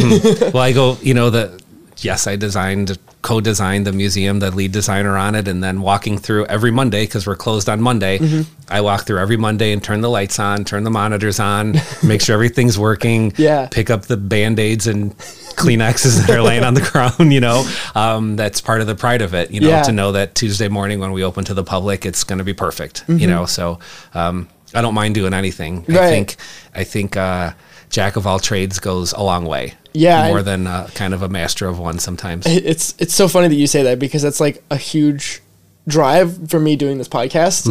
well, 0.54 0.63
I 0.63 0.72
go, 0.72 0.98
you 1.02 1.13
know, 1.13 1.30
the 1.30 1.61
yes, 2.03 2.27
I 2.27 2.35
designed, 2.35 2.97
co-designed 3.21 3.85
the 3.87 3.91
museum, 3.91 4.39
the 4.39 4.51
lead 4.51 4.71
designer 4.71 5.17
on 5.17 5.35
it, 5.35 5.47
and 5.47 5.63
then 5.63 5.81
walking 5.81 6.17
through 6.17 6.45
every 6.47 6.71
Monday 6.71 7.03
because 7.05 7.25
we're 7.27 7.35
closed 7.35 7.69
on 7.69 7.81
Monday. 7.81 8.17
Mm-hmm. 8.19 8.41
I 8.69 8.81
walk 8.81 9.05
through 9.05 9.19
every 9.19 9.37
Monday 9.37 9.71
and 9.73 9.83
turn 9.83 10.01
the 10.01 10.09
lights 10.09 10.39
on, 10.39 10.63
turn 10.65 10.83
the 10.83 10.89
monitors 10.91 11.39
on, 11.39 11.75
make 12.03 12.21
sure 12.21 12.33
everything's 12.33 12.77
working. 12.79 13.33
Yeah. 13.37 13.67
pick 13.71 13.89
up 13.89 14.03
the 14.03 14.17
band 14.17 14.59
aids 14.59 14.87
and 14.87 15.15
Kleenexes 15.55 16.25
that 16.25 16.29
are 16.29 16.41
laying 16.41 16.63
on 16.63 16.73
the 16.73 16.81
ground. 16.91 17.31
You 17.33 17.41
know, 17.41 17.69
um, 17.95 18.35
that's 18.35 18.61
part 18.61 18.81
of 18.81 18.87
the 18.87 18.95
pride 18.95 19.21
of 19.21 19.33
it. 19.33 19.51
You 19.51 19.61
know, 19.61 19.69
Yeah. 19.69 19.83
to 19.83 19.91
know 19.91 20.13
that 20.13 20.33
Tuesday 20.35 20.67
morning 20.69 20.99
when 20.99 21.11
we 21.11 21.23
open 21.23 21.43
to 21.45 21.53
the 21.53 21.63
public, 21.63 22.05
it's 22.05 22.23
going 22.23 22.39
to 22.39 22.45
be 22.45 22.53
perfect. 22.53 23.01
Mm-hmm. 23.03 23.17
You 23.17 23.27
know, 23.27 23.45
so 23.45 23.79
um, 24.13 24.47
I 24.73 24.81
don't 24.81 24.93
mind 24.93 25.15
doing 25.15 25.33
anything. 25.33 25.85
I 25.89 25.93
think 26.09 26.35
I 26.73 26.83
think 26.85 27.17
uh, 27.17 27.51
jack 27.91 28.15
of 28.15 28.25
all 28.25 28.39
trades 28.39 28.80
goes 28.80 29.13
a 29.13 29.21
long 29.21 29.45
way 29.45 29.73
Yeah, 29.93 30.27
more 30.30 30.39
and- 30.39 30.47
than 30.47 30.67
uh, 30.67 30.88
kind 30.95 31.13
of 31.13 31.21
a 31.21 31.30
master 31.30 31.67
of 31.67 31.77
one 31.77 31.99
sometimes. 31.99 32.45
It's 32.47 32.95
it's 32.97 33.13
so 33.13 33.27
funny 33.27 33.47
that 33.49 33.56
you 33.56 33.67
say 33.67 33.84
that 33.84 33.99
because 33.99 34.21
that's 34.23 34.39
like 34.39 34.63
a 34.71 34.77
huge 34.77 35.41
drive 35.88 36.49
for 36.49 36.60
me 36.60 36.75
doing 36.75 36.97
this 36.99 37.08
podcast 37.10 37.65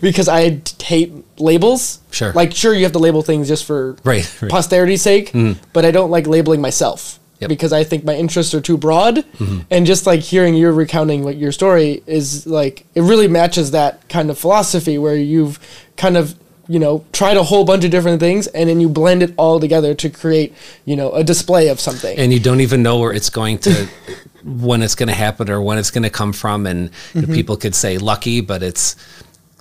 because 0.00 0.28
I 0.28 0.60
hate 0.82 1.12
labels. 1.40 1.98
Mm-hmm. 1.98 2.12
Sure. 2.12 2.32
Like 2.32 2.54
sure 2.54 2.74
you 2.74 2.82
have 2.84 2.92
to 2.92 2.98
label 2.98 3.22
things 3.22 3.48
just 3.48 3.64
for 3.64 3.92
Right, 4.04 4.04
right. 4.04 4.24
Mm-hmm. 4.24 4.48
posterity's 4.48 5.02
sake, 5.02 5.32
but 5.72 5.84
I 5.84 5.90
don't 5.90 6.10
like 6.10 6.26
labeling 6.26 6.60
myself. 6.60 7.18
Yep. 7.40 7.46
Mm-hmm. 7.46 7.48
Because 7.54 7.72
I 7.72 7.84
think 7.84 8.04
my 8.04 8.14
interests 8.16 8.52
are 8.52 8.60
too 8.60 8.76
broad, 8.76 9.24
and 9.70 9.86
just 9.86 10.06
like 10.06 10.20
hearing 10.20 10.54
you 10.54 10.70
recounting 10.72 11.22
what 11.22 11.36
your 11.36 11.52
story 11.52 12.02
is 12.06 12.46
like, 12.48 12.84
it 12.96 13.02
really 13.02 13.28
matches 13.28 13.70
that 13.70 14.08
kind 14.08 14.28
of 14.28 14.36
philosophy 14.38 14.98
where 14.98 15.14
you've 15.14 15.60
kind 15.96 16.16
of 16.16 16.34
you 16.68 16.78
know 16.78 17.04
tried 17.12 17.36
a 17.36 17.42
whole 17.42 17.64
bunch 17.64 17.84
of 17.84 17.90
different 17.90 18.20
things, 18.20 18.46
and 18.48 18.68
then 18.68 18.80
you 18.80 18.88
blend 18.88 19.22
it 19.22 19.32
all 19.36 19.58
together 19.60 19.94
to 19.94 20.10
create 20.10 20.54
you 20.84 20.96
know 20.96 21.10
a 21.12 21.24
display 21.24 21.68
of 21.68 21.80
something. 21.80 22.18
and 22.18 22.32
you 22.32 22.40
don't 22.40 22.60
even 22.60 22.82
know 22.82 22.98
where 22.98 23.12
it's 23.12 23.30
going 23.30 23.58
to 23.58 23.88
when 24.44 24.82
it's 24.82 24.94
going 24.94 25.08
to 25.08 25.14
happen 25.14 25.50
or 25.50 25.60
when 25.60 25.78
it's 25.78 25.90
going 25.90 26.04
to 26.04 26.10
come 26.10 26.32
from 26.32 26.66
and 26.66 26.90
Mm-hmm. 27.14 27.34
people 27.34 27.56
could 27.56 27.74
say 27.74 27.98
lucky 27.98 28.40
but 28.40 28.62
it's 28.62 28.94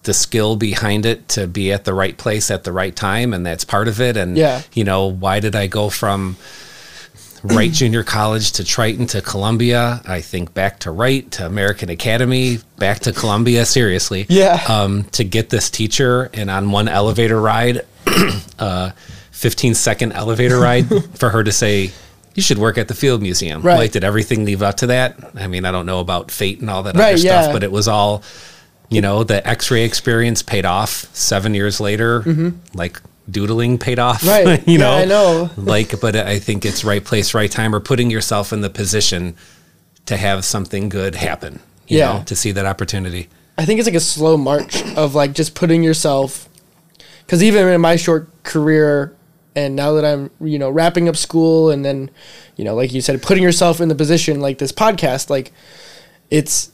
the 0.04 0.14
skill 0.14 0.56
behind 0.56 1.06
it 1.06 1.28
to 1.30 1.48
be 1.48 1.72
at 1.74 1.84
the 1.86 1.94
right 1.94 2.18
place 2.18 2.52
at 2.52 2.64
the 2.64 2.72
right 2.72 2.96
time 2.96 3.34
and 3.34 3.46
that's 3.46 3.66
part 3.66 3.88
of 3.88 4.00
it 4.00 4.16
and 4.16 4.38
Yeah. 4.38 4.62
you 4.74 4.84
know 4.84 5.08
why 5.08 5.40
did 5.40 5.56
i 5.56 5.68
go 5.68 5.90
from 5.90 6.38
Wright 7.56 7.72
Junior 7.72 8.04
College 8.04 8.52
to 8.54 8.64
Triton 8.64 9.08
to 9.08 9.22
Columbia. 9.22 10.02
I 10.06 10.22
think 10.22 10.54
back 10.54 10.80
to 10.80 10.92
Wright 10.92 11.30
to 11.32 11.46
American 11.46 11.90
Academy, 11.90 12.60
back 12.78 13.00
to 13.02 13.12
Columbia. 13.14 13.66
Seriously, 13.66 14.26
Yeah. 14.30 14.62
Um, 14.68 15.04
to 15.14 15.24
get 15.24 15.50
this 15.50 15.70
teacher 15.70 16.30
and 16.34 16.50
on 16.50 16.72
one 16.72 16.88
elevator 16.88 17.40
ride, 17.40 17.86
uh, 18.60 18.92
15 19.32 19.74
second 19.76 20.14
elevator 20.14 20.60
ride 20.60 20.88
for 21.18 21.30
her 21.30 21.44
to 21.44 21.52
say, 21.52 21.92
you 22.36 22.42
should 22.44 22.58
work 22.60 22.78
at 22.78 22.88
the 22.88 22.94
Field 22.94 23.22
Museum. 23.22 23.62
Right. 23.62 23.78
Like, 23.78 23.92
did 23.92 24.04
everything 24.04 24.46
leave 24.46 24.62
up 24.62 24.78
to 24.78 24.88
that? 24.88 25.18
I 25.36 25.48
mean, 25.48 25.66
I 25.66 25.72
don't 25.72 25.86
know 25.88 26.00
about 26.00 26.30
fate 26.32 26.60
and 26.62 26.70
all 26.70 26.84
that 26.84 26.96
Right, 26.96 27.14
other 27.16 27.22
yeah. 27.24 27.42
stuff, 27.44 27.54
but 27.54 27.64
it 27.64 27.72
was 27.72 27.88
all, 27.88 28.22
you 28.90 29.02
know, 29.02 29.24
the 29.24 29.46
X-ray 29.48 29.84
experience 29.84 30.44
paid 30.44 30.64
off 30.66 31.08
seven 31.16 31.54
years 31.56 31.80
later. 31.80 32.54
Like 32.76 33.02
doodling 33.30 33.78
paid 33.78 34.00
off. 34.00 34.26
Right. 34.26 34.66
you 34.68 34.78
Yeah, 34.80 34.86
know, 34.86 34.98
I 34.98 35.06
know. 35.06 35.50
like, 35.58 36.00
but 36.00 36.16
I 36.16 36.40
think 36.40 36.66
it's 36.66 36.84
right 36.84 37.04
place, 37.04 37.34
right 37.34 37.52
time, 37.52 37.74
or 37.76 37.80
putting 37.80 38.10
yourself 38.10 38.54
in 38.54 38.62
the 38.62 38.70
position 38.70 39.36
to 40.06 40.16
have 40.18 40.46
something 40.46 40.90
good 40.90 41.16
happen. 41.16 41.60
You 41.88 42.00
Yeah. 42.00 42.18
know, 42.20 42.24
to 42.26 42.36
see 42.36 42.52
that 42.52 42.66
opportunity. 42.66 43.28
I 43.58 43.66
think 43.66 43.80
it's 43.80 43.88
like 43.88 43.96
a 43.96 44.00
slow 44.00 44.38
march 44.38 44.84
of 44.96 45.16
like 45.16 45.34
just 45.34 45.56
putting 45.56 45.84
yourself 45.84 46.48
because 47.26 47.42
even 47.44 47.68
in 47.68 47.82
my 47.82 47.96
short 47.96 48.30
career 48.44 49.14
and 49.56 49.76
now 49.76 49.94
that 49.94 50.06
I'm 50.06 50.30
you 50.40 50.60
know 50.60 50.70
wrapping 50.70 51.10
up 51.10 51.16
school 51.18 51.72
and 51.72 51.84
then 51.84 52.12
you 52.56 52.64
know 52.64 52.76
like 52.76 52.94
you 52.94 53.02
said 53.02 53.20
putting 53.24 53.42
yourself 53.44 53.82
in 53.82 53.90
the 53.90 53.96
position 53.96 54.40
like 54.42 54.60
this 54.60 54.72
podcast 54.72 55.30
like 55.32 55.52
it's 56.30 56.72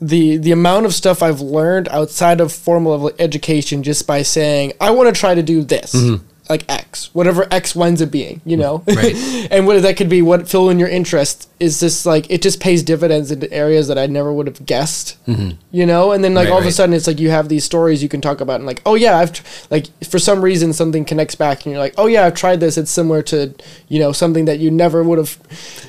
the 0.00 0.36
the 0.36 0.52
amount 0.52 0.86
of 0.86 0.94
stuff 0.94 1.22
I've 1.22 1.40
learned 1.40 1.88
outside 1.88 2.40
of 2.40 2.52
formal 2.52 3.12
education 3.18 3.82
just 3.82 4.06
by 4.06 4.22
saying 4.22 4.72
I 4.80 4.90
want 4.90 5.14
to 5.14 5.18
try 5.18 5.34
to 5.34 5.42
do 5.42 5.62
this 5.62 5.94
mm-hmm. 5.94 6.24
like 6.50 6.64
X 6.68 7.14
whatever 7.14 7.46
X 7.50 7.76
winds 7.76 8.02
up 8.02 8.10
being 8.10 8.40
you 8.44 8.56
know? 8.56 8.82
Right. 8.88 9.14
and 9.52 9.66
what 9.66 9.80
that 9.82 9.96
could 9.96 10.08
be 10.08 10.20
what 10.20 10.48
fill 10.48 10.68
in 10.68 10.80
your 10.80 10.88
interest 10.88 11.48
is 11.60 11.78
just 11.78 12.06
like 12.06 12.28
it 12.28 12.42
just 12.42 12.60
pays 12.60 12.82
dividends 12.82 13.30
into 13.30 13.50
areas 13.52 13.86
that 13.86 13.96
I 13.96 14.06
never 14.06 14.32
would 14.32 14.48
have 14.48 14.66
guessed 14.66 15.24
mm-hmm. 15.26 15.56
you 15.70 15.86
know? 15.86 16.10
And 16.10 16.24
then 16.24 16.34
like 16.34 16.46
Right, 16.46 16.52
all 16.52 16.58
of 16.58 16.66
a 16.66 16.72
sudden 16.72 16.92
it's 16.92 17.06
like 17.06 17.20
you 17.20 17.30
have 17.30 17.48
these 17.48 17.64
stories 17.64 18.02
you 18.02 18.08
can 18.08 18.20
talk 18.20 18.40
about 18.40 18.56
and 18.56 18.66
like 18.66 18.82
oh 18.84 18.96
yeah 18.96 19.16
I've 19.16 19.32
tr- 19.32 19.44
like 19.70 19.86
for 20.04 20.18
some 20.18 20.42
reason 20.42 20.72
something 20.72 21.04
connects 21.04 21.36
back 21.36 21.64
and 21.64 21.72
you're 21.72 21.80
like 21.80 21.94
oh 21.98 22.06
yeah 22.06 22.26
I've 22.26 22.34
tried 22.34 22.58
this 22.58 22.76
it's 22.76 22.90
similar 22.90 23.22
to 23.22 23.54
you 23.86 24.00
know 24.00 24.10
something 24.10 24.46
that 24.46 24.58
you 24.58 24.72
never 24.72 25.04
would 25.04 25.18
have 25.18 25.38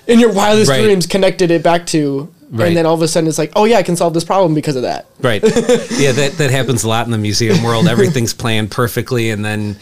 in 0.06 0.20
your 0.20 0.32
wildest 0.32 0.70
Right. 0.70 0.84
dreams 0.84 1.08
connected 1.08 1.50
it 1.50 1.64
back 1.64 1.88
to 1.88 2.32
Right. 2.52 2.68
and 2.68 2.78
then 2.78 2.86
all 2.86 2.94
of 2.94 3.02
a 3.02 3.08
sudden 3.08 3.28
it's 3.28 3.38
like 3.40 3.52
oh 3.56 3.66
yeah 3.66 3.78
I 3.78 3.84
can 3.84 3.96
solve 3.96 4.14
this 4.14 4.24
problem 4.24 4.54
because 4.54 4.76
of 4.76 4.84
that 4.84 5.08
Right. 5.20 5.42
yeah, 5.44 6.12
that 6.12 6.36
that 6.38 6.52
happens 6.52 6.84
a 6.84 6.88
lot 6.88 7.06
in 7.06 7.12
the 7.12 7.18
museum 7.18 7.64
world. 7.64 7.88
Everything's 7.88 8.34
planned 8.34 8.70
perfectly, 8.70 9.32
and 9.32 9.44
then 9.44 9.78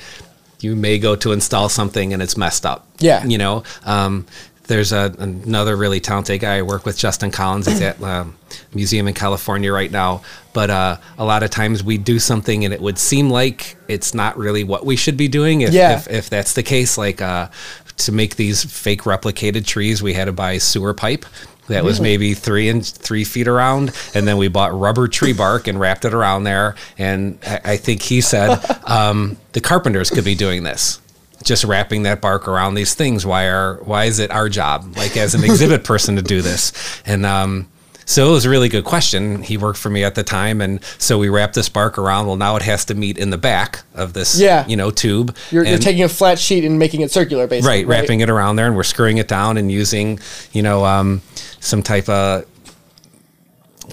you 0.62 0.74
may 0.76 0.98
go 0.98 1.16
to 1.18 1.34
install 1.34 1.68
something 1.68 2.14
and 2.14 2.22
it's 2.22 2.38
messed 2.38 2.66
up. 2.66 2.88
Yeah. 3.00 3.26
You 3.26 3.38
know, 3.38 3.64
um, 3.84 4.26
there's 4.68 4.94
a, 4.94 5.14
another 5.20 5.76
really 5.76 6.00
talented 6.00 6.40
guy 6.40 6.60
I 6.60 6.62
work 6.62 6.86
with, 6.86 6.98
Justin 6.98 7.32
Collins. 7.32 7.66
He's 7.68 7.82
at 7.82 8.02
um, 8.02 8.38
museum 8.74 9.10
in 9.10 9.14
California 9.14 9.74
right 9.74 9.92
now. 9.92 10.22
But 10.54 10.70
uh, 10.70 10.98
a 11.18 11.26
lot 11.26 11.44
of 11.44 11.50
times 11.50 11.84
we 11.84 11.98
do 11.98 12.18
something 12.18 12.64
and 12.64 12.74
it 12.74 12.80
would 12.80 12.98
seem 12.98 13.30
like 13.30 13.76
it's 13.90 14.14
not 14.14 14.38
really 14.38 14.64
what 14.64 14.86
we 14.86 14.96
should 14.96 15.18
be 15.18 15.28
doing. 15.28 15.62
If, 15.62 15.74
Yeah. 15.74 15.98
if, 15.98 16.08
if 16.10 16.30
that's 16.30 16.54
the 16.54 16.64
case, 16.64 16.98
like 16.98 17.22
uh, 17.22 17.50
to 17.98 18.12
make 18.14 18.38
these 18.38 18.64
fake 18.64 19.02
replicated 19.02 19.66
trees, 19.66 20.02
we 20.02 20.14
had 20.14 20.26
to 20.26 20.32
buy 20.32 20.60
sewer 20.60 20.94
pipe. 20.94 21.26
That 21.68 21.84
was 21.84 22.02
maybe 22.02 22.34
three 22.34 22.68
and 22.68 22.86
three 22.86 23.24
feet 23.24 23.48
around, 23.48 23.94
and 24.14 24.28
then 24.28 24.38
we 24.38 24.50
bought 24.50 24.78
rubber 24.78 25.08
tree 25.08 25.34
bark 25.34 25.68
and 25.68 25.80
wrapped 25.80 26.04
it 26.04 26.14
around 26.14 26.44
there. 26.44 26.76
And 26.98 27.40
I, 27.48 27.62
I 27.64 27.78
think 27.78 28.02
he 28.02 28.22
said 28.22 28.60
um, 28.86 29.38
the 29.54 29.62
carpenters 29.62 30.10
could 30.10 30.26
be 30.26 30.36
doing 30.36 30.64
this, 30.64 31.00
just 31.44 31.64
wrapping 31.64 32.04
that 32.04 32.20
bark 32.20 32.48
around 32.48 32.74
these 32.76 32.94
things. 32.96 33.26
Why 33.26 33.46
are 33.46 33.76
why 33.84 34.06
is 34.06 34.20
it 34.20 34.30
our 34.30 34.50
job, 34.50 34.98
like 34.98 35.16
as 35.16 35.36
an 35.36 35.44
exhibit 35.44 35.84
person, 35.86 36.18
to 36.18 36.22
do 36.22 36.42
this? 36.42 36.74
And 37.06 37.26
um, 37.26 37.70
so 38.06 38.28
it 38.30 38.32
was 38.32 38.46
a 38.46 38.50
really 38.50 38.70
good 38.70 38.84
question. 38.84 39.42
He 39.42 39.58
worked 39.58 39.80
for 39.80 39.90
me 39.90 40.04
at 40.04 40.16
the 40.16 40.24
time, 40.24 40.62
and 40.62 40.84
so 40.98 41.18
we 41.18 41.30
wrapped 41.30 41.56
this 41.56 41.70
bark 41.70 41.98
around. 41.98 42.28
Well, 42.28 42.36
now 42.36 42.56
it 42.56 42.62
has 42.64 42.86
to 42.86 42.94
meet 42.96 43.18
in 43.18 43.30
the 43.30 43.38
back 43.38 43.84
of 43.94 44.14
this, 44.14 44.40
Yeah. 44.40 44.66
you 44.68 44.76
know, 44.76 44.92
tube. 44.92 45.36
you're, 45.52 45.66
you're 45.66 45.78
taking 45.78 46.04
a 46.04 46.10
flat 46.10 46.40
sheet 46.40 46.66
and 46.66 46.78
making 46.80 47.02
it 47.02 47.12
circular 47.12 47.48
basically 47.48 47.70
right, 47.80 47.88
wrapping 47.88 48.20
it 48.22 48.30
around 48.30 48.56
there, 48.58 48.68
and 48.68 48.76
we're 48.76 48.84
screwing 48.84 49.18
it 49.18 49.28
down 49.28 49.58
and 49.58 49.72
using, 49.72 50.20
you 50.52 50.62
know, 50.62 50.86
um, 50.86 51.22
some 51.60 51.82
type 51.84 52.10
of 52.10 52.46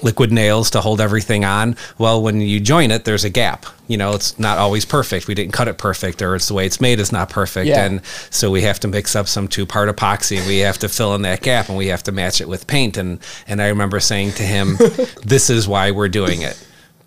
liquid 0.02 0.30
nails 0.32 0.70
to 0.70 0.80
hold 0.80 1.00
everything 1.00 1.44
on. 1.44 1.76
Well, 1.98 2.22
when 2.22 2.40
you 2.40 2.60
join 2.60 2.90
it, 2.90 3.04
there's 3.04 3.24
a 3.24 3.30
gap. 3.30 3.66
You 3.88 3.96
know, 3.96 4.12
it's 4.14 4.38
not 4.38 4.58
always 4.58 4.84
perfect. 4.84 5.26
We 5.26 5.34
didn't 5.34 5.52
cut 5.52 5.66
it 5.68 5.78
perfect, 5.78 6.22
or 6.22 6.34
it's 6.36 6.48
the 6.48 6.54
way 6.54 6.64
it's 6.66 6.80
made 6.80 7.00
is 7.00 7.10
not 7.12 7.28
perfect, 7.28 7.66
Yeah. 7.66 7.84
and 7.84 8.00
so 8.30 8.50
we 8.50 8.62
have 8.62 8.78
to 8.80 8.88
mix 8.88 9.16
up 9.16 9.26
some 9.28 9.48
two-part 9.48 9.94
epoxy. 9.94 10.38
and 10.38 10.46
We 10.46 10.58
have 10.58 10.78
to 10.78 10.88
fill 10.88 11.14
in 11.14 11.22
that 11.22 11.42
gap, 11.42 11.68
and 11.68 11.76
we 11.76 11.88
have 11.88 12.02
to 12.04 12.12
match 12.12 12.40
it 12.40 12.48
with 12.48 12.66
paint. 12.66 12.96
And 12.96 13.18
and 13.48 13.60
I 13.60 13.68
remember 13.68 13.98
saying 14.00 14.32
to 14.34 14.42
him, 14.44 14.76
"This 15.24 15.50
is 15.50 15.66
why 15.66 15.90
we're 15.90 16.08
doing 16.08 16.42
it." 16.42 16.56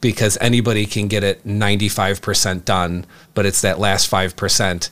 Because 0.02 0.38
anybody 0.42 0.86
can 0.86 1.08
get 1.08 1.24
it 1.24 1.48
95% 1.48 2.66
done, 2.66 3.06
but 3.34 3.46
it's 3.46 3.62
that 3.62 3.80
last 3.80 4.12
5% 4.12 4.90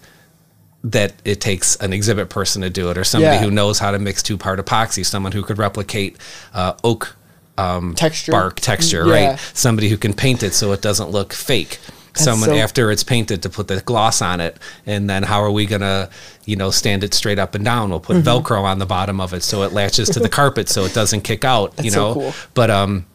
that 0.84 1.14
it 1.26 1.40
takes 1.42 1.76
an 1.76 1.94
exhibit 1.94 2.30
person 2.30 2.62
to 2.64 2.70
do 2.70 2.90
it 2.90 2.98
or 2.98 3.04
somebody 3.04 3.36
Yeah. 3.36 3.44
who 3.44 3.52
knows 3.52 3.78
how 3.80 3.92
to 3.92 4.00
mix 4.00 4.24
two 4.24 4.38
part 4.38 4.58
epoxy, 4.66 5.06
someone 5.06 5.34
who 5.34 5.44
could 5.44 5.58
replicate 5.60 6.18
uh, 6.54 6.74
oak 6.84 7.16
um, 7.58 7.94
Texture. 7.96 8.32
bark 8.32 8.60
texture, 8.60 9.06
Yeah. 9.06 9.30
right? 9.32 9.40
Somebody 9.54 9.90
who 9.90 9.98
can 9.98 10.14
paint 10.14 10.44
it 10.44 10.54
so 10.54 10.72
it 10.72 10.82
doesn't 10.82 11.10
look 11.12 11.34
fake. 11.34 11.80
Someone 12.14 12.50
so- 12.50 12.56
after 12.58 12.92
it's 12.92 13.04
painted 13.04 13.42
to 13.44 13.50
put 13.50 13.68
the 13.70 13.80
gloss 13.82 14.22
on 14.22 14.42
it, 14.42 14.58
and 14.86 15.10
then 15.10 15.24
how 15.24 15.42
are 15.42 15.52
we 15.52 15.66
gonna, 15.66 16.10
you 16.46 16.56
know, 16.58 16.70
stand 16.70 17.04
it 17.06 17.14
straight 17.14 17.40
up 17.40 17.56
and 17.56 17.64
down? 17.64 17.90
We'll 17.90 18.00
put 18.02 18.18
Mm-hmm. 18.18 18.28
Velcro 18.28 18.64
on 18.64 18.80
the 18.80 18.86
bottom 18.86 19.22
of 19.22 19.34
it 19.34 19.44
so 19.44 19.64
it 19.64 19.72
latches 19.72 20.10
to 20.10 20.20
the 20.20 20.28
carpet 20.40 20.68
so 20.68 20.84
it 20.84 20.94
doesn't 20.94 21.22
kick 21.22 21.46
out. 21.46 21.72
you 21.78 21.84
That's 21.84 21.94
so 21.96 22.08
know, 22.10 22.14
cool. 22.16 22.34
but 22.54 22.70
um, 22.70 23.06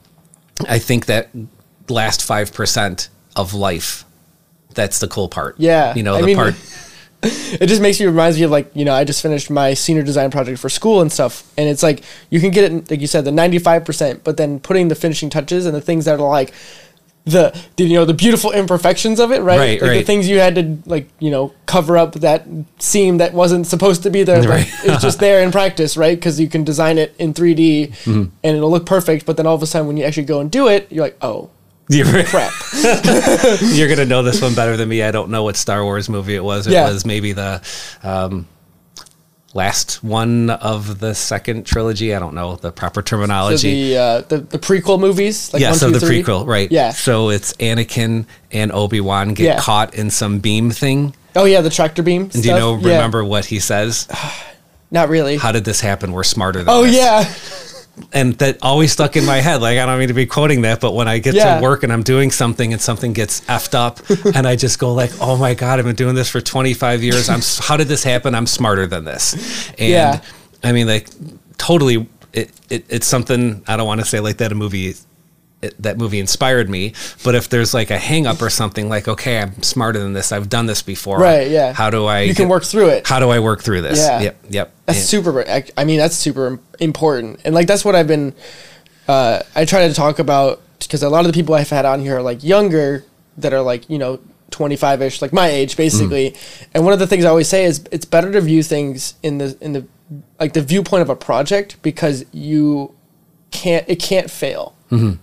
I 0.69 0.79
think 0.79 1.07
that 1.07 1.29
last 1.89 2.23
five 2.23 2.55
percent 2.55 3.09
of 3.35 3.53
life, 3.53 4.05
that's 4.73 4.99
the 5.01 5.09
cool 5.09 5.29
part. 5.29 5.57
Yeah, 5.59 5.95
you 5.95 6.03
know, 6.03 6.15
I 6.15 6.21
the 6.23 6.27
mean- 6.29 6.37
part. 6.37 6.55
it 7.61 7.67
just 7.67 7.81
makes 7.83 7.99
me 8.01 8.07
reminds 8.07 8.37
me 8.39 8.45
of 8.45 8.51
like 8.51 8.71
you 8.75 8.85
know 8.85 8.95
I 8.95 9.05
just 9.05 9.23
finished 9.23 9.51
my 9.51 9.75
senior 9.75 10.03
design 10.03 10.31
project 10.31 10.59
for 10.59 10.69
school 10.69 11.01
and 11.01 11.11
stuff, 11.13 11.51
and 11.59 11.69
it's 11.69 11.83
like 11.83 12.03
you 12.31 12.41
can 12.41 12.51
get 12.51 12.71
it 12.73 12.91
like 12.91 13.01
you 13.01 13.07
said 13.07 13.25
the 13.25 13.33
ninety 13.33 13.59
five 13.59 13.85
percent, 13.85 14.25
but 14.25 14.37
then 14.37 14.61
putting 14.61 14.89
the 14.89 14.95
finishing 14.95 15.31
touches 15.31 15.67
and 15.67 15.75
the 15.75 15.81
things 15.81 16.05
that 16.07 16.19
are 16.21 16.29
like 16.29 16.53
the, 17.25 17.53
the 17.77 17.83
you 17.85 17.95
know 17.95 18.05
the 18.05 18.15
beautiful 18.15 18.53
imperfections 18.53 19.19
of 19.19 19.33
it, 19.33 19.41
right? 19.43 19.59
Right, 19.59 19.83
like 19.83 19.91
the 19.99 20.03
things 20.05 20.29
you 20.29 20.39
had 20.39 20.55
to 20.55 20.79
like 20.87 21.09
you 21.19 21.31
know 21.33 21.53
cover 21.67 21.99
up 21.99 22.13
that 22.15 22.47
seam 22.79 23.19
that 23.19 23.33
wasn't 23.35 23.67
supposed 23.67 24.05
to 24.05 24.11
be 24.11 24.23
there, 24.23 24.41
Right. 24.49 24.65
it's 24.85 25.03
just 25.03 25.19
there 25.19 25.43
in 25.43 25.51
practice, 25.51 25.97
right? 25.97 26.17
Because 26.17 26.39
you 26.39 26.49
can 26.49 26.63
design 26.63 26.99
it 26.99 27.17
in 27.19 27.35
three 27.35 27.55
D 27.55 27.89
Mm-hmm. 28.05 28.11
and 28.45 28.57
it'll 28.57 28.71
look 28.71 28.87
perfect, 28.87 29.27
but 29.27 29.37
then 29.37 29.45
all 29.45 29.57
of 29.57 29.63
a 29.63 29.67
sudden 29.67 29.89
when 29.89 29.97
you 29.97 30.05
actually 30.05 30.23
go 30.27 30.41
and 30.41 30.53
do 30.53 30.69
it, 30.69 30.87
you're 30.93 31.05
like, 31.05 31.17
oh 31.21 31.51
You're, 31.89 32.25
crap. 32.25 32.53
you're 33.63 33.89
gonna 33.89 34.05
know 34.07 34.23
this 34.23 34.43
one 34.43 34.55
better 34.55 34.77
than 34.77 34.89
me. 34.89 35.03
I 35.03 35.11
don't 35.13 35.31
know 35.31 35.43
what 35.45 35.57
Star 35.57 35.85
Wars 35.85 36.09
movie 36.09 36.35
it 36.35 36.43
was. 36.43 36.67
It 36.67 36.73
Yeah. 36.73 36.89
was 36.91 37.07
maybe 37.07 37.33
the 37.33 37.63
um, 38.03 38.49
last 39.55 40.03
one 40.03 40.51
of 40.51 40.99
the 40.99 41.15
second 41.15 41.65
trilogy. 41.67 42.15
I 42.15 42.19
don't 42.19 42.35
know 42.35 42.57
the 42.57 42.73
proper 42.73 43.01
So 43.01 43.05
terminology. 43.05 43.91
the, 43.91 43.97
uh, 43.99 44.21
the 44.23 44.39
the 44.39 44.59
prequel 44.59 44.99
movies, 45.01 45.53
like 45.53 45.63
yeah, 45.63 45.71
one, 45.71 45.79
so 45.79 45.87
two, 45.93 45.99
the 45.99 46.07
three? 46.07 46.23
prequel, 46.23 46.47
right? 46.47 46.71
Yeah. 46.71 46.91
So 46.91 47.31
it's 47.31 47.53
Anakin 47.55 48.27
and 48.53 48.73
Obi 48.73 49.01
Wan 49.01 49.35
get 49.35 49.45
Yeah. 49.45 49.59
caught 49.61 49.95
in 49.95 50.11
some 50.11 50.41
beam 50.41 50.71
thing. 50.71 51.15
Oh 51.35 51.45
yeah, 51.45 51.61
the 51.61 51.71
tractor 51.71 52.03
beam. 52.03 52.23
And 52.23 52.33
do 52.33 52.39
you 52.39 52.45
stuff. 52.45 52.59
know? 52.59 52.77
Yeah. 52.79 52.97
Remember 52.97 53.25
what 53.25 53.45
he 53.47 53.61
says? 53.61 54.09
Not 54.91 55.09
really. 55.09 55.37
How 55.37 55.51
did 55.53 55.65
this 55.65 55.81
happen? 55.81 56.13
We're 56.13 56.23
smarter 56.25 56.61
than 56.61 56.69
oh 56.69 56.85
this. 56.85 56.95
yeah, 56.97 57.25
and 58.13 58.35
that 58.39 58.59
always 58.63 58.93
stuck 58.93 59.17
in 59.17 59.25
my 59.25 59.37
head. 59.39 59.61
Like 59.63 59.79
I 59.79 59.87
don't 59.87 59.99
mean 59.99 60.09
to 60.09 60.15
be 60.15 60.27
quoting 60.27 60.63
that, 60.63 60.81
but 60.81 60.93
when 60.93 61.09
I 61.09 61.19
get 61.19 61.35
Yeah. 61.35 61.57
to 61.57 61.63
work 61.63 61.83
and 61.83 61.93
I'm 61.93 62.03
doing 62.03 62.31
something 62.31 62.73
and 62.73 62.81
something 62.81 63.13
gets 63.13 63.41
effed 63.43 63.75
up, 63.75 64.01
and 64.37 64.47
I 64.47 64.57
just 64.57 64.79
go 64.79 64.93
like, 64.93 65.11
"Oh 65.21 65.37
my 65.37 65.55
god, 65.55 65.79
I've 65.79 65.85
been 65.87 65.97
doing 65.97 66.15
this 66.15 66.29
for 66.29 66.41
25 66.41 67.03
years. 67.03 67.29
I'm 67.29 67.41
how 67.61 67.77
did 67.77 67.89
this 67.89 68.05
happen? 68.05 68.35
I'm 68.35 68.47
smarter 68.47 68.87
than 68.87 69.05
this." 69.05 69.35
And 69.79 69.89
Yeah. 69.91 70.21
I 70.63 70.73
mean, 70.73 70.87
like 70.87 71.09
totally, 71.59 72.07
it, 72.33 72.51
it 72.71 72.85
it's 72.89 73.07
something 73.07 73.63
I 73.67 73.77
don't 73.77 73.87
want 73.87 74.01
to 74.01 74.07
say 74.07 74.21
like 74.21 74.37
that. 74.39 74.53
A 74.53 74.55
movie. 74.55 74.95
It, 75.67 75.83
that 75.83 75.99
movie 75.99 76.19
inspired 76.21 76.69
me, 76.71 76.93
but 77.25 77.35
if 77.35 77.49
there's 77.49 77.73
like 77.75 77.91
a 77.91 77.99
hang 77.99 78.27
up 78.27 78.41
or 78.43 78.51
something, 78.51 78.89
like 78.89 79.07
okay, 79.09 79.41
I'm 79.41 79.63
smarter 79.63 79.99
than 79.99 80.13
this. 80.13 80.33
I've 80.33 80.49
done 80.49 80.67
this 80.67 80.83
before. 80.83 81.19
Right, 81.19 81.49
yeah. 81.51 81.73
How 81.73 81.91
do 81.91 82.07
I? 82.07 82.21
you 82.23 82.35
can 82.35 82.45
get- 82.45 82.51
work 82.51 82.65
through 82.65 82.89
it. 82.89 83.07
How 83.07 83.19
do 83.21 83.31
I 83.31 83.39
work 83.41 83.63
through 83.63 83.83
this? 83.83 83.99
Yeah. 83.99 84.21
Yep. 84.23 84.45
Yep. 84.51 84.75
That's 84.87 84.99
And- 84.99 85.07
super. 85.09 85.49
I- 85.49 85.65
I 85.77 85.85
mean, 85.85 85.99
that's 85.99 86.17
super 86.17 86.59
important, 86.81 87.41
and 87.45 87.55
like 87.55 87.67
that's 87.67 87.85
what 87.85 87.95
I've 87.95 88.07
been. 88.09 88.35
Uh, 89.09 89.41
I 89.55 89.65
try 89.65 89.87
to 89.89 89.95
talk 89.95 90.19
about 90.19 90.61
because 90.81 91.03
a 91.03 91.09
lot 91.09 91.21
of 91.21 91.27
the 91.27 91.33
people 91.33 91.55
I've 91.55 91.71
had 91.71 91.85
on 91.85 92.01
here 92.01 92.17
are 92.19 92.23
like 92.23 92.43
younger 92.43 93.05
that 93.39 93.53
are 93.53 93.63
like 93.63 93.89
you 93.91 93.99
know 93.99 94.21
25 94.51 95.03
ish, 95.03 95.23
like 95.23 95.33
my 95.33 95.49
age 95.49 95.77
basically. 95.77 96.35
And 96.75 96.85
one 96.85 96.93
of 96.93 96.99
the 96.99 97.07
things 97.07 97.25
I 97.25 97.29
always 97.29 97.49
say 97.49 97.65
is 97.65 97.85
it's 97.91 98.05
better 98.05 98.31
to 98.33 98.41
view 98.41 98.63
things 98.63 99.15
in 99.23 99.39
the 99.39 99.57
in 99.61 99.73
the 99.73 99.87
like 100.39 100.53
the 100.53 100.63
viewpoint 100.63 101.03
of 101.03 101.11
a 101.11 101.17
project 101.17 101.77
because 101.83 102.25
you 102.33 102.95
can't 103.51 103.85
it 103.89 103.97
can't 103.97 104.31
fail. 104.31 104.75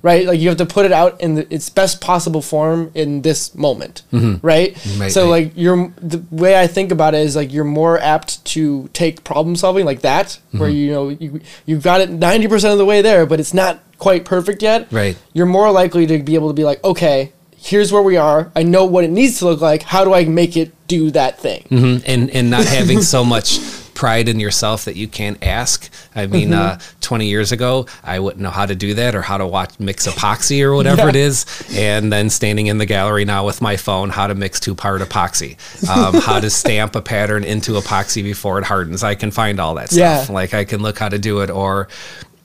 Right, 0.02 0.28
like 0.28 0.40
you 0.40 0.50
have 0.50 0.58
to 0.58 0.66
put 0.66 0.86
it 0.86 0.92
out 0.92 1.22
in 1.22 1.36
the, 1.36 1.54
its 1.54 1.70
best 1.70 2.02
possible 2.02 2.42
form 2.42 2.92
in 2.94 3.22
this 3.22 3.56
moment, 3.56 4.02
right? 4.12 4.78
Right, 4.98 5.12
so 5.12 5.30
like 5.30 5.54
you're 5.56 5.92
the 6.02 6.24
way 6.32 6.60
I 6.60 6.68
think 6.68 6.92
about 6.92 7.14
it 7.16 7.22
is 7.22 7.36
like 7.36 7.54
you're 7.54 7.64
more 7.64 7.98
apt 8.00 8.44
to 8.54 8.90
take 8.94 9.24
problem 9.24 9.56
solving 9.56 9.86
like 9.86 10.02
that, 10.02 10.38
where 10.52 10.70
Mm-hmm. 10.70 10.78
you 10.78 10.92
know 10.92 11.10
you 11.10 11.42
you've 11.66 11.84
got 11.84 12.02
it 12.02 12.10
ninety 12.10 12.48
percent 12.48 12.74
of 12.74 12.78
the 12.78 12.86
way 12.86 13.02
there, 13.02 13.26
but 13.26 13.40
it's 13.40 13.54
not 13.54 13.80
quite 13.98 14.26
perfect 14.26 14.62
yet. 14.62 14.88
Right. 14.92 15.18
You're 15.34 15.46
more 15.46 15.72
likely 15.72 16.06
to 16.08 16.20
be 16.22 16.36
able 16.36 16.50
to 16.50 16.54
be 16.54 16.66
like, 16.66 16.84
okay, 16.84 17.32
here's 17.56 17.92
where 17.94 18.02
we 18.02 18.18
are. 18.18 18.52
I 18.56 18.64
know 18.64 18.84
what 18.84 19.06
it 19.06 19.12
needs 19.12 19.40
to 19.40 19.46
look 19.46 19.62
like. 19.62 19.84
How 19.84 20.04
do 20.04 20.14
I 20.14 20.26
make 20.26 20.58
it 20.58 20.74
do 20.88 21.10
that 21.12 21.40
thing? 21.40 21.66
Mhm. 21.72 22.04
and 22.06 22.30
and 22.32 22.50
not 22.50 22.66
having 22.66 23.02
so 23.02 23.24
much 23.24 23.60
pride 23.94 24.28
in 24.28 24.40
yourself 24.40 24.86
that 24.86 24.96
you 24.96 25.08
can't 25.08 25.44
ask. 25.44 25.90
I 26.16 26.26
mean, 26.28 26.50
Mm-hmm. 26.50 26.54
uh, 26.54 26.78
20 27.02 27.28
years 27.28 27.52
ago, 27.52 27.86
I 28.04 28.20
wouldn't 28.20 28.42
know 28.42 28.50
how 28.50 28.66
to 28.66 28.76
do 28.76 28.94
that 28.96 29.16
or 29.16 29.22
how 29.22 29.38
to 29.38 29.46
watch 29.48 29.80
mix 29.80 30.08
epoxy 30.08 30.62
or 30.64 30.74
whatever 30.76 31.04
Yeah. 31.04 31.10
it 31.10 31.16
is. 31.16 31.46
And 31.76 32.12
then 32.12 32.30
standing 32.30 32.68
in 32.68 32.78
the 32.78 32.86
gallery 32.86 33.26
now 33.26 33.46
with 33.46 33.62
my 33.62 33.78
phone, 33.78 34.10
how 34.10 34.28
to 34.28 34.36
mix 34.36 34.60
two 34.60 34.76
part 34.76 35.02
epoxy, 35.02 35.58
um, 35.90 36.16
how 36.22 36.40
to 36.40 36.50
stamp 36.50 36.96
a 36.96 37.02
pattern 37.02 37.44
into 37.44 37.74
epoxy 37.74 38.24
before 38.24 38.58
it 38.60 38.66
hardens. 38.66 39.04
I 39.04 39.16
can 39.16 39.32
find 39.32 39.60
all 39.60 39.76
that 39.76 39.90
stuff. 39.92 40.28
Yeah. 40.30 40.34
Like 40.34 40.54
I 40.54 40.64
can 40.66 40.82
look 40.82 40.98
how 41.00 41.10
to 41.10 41.20
do 41.20 41.42
it 41.42 41.50
or. 41.50 41.88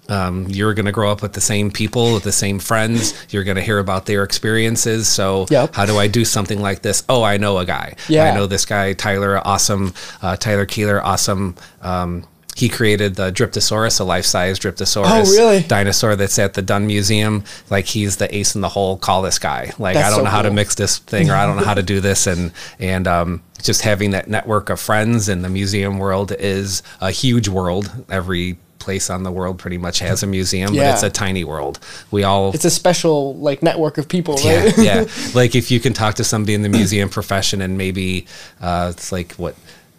Um, 0.08 0.46
you're 0.48 0.74
going 0.74 0.86
to 0.86 0.92
grow 0.92 1.10
up 1.12 1.20
with 1.22 1.34
the 1.34 1.40
same 1.40 1.70
people, 1.70 2.14
with 2.14 2.22
the 2.22 2.32
same 2.32 2.58
friends. 2.58 3.12
You're 3.30 3.44
going 3.44 3.56
to 3.56 3.62
hear 3.62 3.78
about 3.78 4.06
their 4.06 4.22
experiences. 4.24 5.08
So, 5.08 5.46
Yep. 5.50 5.74
how 5.74 5.84
do 5.86 5.98
I 5.98 6.08
do 6.08 6.24
something 6.24 6.60
like 6.60 6.82
this? 6.82 7.02
Oh, 7.08 7.22
I 7.22 7.36
know 7.36 7.58
a 7.58 7.64
guy. 7.66 7.94
Yeah. 8.08 8.24
I 8.32 8.34
know 8.34 8.46
this 8.46 8.64
guy, 8.64 8.94
Tyler, 8.94 9.40
awesome. 9.46 9.92
Uh, 10.22 10.36
Tyler 10.36 10.64
Keillor, 10.66 11.02
awesome. 11.02 11.56
Um, 11.82 12.24
he 12.56 12.68
created 12.68 13.14
the 13.14 13.30
Dryptosaurus, 13.30 14.00
a 14.00 14.04
life-size 14.04 14.58
Dryptosaurus 14.58 15.04
Oh, 15.06 15.30
really? 15.30 15.62
dinosaur 15.62 16.16
that's 16.16 16.40
at 16.40 16.54
the 16.54 16.62
Dunn 16.62 16.88
Museum. 16.88 17.44
Like 17.70 17.84
he's 17.84 18.16
the 18.16 18.34
ace 18.34 18.56
in 18.56 18.62
the 18.62 18.68
hole. 18.68 18.96
Call 18.96 19.22
this 19.22 19.38
guy. 19.38 19.72
Like 19.78 19.94
That's 19.94 20.06
I 20.08 20.10
don't 20.10 20.20
so 20.20 20.24
know 20.24 20.30
how 20.30 20.42
to 20.42 20.50
mix 20.50 20.74
this 20.74 20.98
thing, 20.98 21.30
or 21.30 21.34
I 21.36 21.46
don't 21.46 21.56
know 21.56 21.62
how 21.64 21.74
to 21.74 21.84
do 21.84 22.00
this, 22.00 22.26
and 22.26 22.50
and 22.80 23.06
um, 23.06 23.42
just 23.62 23.82
having 23.82 24.10
that 24.10 24.26
network 24.28 24.70
of 24.70 24.80
friends 24.80 25.28
in 25.28 25.42
the 25.42 25.48
museum 25.48 25.98
world 25.98 26.32
is 26.36 26.82
a 27.00 27.12
huge 27.12 27.46
world. 27.48 27.92
Every 28.10 28.58
place 28.78 29.10
on 29.10 29.22
the 29.22 29.30
world 29.32 29.58
pretty 29.58 29.78
much 29.78 29.98
has 30.00 30.22
a 30.22 30.26
museum, 30.26 30.72
Yeah. 30.74 30.82
but 30.90 30.94
it's 30.94 31.02
a 31.02 31.10
tiny 31.10 31.44
world. 31.44 31.78
We 32.10 32.24
all 32.24 32.52
It's 32.54 32.64
a 32.64 32.70
special 32.70 33.36
like 33.36 33.62
network 33.62 33.98
of 33.98 34.08
people, 34.08 34.36
yeah, 34.40 34.70
yeah. 34.78 35.04
Like 35.34 35.54
if 35.54 35.70
you 35.70 35.80
can 35.80 35.92
talk 35.92 36.14
to 36.16 36.24
somebody 36.24 36.54
in 36.54 36.62
the 36.62 36.68
museum 36.68 37.08
profession 37.08 37.60
and 37.60 37.76
maybe 37.76 38.26
uh, 38.60 38.92
it's 38.94 39.12
like 39.12 39.32
what 39.32 39.54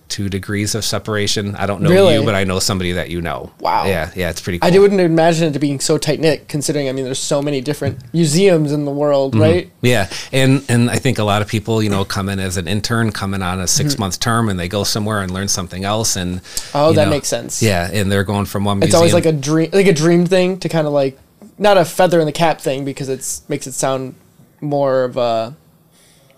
two 0.09 0.27
degrees 0.27 0.75
of 0.75 0.83
separation. 0.83 1.55
I 1.55 1.65
don't 1.65 1.81
know 1.81 1.89
Really? 1.89 2.15
you, 2.15 2.23
but 2.23 2.35
I 2.35 2.43
know 2.43 2.59
somebody 2.59 2.91
that 2.93 3.09
you 3.09 3.21
know. 3.21 3.51
Wow. 3.59 3.85
Yeah, 3.85 4.11
yeah. 4.15 4.29
It's 4.29 4.41
pretty. 4.41 4.59
cool. 4.59 4.73
I 4.73 4.77
wouldn't 4.77 4.99
imagine 4.99 5.47
it 5.49 5.53
to 5.53 5.59
being 5.59 5.79
so 5.79 5.97
tight 5.97 6.19
knit, 6.19 6.47
considering 6.47 6.89
I 6.89 6.91
mean, 6.91 7.05
there's 7.05 7.19
so 7.19 7.41
many 7.41 7.61
different 7.61 7.99
museums 8.13 8.71
in 8.71 8.85
the 8.85 8.91
world, 8.91 9.33
Mm-hmm. 9.33 9.41
right? 9.41 9.71
Yeah, 9.81 10.09
and 10.33 10.65
and 10.67 10.89
I 10.89 10.97
think 10.97 11.19
a 11.19 11.23
lot 11.23 11.41
of 11.41 11.47
people, 11.47 11.81
you 11.81 11.89
know, 11.89 12.03
come 12.03 12.27
in 12.29 12.39
as 12.39 12.57
an 12.57 12.67
intern, 12.67 13.11
come 13.11 13.33
in 13.33 13.41
on 13.41 13.59
a 13.61 13.67
six 13.67 13.97
month 13.97 14.19
term, 14.19 14.49
and 14.49 14.59
they 14.59 14.67
go 14.67 14.83
somewhere 14.83 15.21
and 15.21 15.31
learn 15.31 15.47
something 15.47 15.83
else. 15.85 16.15
And 16.15 16.41
Mm-hmm. 16.41 16.77
Oh, 16.77 16.91
that 16.93 17.05
know, 17.05 17.09
makes 17.11 17.27
sense. 17.27 17.61
Yeah, 17.61 17.89
and 17.91 18.11
they're 18.11 18.23
going 18.23 18.45
from 18.45 18.65
one. 18.65 18.77
It's 18.77 18.87
museum. 18.87 18.97
always 18.99 19.13
like 19.13 19.25
a 19.25 19.31
dream, 19.31 19.69
like 19.71 19.87
a 19.87 19.93
dream 19.93 20.25
thing 20.25 20.59
to 20.59 20.69
kind 20.69 20.85
of 20.87 20.93
like 20.93 21.17
not 21.57 21.77
a 21.77 21.85
feather 21.85 22.19
in 22.19 22.25
the 22.25 22.31
cap 22.31 22.59
thing 22.61 22.83
because 22.85 23.09
it's 23.09 23.47
makes 23.49 23.67
it 23.67 23.73
sound 23.73 24.15
more 24.61 25.03
of 25.05 25.17
a 25.17 25.55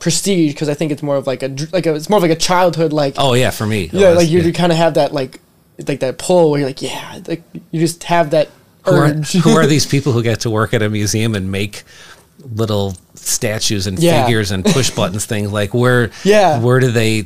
prestige 0.01 0.51
because 0.53 0.67
I 0.67 0.73
think 0.73 0.91
it's 0.91 1.01
more 1.03 1.15
of 1.15 1.27
like 1.27 1.43
a 1.43 1.47
like 1.71 1.85
a, 1.85 1.95
it's 1.95 2.09
more 2.09 2.17
of 2.17 2.23
like 2.23 2.31
a 2.31 2.35
childhood 2.35 2.91
like 2.91 3.13
Oh 3.17 3.33
yeah, 3.33 3.51
for 3.51 3.65
me. 3.65 3.89
yeah 3.93 4.07
oh, 4.07 4.15
was, 4.15 4.17
like 4.17 4.29
you 4.29 4.51
kind 4.51 4.71
of 4.73 4.77
have 4.77 4.95
that 4.95 5.13
like 5.13 5.39
like 5.87 5.99
that 6.01 6.17
pull 6.17 6.51
where 6.51 6.59
you're 6.59 6.69
like 6.69 6.81
yeah 6.81 7.21
like 7.27 7.43
you 7.71 7.79
just 7.79 8.03
have 8.05 8.31
that 8.31 8.49
who 8.83 8.95
are, 8.95 9.05
urge. 9.05 9.31
who 9.33 9.51
are 9.51 9.65
these 9.75 9.85
people 9.85 10.11
who 10.11 10.21
get 10.23 10.41
to 10.41 10.49
work 10.49 10.73
at 10.73 10.81
a 10.81 10.89
museum 10.89 11.35
and 11.35 11.51
make 11.51 11.83
little 12.55 12.95
statues 13.13 13.85
and 13.87 13.99
Yeah. 13.99 14.25
figures 14.25 14.49
and 14.51 14.65
push 14.65 14.89
buttons 14.99 15.25
things 15.25 15.51
like 15.51 15.73
where 15.73 16.09
Yeah. 16.23 16.59
where 16.59 16.79
do 16.79 16.89
they 16.91 17.25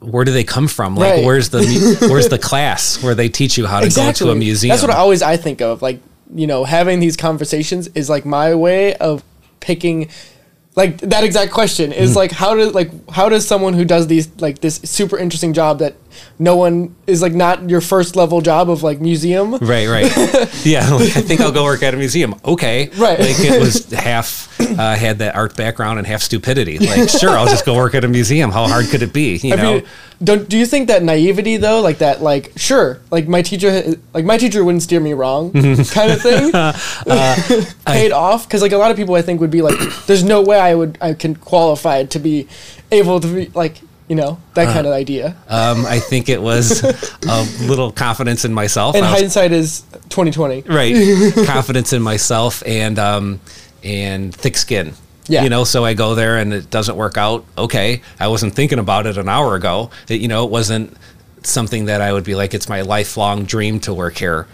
where 0.00 0.24
do 0.24 0.32
they 0.32 0.44
come 0.44 0.66
from 0.68 0.96
like 0.96 1.12
Right. 1.16 1.24
where's 1.24 1.50
the 1.50 1.62
where's 2.10 2.28
the 2.28 2.38
class 2.38 3.02
where 3.02 3.14
they 3.14 3.28
teach 3.28 3.56
you 3.58 3.66
how 3.66 3.80
to 3.80 3.88
go 3.90 4.12
to 4.12 4.30
a 4.30 4.34
museum 4.34 4.70
That's 4.70 4.82
what 4.82 4.90
I 4.90 4.96
always 4.98 5.22
I 5.22 5.36
think 5.36 5.60
of. 5.60 5.82
Like, 5.82 6.00
you 6.34 6.46
know, 6.46 6.64
having 6.64 7.00
these 7.00 7.16
conversations 7.16 7.88
is 7.94 8.08
like 8.08 8.24
my 8.24 8.54
way 8.54 8.94
of 8.94 9.22
picking 9.60 10.08
like 10.74 10.98
that 10.98 11.24
exact 11.24 11.52
question 11.52 11.92
is 11.92 12.12
hmm. 12.12 12.18
like 12.18 12.30
how 12.32 12.54
does 12.54 12.74
like 12.74 12.90
how 13.10 13.28
does 13.28 13.46
someone 13.46 13.74
who 13.74 13.84
does 13.84 14.06
these 14.06 14.28
like 14.40 14.60
this 14.60 14.76
super 14.84 15.18
interesting 15.18 15.52
job 15.52 15.78
that 15.80 15.94
no 16.38 16.56
one 16.56 16.94
is 17.06 17.22
like 17.22 17.32
not 17.34 17.68
your 17.70 17.80
first 17.80 18.16
level 18.16 18.40
job 18.40 18.68
of 18.70 18.82
like 18.82 19.00
museum 19.00 19.52
Right, 19.56 19.88
right. 19.88 20.10
yeah, 20.64 20.88
like, 20.90 21.16
I 21.16 21.20
think 21.22 21.40
I'll 21.40 21.52
go 21.52 21.64
work 21.64 21.82
at 21.82 21.94
a 21.94 21.96
museum. 21.96 22.34
Okay. 22.44 22.88
Right. 22.96 23.18
Like 23.18 23.38
it 23.40 23.60
was 23.60 23.90
half 23.92 24.48
uh, 24.60 24.96
had 24.96 25.18
that 25.18 25.34
art 25.34 25.56
background 25.56 25.98
and 25.98 26.06
half 26.06 26.22
stupidity. 26.22 26.78
Like, 26.78 27.08
sure, 27.08 27.30
I'll 27.30 27.46
just 27.46 27.64
go 27.64 27.74
work 27.74 27.94
at 27.94 28.04
a 28.04 28.08
museum. 28.08 28.50
How 28.50 28.66
hard 28.66 28.86
could 28.86 29.02
it 29.02 29.12
be? 29.12 29.36
You 29.36 29.52
I 29.54 29.56
know? 29.56 29.74
mean, 29.74 29.84
don't 30.22 30.48
do 30.48 30.56
you 30.56 30.66
think 30.66 30.88
that 30.88 31.02
naivety 31.02 31.56
though, 31.56 31.80
like 31.80 31.98
that, 31.98 32.22
like 32.22 32.52
sure, 32.56 33.00
like 33.10 33.26
my 33.28 33.42
teacher, 33.42 33.94
like 34.14 34.24
my 34.24 34.38
teacher 34.38 34.64
wouldn't 34.64 34.82
steer 34.82 35.00
me 35.00 35.12
wrong, 35.14 35.52
kind 35.52 36.12
of 36.12 36.22
thing, 36.22 36.54
Uh, 36.54 36.72
paid 37.86 38.12
off? 38.12 38.46
Because 38.46 38.62
like 38.62 38.72
a 38.72 38.78
lot 38.78 38.90
of 38.90 38.96
people, 38.96 39.14
I 39.14 39.22
think 39.22 39.40
would 39.40 39.50
be 39.50 39.62
like, 39.62 39.78
there's 40.06 40.24
no 40.24 40.42
way 40.42 40.58
I 40.60 40.74
would, 40.74 40.98
I 41.00 41.14
can 41.14 41.34
qualify 41.36 42.04
to 42.04 42.18
be 42.18 42.46
able 42.90 43.20
to 43.20 43.26
be 43.28 43.46
like, 43.54 43.80
you 44.12 44.16
know, 44.16 44.38
that 44.52 44.68
Uh, 44.68 44.72
kind 44.74 44.86
of 44.86 44.92
idea. 44.92 45.34
um, 45.48 45.86
I 45.86 45.98
think 45.98 46.28
it 46.28 46.42
was 46.42 46.82
a 47.26 47.46
little 47.66 47.90
confidence 47.90 48.44
in 48.44 48.52
myself. 48.52 48.94
and 48.94 49.06
I 49.06 49.10
was- 49.12 49.20
hindsight 49.20 49.52
is 49.52 49.84
2020. 50.10 50.64
right 50.68 50.94
confidence 51.46 51.94
in 51.94 52.02
myself 52.02 52.62
and 52.66 52.98
um 52.98 53.40
and 53.82 54.34
thick 54.34 54.58
skin 54.58 54.92
Yeah. 55.28 55.44
you 55.44 55.48
know 55.48 55.64
so 55.64 55.82
i 55.86 55.94
go 55.94 56.14
there 56.14 56.36
and 56.36 56.52
it 56.52 56.68
doesn't 56.68 56.96
work 56.96 57.16
out 57.16 57.44
okay 57.56 58.02
i 58.20 58.28
wasn't 58.28 58.54
thinking 58.54 58.78
about 58.78 59.06
it 59.06 59.16
an 59.16 59.28
hour 59.30 59.54
ago 59.54 59.88
it, 60.10 60.20
you 60.20 60.28
know 60.28 60.44
it 60.44 60.50
wasn't 60.50 60.94
something 61.42 61.86
that 61.86 62.00
i 62.02 62.12
would 62.12 62.24
be 62.24 62.34
like 62.34 62.52
it's 62.52 62.68
my 62.68 62.82
lifelong 62.82 63.44
dream 63.46 63.80
to 63.80 63.94
work 63.94 64.16
here 64.18 64.46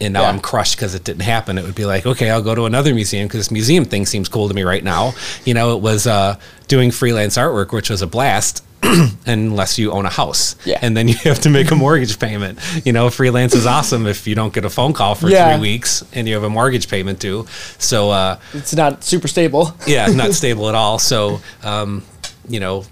and 0.00 0.12
now 0.14 0.22
Yeah. 0.22 0.30
i'm 0.30 0.40
crushed 0.40 0.76
because 0.76 0.94
it 0.94 1.04
didn't 1.04 1.22
happen 1.34 1.58
it 1.58 1.64
would 1.64 1.74
be 1.74 1.84
like 1.84 2.06
okay 2.06 2.30
i'll 2.30 2.42
go 2.50 2.54
to 2.54 2.64
another 2.64 2.94
museum 2.94 3.26
because 3.28 3.40
this 3.40 3.50
museum 3.50 3.84
thing 3.84 4.06
seems 4.06 4.28
cool 4.28 4.48
to 4.48 4.54
me 4.54 4.62
right 4.64 4.82
now 4.84 5.12
you 5.44 5.52
know 5.54 5.76
it 5.76 5.82
was 5.82 6.06
uh 6.06 6.36
doing 6.68 6.90
freelance 6.90 7.36
artwork 7.36 7.72
which 7.72 7.90
was 7.90 8.00
a 8.02 8.06
blast 8.06 8.64
unless 9.26 9.78
you 9.78 9.90
own 9.90 10.06
a 10.06 10.10
house 10.10 10.54
Yeah. 10.64 10.78
and 10.82 10.96
then 10.96 11.08
you 11.08 11.14
have 11.24 11.40
to 11.40 11.50
make 11.50 11.70
a 11.70 11.74
mortgage 11.74 12.18
payment 12.18 12.58
you 12.84 12.92
know 12.92 13.10
freelance 13.10 13.54
is 13.54 13.66
awesome 13.66 14.06
if 14.06 14.26
you 14.26 14.34
don't 14.34 14.52
get 14.52 14.64
a 14.64 14.70
phone 14.70 14.92
call 14.92 15.14
for 15.14 15.28
Yeah. 15.28 15.52
three 15.56 15.60
weeks 15.62 16.04
and 16.12 16.28
you 16.28 16.34
have 16.34 16.44
a 16.44 16.50
mortgage 16.50 16.88
payment 16.88 17.18
due 17.18 17.46
so 17.78 18.10
uh 18.10 18.38
It's 18.54 18.74
not 18.74 19.02
super 19.04 19.28
stable. 19.28 19.74
yeah 19.86 20.06
not 20.06 20.32
stable 20.42 20.68
at 20.68 20.74
all 20.74 20.98
so 20.98 21.40
um 21.64 22.02
you 22.48 22.60
know 22.60 22.84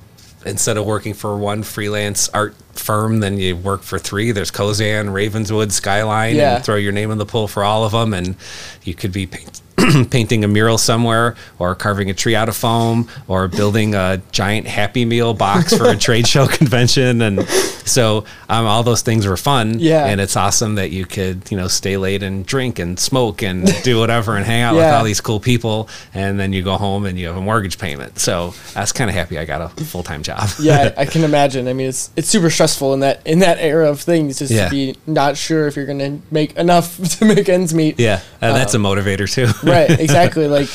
instead 0.47 0.77
of 0.77 0.85
working 0.85 1.15
for 1.15 1.37
one 1.39 1.63
freelance 1.63 2.29
art 2.31 2.55
firm 2.73 3.21
then 3.21 3.39
you 3.39 3.57
work 3.57 3.83
for 3.83 3.99
three 3.99 4.33
there's 4.33 4.51
Kozan, 4.51 5.13
Ravenswood, 5.13 5.73
Skyline 5.73 6.35
Yeah. 6.37 6.57
and 6.57 6.65
throw 6.65 6.77
your 6.77 6.93
name 6.93 7.11
in 7.11 7.19
the 7.19 7.27
pool 7.27 7.47
for 7.49 7.63
all 7.65 7.85
of 7.85 7.93
them 7.93 8.13
and 8.13 8.37
you 8.83 8.95
could 8.95 9.13
be 9.13 9.27
paint- 9.27 9.61
painting 10.11 10.45
a 10.45 10.49
mural 10.49 10.79
somewhere 10.79 11.35
or 11.59 11.75
carving 11.75 12.09
a 12.11 12.15
tree 12.15 12.35
out 12.37 12.49
of 12.49 12.57
foam 12.57 13.09
or 13.29 13.49
building 13.49 13.95
a 13.95 14.21
giant 14.33 14.67
happy 14.67 15.05
meal 15.05 15.35
box 15.35 15.77
for 15.77 15.89
a 15.89 15.97
trade 15.97 16.27
show 16.27 16.47
convention 16.61 17.21
and 17.23 17.43
so 17.85 18.25
um, 18.49 18.67
all 18.67 18.83
those 18.83 19.03
things 19.03 19.27
were 19.27 19.37
fun 19.37 19.79
Yeah. 19.79 20.07
and 20.07 20.21
it's 20.21 20.37
awesome 20.37 20.77
that 20.77 20.91
you 20.91 21.05
could 21.07 21.51
you 21.51 21.57
know 21.57 21.69
stay 21.69 21.97
late 21.97 22.23
and 22.23 22.47
drink 22.47 22.79
and 22.79 22.99
smoke 22.99 23.43
and 23.43 23.67
do 23.83 23.99
whatever 23.99 24.37
and 24.37 24.45
hang 24.47 24.63
out 24.63 24.75
with 24.77 24.85
all 24.85 25.05
these 25.05 25.21
cool 25.21 25.41
people 25.41 25.89
and 26.15 26.39
then 26.39 26.53
you 26.53 26.63
go 26.63 26.77
home 26.77 27.05
and 27.05 27.19
you 27.19 27.27
have 27.27 27.37
a 27.37 27.41
mortgage 27.43 27.79
payment 27.79 28.19
so 28.19 28.55
i 28.77 28.81
was 28.81 28.93
kind 28.93 29.11
of 29.11 29.17
happy 29.17 29.39
i 29.39 29.45
got 29.45 29.61
a 29.61 29.85
full-time 29.85 30.23
job 30.23 30.49
yeah, 30.61 30.93
I, 30.97 31.03
I 31.03 31.05
can 31.15 31.25
imagine. 31.25 31.69
I 31.69 31.73
mean, 31.73 31.89
it's 31.89 32.11
it's 32.17 32.29
super 32.29 32.49
stressful 32.51 32.95
in 32.95 33.01
that 33.01 33.21
in 33.27 33.41
that 33.41 33.59
era 33.59 33.91
of 33.91 34.01
things, 34.01 34.39
just 34.39 34.53
Yeah. 34.53 34.65
to 34.67 34.71
be 34.71 34.97
not 35.07 35.37
sure 35.37 35.67
if 35.67 35.77
you're 35.77 35.87
gonna 35.87 36.21
make 36.31 36.57
enough 36.57 36.97
to 37.19 37.25
make 37.25 37.49
ends 37.49 37.75
meet. 37.75 37.99
yeah 37.99 38.21
and 38.41 38.55
that's 38.57 38.75
a 38.75 38.79
motivator 38.79 39.31
too 39.31 39.47
right 39.65 39.91
exactly 40.01 40.47
like 40.49 40.69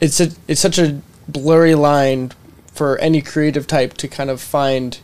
it's 0.00 0.20
a 0.20 0.30
it's 0.46 0.60
such 0.60 0.78
a 0.78 1.00
blurry 1.28 1.74
line 1.74 2.30
for 2.72 2.96
any 2.98 3.20
creative 3.20 3.66
type 3.66 3.94
to 3.94 4.08
kind 4.08 4.30
of 4.30 4.40
find 4.40 4.98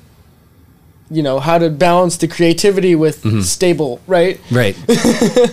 you 1.11 1.23
know 1.23 1.39
how 1.39 1.59
to 1.59 1.69
balance 1.69 2.17
the 2.17 2.27
creativity 2.29 2.95
with 2.95 3.23
Mm-hmm. 3.23 3.41
stable 3.43 4.01
right 4.07 4.41
Right. 4.51 4.77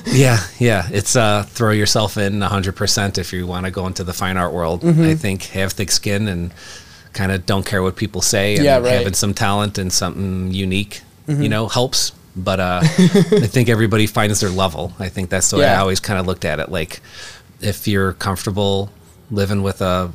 yeah, 0.07 0.39
yeah. 0.59 0.87
It's 0.91 1.15
uh 1.15 1.43
throw 1.43 1.71
yourself 1.71 2.17
in 2.17 2.39
100% 2.39 3.17
if 3.17 3.33
you 3.33 3.45
want 3.47 3.65
to 3.65 3.71
go 3.71 3.85
into 3.87 4.03
the 4.03 4.13
fine 4.13 4.37
art 4.37 4.53
world. 4.53 4.81
Mm-hmm. 4.81 5.03
I 5.03 5.15
think 5.15 5.43
have 5.57 5.73
thick 5.73 5.91
skin 5.91 6.27
and 6.27 6.53
kind 7.13 7.31
of 7.33 7.45
don't 7.45 7.65
care 7.65 7.83
what 7.83 7.95
people 7.97 8.21
say 8.21 8.55
and 8.55 8.63
Yeah, 8.63 8.75
right. 8.75 8.83
Mm-hmm. 8.85 8.97
having 8.99 9.13
some 9.13 9.33
talent 9.33 9.77
and 9.77 9.91
something 9.91 10.51
unique, 10.51 11.01
you 11.27 11.49
know, 11.49 11.67
helps. 11.67 12.13
But 12.35 12.59
uh 12.61 12.79
I 13.45 13.47
think 13.47 13.67
everybody 13.67 14.07
finds 14.07 14.39
their 14.39 14.49
level. 14.49 14.93
I 14.99 15.09
think 15.09 15.29
that's 15.29 15.49
the 15.49 15.57
way 15.57 15.65
I 15.67 15.79
always 15.79 15.99
kind 15.99 16.17
of 16.19 16.25
looked 16.27 16.45
at 16.45 16.59
it 16.61 16.69
like 16.71 17.01
if 17.61 17.87
you're 17.87 18.13
comfortable 18.13 18.89
living 19.29 19.61
with 19.63 19.81
a 19.81 20.11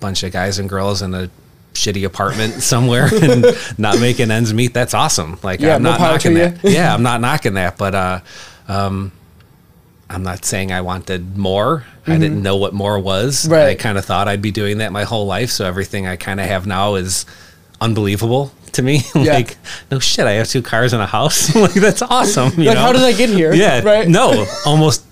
bunch 0.00 0.22
of 0.22 0.32
guys 0.32 0.58
and 0.58 0.68
girls 0.68 1.02
in 1.02 1.14
a 1.14 1.30
shitty 1.74 2.04
apartment 2.06 2.54
somewhere 2.62 3.08
and 3.22 3.44
not 3.78 3.98
making 4.00 4.30
ends 4.30 4.52
meet 4.54 4.72
that's 4.72 4.94
awesome. 4.94 5.38
Like 5.42 5.60
Yeah, 5.60 5.74
i'm 5.76 5.82
not 5.82 6.00
knocking 6.00 6.34
that. 6.34 6.58
yeah 6.64 6.94
i'm 6.94 7.02
not 7.10 7.20
knocking 7.20 7.54
that 7.54 7.76
but 7.76 7.94
uh 7.94 8.20
um 8.68 9.12
i'm 10.08 10.22
not 10.22 10.44
saying 10.44 10.72
i 10.72 10.80
wanted 10.80 11.36
more. 11.36 11.84
I 12.06 12.18
didn't 12.18 12.40
know 12.40 12.56
what 12.56 12.72
more 12.72 12.98
was. 13.00 13.42
Mm-hmm. 13.42 13.52
Right. 13.52 13.68
i 13.70 13.74
kind 13.74 13.98
of 13.98 14.04
thought 14.04 14.28
i'd 14.28 14.40
be 14.42 14.52
doing 14.52 14.78
that 14.78 14.92
my 14.92 15.04
whole 15.04 15.26
life 15.26 15.50
so 15.50 15.66
everything 15.66 16.06
i 16.06 16.16
kind 16.16 16.40
of 16.40 16.46
have 16.46 16.66
now 16.66 16.94
is 16.94 17.26
unbelievable 17.80 18.52
to 18.72 18.82
me. 18.82 19.02
Yeah. 19.14 19.32
like 19.34 19.56
no 19.90 19.98
shit 19.98 20.26
i 20.26 20.32
have 20.32 20.48
two 20.48 20.62
cars 20.62 20.92
and 20.92 21.02
a 21.02 21.06
house. 21.06 21.54
Like 21.54 21.72
that's 21.74 22.02
awesome 22.02 22.52
you 22.60 22.66
like 22.68 22.74
know? 22.76 22.80
how 22.82 22.92
did 22.92 23.02
i 23.02 23.12
get 23.12 23.28
here? 23.30 23.52
Yeah 23.54 23.82
right. 23.82 24.08
no 24.08 24.46
almost 24.64 25.04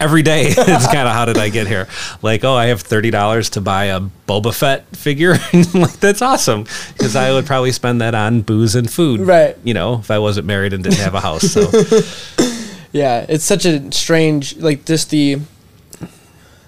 every 0.00 0.22
day. 0.22 0.46
it's 0.48 0.86
kind 0.86 1.08
of 1.08 1.14
how 1.14 1.24
did 1.24 1.38
I 1.38 1.48
get 1.48 1.66
here? 1.66 1.88
Like, 2.22 2.44
oh, 2.44 2.54
I 2.54 2.66
have 2.66 2.82
thirty 2.82 3.10
dollars 3.10 3.50
to 3.50 3.60
buy 3.60 3.86
a 3.86 4.00
Boba 4.28 4.54
Fett 4.54 4.86
figure. 4.96 5.32
like 5.74 5.98
that's 6.00 6.22
awesome 6.22 6.64
because 6.92 7.16
I 7.16 7.32
would 7.32 7.46
probably 7.46 7.72
spend 7.72 8.00
that 8.00 8.14
on 8.14 8.42
booze 8.42 8.74
and 8.74 8.90
food. 8.90 9.20
Right. 9.20 9.56
You 9.64 9.74
know, 9.74 9.98
if 9.98 10.10
I 10.10 10.18
wasn't 10.18 10.46
married 10.46 10.72
and 10.72 10.82
didn't 10.82 10.98
have 10.98 11.14
a 11.14 11.20
house. 11.20 11.42
So 11.42 11.70
Yeah, 12.96 13.26
it's 13.28 13.44
such 13.44 13.66
a 13.66 13.92
strange, 13.92 14.56
like 14.56 14.86
just 14.86 15.10
the 15.10 15.40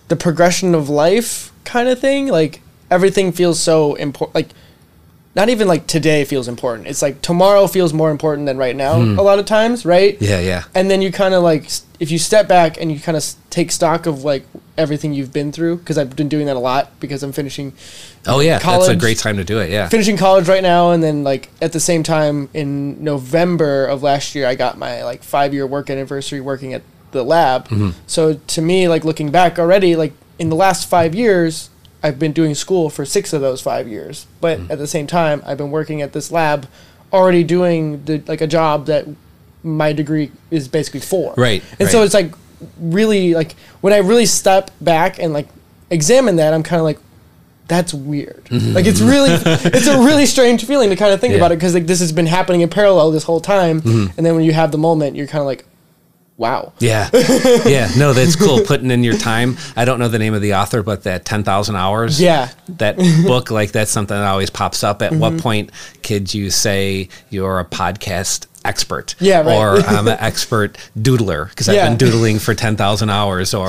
the 0.08 0.16
progression 0.16 0.74
of 0.74 0.90
life 0.90 1.52
kind 1.64 1.88
of 1.88 1.98
thing. 1.98 2.28
Like 2.28 2.60
everything 2.90 3.32
feels 3.32 3.60
so 3.60 3.94
important. 3.94 4.34
Like 4.34 4.48
not 5.34 5.48
even 5.48 5.68
like 5.68 5.86
today 5.86 6.24
feels 6.24 6.48
important. 6.48 6.88
It's 6.88 7.02
like 7.02 7.22
tomorrow 7.22 7.66
feels 7.66 7.92
more 7.92 8.10
important 8.10 8.46
than 8.46 8.56
right 8.56 8.74
now. 8.74 9.00
Hmm. 9.00 9.18
A 9.18 9.22
lot 9.22 9.38
of 9.38 9.46
times, 9.46 9.84
right? 9.84 10.20
yeah, 10.20 10.40
yeah. 10.40 10.64
And 10.74 10.90
then 10.90 11.02
you 11.02 11.12
kind 11.12 11.34
of 11.34 11.42
like 11.42 11.70
if 12.00 12.10
you 12.10 12.18
step 12.18 12.48
back 12.48 12.80
and 12.80 12.90
you 12.90 13.00
kind 13.00 13.16
of 13.16 13.24
take 13.50 13.70
stock 13.72 14.06
of 14.06 14.24
like 14.24 14.44
everything 14.76 15.12
you've 15.12 15.32
been 15.32 15.50
through 15.50 15.76
because 15.76 15.98
I've 15.98 16.14
been 16.14 16.28
doing 16.28 16.46
that 16.46 16.56
a 16.56 16.60
lot 16.60 16.98
because 17.00 17.22
I'm 17.22 17.32
finishing 17.32 17.72
Oh 18.26 18.40
yeah, 18.40 18.58
that's 18.58 18.88
a 18.88 18.96
great 18.96 19.18
time 19.18 19.36
to 19.36 19.44
do 19.44 19.58
it. 19.58 19.70
Yeah. 19.70 19.88
finishing 19.88 20.16
college 20.16 20.48
right 20.48 20.62
now 20.62 20.92
and 20.92 21.02
then 21.02 21.24
like 21.24 21.50
at 21.60 21.72
the 21.72 21.80
same 21.80 22.02
time 22.02 22.48
in 22.54 23.02
november 23.02 23.86
of 23.86 24.02
last 24.02 24.34
year 24.34 24.46
i 24.46 24.54
got 24.54 24.78
my 24.78 25.02
like 25.04 25.22
five 25.22 25.52
year 25.52 25.66
work 25.66 25.90
anniversary 25.90 26.40
working 26.40 26.72
at 26.72 26.82
the 27.10 27.22
lab 27.22 27.68
mm-hmm. 27.68 27.90
so 28.06 28.34
to 28.34 28.62
me 28.62 28.88
like 28.88 29.04
looking 29.04 29.30
back 29.30 29.58
already 29.58 29.96
like 29.96 30.12
in 30.38 30.48
the 30.48 30.56
last 30.56 30.88
five 30.88 31.14
years 31.14 31.70
i've 32.02 32.18
been 32.18 32.32
doing 32.32 32.54
school 32.54 32.88
for 32.90 33.04
six 33.04 33.32
of 33.32 33.40
those 33.40 33.60
five 33.60 33.88
years 33.88 34.26
but 34.40 34.58
at 34.70 34.78
the 34.78 34.86
same 34.86 35.06
time 35.06 35.42
i've 35.46 35.58
been 35.58 35.70
working 35.70 36.00
at 36.02 36.12
this 36.12 36.30
lab 36.30 36.66
already 37.12 37.42
doing 37.42 38.04
the 38.04 38.18
like 38.26 38.40
a 38.40 38.46
job 38.46 38.86
that 38.86 39.06
my 39.62 39.92
degree 39.92 40.30
is 40.50 40.68
basically 40.68 41.00
for 41.00 41.34
Right, 41.36 41.62
and 41.80 41.88
so 41.88 42.02
it's 42.02 42.14
like 42.14 42.32
really 42.80 43.34
like 43.34 43.54
when 43.80 43.92
i 43.92 43.98
really 43.98 44.26
step 44.26 44.70
back 44.80 45.18
and 45.18 45.32
like 45.32 45.48
examine 45.90 46.36
that 46.36 46.52
i'm 46.54 46.62
kind 46.62 46.78
of 46.80 46.84
like 46.84 46.98
that's 47.66 47.92
weird. 47.92 48.48
Like 48.50 48.86
it's 48.86 49.02
really, 49.02 49.28
it's 49.34 49.86
a 49.88 49.98
really 49.98 50.24
strange 50.24 50.64
feeling 50.64 50.88
to 50.88 50.96
kind 50.96 51.12
of 51.12 51.20
think 51.20 51.32
Mm-hmm. 51.32 51.38
Yeah. 51.40 51.44
about 51.44 51.52
it 51.52 51.56
because 51.56 51.74
like 51.74 51.86
this 51.86 52.00
has 52.00 52.12
been 52.12 52.24
happening 52.24 52.62
in 52.62 52.70
parallel 52.70 53.10
this 53.10 53.24
whole 53.24 53.42
time, 53.42 53.82
Mm-hmm. 53.82 54.16
and 54.16 54.24
then 54.24 54.34
when 54.36 54.44
you 54.46 54.52
have 54.54 54.72
the 54.72 54.78
moment, 54.78 55.16
you're 55.16 55.26
kind 55.26 55.40
of 55.40 55.46
like, 55.46 55.66
wow. 56.38 56.72
Yeah. 56.78 57.10
Yeah. 57.66 57.90
No, 57.98 58.12
that's 58.14 58.34
cool. 58.36 58.60
Putting 58.64 58.90
in 58.90 59.04
your 59.04 59.18
time. 59.18 59.56
I 59.76 59.84
don't 59.84 59.98
know 59.98 60.08
the 60.08 60.18
name 60.18 60.32
of 60.32 60.40
the 60.40 60.54
author, 60.54 60.82
but 60.82 61.02
that 61.02 61.24
10,000 61.26 61.76
hours. 61.76 62.18
Yeah. 62.20 62.48
That 62.78 62.96
book, 63.26 63.50
like 63.50 63.72
that's 63.72 63.90
something 63.90 64.16
that 64.16 64.24
always 64.26 64.48
pops 64.50 64.82
up. 64.82 65.02
At 65.02 65.10
Mm-hmm. 65.12 65.20
what 65.20 65.38
point 65.38 65.70
could 66.02 66.32
you 66.32 66.50
say 66.50 67.08
you're 67.30 67.58
a 67.60 67.64
podcast 67.64 68.46
expert? 68.64 69.14
Yeah, 69.18 69.40
right. 69.40 69.56
Or 69.56 69.76
I'm 69.86 70.06
an 70.08 70.16
expert 70.20 70.78
doodler 70.98 71.48
because 71.50 71.68
Yeah. 71.68 71.82
I've 71.84 71.88
been 71.90 71.98
doodling 71.98 72.38
for 72.38 72.54
10,000 72.54 73.10
hours 73.10 73.52
or, 73.54 73.68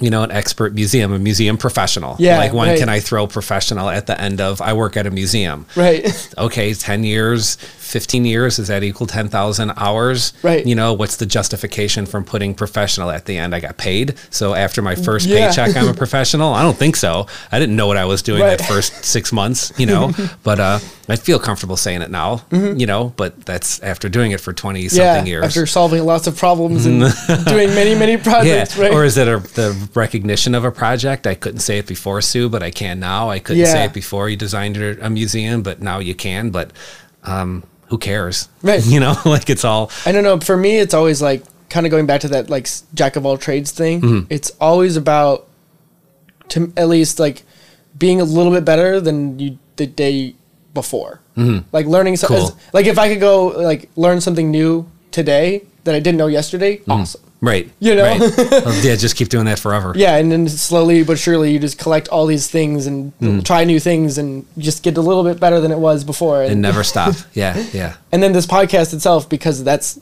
you 0.00 0.10
know, 0.10 0.22
an 0.22 0.30
expert 0.32 0.74
museum, 0.74 1.12
a 1.12 1.18
museum 1.18 1.56
professional. 1.58 2.16
Yeah, 2.18 2.38
Like 2.38 2.52
when 2.52 2.68
right. 2.68 2.78
can 2.78 2.88
I 2.88 3.00
throw 3.00 3.26
professional 3.26 3.88
at 3.90 4.06
the 4.06 4.20
end 4.20 4.40
of 4.40 4.60
I 4.60 4.72
work 4.72 4.96
at 4.96 5.06
a 5.06 5.10
museum? 5.10 5.66
Right. 5.76 6.04
okay, 6.38 6.74
10 6.74 7.04
years, 7.04 7.56
15 7.90 8.24
years, 8.24 8.56
does 8.56 8.68
that 8.68 8.82
equal 8.84 9.06
10,000 9.06 9.72
hours? 9.76 10.32
Right. 10.42 10.64
You 10.64 10.74
know, 10.76 10.92
what's 10.92 11.16
the 11.16 11.26
justification 11.26 12.06
from 12.06 12.24
putting 12.24 12.54
professional 12.54 13.10
at 13.10 13.26
the 13.26 13.36
end? 13.36 13.54
I 13.54 13.60
got 13.60 13.76
paid. 13.78 14.14
So 14.30 14.54
after 14.54 14.80
my 14.80 14.94
first 14.94 15.26
Yeah. 15.26 15.48
paycheck, 15.48 15.76
I'm 15.76 15.88
a 15.88 15.94
professional? 16.04 16.54
I 16.54 16.62
don't 16.62 16.76
think 16.76 16.94
so. 16.96 17.26
I 17.50 17.58
didn't 17.58 17.74
know 17.76 17.86
what 17.88 17.96
I 17.96 18.04
was 18.04 18.22
doing 18.22 18.42
Right. 18.42 18.56
that 18.58 18.66
first 18.66 19.04
six 19.04 19.32
months, 19.32 19.72
you 19.76 19.86
know, 19.86 20.12
but 20.44 20.60
uh, 20.60 20.78
I 21.08 21.16
feel 21.16 21.40
comfortable 21.40 21.76
saying 21.76 22.02
it 22.02 22.10
now, 22.10 22.42
you 22.52 22.86
know, 22.86 23.12
but 23.16 23.44
that's 23.44 23.80
after 23.80 24.08
doing 24.08 24.30
it 24.30 24.40
for 24.40 24.52
20 24.52 24.70
Mm-hmm. 24.84 24.96
yeah. 24.96 25.14
something 25.16 25.26
years. 25.26 25.44
After 25.44 25.66
solving 25.66 26.04
lots 26.04 26.26
of 26.28 26.36
problems 26.36 26.86
and 26.86 27.00
doing 27.46 27.70
many, 27.74 27.94
many 27.96 28.12
yeah. 28.12 28.22
projects, 28.22 28.76
right? 28.78 28.92
Or 28.92 29.04
is 29.04 29.16
it 29.18 29.26
a, 29.26 29.38
the 29.54 29.76
recognition 29.94 30.54
of 30.54 30.64
a 30.64 30.70
project? 30.70 31.26
I 31.26 31.34
couldn't 31.34 31.60
say 31.60 31.78
it 31.78 31.86
before, 31.88 32.20
Sue, 32.22 32.48
but 32.48 32.62
I 32.62 32.70
can 32.70 33.00
now. 33.00 33.30
I 33.30 33.40
couldn't 33.40 33.66
say 33.66 33.84
it 33.86 33.92
before 33.92 34.28
you 34.28 34.36
designed 34.36 34.76
a 34.76 35.10
museum, 35.10 35.62
but 35.62 35.82
now 35.82 35.98
you 35.98 36.14
can. 36.14 36.50
But 36.50 36.70
um, 37.24 37.64
who 37.90 37.98
cares? 37.98 38.48
Right. 38.62 38.84
You 38.94 39.00
know, 39.00 39.14
like 39.24 39.50
it's 39.50 39.64
all 39.64 39.90
I 40.06 40.12
don't 40.12 40.24
know. 40.24 40.38
For 40.40 40.56
me, 40.56 40.78
it's 40.78 40.94
always 40.94 41.20
like 41.20 41.42
kind 41.68 41.86
of 41.86 41.90
going 41.90 42.06
back 42.06 42.22
to 42.22 42.28
that 42.28 42.48
like 42.50 42.66
jack 42.94 43.16
of 43.16 43.26
all 43.26 43.36
trades 43.36 43.70
thing. 43.70 44.00
Mm-hmm. 44.00 44.26
It's 44.30 44.50
always 44.60 44.96
about, 44.96 45.46
to 46.48 46.72
at 46.76 46.88
least 46.88 47.18
like, 47.20 47.42
being 47.98 48.20
a 48.20 48.24
little 48.24 48.52
bit 48.52 48.64
better 48.64 49.00
than 49.00 49.38
you 49.38 49.58
the 49.76 49.86
day 49.86 50.34
before. 50.72 51.20
Mm-hmm. 51.36 51.68
Like 51.72 51.86
learning 51.86 52.16
something. 52.16 52.38
Cool. 52.38 52.58
Like 52.72 52.86
if 52.86 52.98
I 52.98 53.08
could 53.08 53.20
go 53.20 53.48
like 53.48 53.90
learn 53.96 54.20
something 54.20 54.50
new 54.50 54.90
today 55.10 55.62
that 55.84 55.94
I 55.94 56.00
didn't 56.00 56.18
know 56.18 56.28
yesterday, 56.28 56.78
Mm-hmm. 56.78 56.90
awesome. 56.90 57.22
Right. 57.40 57.70
You 57.80 57.94
know? 57.94 58.04
right. 58.04 58.20
Yeah, 58.84 58.96
just 58.96 59.16
keep 59.16 59.28
doing 59.28 59.44
that 59.46 59.58
forever. 59.58 59.92
Yeah, 59.96 60.16
and 60.16 60.30
then 60.30 60.48
slowly 60.48 61.02
but 61.04 61.18
surely 61.18 61.52
you 61.52 61.58
just 61.58 61.78
collect 61.78 62.08
all 62.08 62.26
these 62.26 62.48
things 62.48 62.86
and 62.86 63.12
Mm. 63.20 63.44
try 63.44 63.64
new 63.64 63.80
things 63.80 64.18
and 64.18 64.44
just 64.58 64.82
get 64.82 64.96
a 64.96 65.00
little 65.00 65.24
bit 65.24 65.38
better 65.40 65.60
than 65.60 65.70
it 65.72 65.78
was 65.78 66.04
before. 66.04 66.42
And 66.42 66.52
And, 66.52 66.62
never 66.62 66.82
stop. 66.84 67.14
Yeah, 67.34 67.64
yeah. 67.72 67.94
and 68.12 68.22
then 68.22 68.32
this 68.32 68.46
podcast 68.46 68.92
itself, 68.94 69.28
because 69.28 69.62
that's 69.64 69.98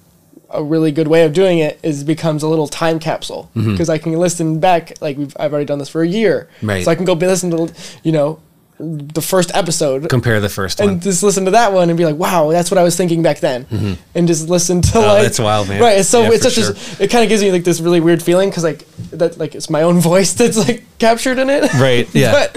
a 0.50 0.62
really 0.62 0.90
good 0.92 1.08
way 1.08 1.24
of 1.24 1.32
doing 1.34 1.58
it, 1.58 1.78
is 1.82 2.04
becomes 2.04 2.42
a 2.42 2.48
little 2.48 2.68
time 2.68 2.98
capsule 2.98 3.50
because 3.54 3.88
I 3.90 3.98
can 3.98 4.12
listen 4.14 4.60
back. 4.60 4.94
Like 5.02 5.18
we've 5.18 5.36
I've 5.38 5.52
already 5.52 5.66
done 5.66 5.78
this 5.78 5.90
for 5.90 6.02
a 6.02 6.08
year, 6.08 6.48
Right. 6.62 6.84
So 6.84 6.90
I 6.90 6.94
can 6.94 7.04
go 7.04 7.12
listen 7.12 7.50
to 7.50 7.72
you 8.02 8.12
know 8.12 8.38
the 8.78 9.20
first 9.20 9.50
episode 9.54 10.08
Compare 10.08 10.40
the 10.40 10.48
first 10.48 10.80
and 10.80 11.02
just 11.02 11.22
listen 11.22 11.44
to 11.46 11.50
that 11.52 11.72
one 11.72 11.90
and 11.90 11.98
be 11.98 12.04
like, 12.04 12.16
wow, 12.16 12.50
that's 12.50 12.70
what 12.70 12.78
I 12.78 12.82
was 12.82 12.96
thinking 12.96 13.22
back 13.22 13.40
then, 13.40 13.64
mm-hmm. 13.64 13.94
and 14.14 14.28
just 14.28 14.48
listen 14.48 14.80
to 14.82 14.98
oh, 14.98 15.00
like 15.00 15.18
Oh, 15.18 15.22
that's 15.22 15.38
wild, 15.38 15.68
man. 15.68 15.80
Right, 15.80 15.98
it's 15.98 16.08
so 16.08 16.22
Yeah, 16.22 16.30
it's 16.32 16.54
such 16.54 16.58
a 16.58 17.02
it 17.02 17.10
kind 17.10 17.24
of 17.24 17.28
gives 17.28 17.42
me 17.42 17.50
like 17.50 17.64
this 17.64 17.80
really 17.80 18.00
weird 18.00 18.22
feeling 18.22 18.50
because 18.50 18.64
like 18.64 18.86
that 19.10 19.38
like 19.38 19.54
it's 19.54 19.68
my 19.68 19.82
own 19.82 20.00
voice 20.00 20.32
that's 20.34 20.56
like 20.56 20.84
captured 20.98 21.38
in 21.38 21.50
it. 21.50 21.72
Right, 21.74 22.08
yeah. 22.14 22.32
but 22.32 22.52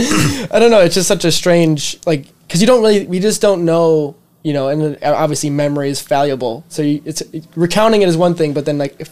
I 0.53 0.59
don't 0.59 0.72
know. 0.72 0.82
It's 0.82 0.95
just 0.95 1.07
such 1.07 1.26
a 1.26 1.32
strange 1.32 1.99
like 2.05 2.28
because 2.47 2.61
you 2.61 2.67
don't 2.67 2.82
really 2.82 3.07
we 3.07 3.19
just 3.19 3.41
don't 3.41 3.65
know 3.65 4.15
you 4.43 4.53
know, 4.53 4.69
and 4.69 4.97
obviously 5.03 5.49
memory 5.51 5.89
is 5.89 6.01
valuable. 6.01 6.63
So 6.67 6.82
you, 6.82 7.01
it's 7.05 7.22
recounting 7.55 8.01
it 8.01 8.09
is 8.09 8.17
one 8.17 8.34
thing, 8.34 8.53
but 8.53 8.65
then 8.65 8.78
like 8.78 8.95
if 8.99 9.09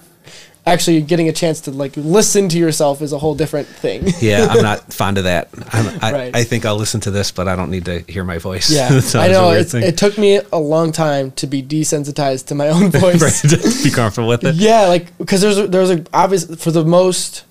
actually 0.66 1.02
getting 1.02 1.28
a 1.30 1.32
chance 1.34 1.62
to 1.62 1.72
like 1.72 1.94
listen 1.98 2.48
to 2.50 2.58
yourself 2.58 3.02
is 3.02 3.12
a 3.14 3.18
whole 3.18 3.34
different 3.34 3.68
thing. 3.68 4.04
Yeah, 4.20 4.48
I'm 4.50 4.62
not 4.62 4.94
fond 4.94 5.18
of 5.18 5.24
that. 5.24 5.50
I'm, 5.74 6.00
I, 6.04 6.12
Right. 6.12 6.36
I 6.36 6.44
think 6.44 6.66
I'll 6.66 6.76
listen 6.78 7.02
to 7.02 7.12
this, 7.12 7.32
but 7.32 7.48
I 7.48 7.56
don't 7.56 7.72
need 7.72 7.86
to 7.86 8.00
hear 8.12 8.24
my 8.24 8.38
voice. 8.38 8.70
Yeah, 8.70 8.88
sounds 9.00 9.32
know. 9.32 9.52
It 9.80 9.98
took 9.98 10.18
me 10.18 10.42
a 10.52 10.60
long 10.60 10.92
time 10.92 11.32
to 11.32 11.48
be 11.48 11.64
desensitized 11.64 12.48
to 12.48 12.56
my 12.56 12.68
own 12.70 12.92
voice. 13.06 13.22
right. 13.22 13.84
Be 13.84 13.90
comfortable 13.90 14.28
with 14.28 14.44
it. 14.44 14.56
Yeah, 14.56 14.88
like 14.88 15.18
because 15.18 15.42
there's 15.42 15.58
a, 15.58 15.68
there's 15.68 15.90
a 15.92 16.06
obvious 16.14 16.44
for 16.62 16.72
the 16.72 16.84
most 16.86 17.46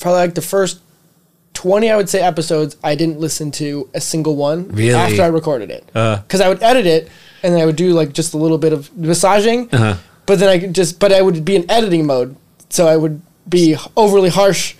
probably 0.00 0.20
like 0.20 0.34
the 0.34 0.42
first 0.42 0.80
twenty 1.54 1.90
I 1.90 1.96
would 1.96 2.08
say 2.08 2.20
episodes 2.20 2.76
I 2.84 2.94
didn't 2.94 3.18
listen 3.18 3.50
to 3.52 3.88
a 3.94 4.00
single 4.00 4.36
one 4.36 4.68
Really? 4.68 4.94
after 4.94 5.22
I 5.22 5.26
recorded 5.26 5.70
it 5.70 5.88
Uh. 5.94 6.16
because 6.18 6.40
I 6.40 6.48
would 6.48 6.62
edit 6.62 6.86
it 6.86 7.08
and 7.42 7.54
then 7.54 7.60
I 7.60 7.66
would 7.66 7.76
do 7.76 7.92
like 7.94 8.12
just 8.12 8.34
a 8.34 8.36
little 8.36 8.58
bit 8.58 8.72
of 8.72 8.96
massaging, 8.96 9.68
Uh-huh. 9.72 9.96
but 10.26 10.38
then 10.38 10.48
I 10.48 10.58
could 10.58 10.74
just 10.74 11.00
but 11.00 11.12
I 11.12 11.22
would 11.22 11.44
be 11.44 11.56
in 11.56 11.68
editing 11.70 12.06
mode, 12.06 12.36
so 12.70 12.86
I 12.86 12.96
would 12.96 13.20
be 13.48 13.76
overly 13.96 14.28
harsh 14.28 14.74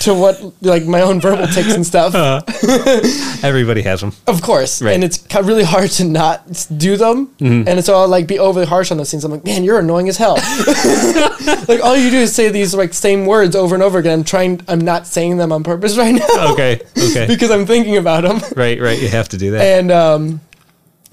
to 0.00 0.12
what 0.12 0.38
like 0.60 0.84
my 0.84 1.00
own 1.00 1.18
verbal 1.20 1.46
tics 1.46 1.72
and 1.72 1.86
stuff. 1.86 2.14
Everybody 3.44 3.82
has 3.82 4.00
them. 4.00 4.12
Of 4.26 4.42
course, 4.42 4.82
Right. 4.82 4.94
and 4.94 5.02
it's 5.04 5.24
really 5.34 5.64
hard 5.64 5.90
to 5.92 6.04
not 6.04 6.66
do 6.76 6.96
them, 6.96 7.28
Mm-hmm. 7.38 7.68
and 7.68 7.84
so 7.84 7.94
I'll 7.94 8.08
like 8.08 8.26
be 8.26 8.38
overly 8.38 8.66
harsh 8.66 8.90
on 8.90 8.98
those 8.98 9.10
things. 9.10 9.24
I'm 9.24 9.30
like, 9.30 9.44
man, 9.44 9.64
you're 9.64 9.78
annoying 9.78 10.08
as 10.10 10.16
hell. 10.18 10.34
like 11.68 11.82
all 11.82 11.96
you 11.96 12.10
do 12.10 12.18
is 12.18 12.34
say 12.34 12.48
these 12.50 12.74
like 12.74 12.92
same 12.94 13.24
words 13.26 13.56
over 13.56 13.74
and 13.74 13.82
over 13.82 13.98
again. 13.98 14.18
I'm 14.20 14.24
trying. 14.24 14.60
I'm 14.68 14.80
not 14.80 15.06
saying 15.06 15.38
them 15.38 15.52
on 15.52 15.62
purpose 15.64 15.96
right 16.02 16.14
now 16.14 16.52
Okay. 16.52 16.80
Okay. 16.98 17.26
because 17.26 17.50
I'm 17.50 17.66
thinking 17.66 17.96
about 17.96 18.24
them, 18.24 18.40
right. 18.56 18.80
Right. 18.80 19.00
You 19.00 19.08
have 19.08 19.28
to 19.30 19.38
do 19.38 19.52
that. 19.52 19.62
and 19.62 19.90
um, 19.90 20.40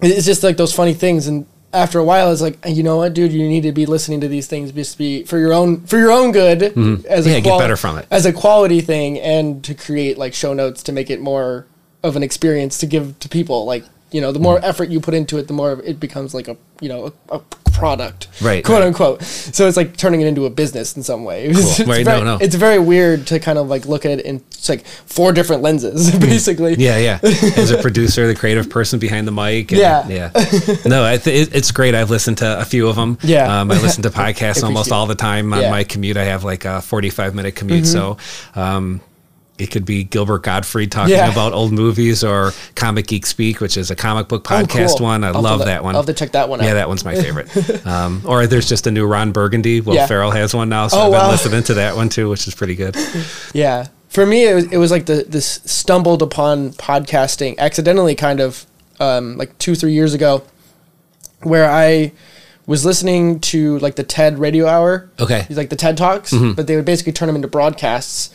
it's 0.02 0.26
just 0.26 0.44
like 0.44 0.58
those 0.58 0.74
funny 0.74 0.94
things. 0.94 1.28
And 1.28 1.46
after 1.72 2.00
a 2.00 2.04
while, 2.04 2.32
it's 2.32 2.42
like, 2.42 2.58
you 2.66 2.82
know 2.84 2.98
what, 2.98 3.14
dude, 3.14 3.32
you 3.32 3.48
need 3.48 3.62
to 3.62 3.72
be 3.72 3.86
listening 3.86 4.22
to 4.22 4.28
these 4.28 4.48
things 4.48 4.72
just 4.72 4.98
be 4.98 5.24
for 5.24 5.38
your 5.38 5.54
own 5.54 5.82
for 5.86 5.98
your 5.98 6.12
own 6.12 6.32
good, 6.32 6.64
as 6.64 6.74
Mm-hmm. 6.74 7.30
Yeah, 7.30 7.36
a 7.36 7.42
get 7.42 7.60
better 7.60 7.78
from 7.78 7.98
it. 7.98 8.08
as 8.10 8.26
a 8.26 8.34
quality 8.34 8.82
thing, 8.82 9.20
and 9.20 9.64
to 9.64 9.74
create 9.76 10.18
like 10.18 10.34
show 10.34 10.54
notes 10.54 10.82
to 10.84 10.92
make 10.92 11.10
it 11.10 11.22
more 11.22 11.68
of 12.02 12.16
an 12.16 12.24
experience 12.24 12.78
to 12.80 12.86
give 12.86 13.20
to 13.20 13.30
people. 13.30 13.66
Like 13.66 13.84
you 14.12 14.22
know, 14.22 14.32
the 14.32 14.40
Mm. 14.40 14.44
more 14.44 14.60
effort 14.66 14.90
you 14.90 15.00
put 15.00 15.14
into 15.14 15.38
it, 15.38 15.48
the 15.48 15.54
more 15.54 15.82
it 15.84 16.00
becomes 16.00 16.34
like 16.34 16.48
a 16.48 16.58
you 16.82 16.90
know 16.90 17.14
a, 17.30 17.36
a 17.36 17.42
product, 17.72 18.28
Right, 18.42 18.64
quote 18.64 18.80
right. 18.80 18.88
unquote. 18.88 19.22
So 19.24 19.68
it's 19.68 19.78
like 19.78 19.96
turning 19.96 20.20
it 20.22 20.28
into 20.28 20.46
a 20.46 20.50
business 20.50 20.98
in 20.98 21.04
some 21.04 21.24
way. 21.24 21.48
It's, 21.50 21.80
Right, 21.80 22.04
very, 22.04 22.20
no, 22.20 22.38
no. 22.38 22.38
it's 22.42 22.56
very 22.56 22.80
weird 22.80 23.26
to 23.28 23.40
kind 23.40 23.58
of 23.58 23.70
like 23.70 23.86
look 23.86 24.06
at 24.06 24.12
it 24.20 24.26
in 24.26 24.38
it's 24.52 24.68
like 24.68 24.86
four 24.86 25.32
different 25.32 25.62
lenses, 25.62 26.12
basically. 26.20 26.76
Yeah, 26.78 26.98
yeah. 26.98 27.20
As 27.24 27.72
a 27.72 27.78
producer, 27.82 28.28
the 28.28 28.36
creative 28.36 28.70
person 28.70 29.00
behind 29.00 29.28
the 29.28 29.32
mic. 29.32 29.72
and- 29.72 29.80
Yeah. 29.80 30.06
yeah. 30.10 30.32
No, 30.86 31.06
I 31.06 31.18
th- 31.18 31.48
it, 31.48 31.56
it's 31.56 31.72
great. 31.72 31.96
I've 31.96 32.10
listened 32.10 32.40
to 32.40 32.60
a 32.60 32.66
few 32.66 32.88
of 32.90 32.96
them. 32.98 33.18
Yeah. 33.24 33.62
um, 33.62 33.72
I 33.72 33.80
listen 33.82 34.04
to 34.04 34.10
podcasts 34.10 34.62
almost 34.64 34.92
all 34.92 35.06
the 35.06 35.16
time 35.16 35.54
on 35.54 35.60
Yeah. 35.60 35.66
Mm-hmm. 35.66 35.72
my 35.72 35.84
commute. 35.86 36.18
I 36.18 36.26
have 36.26 36.44
like 36.44 36.66
a 36.66 36.82
forty-five 36.82 37.34
minute 37.36 37.56
commute, 37.56 37.88
so 37.88 38.18
um, 38.56 39.00
it 39.60 39.72
could 39.72 39.86
be 39.86 40.04
Gilbert 40.04 40.44
Gottfried 40.44 40.92
talking 40.92 41.14
Yeah. 41.16 41.32
about 41.32 41.54
old 41.54 41.72
movies 41.72 42.24
or 42.24 42.52
Comic 42.76 43.08
Geek 43.08 43.26
Speak, 43.26 43.60
which 43.62 43.78
is 43.78 43.92
a 43.92 43.96
comic 43.96 44.28
book 44.28 44.44
podcast 44.44 44.92
Oh, 44.94 44.98
cool. 44.98 45.06
one. 45.08 45.24
I 45.24 45.30
I'll 45.30 45.42
love 45.42 45.66
that 45.66 45.84
one. 45.84 45.96
I'll 45.96 46.02
have 46.02 46.08
to 46.08 46.14
check 46.14 46.32
that 46.32 46.48
one 46.50 46.62
out. 46.62 46.66
Yeah, 46.66 46.76
that 46.76 46.88
one's 46.88 47.04
my 47.06 47.16
favorite. 47.16 47.86
um, 47.86 48.22
or 48.26 48.48
there's 48.48 48.68
just 48.70 48.88
a 48.88 48.92
new 48.92 49.06
Ron 49.06 49.32
Burgundy. 49.32 49.82
Will 49.82 49.96
Yeah. 49.96 50.08
Ferrell 50.08 50.32
has 50.32 50.54
one 50.54 50.70
now, 50.70 50.88
so 50.88 50.98
Oh, 50.98 51.02
I've 51.02 51.12
been 51.12 51.20
wow. 51.22 51.32
listening 51.32 51.64
to 51.64 51.74
that 51.76 51.96
one 51.96 52.10
too, 52.10 52.30
which 52.30 52.48
is 52.48 52.56
pretty 52.56 52.76
good. 52.76 52.96
Yeah. 53.54 53.88
For 54.10 54.26
me, 54.26 54.48
it 54.48 54.56
was, 54.56 54.66
it 54.72 54.78
was 54.78 54.90
like 54.92 55.06
the 55.06 55.24
this 55.28 55.60
stumbled 55.66 56.22
upon 56.24 56.72
podcasting 56.72 57.58
accidentally, 57.60 58.16
kind 58.16 58.40
of 58.40 58.66
um, 59.00 59.38
like 59.38 59.56
two 59.60 59.76
three 59.76 59.92
years 59.94 60.14
ago, 60.16 60.42
where 61.44 61.70
I 61.70 62.12
was 62.66 62.86
listening 62.86 63.40
to 63.40 63.78
like 63.80 63.96
the 63.96 64.04
TED 64.04 64.40
Radio 64.40 64.68
Hour. 64.68 65.10
Okay. 65.20 65.46
Like 65.50 65.70
the 65.70 65.76
TED 65.76 65.96
Talks, 65.98 66.34
but 66.34 66.68
they 66.68 66.76
would 66.76 66.86
basically 66.86 67.14
turn 67.14 67.28
them 67.28 67.36
into 67.36 67.48
broadcasts. 67.48 68.30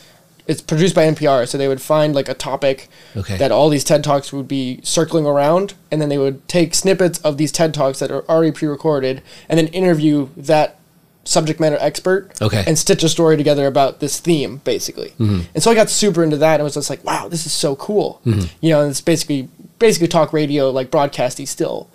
It's 0.47 0.61
produced 0.61 0.93
by 0.93 1.05
NPR, 1.05 1.47
so 1.47 1.57
they 1.57 1.67
would 1.67 1.81
find 1.81 2.13
like 2.13 2.29
a 2.29 2.33
topic 2.35 2.87
Okay. 3.17 3.37
that 3.37 3.51
all 3.51 3.69
these 3.69 3.83
TED 3.83 4.03
Talks 4.03 4.31
would 4.31 4.47
be 4.47 4.79
circling 4.83 5.25
around, 5.25 5.73
and 5.91 5.99
then 6.01 6.09
they 6.09 6.17
would 6.19 6.47
take 6.47 6.75
snippets 6.75 7.17
of 7.19 7.37
these 7.37 7.51
TED 7.51 7.73
Talks 7.73 7.99
that 7.99 8.11
are 8.11 8.23
already 8.29 8.51
pre-recorded, 8.51 9.23
and 9.49 9.57
then 9.57 9.67
interview 9.67 10.29
that 10.37 10.77
subject 11.23 11.59
matter 11.59 11.77
expert, 11.79 12.31
Okay. 12.39 12.63
and 12.67 12.77
stitch 12.77 13.03
a 13.03 13.09
story 13.09 13.35
together 13.37 13.65
about 13.65 13.99
this 13.99 14.19
theme, 14.19 14.61
basically. 14.63 15.09
Mm-hmm. 15.19 15.39
And 15.55 15.63
so 15.63 15.71
I 15.71 15.73
got 15.75 15.89
super 15.89 16.23
into 16.23 16.37
that, 16.37 16.55
and 16.59 16.63
was 16.63 16.75
just 16.75 16.91
like, 16.91 17.03
wow, 17.03 17.27
this 17.27 17.47
is 17.47 17.51
so 17.51 17.75
cool. 17.77 18.21
Mm-hmm. 18.27 18.45
You 18.61 18.69
know, 18.69 18.81
and 18.81 18.91
it's 18.91 19.01
basically 19.01 19.49
basically 19.79 20.07
talk 20.07 20.31
radio, 20.31 20.69
like 20.69 20.91
broadcasty 20.91 21.47
still. 21.47 21.89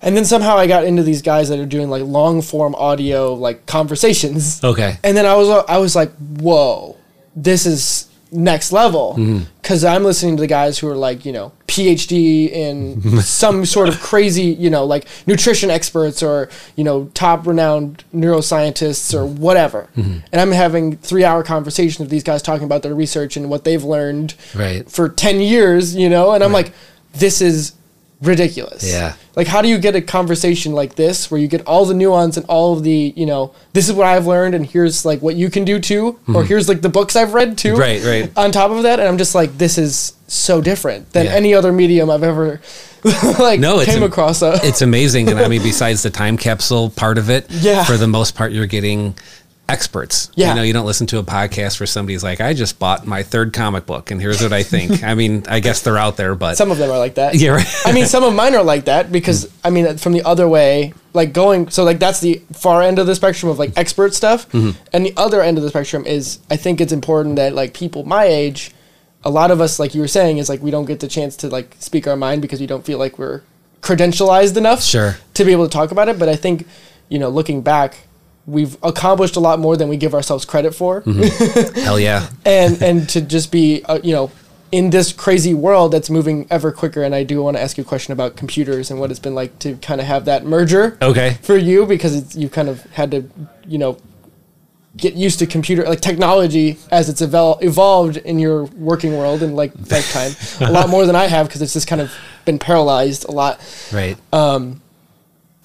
And 0.00 0.16
then 0.16 0.24
somehow 0.24 0.56
I 0.56 0.66
got 0.66 0.84
into 0.84 1.02
these 1.02 1.22
guys 1.22 1.48
that 1.48 1.58
are 1.58 1.66
doing 1.66 1.90
like 1.90 2.04
long 2.04 2.40
form 2.40 2.74
audio, 2.76 3.34
like 3.34 3.66
conversations. 3.66 4.62
Okay. 4.64 4.96
And 5.04 5.16
then 5.16 5.26
I 5.26 5.34
was 5.34 5.64
I 5.68 5.78
was 5.78 5.94
like, 5.96 6.12
whoa, 6.16 6.96
this 7.42 7.66
is 7.66 8.08
next 8.30 8.72
level. 8.72 9.14
Mm-hmm. 9.18 9.44
Because 9.62 9.84
I'm 9.84 10.02
listening 10.04 10.36
to 10.36 10.40
the 10.40 10.46
guys 10.46 10.78
who 10.78 10.88
are 10.88 10.96
like 10.96 11.24
you 11.24 11.32
know 11.32 11.52
PhD 11.66 12.50
in 12.50 13.00
some 13.20 13.64
sort 13.66 13.88
of 13.88 14.00
crazy 14.00 14.44
you 14.44 14.70
know 14.70 14.84
like 14.84 15.06
nutrition 15.26 15.70
experts 15.70 16.22
or 16.22 16.48
you 16.76 16.84
know 16.84 17.10
top 17.14 17.46
renowned 17.46 18.04
neuroscientists 18.14 19.14
or 19.14 19.26
whatever, 19.26 19.88
mm-hmm. 19.96 20.18
and 20.32 20.40
I'm 20.40 20.52
having 20.52 20.96
three 20.96 21.24
hour 21.24 21.42
conversations 21.42 21.98
with 22.00 22.10
these 22.10 22.24
guys 22.24 22.42
talking 22.42 22.64
about 22.64 22.82
their 22.82 22.94
research 22.94 23.36
and 23.36 23.50
what 23.50 23.64
they've 23.64 23.84
learned 23.84 24.34
Right. 24.54 24.90
for 24.90 25.08
ten 25.08 25.40
years, 25.40 25.94
you 25.94 26.08
know, 26.08 26.32
and 26.32 26.42
I'm 26.42 26.52
like, 26.52 26.72
this 27.14 27.40
is 27.40 27.72
ridiculous. 28.20 28.90
Yeah. 28.90 29.14
Like, 29.36 29.46
how 29.46 29.62
do 29.62 29.68
you 29.68 29.78
get 29.78 29.94
a 29.94 30.00
conversation 30.00 30.72
like 30.72 30.96
this 30.96 31.30
where 31.30 31.40
you 31.40 31.46
get 31.46 31.64
all 31.66 31.84
the 31.84 31.94
nuance 31.94 32.36
and 32.36 32.44
all 32.46 32.72
of 32.72 32.82
the, 32.82 33.12
you 33.16 33.24
know, 33.26 33.54
this 33.72 33.88
is 33.88 33.94
what 33.94 34.06
I've 34.06 34.26
learned 34.26 34.54
and 34.56 34.66
here's 34.66 35.04
like 35.04 35.22
what 35.22 35.36
you 35.36 35.48
can 35.50 35.64
do 35.64 35.78
too, 35.78 36.18
or 36.34 36.44
here's 36.44 36.68
like 36.68 36.80
the 36.82 36.88
books 36.88 37.14
I've 37.14 37.34
read 37.34 37.56
too. 37.56 37.72
Mm-hmm. 37.74 37.80
Right, 37.80 38.04
right. 38.04 38.32
On 38.36 38.50
top 38.50 38.70
of 38.72 38.82
that, 38.82 38.98
and 38.98 39.08
I'm 39.08 39.18
just 39.18 39.34
like, 39.36 39.56
this 39.58 39.78
is 39.78 40.14
so 40.26 40.60
different 40.60 41.12
than 41.12 41.26
Yeah. 41.26 41.32
any 41.34 41.54
other 41.54 41.72
medium 41.72 42.10
I've 42.10 42.24
ever 42.24 42.60
like 43.38 43.60
No, 43.60 43.82
came 43.84 43.98
am- 43.98 44.02
across. 44.02 44.42
A, 44.42 44.58
it's 44.64 44.82
amazing. 44.82 45.28
And 45.28 45.38
I 45.38 45.46
mean, 45.46 45.62
besides 45.72 46.02
the 46.02 46.10
time 46.10 46.36
capsule 46.36 46.90
part 46.90 47.18
of 47.18 47.30
it, 47.30 47.46
Yeah. 47.50 47.84
for 47.84 47.96
the 47.96 48.08
most 48.08 48.34
part, 48.34 48.50
you're 48.52 48.66
getting 48.66 49.14
experts. 49.68 50.30
Yeah. 50.34 50.50
You 50.50 50.54
know, 50.54 50.62
you 50.62 50.72
don't 50.72 50.86
listen 50.86 51.06
to 51.08 51.18
a 51.18 51.22
podcast 51.22 51.78
where 51.78 51.86
somebody's 51.86 52.22
like, 52.22 52.40
I 52.40 52.54
just 52.54 52.78
bought 52.78 53.06
my 53.06 53.22
third 53.22 53.52
comic 53.52 53.86
book 53.86 54.10
and 54.10 54.20
here's 54.20 54.42
what 54.42 54.52
I 54.52 54.62
think. 54.62 55.02
I 55.04 55.14
mean, 55.14 55.44
I 55.48 55.60
guess 55.60 55.82
they're 55.82 55.98
out 55.98 56.16
there, 56.16 56.34
but 56.34 56.56
some 56.56 56.70
of 56.70 56.78
them 56.78 56.90
are 56.90 56.98
like 56.98 57.16
that. 57.16 57.34
yeah, 57.34 57.50
right. 57.50 57.74
I 57.84 57.92
mean, 57.92 58.06
some 58.06 58.24
of 58.24 58.34
mine 58.34 58.54
are 58.54 58.62
like 58.62 58.86
that 58.86 59.12
because 59.12 59.46
mm. 59.46 59.52
I 59.64 59.70
mean, 59.70 59.98
from 59.98 60.12
the 60.12 60.22
other 60.22 60.48
way, 60.48 60.94
like 61.12 61.32
going, 61.32 61.68
so 61.70 61.84
like 61.84 61.98
that's 61.98 62.20
the 62.20 62.42
far 62.52 62.82
end 62.82 62.98
of 62.98 63.06
the 63.06 63.14
spectrum 63.14 63.50
of 63.50 63.58
like 63.58 63.72
expert 63.76 64.14
stuff, 64.14 64.48
mm-hmm. 64.50 64.70
and 64.92 65.04
the 65.04 65.12
other 65.16 65.42
end 65.42 65.58
of 65.58 65.64
the 65.64 65.70
spectrum 65.70 66.06
is 66.06 66.38
I 66.50 66.56
think 66.56 66.80
it's 66.80 66.92
important 66.92 67.36
that 67.36 67.54
like 67.54 67.74
people 67.74 68.04
my 68.04 68.24
age, 68.24 68.72
a 69.24 69.30
lot 69.30 69.50
of 69.50 69.60
us, 69.60 69.78
like 69.78 69.94
you 69.94 70.00
were 70.00 70.08
saying, 70.08 70.38
is 70.38 70.48
like 70.48 70.62
we 70.62 70.70
don't 70.70 70.84
get 70.84 71.00
the 71.00 71.08
chance 71.08 71.36
to 71.38 71.48
like 71.48 71.76
speak 71.78 72.06
our 72.06 72.16
mind 72.16 72.42
because 72.42 72.60
we 72.60 72.66
don't 72.66 72.84
feel 72.84 72.98
like 72.98 73.18
we're 73.18 73.42
credentialized 73.82 74.56
enough, 74.56 74.82
Sure. 74.82 75.16
to 75.34 75.44
be 75.44 75.52
able 75.52 75.66
to 75.66 75.72
talk 75.72 75.90
about 75.90 76.08
it. 76.08 76.18
But 76.18 76.28
I 76.28 76.36
think, 76.36 76.66
you 77.08 77.18
know, 77.18 77.28
looking 77.28 77.62
back. 77.62 78.07
We've 78.48 78.76
accomplished 78.82 79.36
a 79.36 79.40
lot 79.40 79.58
more 79.58 79.76
than 79.76 79.88
we 79.88 79.96
give 79.98 80.14
ourselves 80.14 80.44
credit 80.46 80.74
for, 80.74 81.02
Hell 81.74 82.00
yeah. 82.00 82.28
and 82.46 82.80
and 82.82 83.08
to 83.10 83.20
just 83.20 83.52
be 83.52 83.82
uh, 83.84 83.98
you 84.02 84.12
know 84.14 84.30
in 84.72 84.90
this 84.90 85.12
crazy 85.12 85.54
world 85.54 85.92
that's 85.92 86.10
moving 86.10 86.46
ever 86.50 86.70
quicker 86.70 87.02
and 87.02 87.14
i 87.14 87.22
do 87.24 87.42
want 87.42 87.56
to 87.56 87.62
ask 87.62 87.78
you 87.78 87.82
a 87.84 87.86
question 87.86 88.12
about 88.12 88.36
computers 88.36 88.90
and 88.90 89.00
what 89.00 89.10
it's 89.10 89.18
been 89.18 89.34
like 89.34 89.58
to 89.58 89.74
kind 89.76 89.98
of 89.98 90.06
have 90.06 90.26
that 90.26 90.44
merger 90.44 90.98
Okay. 91.00 91.38
for 91.40 91.56
you 91.56 91.86
because 91.86 92.14
it's, 92.14 92.36
you 92.36 92.50
kind 92.50 92.68
of 92.68 92.82
had 92.92 93.10
to 93.12 93.24
you 93.66 93.78
know 93.78 93.96
get 94.96 95.14
used 95.14 95.38
to 95.38 95.46
computer 95.46 95.84
like 95.84 96.02
technology 96.02 96.76
as 96.90 97.08
it's 97.08 97.22
evol- 97.22 97.62
evolved 97.62 98.18
in 98.18 98.38
your 98.38 98.64
working 98.76 99.16
world 99.16 99.42
and 99.42 99.56
like 99.56 99.72
lifetime 99.90 100.32
a 100.68 100.70
lot 100.70 100.90
more 100.90 101.06
than 101.06 101.16
i 101.16 101.26
have 101.26 101.46
because 101.48 101.62
it's 101.62 101.72
just 101.72 101.86
kind 101.88 102.02
of 102.02 102.12
been 102.44 102.58
paralyzed 102.58 103.24
a 103.26 103.30
lot 103.32 103.58
Right. 103.90 104.18
Um, 104.34 104.82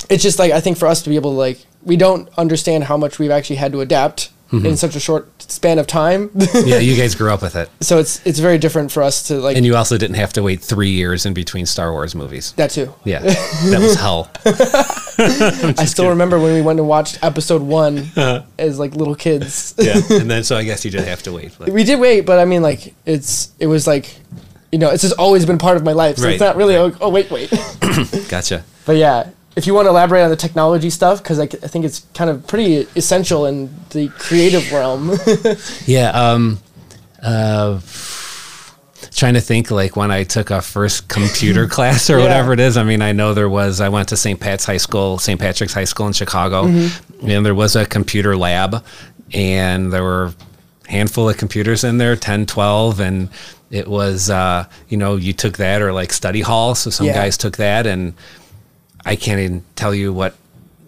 it's 0.10 0.24
just 0.24 0.40
like 0.40 0.52
I 0.54 0.62
think 0.62 0.78
for 0.78 0.88
us 0.88 1.02
to 1.04 1.10
be 1.10 1.16
able 1.16 1.32
to 1.32 1.38
like 1.38 1.60
we 1.86 1.98
don't 1.98 2.30
understand 2.38 2.86
how 2.86 2.98
much 2.98 3.20
we've 3.20 3.32
actually 3.32 3.58
had 3.58 3.72
to 3.74 3.82
adapt 3.82 4.30
mm-hmm. 4.54 4.66
in 4.66 4.78
such 4.78 4.96
a 4.96 5.00
short 5.00 5.30
span 5.42 5.80
of 5.80 5.88
time. 5.88 6.30
yeah, 6.66 6.78
you 6.78 6.96
guys 6.96 7.16
grew 7.20 7.32
up 7.32 7.42
with 7.42 7.56
it. 7.56 7.70
so 7.82 7.98
it's 7.98 8.26
it's 8.26 8.40
very 8.40 8.58
different 8.58 8.92
for 8.92 9.04
us 9.04 9.24
to 9.28 9.36
like 9.36 9.58
And 9.58 9.66
you 9.66 9.76
also 9.76 9.98
didn't 9.98 10.16
have 10.16 10.34
to 10.34 10.44
wait 10.44 10.62
three 10.62 10.92
years 10.92 11.26
in 11.26 11.34
between 11.34 11.66
Star 11.66 11.92
Wars 11.92 12.16
movies. 12.16 12.54
that 12.54 12.70
too. 12.72 12.94
Yeah. 13.04 13.20
That 13.20 13.80
was 13.82 13.96
hell. 13.96 14.30
I 15.78 15.86
still 15.86 16.10
remember 16.10 16.40
when 16.40 16.54
we 16.54 16.62
went 16.62 16.80
and 16.80 16.88
watched 16.88 17.24
episode 17.24 17.62
one 17.62 18.00
uh-huh. 18.00 18.44
as 18.58 18.80
like 18.80 18.96
little 18.96 19.16
kids. 19.16 19.76
Yeah. 19.78 20.02
And 20.10 20.30
then, 20.30 20.44
so 20.44 20.56
I 20.56 20.64
guess 20.64 20.86
you 20.86 20.92
did 20.92 21.04
have 21.04 21.24
to 21.24 21.34
wait. 21.34 21.56
But 21.58 21.70
we 21.70 21.84
did 21.84 22.00
wait, 22.00 22.22
but 22.22 22.40
I 22.40 22.46
mean 22.46 22.62
like 22.62 22.94
it's 23.06 23.52
it 23.60 23.68
was 23.68 23.88
like 23.88 24.16
you 24.72 24.80
know 24.80 24.90
it's 24.90 25.04
just 25.04 25.18
always 25.18 25.46
been 25.46 25.58
part 25.58 25.78
of 25.78 25.84
my 25.84 25.94
life, 25.94 26.18
so 26.18 26.26
Right, 26.26 26.34
it's 26.34 26.42
not 26.42 26.56
really 26.56 26.76
oh, 26.76 26.96
oh 27.02 27.10
wait 27.10 27.30
wait. 27.32 27.50
gotcha. 28.30 28.64
but 28.86 28.98
yeah, 28.98 29.30
if 29.56 29.68
you 29.68 29.74
want 29.74 29.86
to 29.86 29.90
elaborate 29.90 30.24
on 30.24 30.30
the 30.30 30.36
technology 30.36 30.90
stuff, 30.90 31.22
because 31.22 31.40
I 31.40 31.46
think 31.48 31.86
it's 31.86 32.06
kind 32.14 32.30
of 32.30 32.46
pretty 32.48 32.88
essential 32.96 33.46
in 33.46 33.74
the 33.92 34.10
creative 34.10 34.72
realm. 34.72 35.12
Yeah. 35.86 36.10
Um, 36.10 36.60
uh, 37.22 37.80
trying 39.12 39.34
to 39.36 39.42
think 39.42 39.70
like 39.70 39.96
when 39.96 40.12
I 40.12 40.24
took 40.24 40.50
a 40.50 40.62
first 40.62 41.08
computer 41.08 41.68
class 41.76 42.10
or 42.10 42.18
Yeah. 42.18 42.24
whatever 42.24 42.54
it 42.54 42.60
is. 42.60 42.78
I 42.78 42.84
mean, 42.84 43.02
I 43.02 43.12
know 43.12 43.34
there 43.34 43.50
was, 43.50 43.80
I 43.80 43.90
went 43.90 44.10
to 44.10 44.18
St. 44.18 44.40
Pat's 44.40 44.66
High 44.66 44.78
School, 44.78 45.18
St. 45.20 45.40
Patrick's 45.40 45.74
High 45.74 45.84
School 45.84 46.08
in 46.08 46.14
Chicago, 46.14 46.64
Mm-hmm. 46.66 47.30
and 47.30 47.46
there 47.46 47.56
was 47.56 47.76
a 47.76 47.86
computer 47.86 48.36
lab, 48.36 48.84
and 49.34 49.92
there 49.94 50.04
were 50.04 50.34
a 50.88 50.92
handful 50.92 51.30
of 51.30 51.38
computers 51.38 51.84
in 51.84 51.98
there 51.98 52.16
10, 52.16 52.46
12, 52.48 53.00
and 53.00 53.30
it 53.72 53.88
was, 53.88 54.30
uh, 54.30 54.66
you 54.90 54.98
know, 54.98 55.16
you 55.16 55.34
took 55.34 55.58
that 55.58 55.82
or 55.82 55.94
like 55.94 56.12
study 56.12 56.42
hall. 56.42 56.76
So 56.76 56.90
some 56.90 57.06
Yeah. 57.08 57.14
guys 57.14 57.38
took 57.38 57.58
that, 57.58 57.86
and 57.86 58.14
I 59.06 59.16
can't 59.16 59.40
even 59.40 59.64
tell 59.76 59.94
you 59.94 60.14
what. 60.14 60.36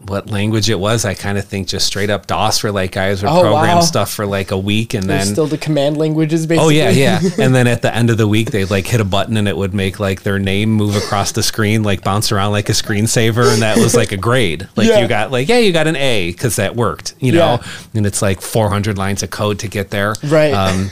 What 0.07 0.29
language 0.29 0.69
it 0.69 0.79
was? 0.79 1.03
I 1.03 1.15
kind 1.15 1.35
of 1.35 1.45
think 1.45 1.67
just 1.67 1.87
straight 1.87 2.11
up 2.11 2.27
DOS 2.27 2.59
for 2.59 2.71
like 2.71 2.91
guys 2.91 3.23
would 3.23 3.29
Oh, 3.31 3.41
program 3.41 3.77
wow. 3.77 3.81
stuff 3.81 4.13
for 4.13 4.27
like 4.27 4.51
a 4.51 4.57
week 4.57 4.93
and 4.93 5.09
There's 5.09 5.25
then 5.25 5.33
still 5.33 5.47
the 5.47 5.57
command 5.57 5.97
languages, 5.97 6.45
basically. 6.45 6.63
Oh 6.63 6.69
yeah, 6.69 6.91
yeah. 6.91 7.19
And 7.43 7.55
then 7.55 7.65
at 7.65 7.81
the 7.81 7.91
end 7.91 8.11
of 8.11 8.17
the 8.19 8.27
week, 8.27 8.51
they'd 8.51 8.69
like 8.69 8.85
hit 8.85 9.01
a 9.01 9.03
button 9.03 9.35
and 9.35 9.47
it 9.47 9.57
would 9.57 9.73
make 9.73 9.99
like 9.99 10.21
their 10.21 10.37
name 10.37 10.69
move 10.69 10.95
across 10.95 11.31
the 11.31 11.41
screen, 11.41 11.81
like 11.81 12.03
bounce 12.03 12.31
around 12.31 12.51
like 12.51 12.69
a 12.69 12.73
screensaver, 12.73 13.51
and 13.51 13.63
that 13.63 13.77
was 13.77 13.95
like 13.95 14.11
a 14.11 14.17
grade. 14.17 14.67
Like 14.75 14.87
Yeah. 14.89 14.99
you 14.99 15.07
got 15.07 15.31
like 15.31 15.49
yeah, 15.49 15.57
you 15.57 15.73
got 15.73 15.87
an 15.87 15.95
A 15.95 16.31
because 16.33 16.57
that 16.57 16.75
worked, 16.75 17.15
you 17.19 17.31
know. 17.31 17.57
Yeah. 17.59 17.67
And 17.95 18.05
it's 18.05 18.21
like 18.21 18.41
400 18.41 18.99
lines 18.99 19.23
of 19.23 19.31
code 19.31 19.57
to 19.61 19.67
get 19.67 19.89
there. 19.89 20.13
Right. 20.23 20.53
Um, 20.53 20.91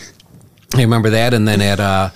I 0.74 0.82
remember 0.82 1.12
that, 1.12 1.36
and 1.36 1.48
then 1.48 1.62
at 1.62 1.80
uh, 1.80 2.10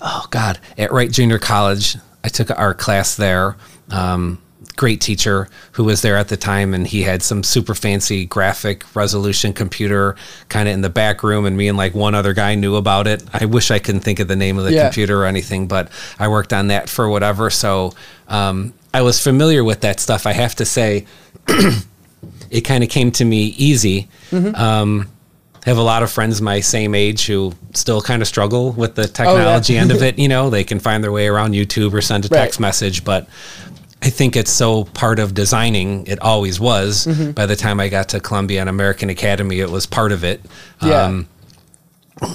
oh 0.00 0.26
god, 0.30 0.60
at 0.78 0.92
Wright 0.92 1.10
Junior 1.10 1.40
College, 1.40 1.96
I 2.22 2.28
took 2.28 2.48
our 2.56 2.74
class 2.74 3.16
there. 3.16 3.56
Um, 3.90 4.38
great 4.76 5.00
teacher 5.00 5.48
who 5.72 5.84
was 5.84 6.02
there 6.02 6.16
at 6.16 6.28
the 6.28 6.36
time, 6.36 6.74
and 6.74 6.86
he 6.86 7.02
had 7.02 7.22
some 7.22 7.42
super 7.42 7.74
fancy 7.74 8.26
graphic 8.26 8.84
resolution 8.96 9.52
computer 9.52 10.16
kind 10.48 10.68
of 10.68 10.74
in 10.74 10.80
the 10.80 10.90
back 10.90 11.22
room, 11.22 11.46
and 11.46 11.56
me 11.56 11.68
and 11.68 11.78
like 11.78 11.94
one 11.94 12.14
other 12.14 12.32
guy 12.32 12.54
knew 12.56 12.74
about 12.76 13.06
it. 13.06 13.22
I 13.32 13.44
wish 13.44 13.70
I 13.70 13.78
couldn't 13.78 14.00
think 14.02 14.18
of 14.20 14.28
the 14.28 14.36
name 14.36 14.58
of 14.58 14.64
the 14.64 14.72
Yeah. 14.72 14.84
computer 14.84 15.22
or 15.22 15.26
anything, 15.26 15.66
but 15.68 15.88
I 16.18 16.28
worked 16.28 16.52
on 16.52 16.68
that 16.68 16.88
for 16.88 17.08
whatever. 17.08 17.50
So 17.50 17.92
um, 18.28 18.72
I 18.92 19.02
was 19.02 19.20
familiar 19.22 19.62
with 19.62 19.80
that 19.82 20.00
stuff. 20.00 20.26
I 20.26 20.32
have 20.32 20.54
to 20.56 20.64
say, 20.64 21.06
it 22.50 22.62
kind 22.62 22.82
of 22.84 22.90
came 22.90 23.10
to 23.12 23.24
me 23.24 23.46
easy. 23.56 24.08
Um, 24.32 25.08
I 25.66 25.70
have 25.70 25.78
a 25.78 25.82
lot 25.82 26.02
of 26.02 26.10
friends 26.10 26.42
my 26.42 26.60
same 26.60 26.94
age 26.94 27.26
who 27.26 27.54
still 27.72 28.02
kind 28.02 28.20
of 28.20 28.28
struggle 28.28 28.72
with 28.72 28.96
the 28.96 29.06
technology 29.06 29.76
end 29.78 29.92
of 29.92 30.02
it. 30.08 30.18
You 30.18 30.28
know, 30.28 30.50
they 30.50 30.64
can 30.64 30.78
find 30.80 31.02
their 31.02 31.12
way 31.12 31.26
around 31.28 31.52
YouTube 31.54 31.92
or 31.94 32.00
send 32.02 32.24
a 32.24 32.28
Right. 32.28 32.40
text 32.42 32.60
message, 32.60 33.04
but 33.04 33.28
I 34.04 34.10
think 34.10 34.36
it's 34.36 34.50
so 34.52 34.84
part 34.84 35.18
of 35.18 35.32
designing. 35.32 36.06
It 36.06 36.20
always 36.20 36.60
was. 36.60 37.06
By 37.34 37.46
the 37.46 37.56
time 37.56 37.80
I 37.80 37.88
got 37.88 38.10
to 38.10 38.20
Columbia 38.20 38.60
and 38.60 38.68
American 38.68 39.08
Academy, 39.08 39.60
it 39.60 39.70
was 39.70 39.86
part 39.86 40.12
of 40.12 40.22
it. 40.24 40.42
Yeah. 40.82 41.22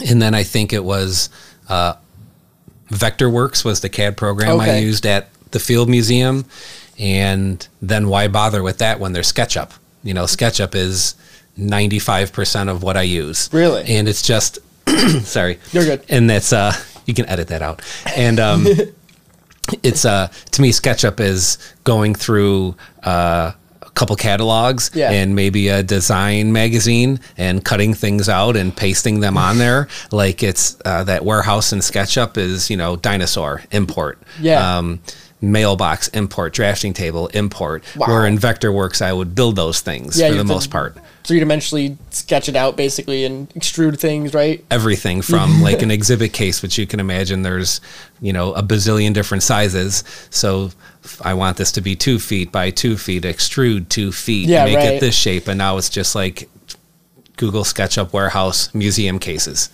and 0.10 0.22
then 0.22 0.34
I 0.34 0.44
think 0.44 0.74
it 0.74 0.84
was 0.84 1.30
uh, 1.70 1.94
VectorWorks 2.90 3.64
was 3.64 3.82
the 3.82 3.90
CAD 3.90 4.18
program 4.18 4.60
I 4.60 4.80
used 4.80 5.06
at 5.06 5.30
the 5.52 5.60
Field 5.60 5.90
Museum, 5.90 6.46
and 6.98 7.66
then 7.82 8.10
why 8.10 8.28
bother 8.28 8.64
with 8.64 8.80
that 8.80 9.00
when 9.00 9.14
there's 9.14 9.32
SketchUp? 9.32 9.72
You 10.04 10.14
know, 10.14 10.24
SketchUp 10.24 10.74
is 10.76 11.14
ninety 11.56 12.00
five 12.00 12.34
percent 12.34 12.70
of 12.70 12.82
what 12.84 12.98
I 12.98 13.04
use. 13.04 13.50
Really? 13.54 13.84
and 13.86 14.08
it's 14.10 14.22
just 14.22 14.58
sorry. 15.22 15.60
You're 15.72 15.86
good. 15.86 16.04
And 16.10 16.30
that's 16.30 16.52
uh 16.52 16.74
you 17.06 17.14
can 17.14 17.26
edit 17.28 17.50
that 17.50 17.62
out. 17.62 17.82
And 18.16 18.40
um 18.40 18.66
it's 19.84 20.06
uh 20.06 20.28
to 20.52 20.62
me 20.62 20.72
SketchUp 20.72 21.20
is 21.20 21.58
going 21.84 22.16
through 22.16 22.76
uh 23.04 23.52
a 23.82 23.90
couple 23.92 24.16
catalogs 24.16 24.92
Yeah. 24.94 25.12
and 25.12 25.36
maybe 25.36 25.68
a 25.68 25.84
design 25.84 26.54
magazine 26.54 27.20
and 27.38 27.64
cutting 27.66 27.94
things 27.94 28.30
out 28.30 28.56
and 28.56 28.76
pasting 28.76 29.20
them 29.20 29.38
on 29.38 29.58
there 29.66 29.88
like 30.12 30.42
it's 30.44 30.78
uh, 30.86 31.04
that 31.06 31.26
warehouse 31.26 31.74
in 31.74 31.80
SketchUp 31.80 32.38
is 32.38 32.70
you 32.70 32.78
know 32.78 32.96
dinosaur 32.96 33.62
import 33.72 34.22
Yeah. 34.40 34.78
um, 34.78 35.00
mailbox 35.42 36.08
import 36.10 36.54
drafting 36.54 36.94
table 36.94 37.28
import 37.28 37.84
Wow. 37.96 38.08
where 38.08 38.26
in 38.26 38.38
Vectorworks 38.38 39.02
I 39.02 39.14
would 39.14 39.36
build 39.36 39.56
those 39.56 39.80
things 39.82 40.20
Yeah, 40.20 40.30
for 40.30 40.36
the 40.36 40.44
most 40.44 40.70
part 40.70 40.98
Three 41.30 41.40
dimensionally 41.40 41.96
sketch 42.10 42.50
it 42.50 42.56
out 42.56 42.76
basically 42.76 43.24
and 43.24 43.48
extrude 43.52 44.00
things, 44.00 44.34
right? 44.34 44.66
everything 44.72 45.22
from 45.22 45.62
like 45.68 45.84
an 45.84 45.92
exhibit 45.92 46.34
case, 46.34 46.64
which 46.64 46.80
you 46.80 46.88
can 46.88 47.00
imagine 47.00 47.44
there's, 47.44 47.82
you 48.20 48.34
know, 48.34 48.52
a 48.54 48.64
bazillion 48.64 49.14
different 49.14 49.44
sizes. 49.44 50.04
So 50.32 50.72
I 51.22 51.36
want 51.36 51.58
this 51.58 51.72
to 51.74 51.82
be 51.82 51.96
two 51.96 52.18
feet 52.18 52.52
by 52.52 52.72
two 52.72 52.98
feet, 52.98 53.26
extrude 53.26 53.90
two 53.90 54.12
feet, 54.12 54.50
Yeah, 54.50 54.66
make 54.66 54.78
right. 54.78 54.94
it 54.96 55.02
this 55.02 55.14
shape. 55.14 55.48
And 55.48 55.60
now 55.60 55.78
it's 55.78 55.90
just 55.90 56.16
like 56.16 56.50
Google 57.38 57.64
SketchUp 57.64 58.12
warehouse 58.12 58.74
museum 58.74 59.20
cases. 59.20 59.70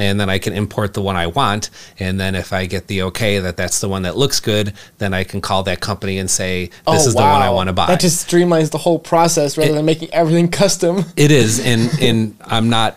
And 0.00 0.18
then 0.18 0.30
I 0.30 0.38
can 0.38 0.54
import 0.54 0.94
the 0.94 1.02
one 1.02 1.14
I 1.14 1.26
want. 1.26 1.70
And 1.98 2.18
then 2.18 2.34
if 2.34 2.52
I 2.52 2.66
get 2.66 2.86
the 2.86 3.02
okay 3.02 3.38
that 3.38 3.56
that's 3.56 3.80
the 3.80 3.88
one 3.88 4.02
that 4.02 4.16
looks 4.16 4.40
good, 4.40 4.72
then 4.98 5.12
I 5.12 5.24
can 5.24 5.40
call 5.40 5.62
that 5.64 5.80
company 5.80 6.18
and 6.18 6.30
say, 6.30 6.66
this 6.66 6.74
oh, 6.86 6.94
is 6.94 7.14
the 7.14 7.20
one 7.20 7.42
I 7.42 7.50
want 7.50 7.68
to 7.68 7.72
buy. 7.72 7.84
Oh, 7.84 7.86
That 7.88 8.00
just 8.00 8.26
streamlines 8.28 8.70
the 8.70 8.78
whole 8.78 8.98
process 8.98 9.58
rather 9.58 9.74
than 9.74 9.84
making 9.84 10.12
everything 10.12 10.48
custom. 10.60 11.04
It 11.16 11.30
is, 11.30 11.60
and 11.64 11.90
and 12.00 12.36
I'm 12.44 12.70
not 12.70 12.96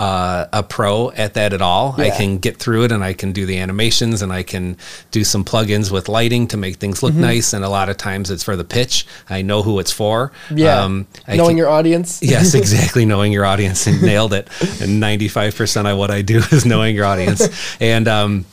uh, 0.00 0.46
a 0.52 0.62
pro 0.62 1.10
at 1.10 1.34
that 1.34 1.52
at 1.52 1.60
all. 1.60 1.94
I 2.00 2.08
can 2.10 2.38
get 2.38 2.56
through 2.56 2.84
it, 2.84 2.92
and 2.92 3.04
I 3.04 3.12
can 3.12 3.32
do 3.32 3.44
the 3.44 3.58
animations, 3.58 4.22
and 4.22 4.32
I 4.32 4.42
can 4.42 4.76
do 5.10 5.22
some 5.24 5.44
plugins 5.44 5.90
with 5.90 6.08
lighting 6.08 6.46
to 6.48 6.56
make 6.56 6.76
things 6.76 7.00
Mm-hmm. 7.00 7.06
look 7.06 7.14
nice. 7.14 7.52
And 7.52 7.64
a 7.64 7.68
lot 7.68 7.88
of 7.90 7.96
times 7.98 8.30
it's 8.30 8.42
for 8.42 8.56
the 8.56 8.64
pitch. 8.64 9.06
I 9.28 9.42
know 9.42 9.62
who 9.62 9.78
it's 9.78 9.92
for. 9.92 10.32
Yeah. 10.54 10.80
Um, 10.82 11.06
I 11.28 11.36
Knowing 11.36 11.50
can- 11.50 11.58
your 11.58 11.68
audience. 11.68 12.20
Yes, 12.30 12.54
exactly. 12.62 13.04
Knowing 13.04 13.30
your 13.32 13.44
audience 13.44 13.86
and 13.86 14.00
nailed 14.02 14.32
it. 14.32 14.48
And 14.80 15.02
95% 15.02 15.90
of 15.92 15.98
what 15.98 16.10
I 16.10 16.22
do 16.22 16.38
is 16.50 16.64
knowing 16.64 16.94
your 16.96 17.04
audience. 17.04 17.48
And, 17.80 18.08
um, 18.08 18.44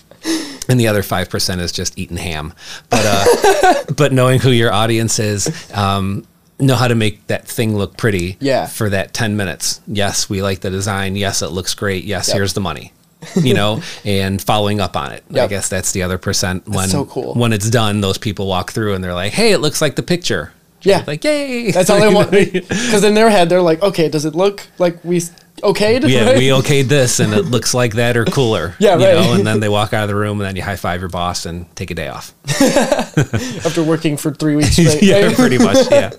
and 0.70 0.78
the 0.80 0.88
other 0.88 1.02
5% 1.02 1.60
is 1.60 1.72
just 1.72 1.98
eating 1.98 2.18
ham. 2.18 2.54
But, 2.90 3.06
uh, 3.06 3.84
but 3.96 4.12
knowing 4.12 4.40
who 4.40 4.50
your 4.52 4.74
audience 4.74 5.18
is, 5.20 5.72
um, 5.74 6.26
know 6.60 6.76
how 6.76 6.88
to 6.88 6.96
make 6.96 7.26
that 7.28 7.48
thing 7.48 7.76
look 7.78 7.98
pretty 7.98 8.38
Yeah. 8.40 8.66
for 8.68 8.90
that 8.90 9.14
10 9.14 9.38
minutes. 9.38 9.82
Yes, 9.88 10.30
we 10.30 10.42
like 10.42 10.62
the 10.62 10.70
design. 10.70 11.16
Yes, 11.16 11.42
it 11.42 11.50
looks 11.50 11.74
great. 11.76 12.04
Yes, 12.04 12.28
Yep. 12.30 12.36
here's 12.36 12.54
the 12.54 12.62
money. 12.62 12.94
you 13.42 13.54
know, 13.56 13.82
and 14.06 14.40
following 14.42 14.80
up 14.80 14.96
on 14.96 15.12
it. 15.12 15.24
I 15.36 15.48
guess 15.48 15.70
that's 15.70 15.92
the 15.92 16.04
other 16.04 16.20
percent. 16.20 16.68
When 16.68 16.88
so 16.88 17.04
cool. 17.06 17.34
when 17.34 17.52
it's 17.52 17.68
done, 17.70 18.00
those 18.00 18.20
people 18.20 18.46
walk 18.48 18.72
through 18.72 18.94
and 18.94 19.04
they're 19.04 19.16
like, 19.16 19.34
"Hey, 19.34 19.54
it 19.54 19.58
looks 19.58 19.82
like 19.82 19.96
the 19.96 20.04
picture." 20.04 20.54
Yeah. 20.84 21.04
like 21.08 21.24
yay! 21.24 21.72
That's 21.72 21.90
all 21.90 22.00
they 22.00 22.14
want. 22.14 22.30
Because 22.30 23.04
in 23.04 23.16
their 23.16 23.32
head, 23.32 23.50
they're 23.50 23.62
like, 23.62 23.82
okay, 23.82 24.08
does 24.08 24.24
it 24.26 24.36
look 24.36 24.68
like 24.78 25.04
we 25.04 25.20
okayed? 25.58 26.08
yeah, 26.10 26.26
right? 26.26 26.38
we 26.38 26.48
okayed 26.48 26.86
this 26.86 27.20
and 27.20 27.34
it 27.34 27.46
looks 27.46 27.74
like 27.74 27.94
that 27.96 28.16
or 28.18 28.26
cooler. 28.26 28.76
Yeah, 28.80 28.98
you 28.98 29.06
right. 29.06 29.14
know, 29.16 29.34
and 29.34 29.46
then 29.46 29.60
they 29.60 29.70
walk 29.70 29.94
out 29.94 30.04
of 30.04 30.10
the 30.10 30.16
room 30.16 30.40
and 30.40 30.48
then 30.48 30.56
you 30.56 30.62
high 30.62 30.76
five 30.76 31.00
your 31.02 31.10
boss 31.10 31.46
and 31.46 31.74
take 31.76 31.92
a 31.92 31.96
day 31.96 32.08
off. 32.08 32.34
After 32.62 33.84
working 33.84 34.18
for 34.18 34.32
three 34.34 34.56
weeks 34.56 34.72
straight. 34.74 35.02
yeah, 35.04 35.26
right? 35.26 35.36
pretty 35.36 35.58
much. 35.58 35.78
Yeah. 35.92 36.12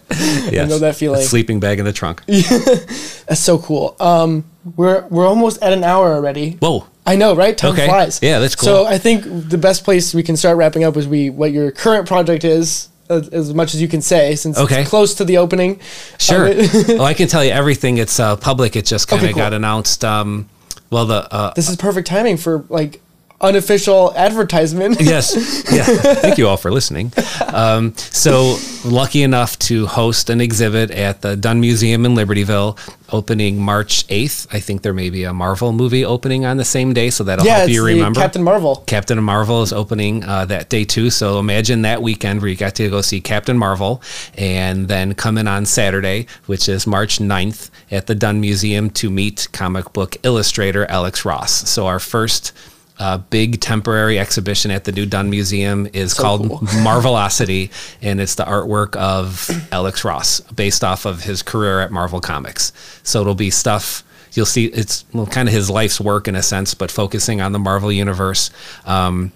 Yes. 0.50 0.68
know 0.68 0.78
that 0.78 0.96
feeling. 0.96 1.20
A 1.20 1.24
sleeping 1.24 1.60
bag 1.60 1.78
in 1.78 1.84
the 1.84 1.92
trunk. 1.92 2.22
That's 2.26 3.40
so 3.40 3.58
cool. 3.58 3.96
Um, 4.00 4.44
we're 4.76 5.06
we're 5.08 5.26
almost 5.26 5.62
at 5.62 5.72
an 5.72 5.84
hour 5.84 6.12
already. 6.12 6.52
Whoa. 6.60 6.86
I 7.06 7.16
know, 7.16 7.34
right? 7.34 7.56
Time 7.56 7.72
Okay. 7.72 7.86
flies. 7.86 8.20
Yeah, 8.22 8.38
that's 8.38 8.54
cool. 8.54 8.66
So 8.66 8.86
I 8.86 8.98
think 8.98 9.24
the 9.24 9.56
best 9.58 9.84
place 9.84 10.12
we 10.14 10.22
can 10.22 10.36
start 10.36 10.56
wrapping 10.58 10.84
up 10.84 10.96
is 10.96 11.08
we 11.08 11.30
what 11.30 11.52
your 11.52 11.70
current 11.70 12.06
project 12.06 12.44
is, 12.44 12.88
as, 13.10 13.28
as 13.28 13.54
much 13.54 13.74
as 13.74 13.80
you 13.82 13.88
can 13.88 14.00
say, 14.02 14.34
since 14.34 14.58
Okay. 14.58 14.80
it's 14.82 14.90
close 14.90 15.14
to 15.14 15.24
the 15.24 15.38
opening. 15.38 15.80
Sure. 16.18 16.46
it. 16.46 16.88
well, 16.88 17.02
I 17.02 17.14
can 17.14 17.28
tell 17.28 17.44
you 17.44 17.50
everything. 17.50 17.98
It's 17.98 18.18
uh, 18.20 18.36
public. 18.36 18.76
It 18.76 18.86
just 18.86 19.08
kind 19.08 19.20
of 19.20 19.24
Okay, 19.24 19.32
cool. 19.34 19.42
got 19.42 19.52
announced. 19.52 20.04
Um, 20.04 20.48
well, 20.90 21.06
the 21.06 21.32
uh, 21.32 21.52
this 21.54 21.68
is 21.68 21.76
perfect 21.76 22.06
timing 22.08 22.36
for 22.36 22.64
like 22.68 23.00
unofficial 23.40 24.12
advertisement. 24.16 25.00
yes, 25.00 25.64
yeah. 25.72 25.84
Thank 26.14 26.38
you 26.38 26.48
all 26.48 26.56
for 26.56 26.70
listening. 26.70 27.12
Um, 27.52 27.94
so 27.96 28.56
lucky 28.84 29.22
enough 29.22 29.58
to 29.60 29.86
host 29.86 30.28
an 30.30 30.40
exhibit 30.40 30.90
at 30.90 31.22
the 31.22 31.36
Dunn 31.36 31.60
Museum 31.60 32.04
in 32.04 32.14
Libertyville, 32.14 32.78
opening 33.12 33.60
March 33.60 34.04
eighth. 34.08 34.46
I 34.52 34.58
think 34.60 34.82
there 34.82 34.92
may 34.92 35.10
be 35.10 35.24
a 35.24 35.32
Marvel 35.32 35.72
movie 35.72 36.04
opening 36.04 36.44
on 36.44 36.56
the 36.56 36.64
same 36.64 36.92
day, 36.92 37.10
so 37.10 37.24
that'll 37.24 37.46
yeah, 37.46 37.58
help 37.58 37.70
you 37.70 37.84
remember. 37.84 38.20
Captain 38.20 38.42
Marvel. 38.42 38.76
Captain 38.86 39.22
Marvel 39.22 39.62
is 39.62 39.72
opening 39.72 40.24
uh, 40.24 40.44
that 40.46 40.68
day 40.68 40.84
too. 40.84 41.10
So 41.10 41.38
imagine 41.38 41.82
that 41.82 42.02
weekend 42.02 42.40
where 42.40 42.50
you 42.50 42.56
got 42.56 42.74
to 42.76 42.90
go 42.90 43.00
see 43.02 43.20
Captain 43.20 43.56
Marvel 43.56 44.02
and 44.36 44.88
then 44.88 45.14
come 45.14 45.38
in 45.38 45.46
on 45.46 45.64
Saturday, 45.64 46.26
which 46.46 46.68
is 46.68 46.86
March 46.86 47.18
9th 47.18 47.70
at 47.90 48.06
the 48.06 48.14
Dunn 48.14 48.40
Museum 48.40 48.90
to 48.90 49.10
meet 49.10 49.48
comic 49.52 49.92
book 49.92 50.16
illustrator 50.24 50.84
Alex 50.86 51.24
Ross. 51.24 51.68
So 51.68 51.86
our 51.86 52.00
first 52.00 52.52
uh, 52.98 53.18
big 53.18 53.60
temporary 53.60 54.18
exhibition 54.18 54.70
at 54.70 54.84
the 54.84 54.92
new 54.92 55.06
Dunn 55.06 55.30
Museum 55.30 55.88
is 55.92 56.14
called 56.14 56.48
cool. 56.48 56.58
Marvelocity, 56.82 57.70
and 58.02 58.20
it's 58.20 58.34
the 58.34 58.44
artwork 58.44 58.96
of 58.96 59.50
Alex 59.72 60.04
Ross 60.04 60.40
based 60.40 60.82
off 60.82 61.04
of 61.04 61.22
his 61.22 61.42
career 61.42 61.80
at 61.80 61.90
Marvel 61.90 62.20
Comics. 62.20 62.72
So 63.02 63.20
it'll 63.20 63.34
be 63.34 63.50
stuff 63.50 64.04
you'll 64.32 64.46
see. 64.46 64.66
It's 64.66 65.04
well, 65.12 65.26
kind 65.26 65.48
of 65.48 65.54
his 65.54 65.70
life's 65.70 66.00
work 66.00 66.28
in 66.28 66.36
a 66.36 66.42
sense, 66.42 66.74
but 66.74 66.90
focusing 66.90 67.40
on 67.40 67.52
the 67.52 67.58
Marvel 67.58 67.92
universe. 67.92 68.50
Um, 68.84 69.32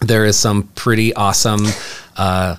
there 0.00 0.24
is 0.24 0.38
some 0.38 0.64
pretty 0.74 1.12
awesome 1.14 1.66
uh, 2.16 2.56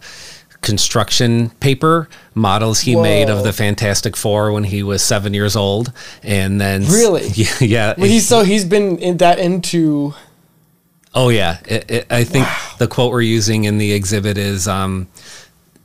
construction 0.62 1.50
paper 1.62 2.10
models 2.36 2.82
he 2.82 2.96
made 2.96 3.30
of 3.30 3.44
the 3.44 3.54
Fantastic 3.54 4.18
Four 4.18 4.52
when 4.52 4.66
he 4.66 4.84
was 4.84 5.02
seven 5.02 5.34
years 5.34 5.56
old, 5.56 5.92
and 6.22 6.60
then 6.60 6.86
Really? 6.86 7.28
yeah, 7.34 7.54
yeah 7.62 7.94
Well, 7.98 8.08
he's 8.08 8.28
so 8.28 8.44
he's 8.44 8.66
been 8.66 8.98
in 8.98 9.18
that 9.18 9.40
into 9.40 10.14
Oh 11.14 11.30
yeah, 11.30 11.60
it, 11.68 11.89
it, 11.89 12.07
I 12.12 12.24
think 12.24 12.47
the 12.78 12.88
quote 12.88 13.12
we're 13.12 13.22
using 13.22 13.64
in 13.64 13.78
the 13.78 13.93
exhibit 13.93 14.38
is 14.38 14.68
um, 14.68 15.07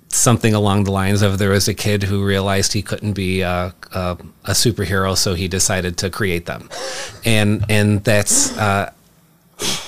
something 0.09 0.55
along 0.55 0.85
the 0.85 0.93
lines 0.93 1.23
of 1.23 1.39
there 1.39 1.51
was 1.51 1.67
a 1.67 1.75
kid 1.75 2.03
who 2.03 2.25
realized 2.25 2.73
he 2.73 2.83
couldn't 2.83 3.15
be 3.15 3.43
uh, 3.43 3.71
uh, 3.93 4.17
a 4.45 4.51
superhero, 4.51 5.17
so 5.17 5.35
he 5.35 5.49
decided 5.49 5.97
to 5.99 6.11
create 6.11 6.47
them, 6.47 6.69
and 7.25 7.65
and 7.69 8.05
that's. 8.05 8.57
Uh, 8.57 8.93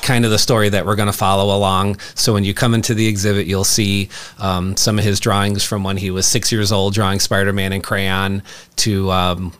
kind 0.00 0.24
of 0.24 0.30
the 0.30 0.38
story 0.38 0.68
that 0.68 0.86
we're 0.86 0.94
going 0.94 1.10
to 1.10 1.12
follow 1.12 1.54
along. 1.54 1.98
So 2.14 2.32
when 2.32 2.44
you 2.44 2.54
come 2.54 2.72
into 2.72 2.94
the 2.94 3.08
exhibit, 3.08 3.48
you'll 3.48 3.64
see 3.64 4.08
um, 4.38 4.76
some 4.76 4.96
of 4.96 5.04
his 5.04 5.18
drawings 5.18 5.64
from 5.64 5.82
when 5.82 5.96
he 5.96 6.12
was 6.12 6.24
six 6.24 6.52
years 6.52 6.70
old, 6.70 6.94
drawing 6.94 7.18
Spider-Man 7.18 7.72
in 7.72 7.82
crayon, 7.82 8.44
to 8.76 9.10
um, 9.10 9.52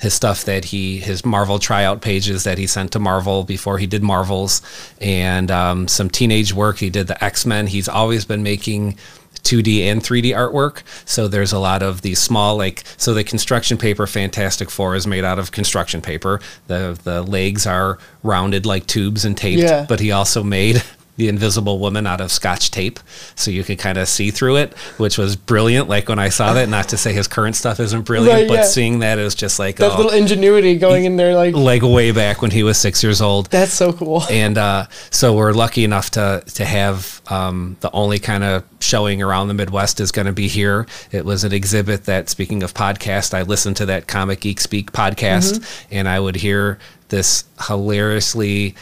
his 0.00 0.12
stuff 0.14 0.44
that 0.44 0.66
he 0.66 0.98
his 0.98 1.24
Marvel 1.24 1.58
tryout 1.58 2.00
pages 2.02 2.44
that 2.44 2.58
he 2.58 2.66
sent 2.66 2.92
to 2.92 2.98
Marvel 2.98 3.44
before 3.44 3.78
he 3.78 3.86
did 3.86 4.02
Marvels, 4.02 4.60
and 5.00 5.50
um, 5.50 5.88
some 5.88 6.10
teenage 6.10 6.52
work. 6.52 6.78
He 6.78 6.90
did 6.90 7.06
the 7.06 7.22
X 7.24 7.46
Men. 7.46 7.66
He's 7.68 7.88
always 7.88 8.24
been 8.24 8.42
making. 8.42 8.96
2D 9.42 9.80
and 9.82 10.00
3D 10.02 10.30
artwork. 10.30 10.80
So 11.04 11.28
there's 11.28 11.52
a 11.52 11.58
lot 11.58 11.82
of 11.82 12.00
these 12.00 12.18
small 12.18 12.56
like 12.56 12.82
so 12.96 13.12
the 13.12 13.22
construction 13.22 13.76
paper 13.76 14.06
Fantastic 14.06 14.70
Four 14.70 14.94
is 14.94 15.06
made 15.06 15.22
out 15.22 15.38
of 15.38 15.52
construction 15.52 16.00
paper. 16.00 16.40
The 16.66 16.98
the 17.04 17.20
legs 17.20 17.66
are 17.66 17.98
rounded 18.22 18.64
like 18.64 18.86
tubes 18.86 19.26
and 19.26 19.36
taped, 19.36 19.60
Yeah. 19.60 19.84
but 19.86 20.00
he 20.00 20.12
also 20.12 20.42
made 20.42 20.82
the 21.16 21.28
invisible 21.28 21.78
woman 21.78 22.06
out 22.06 22.20
of 22.20 22.30
scotch 22.30 22.70
tape 22.70 23.00
so 23.34 23.50
you 23.50 23.64
could 23.64 23.78
kind 23.78 23.98
of 23.98 24.08
see 24.08 24.30
through 24.30 24.56
it 24.56 24.72
which 24.98 25.16
was 25.16 25.36
brilliant 25.36 25.88
like 25.88 26.08
when 26.08 26.18
i 26.18 26.28
saw 26.28 26.52
that 26.52 26.68
not 26.68 26.88
to 26.88 26.96
say 26.96 27.12
his 27.12 27.28
current 27.28 27.56
stuff 27.56 27.80
isn't 27.80 28.02
brilliant 28.02 28.34
Right, 28.34 28.48
but 28.48 28.54
yeah. 28.54 28.64
seeing 28.64 28.98
that 29.00 29.18
is 29.18 29.34
just 29.34 29.58
like 29.58 29.76
that 29.76 29.92
oh, 29.92 29.96
little 29.96 30.12
ingenuity 30.12 30.76
going 30.76 31.04
in 31.04 31.16
there. 31.16 31.34
Like 31.34 31.54
like 31.54 31.82
way 31.82 32.10
back 32.10 32.42
when 32.42 32.50
he 32.50 32.62
was 32.62 32.78
six 32.78 33.02
years 33.02 33.20
old 33.20 33.46
that's 33.50 33.72
so 33.72 33.92
cool. 33.92 34.22
and 34.30 34.58
uh, 34.58 34.86
so 35.10 35.34
we're 35.34 35.52
lucky 35.52 35.84
enough 35.84 36.10
to 36.10 36.42
to 36.54 36.64
have 36.64 37.20
um, 37.28 37.76
the 37.80 37.90
only 37.92 38.18
kind 38.18 38.44
of 38.44 38.64
showing 38.80 39.22
around 39.22 39.48
the 39.48 39.54
Midwest 39.54 40.00
is 40.00 40.12
going 40.12 40.26
to 40.26 40.32
be 40.32 40.48
here. 40.48 40.86
It 41.10 41.24
was 41.24 41.44
an 41.44 41.52
exhibit 41.52 42.04
that, 42.04 42.28
speaking 42.28 42.62
of 42.62 42.74
podcast, 42.74 43.32
I 43.32 43.42
listened 43.42 43.76
to 43.76 43.86
that 43.86 44.06
Comic 44.06 44.40
Geek 44.40 44.60
Speak 44.60 44.92
podcast, 44.92 45.84
and 45.90 46.08
I 46.08 46.20
would 46.20 46.36
hear 46.36 46.78
this 47.08 47.44
hilariously 47.66 48.74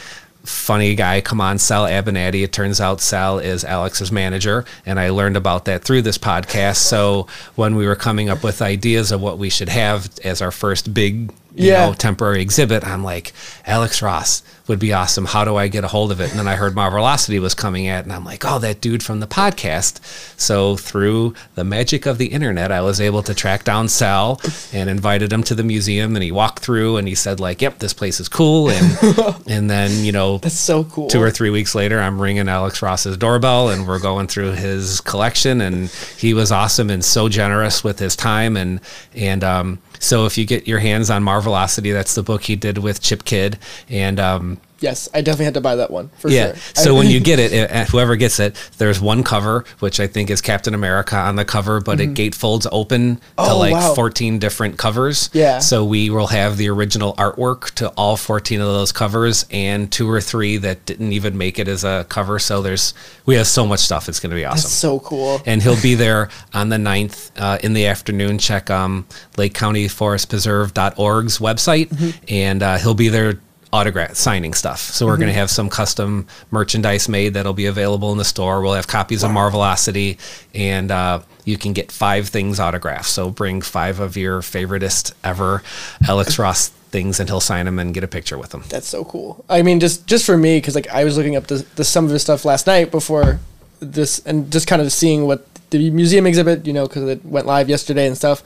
funny 0.45 0.95
guy 0.95 1.21
come 1.21 1.41
on 1.41 1.59
Sal 1.59 1.85
Abbinanti. 1.85 2.43
It 2.43 2.53
turns 2.53 2.81
out 2.81 3.01
Sal 3.01 3.39
is 3.39 3.65
Alex's 3.65 4.11
manager, 4.11 4.65
and 4.85 4.99
I 4.99 5.11
learned 5.11 5.37
about 5.37 5.65
that 5.67 5.85
through 5.85 6.03
this 6.03 6.19
podcast. 6.19 6.77
So 6.77 7.27
when 7.55 7.77
we 7.77 7.87
were 7.87 7.97
coming 7.97 8.29
up 8.29 8.43
with 8.43 8.63
ideas 8.63 9.13
of 9.13 9.21
what 9.21 9.39
we 9.39 9.51
should 9.51 9.69
have 9.69 10.11
as 10.25 10.43
our 10.43 10.51
first 10.51 10.93
big 10.93 11.33
Yeah. 11.55 11.87
know, 11.87 11.95
temporary 11.95 12.41
exhibit. 12.41 12.85
I'm 12.87 13.05
like, 13.05 13.33
Alex 13.67 14.01
Ross 14.03 14.43
would 14.69 14.79
be 14.79 14.93
awesome. 14.93 15.25
How 15.27 15.45
do 15.45 15.57
I 15.57 15.69
get 15.69 15.85
a 15.85 15.89
hold 15.89 16.13
of 16.13 16.21
it? 16.21 16.31
And 16.31 16.39
then 16.39 16.47
I 16.49 16.55
heard 16.55 16.75
Marvelocity 16.75 17.41
was 17.41 17.55
coming 17.55 17.89
at, 17.89 18.05
and 18.05 18.13
I'm 18.13 18.25
like, 18.25 18.45
oh, 18.47 18.59
that 18.61 18.81
dude 18.81 19.03
from 19.03 19.21
the 19.21 19.27
podcast. 19.27 20.01
So 20.41 20.77
through 20.77 21.35
the 21.57 21.65
magic 21.65 22.07
of 22.07 22.17
the 22.19 22.27
internet, 22.27 22.71
I 22.73 22.81
was 22.81 23.01
able 23.01 23.23
to 23.25 23.35
track 23.35 23.65
down 23.65 23.89
Sal 23.89 24.41
and 24.73 24.89
invited 24.89 25.33
him 25.33 25.43
to 25.45 25.55
the 25.55 25.65
museum. 25.65 26.15
And 26.17 26.23
he 26.23 26.33
walked 26.33 26.61
through 26.61 26.97
and 26.97 27.09
he 27.09 27.15
said, 27.15 27.41
like, 27.41 27.61
yep, 27.61 27.81
this 27.81 27.93
place 27.93 28.21
is 28.21 28.29
cool. 28.29 28.71
And 28.71 29.47
and 29.49 29.69
then 29.69 30.05
you 30.05 30.13
know, 30.13 30.39
That's 30.39 30.55
so 30.59 30.85
cool. 30.85 31.09
two 31.09 31.21
or 31.21 31.31
three 31.31 31.51
weeks 31.51 31.75
later, 31.75 32.01
I'm 32.01 32.21
ringing 32.21 32.49
Alex 32.49 32.83
Ross's 32.83 33.17
doorbell 33.17 33.69
and 33.71 33.87
we're 33.87 33.99
going 34.01 34.27
through 34.29 34.53
his 34.53 35.01
collection. 35.01 35.61
And 35.61 35.89
he 36.17 36.35
was 36.35 36.53
awesome 36.53 36.89
and 36.89 37.05
so 37.05 37.29
generous 37.29 37.83
with 37.85 37.99
his 37.99 38.17
time. 38.17 38.57
And, 38.57 38.81
and, 39.15 39.43
um, 39.45 39.79
so 40.03 40.27
if 40.27 40.37
you 40.37 40.45
get 40.45 40.67
your 40.67 40.81
hands 40.81 41.11
on 41.11 41.23
Marvelocity, 41.23 41.93
that's 41.93 42.15
the 42.15 42.23
book 42.23 42.43
he 42.43 42.57
did 42.57 42.79
with 42.79 43.01
Chip 43.01 43.25
Kidd. 43.25 43.59
And, 43.89 44.19
um, 44.19 44.61
yes, 44.83 45.09
I 45.15 45.21
definitely 45.23 45.47
had 45.47 45.55
to 45.55 45.61
buy 45.63 45.77
that 45.77 45.91
one 45.91 46.09
for 46.19 46.29
yeah. 46.29 46.49
sure. 46.49 46.57
So 46.75 46.95
I- 46.95 46.99
when 46.99 47.09
you 47.09 47.21
get 47.31 47.39
it, 47.39 47.71
uh, 47.71 47.85
whoever 47.87 48.17
gets 48.17 48.39
it, 48.41 48.55
there's 48.79 49.01
one 49.01 49.23
cover, 49.25 49.65
which 49.79 50.01
I 50.01 50.07
think 50.07 50.29
is 50.31 50.41
Captain 50.43 50.75
America 50.75 51.17
on 51.17 51.37
the 51.37 51.45
cover, 51.45 51.81
but 51.81 52.01
it 52.01 52.15
gatefolds 52.15 52.67
open 52.71 53.17
to 53.17 53.23
Mm-hmm. 53.23 53.51
Oh, 53.53 53.59
like 53.59 53.73
wow. 53.73 53.95
14 53.95 54.39
different 54.39 54.77
covers. 54.79 55.31
Yeah. 55.33 55.59
So 55.61 55.85
we 55.85 56.11
will 56.11 56.27
have 56.29 56.57
the 56.57 56.69
original 56.69 57.15
artwork 57.15 57.71
to 57.77 57.89
all 57.91 58.17
14 58.17 58.61
of 58.61 58.67
those 58.67 58.93
covers 58.93 59.47
and 59.51 59.91
two 59.91 60.09
or 60.11 60.21
three 60.21 60.57
that 60.59 60.85
didn't 60.87 61.13
even 61.13 61.39
make 61.39 61.59
it 61.59 61.69
as 61.69 61.85
a 61.85 62.05
cover. 62.09 62.39
So 62.39 62.61
there's, 62.63 62.95
we 63.27 63.37
have 63.37 63.47
so 63.47 63.67
much 63.67 63.81
stuff. 63.81 64.09
It's 64.09 64.21
going 64.21 64.31
to 64.31 64.37
be 64.37 64.45
awesome 64.45 64.63
that's 64.65 64.73
so 64.73 64.99
cool. 65.01 65.41
and 65.47 65.63
he'll 65.63 65.81
be 65.81 65.95
there 65.95 66.29
on 66.55 66.69
the 66.69 66.77
9th 66.77 67.31
uh, 67.37 67.59
in 67.63 67.73
the 67.75 67.87
afternoon. 67.87 68.39
Check 68.39 68.71
um, 68.71 69.07
Lake 69.37 69.55
County 69.55 69.87
Forest 69.89 70.29
Preserve.org's 70.31 71.39
website, 71.39 71.89
Mm-hmm. 71.89 72.25
and 72.29 72.63
uh, 72.63 72.79
he'll 72.79 72.95
be 72.95 73.09
there 73.09 73.41
autograph 73.73 74.15
signing 74.15 74.53
stuff. 74.53 74.81
So 74.81 75.07
we're 75.07 75.17
going 75.17 75.29
to 75.29 75.35
have 75.35 75.51
some 75.51 75.71
custom 75.71 76.27
merchandise 76.51 77.09
made 77.09 77.35
that'll 77.35 77.55
be 77.55 77.67
available 77.67 78.13
in 78.13 78.19
the 78.19 78.25
store. 78.25 78.61
We'll 78.61 78.75
have 78.75 78.87
copies 78.87 79.23
of 79.23 79.31
Marvelocity, 79.31 80.19
and 80.55 80.91
uh, 80.91 81.23
you 81.45 81.57
can 81.57 81.73
get 81.73 81.91
five 81.91 82.29
things 82.29 82.61
autographed. 82.61 83.07
So 83.07 83.31
bring 83.31 83.63
five 83.63 83.99
of 83.99 84.17
your 84.17 84.43
favoriteest 84.43 85.15
ever 85.25 85.63
Alex 86.07 86.39
Ross 86.39 86.69
things, 86.69 87.19
and 87.19 87.29
he'll 87.29 87.41
sign 87.41 87.65
them 87.65 87.79
and 87.79 87.95
get 87.95 88.05
a 88.05 88.09
picture 88.09 88.37
with 88.37 88.51
them. 88.51 88.63
That's 88.69 88.87
so 88.87 89.05
cool. 89.05 89.45
I 89.49 89.63
mean, 89.63 89.81
just 89.81 90.07
just 90.07 90.27
for 90.27 90.37
me, 90.37 90.59
because 90.59 90.75
like 90.75 90.89
I 90.89 91.05
was 91.05 91.17
looking 91.17 91.37
up 91.37 91.47
the, 91.47 91.67
the 91.77 91.85
some 91.85 92.05
of 92.05 92.11
his 92.11 92.23
stuff 92.23 92.45
last 92.45 92.67
night 92.67 92.91
before 92.91 93.41
this, 93.81 94.21
and 94.27 94.53
just 94.53 94.67
kind 94.67 94.83
of 94.83 94.93
seeing 94.93 95.27
what 95.27 95.47
the 95.71 95.91
museum 95.91 96.27
exhibit, 96.27 96.67
you 96.67 96.75
know, 96.75 96.87
because 96.87 97.09
it 97.09 97.25
went 97.25 97.47
live 97.47 97.71
yesterday 97.71 98.07
and 98.07 98.17
stuff, 98.17 98.45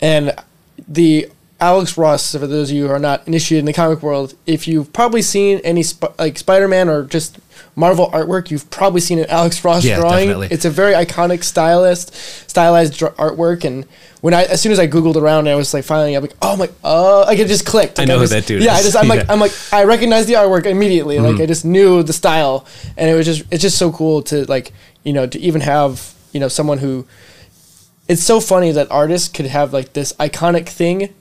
and 0.00 0.34
the 0.88 1.28
Alex 1.62 1.96
Ross. 1.96 2.32
For 2.32 2.46
those 2.46 2.70
of 2.70 2.76
you 2.76 2.88
who 2.88 2.92
are 2.92 2.98
not 2.98 3.26
initiated 3.26 3.60
in 3.60 3.66
the 3.66 3.72
comic 3.72 4.02
world, 4.02 4.34
if 4.46 4.66
you've 4.66 4.92
probably 4.92 5.22
seen 5.22 5.60
any 5.64 5.82
sp- 5.86 6.12
like 6.18 6.36
Spider 6.38 6.66
Man 6.68 6.88
or 6.88 7.04
just 7.04 7.38
Marvel 7.76 8.10
artwork, 8.10 8.50
you've 8.50 8.68
probably 8.70 9.00
seen 9.00 9.18
an 9.18 9.26
Alex 9.30 9.64
Ross 9.64 9.84
Yeah, 9.84 9.96
drawing. 10.00 10.26
definitely. 10.26 10.48
It's 10.50 10.64
a 10.64 10.70
very 10.70 10.92
iconic 10.92 11.42
stylist, 11.44 12.12
stylized 12.50 12.98
dr- 12.98 13.14
artwork, 13.16 13.64
and 13.64 13.86
when 14.20 14.34
I 14.34 14.42
as 14.44 14.60
soon 14.60 14.72
as 14.72 14.78
I 14.78 14.86
googled 14.88 15.16
around, 15.16 15.48
I 15.48 15.54
was 15.54 15.72
like 15.72 15.84
finally, 15.84 16.14
I'm 16.14 16.22
like, 16.22 16.34
oh 16.42 16.56
my, 16.56 16.68
uh, 16.84 17.20
like 17.26 17.38
it 17.38 17.46
just 17.48 17.64
clicked. 17.64 17.98
I 18.00 18.04
know 18.04 18.14
who 18.16 18.20
was- 18.22 18.30
that 18.30 18.44
dude 18.46 18.62
Yeah, 18.62 18.74
I 18.74 18.82
just 18.82 18.96
I'm 18.96 19.08
like 19.08 19.20
Yeah. 19.20 19.32
I'm 19.32 19.40
like 19.40 19.52
I 19.72 19.84
recognize 19.84 20.26
the 20.26 20.34
artwork 20.34 20.66
immediately. 20.66 21.18
Like 21.18 21.34
Mm-hmm. 21.34 21.42
I 21.42 21.46
just 21.46 21.64
knew 21.64 22.02
the 22.02 22.12
style, 22.12 22.66
and 22.96 23.08
it 23.08 23.14
was 23.14 23.24
just 23.26 23.44
it's 23.52 23.62
just 23.62 23.78
so 23.78 23.92
cool 23.92 24.20
to 24.24 24.44
like 24.46 24.72
you 25.04 25.12
know 25.12 25.26
to 25.26 25.38
even 25.38 25.60
have 25.62 26.12
you 26.32 26.40
know 26.40 26.48
someone 26.48 26.78
who. 26.78 27.06
It's 28.08 28.22
so 28.22 28.40
funny 28.40 28.72
that 28.72 28.90
artists 28.90 29.28
could 29.28 29.46
have 29.46 29.72
like 29.72 29.92
this 29.92 30.12
iconic 30.14 30.68
thing, 30.68 31.14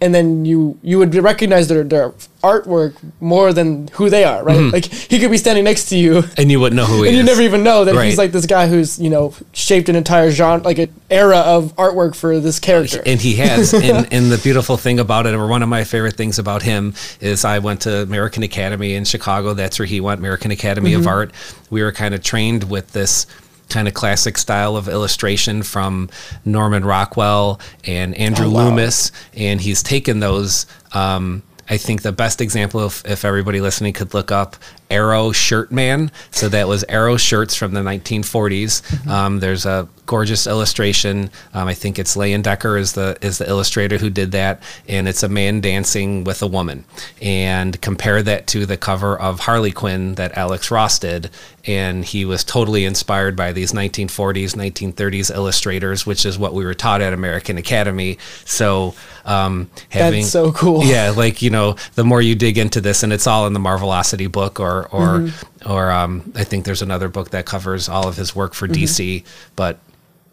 and 0.00 0.14
then 0.14 0.44
you 0.44 0.78
you 0.82 0.98
would 0.98 1.14
recognize 1.14 1.68
their 1.68 1.82
their 1.84 2.10
artwork 2.42 2.94
more 3.20 3.52
than 3.52 3.88
who 3.88 4.08
they 4.08 4.24
are, 4.24 4.42
right? 4.42 4.56
Mm-hmm. 4.56 4.70
Like 4.72 4.86
he 4.86 5.18
could 5.18 5.30
be 5.30 5.36
standing 5.36 5.64
next 5.64 5.90
to 5.90 5.96
you, 5.98 6.22
And 6.38 6.50
you 6.50 6.58
wouldn't 6.58 6.76
know 6.76 6.86
who 6.86 7.02
he 7.02 7.08
is. 7.08 7.08
and 7.08 7.16
you 7.18 7.22
never 7.22 7.42
even 7.42 7.62
know 7.62 7.84
that 7.84 7.94
Right. 7.94 8.06
he's 8.06 8.16
like 8.18 8.32
this 8.32 8.46
guy 8.46 8.66
who's 8.66 8.98
you 8.98 9.10
know 9.10 9.34
shaped 9.52 9.88
an 9.90 9.96
entire 9.96 10.30
genre, 10.30 10.64
like 10.64 10.78
an 10.78 10.90
era 11.10 11.38
of 11.38 11.76
artwork 11.76 12.14
for 12.16 12.40
this 12.40 12.58
character. 12.58 13.02
and 13.04 13.20
he 13.20 13.34
has 13.36 13.74
and, 13.88 14.10
and 14.12 14.32
the 14.32 14.38
beautiful 14.38 14.76
thing 14.78 14.98
about 14.98 15.26
it 15.26 15.34
or 15.34 15.46
one 15.46 15.62
of 15.62 15.68
my 15.68 15.84
favorite 15.84 16.14
things 16.16 16.38
about 16.38 16.62
him 16.62 16.94
is 17.20 17.44
i 17.44 17.58
went 17.58 17.82
to 17.82 18.02
american 18.02 18.42
academy 18.42 18.94
in 18.94 19.04
chicago 19.04 19.52
that's 19.54 19.78
where 19.78 19.86
he 19.86 20.00
went 20.00 20.18
american 20.20 20.50
academy 20.50 20.92
Mm-hmm. 20.92 21.00
of 21.00 21.06
art 21.08 21.32
we 21.68 21.82
were 21.82 21.92
kind 21.92 22.14
of 22.14 22.22
trained 22.22 22.64
with 22.70 22.92
this 22.92 23.26
kind 23.70 23.88
of 23.88 23.94
classic 23.94 24.36
style 24.36 24.76
of 24.76 24.88
illustration 24.88 25.62
from 25.62 26.10
norman 26.44 26.84
rockwell 26.84 27.60
and 27.86 28.14
andrew 28.16 28.46
Oh, 28.46 28.50
wow. 28.50 28.64
loomis 28.68 29.12
and 29.34 29.60
he's 29.60 29.82
taken 29.82 30.20
those 30.20 30.66
um, 30.92 31.42
I 31.68 31.76
think 31.76 32.02
the 32.02 32.10
best 32.10 32.40
example, 32.40 32.84
if, 32.84 33.04
if 33.06 33.24
everybody 33.24 33.60
listening 33.60 33.92
could 33.92 34.12
look 34.12 34.32
up 34.32 34.56
Arrow 34.90 35.32
Shirt 35.32 35.70
Man. 35.70 36.10
So 36.30 36.48
that 36.48 36.68
was 36.68 36.84
Arrow 36.88 37.16
shirts 37.16 37.54
from 37.54 37.72
the 37.72 37.80
1940s. 37.80 38.82
Mm-hmm. 38.82 39.10
Um, 39.10 39.40
there's 39.40 39.66
a 39.66 39.88
gorgeous 40.10 40.48
illustration. 40.48 41.30
Um, 41.54 41.68
I 41.68 41.74
think 41.74 41.96
it's 41.96 42.16
Leyendecker 42.16 42.76
is 42.76 42.94
the 42.94 43.16
is 43.22 43.38
the 43.38 43.48
illustrator 43.48 43.96
who 43.96 44.10
did 44.10 44.32
that, 44.32 44.60
and 44.88 45.06
it's 45.06 45.22
a 45.22 45.28
man 45.28 45.60
dancing 45.60 46.24
with 46.24 46.42
a 46.42 46.48
woman. 46.48 46.84
And 47.22 47.80
compare 47.80 48.20
that 48.24 48.48
to 48.48 48.66
the 48.66 48.76
cover 48.76 49.16
of 49.16 49.40
Harley 49.40 49.70
Quinn 49.70 50.16
that 50.16 50.36
Alex 50.36 50.70
Ross 50.72 50.98
did, 50.98 51.30
and 51.64 52.04
he 52.04 52.24
was 52.24 52.42
totally 52.42 52.84
inspired 52.84 53.36
by 53.36 53.52
these 53.52 53.72
1940s, 53.72 54.56
1930s 54.56 55.32
illustrators, 55.32 56.04
which 56.04 56.26
is 56.26 56.36
what 56.36 56.54
we 56.54 56.64
were 56.64 56.74
taught 56.74 57.00
at 57.00 57.12
American 57.12 57.56
Academy. 57.56 58.18
So 58.44 58.94
um, 59.24 59.70
having 59.90 60.22
That's 60.22 60.32
so 60.32 60.50
cool. 60.52 60.84
yeah, 60.84 61.10
like 61.10 61.40
you 61.40 61.50
know, 61.50 61.76
the 61.94 62.04
more 62.04 62.20
you 62.20 62.34
dig 62.34 62.58
into 62.58 62.80
this, 62.80 63.04
and 63.04 63.12
it's 63.12 63.28
all 63.28 63.46
in 63.46 63.52
the 63.52 63.60
Marvelocity 63.60 64.30
book, 64.30 64.58
or 64.58 64.79
or 64.84 65.20
Mm-hmm. 65.20 65.70
or 65.70 65.90
um, 65.90 66.32
I 66.34 66.44
think 66.44 66.64
there's 66.64 66.82
another 66.82 67.08
book 67.08 67.30
that 67.30 67.46
covers 67.46 67.88
all 67.88 68.08
of 68.08 68.16
his 68.16 68.34
work 68.34 68.54
for 68.54 68.66
DC. 68.68 69.24
But 69.56 69.78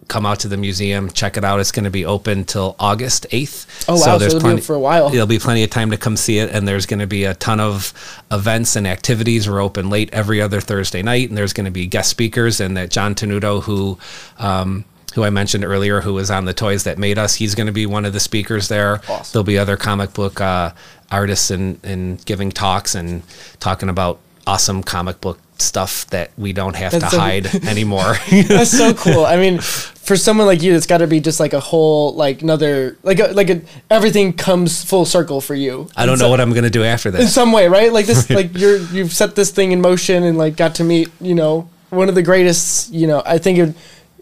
come 0.07 0.25
out 0.25 0.39
to 0.39 0.47
the 0.47 0.57
museum, 0.57 1.09
check 1.11 1.35
it 1.37 1.43
out. 1.43 1.59
It's 1.59 1.71
going 1.71 1.83
to 1.83 1.89
be 1.91 2.05
open 2.05 2.45
till 2.45 2.75
August 2.79 3.25
eighth. 3.31 3.85
Oh, 3.89 3.93
wow, 3.93 4.17
so 4.17 4.37
up 4.37 4.59
for 4.61 4.73
a 4.75 4.79
while. 4.79 5.09
There'll 5.09 5.27
be 5.27 5.39
plenty 5.39 5.63
of 5.63 5.69
time 5.69 5.91
to 5.91 5.97
come 5.97 6.15
see 6.15 6.39
it, 6.39 6.49
and 6.51 6.67
there's 6.67 6.85
going 6.85 6.99
to 6.99 7.07
be 7.07 7.25
a 7.25 7.33
ton 7.33 7.59
of 7.59 7.93
events 8.31 8.75
and 8.75 8.87
activities. 8.87 9.49
We're 9.49 9.61
open 9.61 9.89
late 9.89 10.09
every 10.13 10.41
other 10.41 10.61
Thursday 10.61 11.01
night, 11.01 11.29
and 11.29 11.37
there's 11.37 11.53
going 11.53 11.65
to 11.65 11.71
be 11.71 11.87
guest 11.87 12.09
speakers, 12.09 12.59
and 12.59 12.77
that 12.77 12.89
John 12.89 13.15
Tenuto 13.15 13.63
who. 13.63 13.97
Um, 14.37 14.85
who 15.15 15.23
I 15.23 15.31
mentioned 15.31 15.65
earlier, 15.65 16.01
who 16.01 16.13
was 16.13 16.29
on 16.29 16.45
the 16.45 16.53
Toys 16.53 16.83
That 16.83 16.99
Made 16.99 17.17
Us. 17.17 17.33
He's 17.33 17.55
going 17.55 17.65
to 17.65 17.73
be 17.73 17.87
one 17.87 18.05
of 18.05 18.13
the 18.13 18.19
speakers 18.19 18.67
there. 18.67 19.01
Awesome. 19.09 19.25
There'll 19.33 19.43
be 19.45 19.57
other 19.57 19.75
comic 19.75 20.13
book 20.13 20.39
uh, 20.39 20.73
artists 21.09 21.49
and, 21.49 21.79
and 21.83 22.23
giving 22.25 22.51
talks 22.51 22.93
and 22.93 23.23
talking 23.59 23.89
about 23.89 24.19
awesome 24.47 24.81
comic 24.81 25.21
book 25.21 25.39
stuff 25.59 26.07
that 26.11 26.31
we 26.37 26.53
don't 26.53 26.75
have 26.75 26.91
That's 26.91 27.03
to 27.05 27.09
so- 27.11 27.19
hide 27.19 27.45
anymore. 27.65 28.15
That's 28.31 28.71
so 28.71 28.93
cool. 29.03 29.25
I 29.25 29.37
mean, 29.37 29.59
for 29.59 30.15
someone 30.15 30.47
like 30.47 30.61
you, 30.61 30.73
it's 30.73 30.85
got 30.85 30.99
to 30.99 31.07
be 31.07 31.19
just 31.19 31.39
like 31.39 31.53
a 31.53 31.59
whole 31.59 32.13
like 32.15 32.41
another 32.41 32.97
like 33.03 33.19
a, 33.19 33.27
like 33.33 33.49
a, 33.49 33.61
everything 33.89 34.33
comes 34.33 34.83
full 34.83 35.05
circle 35.05 35.41
for 35.41 35.55
you. 35.55 35.89
I 35.97 36.05
don't 36.05 36.17
know 36.19 36.25
so- 36.25 36.29
what 36.29 36.39
I'm 36.41 36.51
going 36.51 36.63
to 36.63 36.69
do 36.69 36.83
after 36.83 37.11
this. 37.11 37.21
in 37.21 37.27
some 37.27 37.51
way, 37.51 37.67
right? 37.67 37.91
Like 37.91 38.05
this, 38.05 38.29
like 38.39 38.57
you're 38.57 38.77
you've 38.77 39.13
set 39.13 39.35
this 39.35 39.51
thing 39.51 39.71
in 39.73 39.81
motion 39.81 40.23
and 40.23 40.37
like 40.37 40.55
got 40.55 40.75
to 40.75 40.83
meet 40.83 41.09
you 41.19 41.35
know 41.35 41.69
one 41.89 42.07
of 42.09 42.15
the 42.15 42.23
greatest. 42.23 42.91
You 42.93 43.07
know, 43.07 43.21
I 43.25 43.37
think 43.37 43.57
it. 43.59 43.75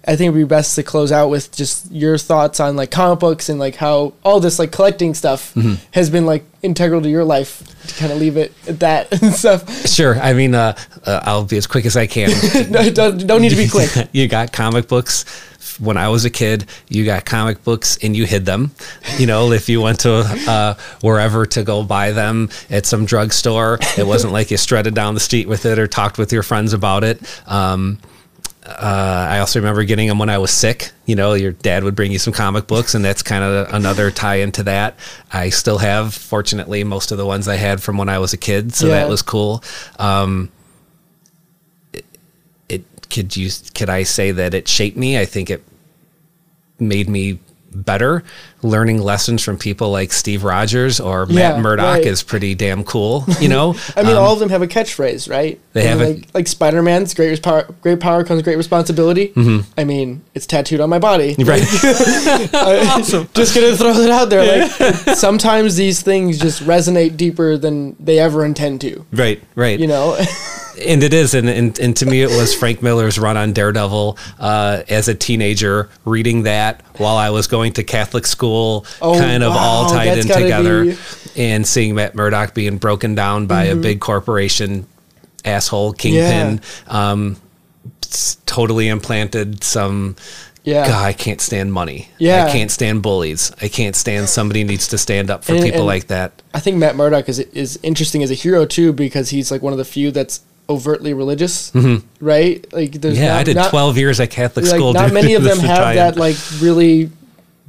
I 0.08 0.16
think 0.16 0.30
it'd 0.30 0.36
be 0.36 0.44
best 0.48 0.76
to 0.76 0.84
close 0.84 1.12
out 1.12 1.30
with 1.30 1.52
just 1.52 1.92
your 1.92 2.20
thoughts 2.20 2.60
on 2.60 2.76
like 2.76 2.92
comic 2.92 3.18
books 3.20 3.50
and 3.50 3.58
like 3.60 3.74
how 3.74 4.14
all 4.24 4.40
this 4.40 4.60
like 4.60 4.72
collecting 4.72 5.16
stuff 5.16 5.52
Mm-hmm. 5.56 5.84
has 5.94 6.12
been 6.12 6.28
like 6.28 6.44
integral 6.66 7.02
to 7.02 7.10
your 7.10 7.24
life. 7.24 7.64
To 7.86 7.96
kind 7.96 8.12
of 8.12 8.18
leave 8.18 8.36
it 8.36 8.52
at 8.68 8.80
that 8.80 9.12
and 9.22 9.32
stuff. 9.32 9.88
Sure. 9.88 10.20
I 10.20 10.34
mean, 10.34 10.56
uh, 10.56 10.76
uh, 11.06 11.22
I'll 11.24 11.46
be 11.46 11.58
as 11.58 11.68
quick 11.68 11.86
as 11.86 11.96
I 11.96 12.08
can. 12.08 12.32
No, 12.72 12.90
don't, 12.90 13.28
don't 13.28 13.42
need 13.42 13.50
to 13.50 13.56
be 13.56 13.68
quick. 13.70 13.92
you 14.12 14.28
got 14.28 14.52
comic 14.52 14.88
books. 14.88 15.24
When 15.80 15.98
I 15.98 16.08
was 16.10 16.26
a 16.26 16.30
kid, 16.30 16.66
you 16.88 17.06
got 17.06 17.26
comic 17.26 17.64
books 17.64 17.98
and 18.02 18.16
you 18.16 18.26
hid 18.26 18.46
them. 18.46 18.72
You 19.18 19.28
know, 19.28 19.52
if 19.52 19.68
you 19.70 19.82
went 19.82 20.00
to 20.02 20.24
uh, 20.48 20.76
wherever 21.02 21.46
to 21.48 21.64
go 21.64 21.84
buy 21.84 22.12
them 22.12 22.50
at 22.70 22.86
some 22.86 23.06
drugstore, 23.06 23.78
it 23.98 24.08
wasn't 24.08 24.32
like 24.32 24.52
you 24.52 24.58
strutted 24.58 24.96
down 24.96 25.14
the 25.16 25.20
street 25.20 25.48
with 25.48 25.66
it 25.66 25.78
or 25.78 25.86
talked 25.88 26.18
with 26.18 26.32
your 26.32 26.44
friends 26.44 26.72
about 26.74 27.04
it. 27.04 27.22
Um, 27.46 28.00
uh, 28.66 29.28
I 29.30 29.40
also 29.40 29.60
remember 29.60 29.84
getting 29.84 30.08
them 30.08 30.18
when 30.18 30.30
I 30.30 30.38
was 30.40 30.52
sick. 30.52 30.92
You 31.06 31.16
know, 31.16 31.34
your 31.34 31.52
dad 31.52 31.84
would 31.84 31.96
bring 31.96 32.12
you 32.12 32.18
some 32.20 32.34
comic 32.34 32.66
books, 32.68 32.96
and 32.96 33.06
that's 33.06 33.22
kind 33.22 33.44
of 33.44 33.74
another 33.74 34.10
tie 34.12 34.36
into 34.38 34.64
that. 34.64 34.98
I 35.32 35.50
still 35.50 35.78
have, 35.78 36.14
fortunately, 36.14 36.84
most 36.84 37.12
of 37.12 37.18
the 37.18 37.26
ones 37.26 37.48
I 37.48 37.56
had 37.56 37.82
from 37.84 37.98
when 37.98 38.10
I 38.10 38.18
was 38.20 38.34
a 38.34 38.38
kid, 38.38 38.74
so 38.74 38.88
Yeah. 38.88 38.94
that 38.96 39.10
was 39.10 39.22
cool. 39.22 39.64
Um, 40.00 40.50
it, 41.94 42.06
it 42.68 42.84
could 43.10 43.38
you 43.38 43.50
could 43.76 43.90
I 43.90 44.04
say 44.04 44.32
that 44.32 44.54
it 44.54 44.68
shaped 44.68 44.98
me? 44.98 45.20
I 45.20 45.26
think 45.26 45.50
it 45.50 45.64
made 46.80 47.08
me 47.08 47.40
better, 47.76 48.24
learning 48.64 49.02
lessons 49.02 49.44
from 49.44 49.58
people 49.58 49.92
like 49.92 50.12
Steve 50.14 50.44
Rogers 50.44 51.00
or 51.00 51.26
Yeah, 51.30 51.52
Matt 51.54 51.60
Murdock 51.62 51.86
right. 51.98 52.06
is 52.06 52.24
pretty 52.24 52.56
damn 52.56 52.84
cool. 52.84 53.26
You 53.40 53.50
know, 53.50 53.76
I 53.96 54.04
mean, 54.04 54.14
Um, 54.14 54.24
all 54.24 54.34
of 54.34 54.40
them 54.40 54.50
have 54.50 54.62
a 54.62 54.68
catchphrase, 54.68 55.30
right? 55.30 55.60
They 55.74 55.88
And 55.88 56.00
have 56.00 56.02
a- 56.10 56.14
like, 56.14 56.28
like 56.34 56.48
Spider 56.48 56.82
Man's 56.82 57.14
great 57.14 57.42
power, 57.44 57.68
great 57.82 58.00
power 58.00 58.24
comes 58.24 58.42
great 58.42 58.58
responsibility. 58.58 59.34
I 59.78 59.84
mean, 59.84 60.24
it's 60.34 60.46
tattooed 60.48 60.80
on 60.80 60.90
my 60.90 61.00
body. 61.00 61.36
right. 61.40 61.62
awesome. 62.54 63.28
Just 63.34 63.54
gonna 63.56 63.76
throw 63.76 63.94
that 63.94 64.10
out 64.10 64.30
there. 64.30 64.68
Like 64.68 65.18
sometimes 65.18 65.76
these 65.76 66.02
things 66.02 66.40
just 66.40 66.62
resonate 66.64 67.18
deeper 67.18 67.58
than 67.58 67.96
they 68.00 68.20
ever 68.20 68.46
intend 68.46 68.82
to. 68.82 69.06
Right, 69.12 69.42
right. 69.56 69.80
You 69.80 69.88
know, 69.88 70.18
and 70.80 71.04
it 71.04 71.14
is 71.14 71.34
and, 71.34 71.48
and 71.48 71.80
and 71.80 71.96
to 71.98 72.06
me 72.06 72.22
it 72.22 72.30
was 72.30 72.54
frank 72.54 72.82
miller's 72.82 73.18
run 73.18 73.38
on 73.38 73.54
daredevil 73.54 74.18
uh, 74.40 74.82
as 74.90 75.08
a 75.08 75.14
teenager 75.16 75.90
reading 76.06 76.44
that 76.44 76.82
while 76.98 77.16
i 77.18 77.30
was 77.30 77.48
going 77.48 77.72
to 77.74 77.84
catholic 77.84 78.26
school 78.26 78.86
Oh, 79.02 79.18
kind 79.18 79.44
of 79.44 79.54
all 79.54 79.90
tied 79.90 80.18
in 80.18 80.28
together 80.28 80.86
be- 80.86 80.98
and 81.38 81.66
seeing 81.66 81.96
matt 81.96 82.16
murdock 82.16 82.54
being 82.54 82.78
broken 82.78 83.16
down 83.16 83.48
by 83.48 83.68
Mm-hmm. 83.68 83.80
a 83.80 83.82
big 83.82 84.00
corporation 84.02 84.86
asshole 85.46 85.94
kingpin 85.94 86.62
um, 86.88 87.38
totally 88.46 88.88
implanted 88.88 89.64
some 89.64 90.16
Yeah. 90.64 90.88
God, 90.88 91.06
I 91.06 91.14
can't 91.14 91.40
stand 91.42 91.72
money. 91.74 92.10
Yeah. 92.18 92.46
I 92.46 92.52
can't 92.52 92.72
stand 92.72 93.04
bullies. 93.04 93.52
I 93.62 93.68
can't 93.68 93.96
stand 93.96 94.28
somebody 94.30 94.64
needs 94.64 94.88
to 94.88 94.98
stand 94.98 95.30
up 95.30 95.44
for 95.44 95.54
And- 95.54 95.64
people 95.64 95.82
and- 95.82 95.88
like 95.88 96.08
that. 96.08 96.42
I 96.56 96.60
think 96.60 96.78
Matt 96.78 96.96
Murdock 96.96 97.30
is 97.30 97.38
is 97.40 97.78
interesting 97.84 98.24
as 98.24 98.32
a 98.32 98.34
hero 98.34 98.66
too 98.66 98.92
because 98.94 99.30
he's 99.30 99.52
like 99.52 99.62
one 99.62 99.74
of 99.74 99.78
the 99.78 99.86
few 99.86 100.10
that's 100.12 100.42
overtly 100.70 101.14
religious, 101.14 101.72
right? 102.20 102.66
Like 102.74 102.94
there's 102.94 103.16
Mm-hmm. 103.16 103.24
Yeah, 103.24 103.30
not, 103.34 103.40
I 103.40 103.44
did 103.44 103.56
not- 103.56 103.70
12 103.70 103.98
years 103.98 104.20
at 104.20 104.30
Catholic 104.32 104.66
like 104.66 104.76
school. 104.76 104.94
not 104.94 105.12
many 105.14 105.34
of 105.36 105.44
them 105.50 105.60
have 105.60 105.78
time. 105.78 105.96
that 105.96 106.16
like 106.18 106.36
really 106.60 107.10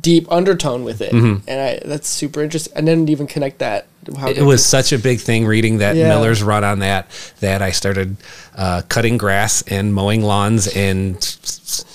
deep 0.07 0.31
undertone 0.31 0.85
with 0.85 1.01
it, 1.01 1.13
Mm-hmm. 1.13 1.49
and 1.51 1.61
I, 1.61 1.81
that's 1.85 2.09
super 2.09 2.41
interesting. 2.43 2.73
I 2.77 2.81
didn't 2.81 3.11
even 3.11 3.27
connect 3.27 3.59
that. 3.59 3.87
How 4.17 4.29
it 4.29 4.41
was 4.43 4.65
such 4.65 4.93
a 4.93 4.99
big 5.01 5.19
thing 5.19 5.47
reading 5.47 5.79
that 5.79 5.97
Yeah. 5.97 6.09
Miller's 6.11 6.41
run 6.41 6.63
on 6.63 6.79
that 6.79 7.09
that 7.41 7.61
I 7.61 7.73
started 7.73 8.17
uh, 8.55 8.83
cutting 8.89 9.19
grass 9.19 9.63
and 9.67 9.93
mowing 9.93 10.23
lawns 10.23 10.69
and 10.69 11.19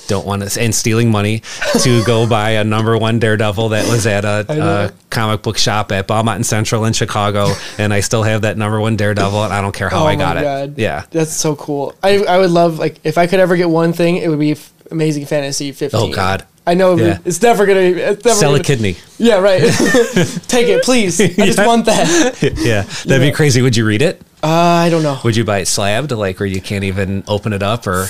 don't 0.09 0.25
want 0.27 0.43
to 0.43 0.61
and 0.61 0.75
stealing 0.75 1.09
money 1.09 1.41
to 1.83 2.03
go 2.05 2.27
buy 2.27 2.49
a 2.59 2.65
number 2.65 2.97
one 2.97 3.19
Daredevil 3.19 3.69
that 3.69 3.87
was 3.89 4.05
at 4.05 4.25
a, 4.25 4.45
a 4.49 4.91
comic 5.09 5.41
book 5.41 5.57
shop 5.57 5.93
at 5.93 6.05
Belmont 6.07 6.35
and 6.35 6.45
Central 6.45 6.83
in 6.83 6.91
Chicago, 6.91 7.47
and 7.77 7.93
I 7.93 8.01
still 8.01 8.23
have 8.23 8.41
that 8.41 8.57
number 8.57 8.81
one 8.81 8.97
Daredevil, 8.97 9.45
and 9.45 9.53
I 9.53 9.61
don't 9.61 9.73
care 9.73 9.87
how 9.87 10.03
Oh 10.03 10.05
I 10.05 10.15
got 10.17 10.35
it. 10.35 10.77
Yeah. 10.77 11.05
That's 11.11 11.31
so 11.31 11.55
cool. 11.55 11.95
I 12.03 12.17
I 12.25 12.37
would 12.39 12.51
love 12.51 12.77
like 12.77 12.99
if 13.05 13.17
I 13.17 13.25
could 13.27 13.39
ever 13.39 13.55
get 13.55 13.69
one 13.69 13.93
thing, 13.93 14.17
it 14.17 14.27
would 14.27 14.39
be 14.39 14.57
Amazing 14.91 15.27
Fantasy 15.27 15.71
15. 15.71 15.97
Oh, 15.97 16.13
God. 16.13 16.45
I 16.67 16.75
know 16.75 16.95
Yeah. 16.95 17.17
it's 17.25 17.41
never 17.41 17.65
gonna. 17.65 17.79
It's 17.79 18.23
never 18.23 18.37
Sell 18.37 18.51
a 18.53 18.57
gonna, 18.57 18.63
kidney. 18.63 18.95
Yeah, 19.17 19.39
right. 19.39 19.61
Take 20.47 20.67
it, 20.67 20.83
please. 20.83 21.19
I 21.19 21.27
just 21.45 21.57
want 21.65 21.85
that. 21.85 22.37
yeah, 22.41 22.81
that'd 22.83 23.05
Yeah. 23.07 23.17
be 23.17 23.31
crazy. 23.31 23.61
Would 23.61 23.75
you 23.75 23.85
read 23.85 24.01
it? 24.01 24.21
Uh, 24.43 24.47
I 24.47 24.89
don't 24.89 25.03
know. 25.03 25.19
Would 25.23 25.35
you 25.35 25.43
buy 25.43 25.59
it 25.59 25.67
slabbed, 25.67 26.11
like 26.11 26.39
where 26.39 26.47
you 26.47 26.61
can't 26.61 26.83
even 26.83 27.23
open 27.27 27.53
it 27.53 27.63
up, 27.63 27.87
or? 27.87 28.07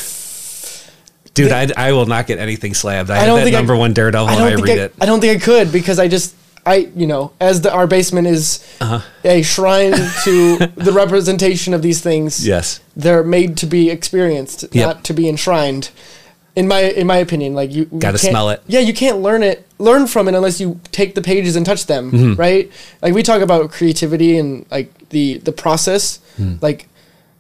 Dude, 1.34 1.52
I, 1.54 1.70
I 1.78 1.92
will 1.94 2.06
not 2.08 2.28
get 2.28 2.40
anything 2.40 2.74
slabbed. 2.74 3.10
I, 3.10 3.16
I 3.16 3.18
have 3.20 3.28
don't 3.28 3.38
that 3.40 3.44
think 3.46 3.56
I- 3.56 3.60
number 3.60 3.76
one 3.78 3.94
Daredevil, 3.94 4.28
I 4.28 4.34
I 4.48 4.50
think 4.56 4.66
read 4.68 4.80
I, 4.80 4.82
it. 4.84 4.94
I 5.00 5.06
don't 5.06 5.22
think 5.22 5.42
I 5.42 5.46
could 5.46 5.72
because 5.72 5.98
I 5.98 6.10
just 6.10 6.36
I 6.66 6.90
you 6.94 7.08
know 7.08 7.32
as 7.40 7.62
the 7.62 7.72
our 7.72 7.88
basement 7.88 8.28
is 8.28 8.60
Uh-huh. 8.82 9.00
a 9.24 9.42
shrine 9.42 9.94
to 10.26 10.58
the 10.76 10.92
representation 10.92 11.74
of 11.74 11.82
these 11.82 12.02
things. 12.02 12.46
Yes. 12.46 12.82
they're 12.98 13.24
made 13.24 13.56
to 13.58 13.66
be 13.66 13.90
experienced, 13.90 14.66
Yep. 14.74 14.86
not 14.88 15.04
to 15.06 15.14
be 15.14 15.30
enshrined. 15.30 15.90
In 16.56 16.68
my 16.68 16.82
in 16.82 17.08
my 17.08 17.18
opinion, 17.18 17.54
like 17.54 17.72
you 17.72 17.86
Gotta 17.86 18.18
can't- 18.18 18.32
smell 18.32 18.50
it. 18.50 18.62
Yeah, 18.68 18.82
you 18.82 18.94
can't 18.94 19.20
learn 19.22 19.42
it, 19.42 19.66
learn 19.80 20.06
from 20.06 20.28
it 20.28 20.36
unless 20.36 20.60
you 20.60 20.80
take 20.92 21.16
the 21.16 21.22
pages 21.22 21.56
and 21.56 21.66
touch 21.66 21.86
them, 21.86 22.12
Mm-hmm. 22.12 22.34
right? 22.36 22.70
Like 23.02 23.14
we 23.14 23.24
talk 23.24 23.42
about 23.42 23.72
creativity 23.72 24.38
and 24.38 24.66
like 24.70 25.10
the 25.10 25.38
the 25.38 25.54
process, 25.54 26.20
Hmm. 26.36 26.56
like 26.62 26.90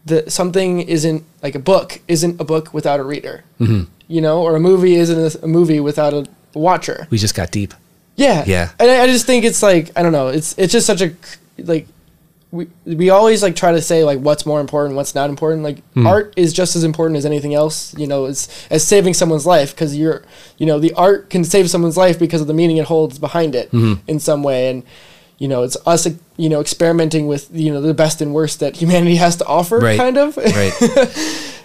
the 0.05 0.29
something 0.31 0.81
isn't 0.81 1.23
like 1.43 1.55
a 1.55 1.59
book 1.59 1.99
isn't 2.07 2.39
a 2.39 2.43
book 2.45 2.73
without 2.73 2.99
a 3.01 3.03
reader, 3.03 3.43
mm-hmm. 3.59 3.83
you 4.07 4.21
know, 4.21 4.41
or 4.41 4.55
a 4.55 4.59
movie 4.61 4.95
isn't 4.95 5.19
a, 5.41 5.43
a 5.43 5.47
movie 5.47 5.79
without 5.81 6.13
a 6.13 6.25
watcher. 6.53 7.07
We 7.09 7.17
just 7.17 7.35
got 7.35 7.51
deep. 7.51 7.73
Yeah, 8.15 8.43
Yeah. 8.47 8.69
And 8.79 8.89
I, 8.91 9.03
I 9.03 9.07
just 9.07 9.25
think 9.25 9.43
it's 9.43 9.61
like 9.61 9.91
I 9.97 10.03
don't 10.03 10.13
know. 10.13 10.29
It's 10.29 10.55
it's 10.57 10.71
just 10.71 10.87
such 10.87 11.01
a 11.01 11.11
like 11.57 11.85
we 12.51 12.67
we 12.85 13.09
always 13.09 13.41
like 13.41 13.55
try 13.55 13.71
to 13.71 13.81
say 13.81 14.03
like 14.03 14.19
what's 14.19 14.45
more 14.45 14.59
important, 14.59 14.95
what's 14.95 15.15
not 15.15 15.29
important. 15.29 15.63
Like 15.63 15.77
Hmm. 15.93 16.05
art 16.07 16.33
is 16.35 16.51
just 16.53 16.75
as 16.75 16.83
important 16.83 17.17
as 17.17 17.25
anything 17.25 17.53
else. 17.53 17.95
You 17.97 18.07
know, 18.07 18.25
as 18.25 18.49
as 18.69 18.85
saving 18.85 19.13
someone's 19.13 19.45
life 19.45 19.73
because 19.73 19.95
you're 19.95 20.23
you 20.57 20.65
know 20.65 20.77
the 20.79 20.93
art 20.93 21.29
can 21.29 21.43
save 21.43 21.69
someone's 21.69 21.97
life 21.97 22.19
because 22.19 22.41
of 22.41 22.47
the 22.47 22.53
meaning 22.53 22.77
it 22.77 22.85
holds 22.85 23.19
behind 23.19 23.55
it 23.55 23.69
Hmm. 23.69 23.93
in 24.07 24.19
some 24.19 24.43
way 24.43 24.69
and. 24.69 24.83
You 25.37 25.47
know, 25.47 25.63
it's 25.63 25.75
us, 25.87 26.07
you 26.37 26.49
know, 26.49 26.61
experimenting 26.61 27.25
with, 27.25 27.49
you 27.51 27.73
know, 27.73 27.81
the 27.81 27.95
best 27.95 28.21
and 28.21 28.31
worst 28.31 28.59
that 28.59 28.75
humanity 28.75 29.15
has 29.15 29.37
to 29.37 29.45
offer, 29.47 29.79
Right. 29.79 29.97
kind 29.97 30.15
of. 30.15 30.37
Right. 30.37 30.71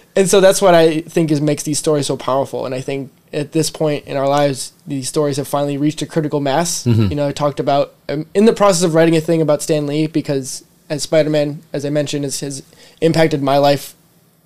and 0.15 0.27
so 0.27 0.41
that's 0.41 0.63
what 0.63 0.73
I 0.73 1.01
think 1.01 1.29
is 1.29 1.39
makes 1.41 1.61
these 1.61 1.77
stories 1.77 2.07
so 2.07 2.17
powerful. 2.17 2.65
And 2.65 2.73
I 2.73 2.81
think 2.81 3.11
at 3.31 3.51
this 3.51 3.69
point 3.69 4.05
in 4.07 4.17
our 4.17 4.27
lives, 4.27 4.73
these 4.87 5.07
stories 5.07 5.37
have 5.37 5.47
finally 5.47 5.77
reached 5.77 6.01
a 6.01 6.07
critical 6.07 6.39
mass. 6.39 6.85
Mm-hmm. 6.85 7.03
You 7.11 7.15
know, 7.17 7.27
I 7.27 7.31
talked 7.31 7.59
about 7.59 7.93
um, 8.09 8.25
in 8.33 8.45
the 8.45 8.53
process 8.53 8.81
of 8.81 8.95
writing 8.95 9.15
a 9.15 9.21
thing 9.21 9.43
about 9.43 9.61
Stan 9.61 9.85
Lee 9.85 10.07
because 10.07 10.63
as 10.89 11.03
Spider 11.03 11.29
Man, 11.29 11.61
as 11.73 11.85
I 11.85 11.89
mentioned, 11.89 12.23
has, 12.23 12.39
has 12.39 12.63
impacted 13.01 13.41
my 13.41 13.57
life 13.57 13.93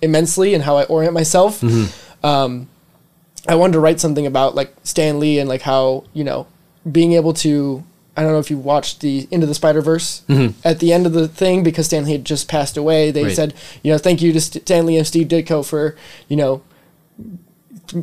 immensely 0.00 0.54
and 0.54 0.64
how 0.64 0.76
I 0.76 0.84
orient 0.84 1.14
myself. 1.14 1.60
Mm-hmm. 1.60 2.26
Um, 2.26 2.68
I 3.48 3.54
wanted 3.56 3.72
to 3.74 3.80
write 3.80 4.00
something 4.00 4.26
about 4.26 4.54
like 4.54 4.72
Stan 4.84 5.18
Lee 5.20 5.38
and 5.38 5.48
like 5.48 5.62
how 5.62 6.04
you 6.12 6.24
know 6.24 6.46
being 6.90 7.12
able 7.12 7.32
to. 7.34 7.84
I 8.16 8.22
don't 8.22 8.32
know 8.32 8.38
if 8.40 8.50
you 8.50 8.58
watched 8.58 9.00
the 9.00 9.26
Into 9.30 9.46
the 9.46 9.54
Spider 9.54 9.80
Verse 9.80 10.22
at 10.64 10.80
the 10.80 10.92
end 10.92 11.06
of 11.06 11.14
the 11.14 11.26
thing 11.26 11.62
because 11.62 11.86
Stan 11.86 12.04
Lee 12.04 12.12
had 12.12 12.26
just 12.26 12.46
passed 12.46 12.76
away. 12.76 13.10
They 13.10 13.20
Mm-hmm. 13.20 13.26
Right. 13.28 13.36
said, 13.36 13.54
you 13.82 13.90
know, 13.90 13.96
thank 13.98 14.20
you 14.20 14.32
to 14.34 14.40
St- 14.40 14.62
Stan 14.66 14.84
Lee 14.84 14.98
and 14.98 15.06
Steve 15.06 15.28
Ditko 15.28 15.66
for, 15.66 15.96
you 16.28 16.36
know, 16.36 16.62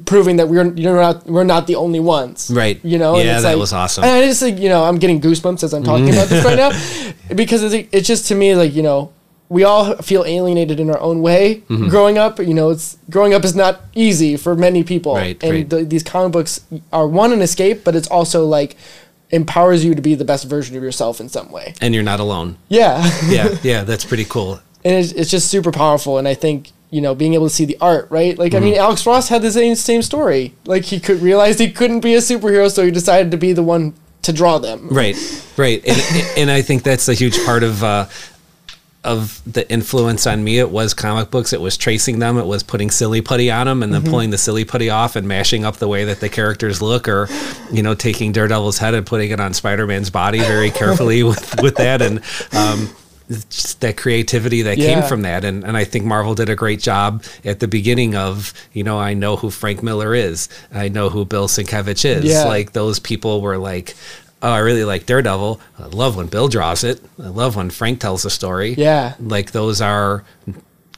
proving 0.06 0.38
that 0.38 0.48
we're 0.50 0.72
you're 0.74 0.96
not 0.96 1.26
we're 1.26 1.44
not 1.44 1.68
the 1.68 1.76
only 1.76 2.00
ones. 2.00 2.50
Right. 2.54 2.80
You 2.84 2.98
know. 2.98 3.16
and 3.16 3.26
Yeah, 3.26 3.34
it's 3.36 3.44
that 3.44 3.50
like- 3.52 3.60
was 3.60 3.74
awesome. 3.74 4.04
And 4.04 4.12
I 4.14 4.22
just 4.26 4.40
think 4.40 4.60
you 4.60 4.70
know 4.70 4.84
I'm 4.84 4.98
getting 5.00 5.20
goosebumps 5.22 5.64
as 5.64 5.74
I'm 5.74 5.84
talking 5.84 6.10
about 6.10 6.28
this 6.30 6.44
right 6.46 6.58
now 6.58 6.72
because 7.36 7.64
it's, 7.64 7.88
it's 7.92 8.08
just 8.08 8.28
to 8.28 8.36
me 8.36 8.56
like 8.56 8.74
you 8.74 8.84
know 8.84 9.12
we 9.50 9.64
all 9.64 9.96
feel 9.98 10.24
alienated 10.26 10.80
in 10.80 10.90
our 10.92 11.00
own 11.00 11.22
way 11.24 11.64
Mm-hmm. 11.70 11.88
growing 11.90 12.18
up. 12.20 12.38
You 12.40 12.54
know, 12.54 12.70
it's 12.70 12.98
growing 13.10 13.34
up 13.34 13.44
is 13.44 13.56
not 13.56 13.82
easy 13.96 14.38
for 14.38 14.56
many 14.56 14.84
people, 14.84 15.16
Right, 15.16 15.42
and 15.44 15.52
right. 15.52 15.70
The, 15.70 15.84
these 15.84 16.04
comic 16.04 16.32
books 16.34 16.62
are 16.94 17.08
one 17.08 17.34
an 17.34 17.42
escape, 17.42 17.84
but 17.84 17.96
it's 17.96 18.08
also 18.10 18.46
like 18.46 18.78
empowers 19.32 19.84
you 19.86 19.94
to 19.96 20.02
be 20.02 20.16
the 20.16 20.26
best 20.26 20.46
version 20.46 20.76
of 20.78 20.84
yourself 20.84 21.20
in 21.20 21.30
some 21.30 21.52
way. 21.52 21.74
and 21.82 21.94
you're 21.94 22.04
not 22.04 22.20
alone. 22.20 22.58
Yeah. 22.68 23.04
Yeah, 23.28 23.56
yeah, 23.64 23.84
that's 23.84 24.06
pretty 24.06 24.26
cool. 24.26 24.60
And 24.86 24.96
it's, 24.96 25.12
it's 25.14 25.30
just 25.32 25.50
super 25.50 25.72
powerful 25.72 26.18
and 26.18 26.28
i 26.28 26.34
think 26.34 26.72
you 26.92 27.02
know 27.02 27.14
being 27.14 27.34
able 27.34 27.48
to 27.48 27.54
see 27.54 27.66
the 27.66 27.78
art 27.82 28.08
right 28.10 28.38
like 28.38 28.54
i 28.54 28.58
Mm-hmm. 28.58 28.66
mean 28.66 28.76
alex 28.78 29.06
ross 29.06 29.30
had 29.30 29.42
the 29.42 29.52
same 29.52 29.76
same 29.76 30.02
story 30.02 30.54
like 30.66 30.86
he 30.86 31.00
could 31.00 31.22
realize 31.22 31.60
he 31.60 31.72
couldn't 31.72 32.00
be 32.00 32.16
a 32.16 32.20
superhero 32.20 32.70
so 32.72 32.84
he 32.86 32.92
decided 32.92 33.32
to 33.32 33.38
be 33.38 33.54
the 33.54 33.64
one 33.64 33.94
to 34.22 34.34
draw 34.34 34.58
them 34.58 34.88
Right, 34.90 35.16
right, 35.58 35.82
and 35.88 36.02
and 36.38 36.52
I 36.52 36.62
think 36.62 36.84
that's 36.84 37.08
a 37.08 37.14
huge 37.14 37.38
part 37.46 37.64
of 37.64 37.84
uh, 37.84 38.08
of 39.06 39.42
the 39.52 39.70
influence 39.72 40.28
on 40.28 40.44
me. 40.44 40.60
It 40.60 40.70
was 40.72 40.94
comic 40.94 41.32
books. 41.32 41.54
It 41.54 41.62
was 41.62 41.78
tracing 41.78 42.20
them. 42.20 42.38
It 42.38 42.46
was 42.46 42.62
putting 42.64 42.92
silly 42.92 43.22
putty 43.22 43.50
on 43.50 43.66
them 43.66 43.82
and 43.82 43.94
then 43.94 44.04
pulling 44.04 44.30
the 44.30 44.38
silly 44.38 44.66
putty 44.66 44.90
off 44.90 45.16
and 45.16 45.26
mashing 45.26 45.64
up 45.64 45.78
the 45.78 45.88
way 45.88 46.04
that 46.04 46.20
the 46.20 46.28
characters 46.28 46.82
look, 46.82 47.08
or 47.08 47.30
you 47.72 47.82
know, 47.82 47.96
taking 47.96 48.34
Daredevil's 48.34 48.78
head 48.78 48.94
and 48.94 49.06
putting 49.06 49.32
it 49.32 49.40
on 49.40 49.54
Spider 49.54 49.88
Man's 49.88 50.10
body 50.10 50.40
very 50.40 50.70
carefully 50.70 51.24
with 51.30 51.62
with 51.62 51.76
that 51.78 52.02
and. 52.02 52.22
Um, 52.54 52.90
that 53.80 53.96
creativity 53.96 54.64
that 54.64 54.78
Yeah. 54.78 54.96
came 54.96 55.04
from 55.08 55.22
that. 55.22 55.46
And, 55.46 55.64
and 55.64 55.78
I 55.78 55.84
think 55.84 56.04
Marvel 56.06 56.34
did 56.34 56.50
a 56.50 56.56
great 56.56 56.80
job 56.82 57.24
at 57.46 57.60
the 57.60 57.68
beginning 57.68 58.16
of 58.16 58.54
you 58.74 58.84
know 58.84 58.98
I 59.00 59.14
know 59.14 59.36
who 59.36 59.52
Frank 59.52 59.84
Miller 59.84 60.16
is. 60.16 60.50
I 60.74 60.90
know 60.90 61.10
who 61.10 61.26
Bill 61.26 61.48
Sienkiewicz 61.48 62.06
is. 62.06 62.26
Yeah. 62.26 62.46
like 62.46 62.74
those 62.74 62.98
people 63.00 63.42
were 63.42 63.58
like 63.58 63.96
oh 64.42 64.52
I 64.52 64.60
really 64.60 64.84
like 64.84 65.06
Daredevil. 65.06 65.60
I 65.78 65.86
love 65.88 66.16
when 66.16 66.28
Bill 66.28 66.48
draws 66.48 66.84
it. 66.84 67.02
I 67.22 67.28
love 67.28 67.56
when 67.56 67.70
Frank 67.70 68.00
tells 68.00 68.24
the 68.24 68.30
story. 68.32 68.74
Yeah. 68.74 69.14
like 69.20 69.52
those 69.52 69.80
are 69.80 70.24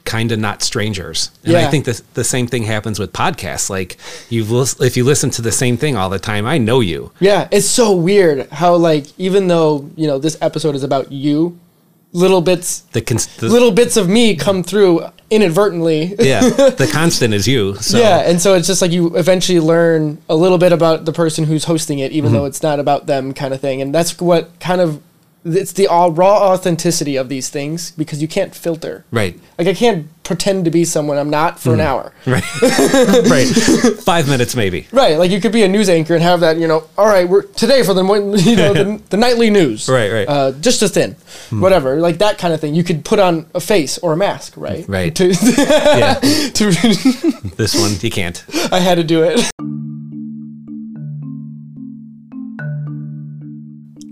kind 0.05 0.31
of 0.31 0.39
not 0.39 0.63
strangers. 0.63 1.29
And 1.43 1.55
I 1.57 1.69
think 1.69 1.85
the, 1.85 2.01
the 2.15 2.23
same 2.23 2.47
thing 2.47 2.63
happens 2.63 2.97
with 2.97 3.11
podcasts. 3.13 3.69
Like 3.69 3.97
you 4.29 4.45
if 4.79 4.95
you 4.95 5.03
listen 5.03 5.29
to 5.31 5.41
the 5.41 5.51
same 5.51 5.75
thing 5.77 5.97
all 5.97 6.09
the 6.09 6.17
time 6.19 6.45
I 6.45 6.57
know 6.59 6.79
you. 6.79 7.11
Yeah. 7.19 7.49
It's 7.51 7.67
so 7.67 7.93
weird 7.93 8.49
how 8.51 8.75
like 8.75 9.07
even 9.19 9.47
though 9.49 9.89
you 9.97 10.07
know 10.07 10.17
this 10.17 10.37
episode 10.41 10.75
is 10.75 10.83
about 10.83 11.11
you 11.11 11.59
little 12.13 12.41
bits 12.41 12.81
the, 12.91 13.01
cons- 13.01 13.27
the 13.37 13.47
little 13.47 13.71
bits 13.71 13.95
of 13.97 14.09
me 14.09 14.35
come 14.35 14.63
through 14.63 15.01
inadvertently 15.29 16.13
yeah 16.19 16.41
the 16.81 16.89
constant 16.91 17.33
is 17.33 17.47
you 17.47 17.75
so 17.75 17.97
yeah 17.97 18.19
and 18.29 18.41
so 18.41 18.53
it's 18.53 18.67
just 18.67 18.81
like 18.81 18.91
you 18.91 19.15
eventually 19.15 19.59
learn 19.59 20.17
a 20.29 20.35
little 20.35 20.57
bit 20.57 20.71
about 20.73 21.05
the 21.05 21.13
person 21.13 21.45
who's 21.45 21.63
hosting 21.63 21.99
it 21.99 22.11
even 22.11 22.29
Mm-hmm. 22.31 22.37
though 22.39 22.45
it's 22.45 22.61
not 22.61 22.79
about 22.79 23.05
them 23.07 23.33
kind 23.33 23.53
of 23.53 23.61
thing 23.61 23.81
and 23.81 23.95
that's 23.95 24.19
what 24.19 24.59
kind 24.59 24.81
of 24.81 25.01
it's 25.43 25.73
the 25.73 25.87
all 25.87 26.11
raw 26.11 26.51
authenticity 26.51 27.15
of 27.15 27.29
these 27.29 27.49
things 27.49 27.91
because 27.91 28.21
you 28.21 28.27
can't 28.27 28.53
filter. 28.55 29.05
Right. 29.11 29.39
Like 29.57 29.67
I 29.67 29.73
can't 29.73 30.07
pretend 30.23 30.65
to 30.65 30.71
be 30.71 30.85
someone 30.85 31.17
I'm 31.17 31.29
not 31.29 31.59
for 31.59 31.73
an 31.73 31.79
hour. 31.79 32.13
Right. 32.25 32.43
right. 33.29 33.47
Five 34.03 34.29
minutes 34.29 34.55
maybe. 34.55 34.87
Right, 34.91 35.17
like 35.17 35.31
you 35.31 35.41
could 35.41 35.51
be 35.51 35.63
a 35.63 35.67
news 35.67 35.89
anchor 35.89 36.13
and 36.13 36.21
have 36.23 36.41
that, 36.41 36.57
you 36.57 36.67
know. 36.67 36.83
All 36.97 37.07
right, 37.07 37.27
we're 37.27 37.41
today 37.41 37.83
for 37.83 37.93
the 37.93 38.03
you 38.45 38.55
know 38.55 38.73
the, 38.73 39.01
the 39.09 39.17
nightly 39.17 39.49
news. 39.49 39.89
Right, 39.89 40.11
right. 40.11 40.27
Uh, 40.27 40.51
just 40.53 40.81
a 40.83 40.87
thin, 40.87 41.15
whatever, 41.49 41.95
like 41.97 42.19
that 42.19 42.37
kind 42.37 42.53
of 42.53 42.61
thing. 42.61 42.75
You 42.75 42.83
could 42.83 43.03
put 43.03 43.19
on 43.19 43.47
a 43.55 43.59
face 43.59 43.97
or 43.97 44.13
a 44.13 44.17
mask, 44.17 44.53
right? 44.55 44.87
Right. 44.87 45.15
To, 45.15 45.27
Yeah. 45.27 46.15
to 46.19 46.71
This 47.57 47.75
one 47.75 47.91
you 48.01 48.11
can't. 48.11 48.43
I 48.71 48.79
had 48.79 48.95
to 48.95 49.03
do 49.03 49.23
it. 49.23 49.51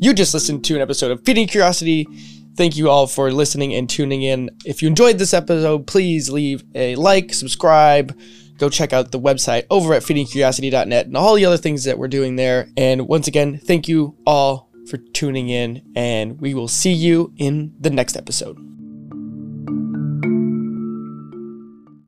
You 0.01 0.13
just 0.13 0.33
listened 0.33 0.63
to 0.63 0.75
an 0.75 0.81
episode 0.81 1.11
of 1.11 1.25
Feeding 1.25 1.45
Curiosity. 1.45 2.07
Thank 2.55 2.77
you 2.77 2.89
all 2.89 3.05
for 3.05 3.33
listening 3.33 3.73
and 3.73 3.89
tuning 3.89 4.21
in. 4.21 4.49
If 4.63 4.81
you 4.81 4.87
enjoyed 4.87 5.17
this 5.17 5.33
episode, 5.33 5.87
please 5.87 6.29
leave 6.29 6.63
a 6.73 6.95
like, 6.95 7.33
subscribe, 7.33 8.17
go 8.57 8.69
check 8.69 8.93
out 8.93 9.11
the 9.11 9.19
website 9.19 9.65
over 9.69 9.93
at 9.93 10.03
feedingcuriosity.net 10.03 11.07
and 11.07 11.17
all 11.17 11.35
the 11.35 11.45
other 11.45 11.57
things 11.57 11.83
that 11.83 11.97
we're 11.97 12.07
doing 12.07 12.37
there. 12.37 12.69
And 12.77 13.09
once 13.09 13.27
again, 13.27 13.57
thank 13.57 13.89
you 13.89 14.15
all 14.25 14.69
for 14.87 14.95
tuning 14.95 15.49
in, 15.49 15.83
and 15.97 16.39
we 16.39 16.53
will 16.53 16.69
see 16.69 16.93
you 16.93 17.33
in 17.35 17.75
the 17.77 17.89
next 17.89 18.15
episode. 18.15 18.57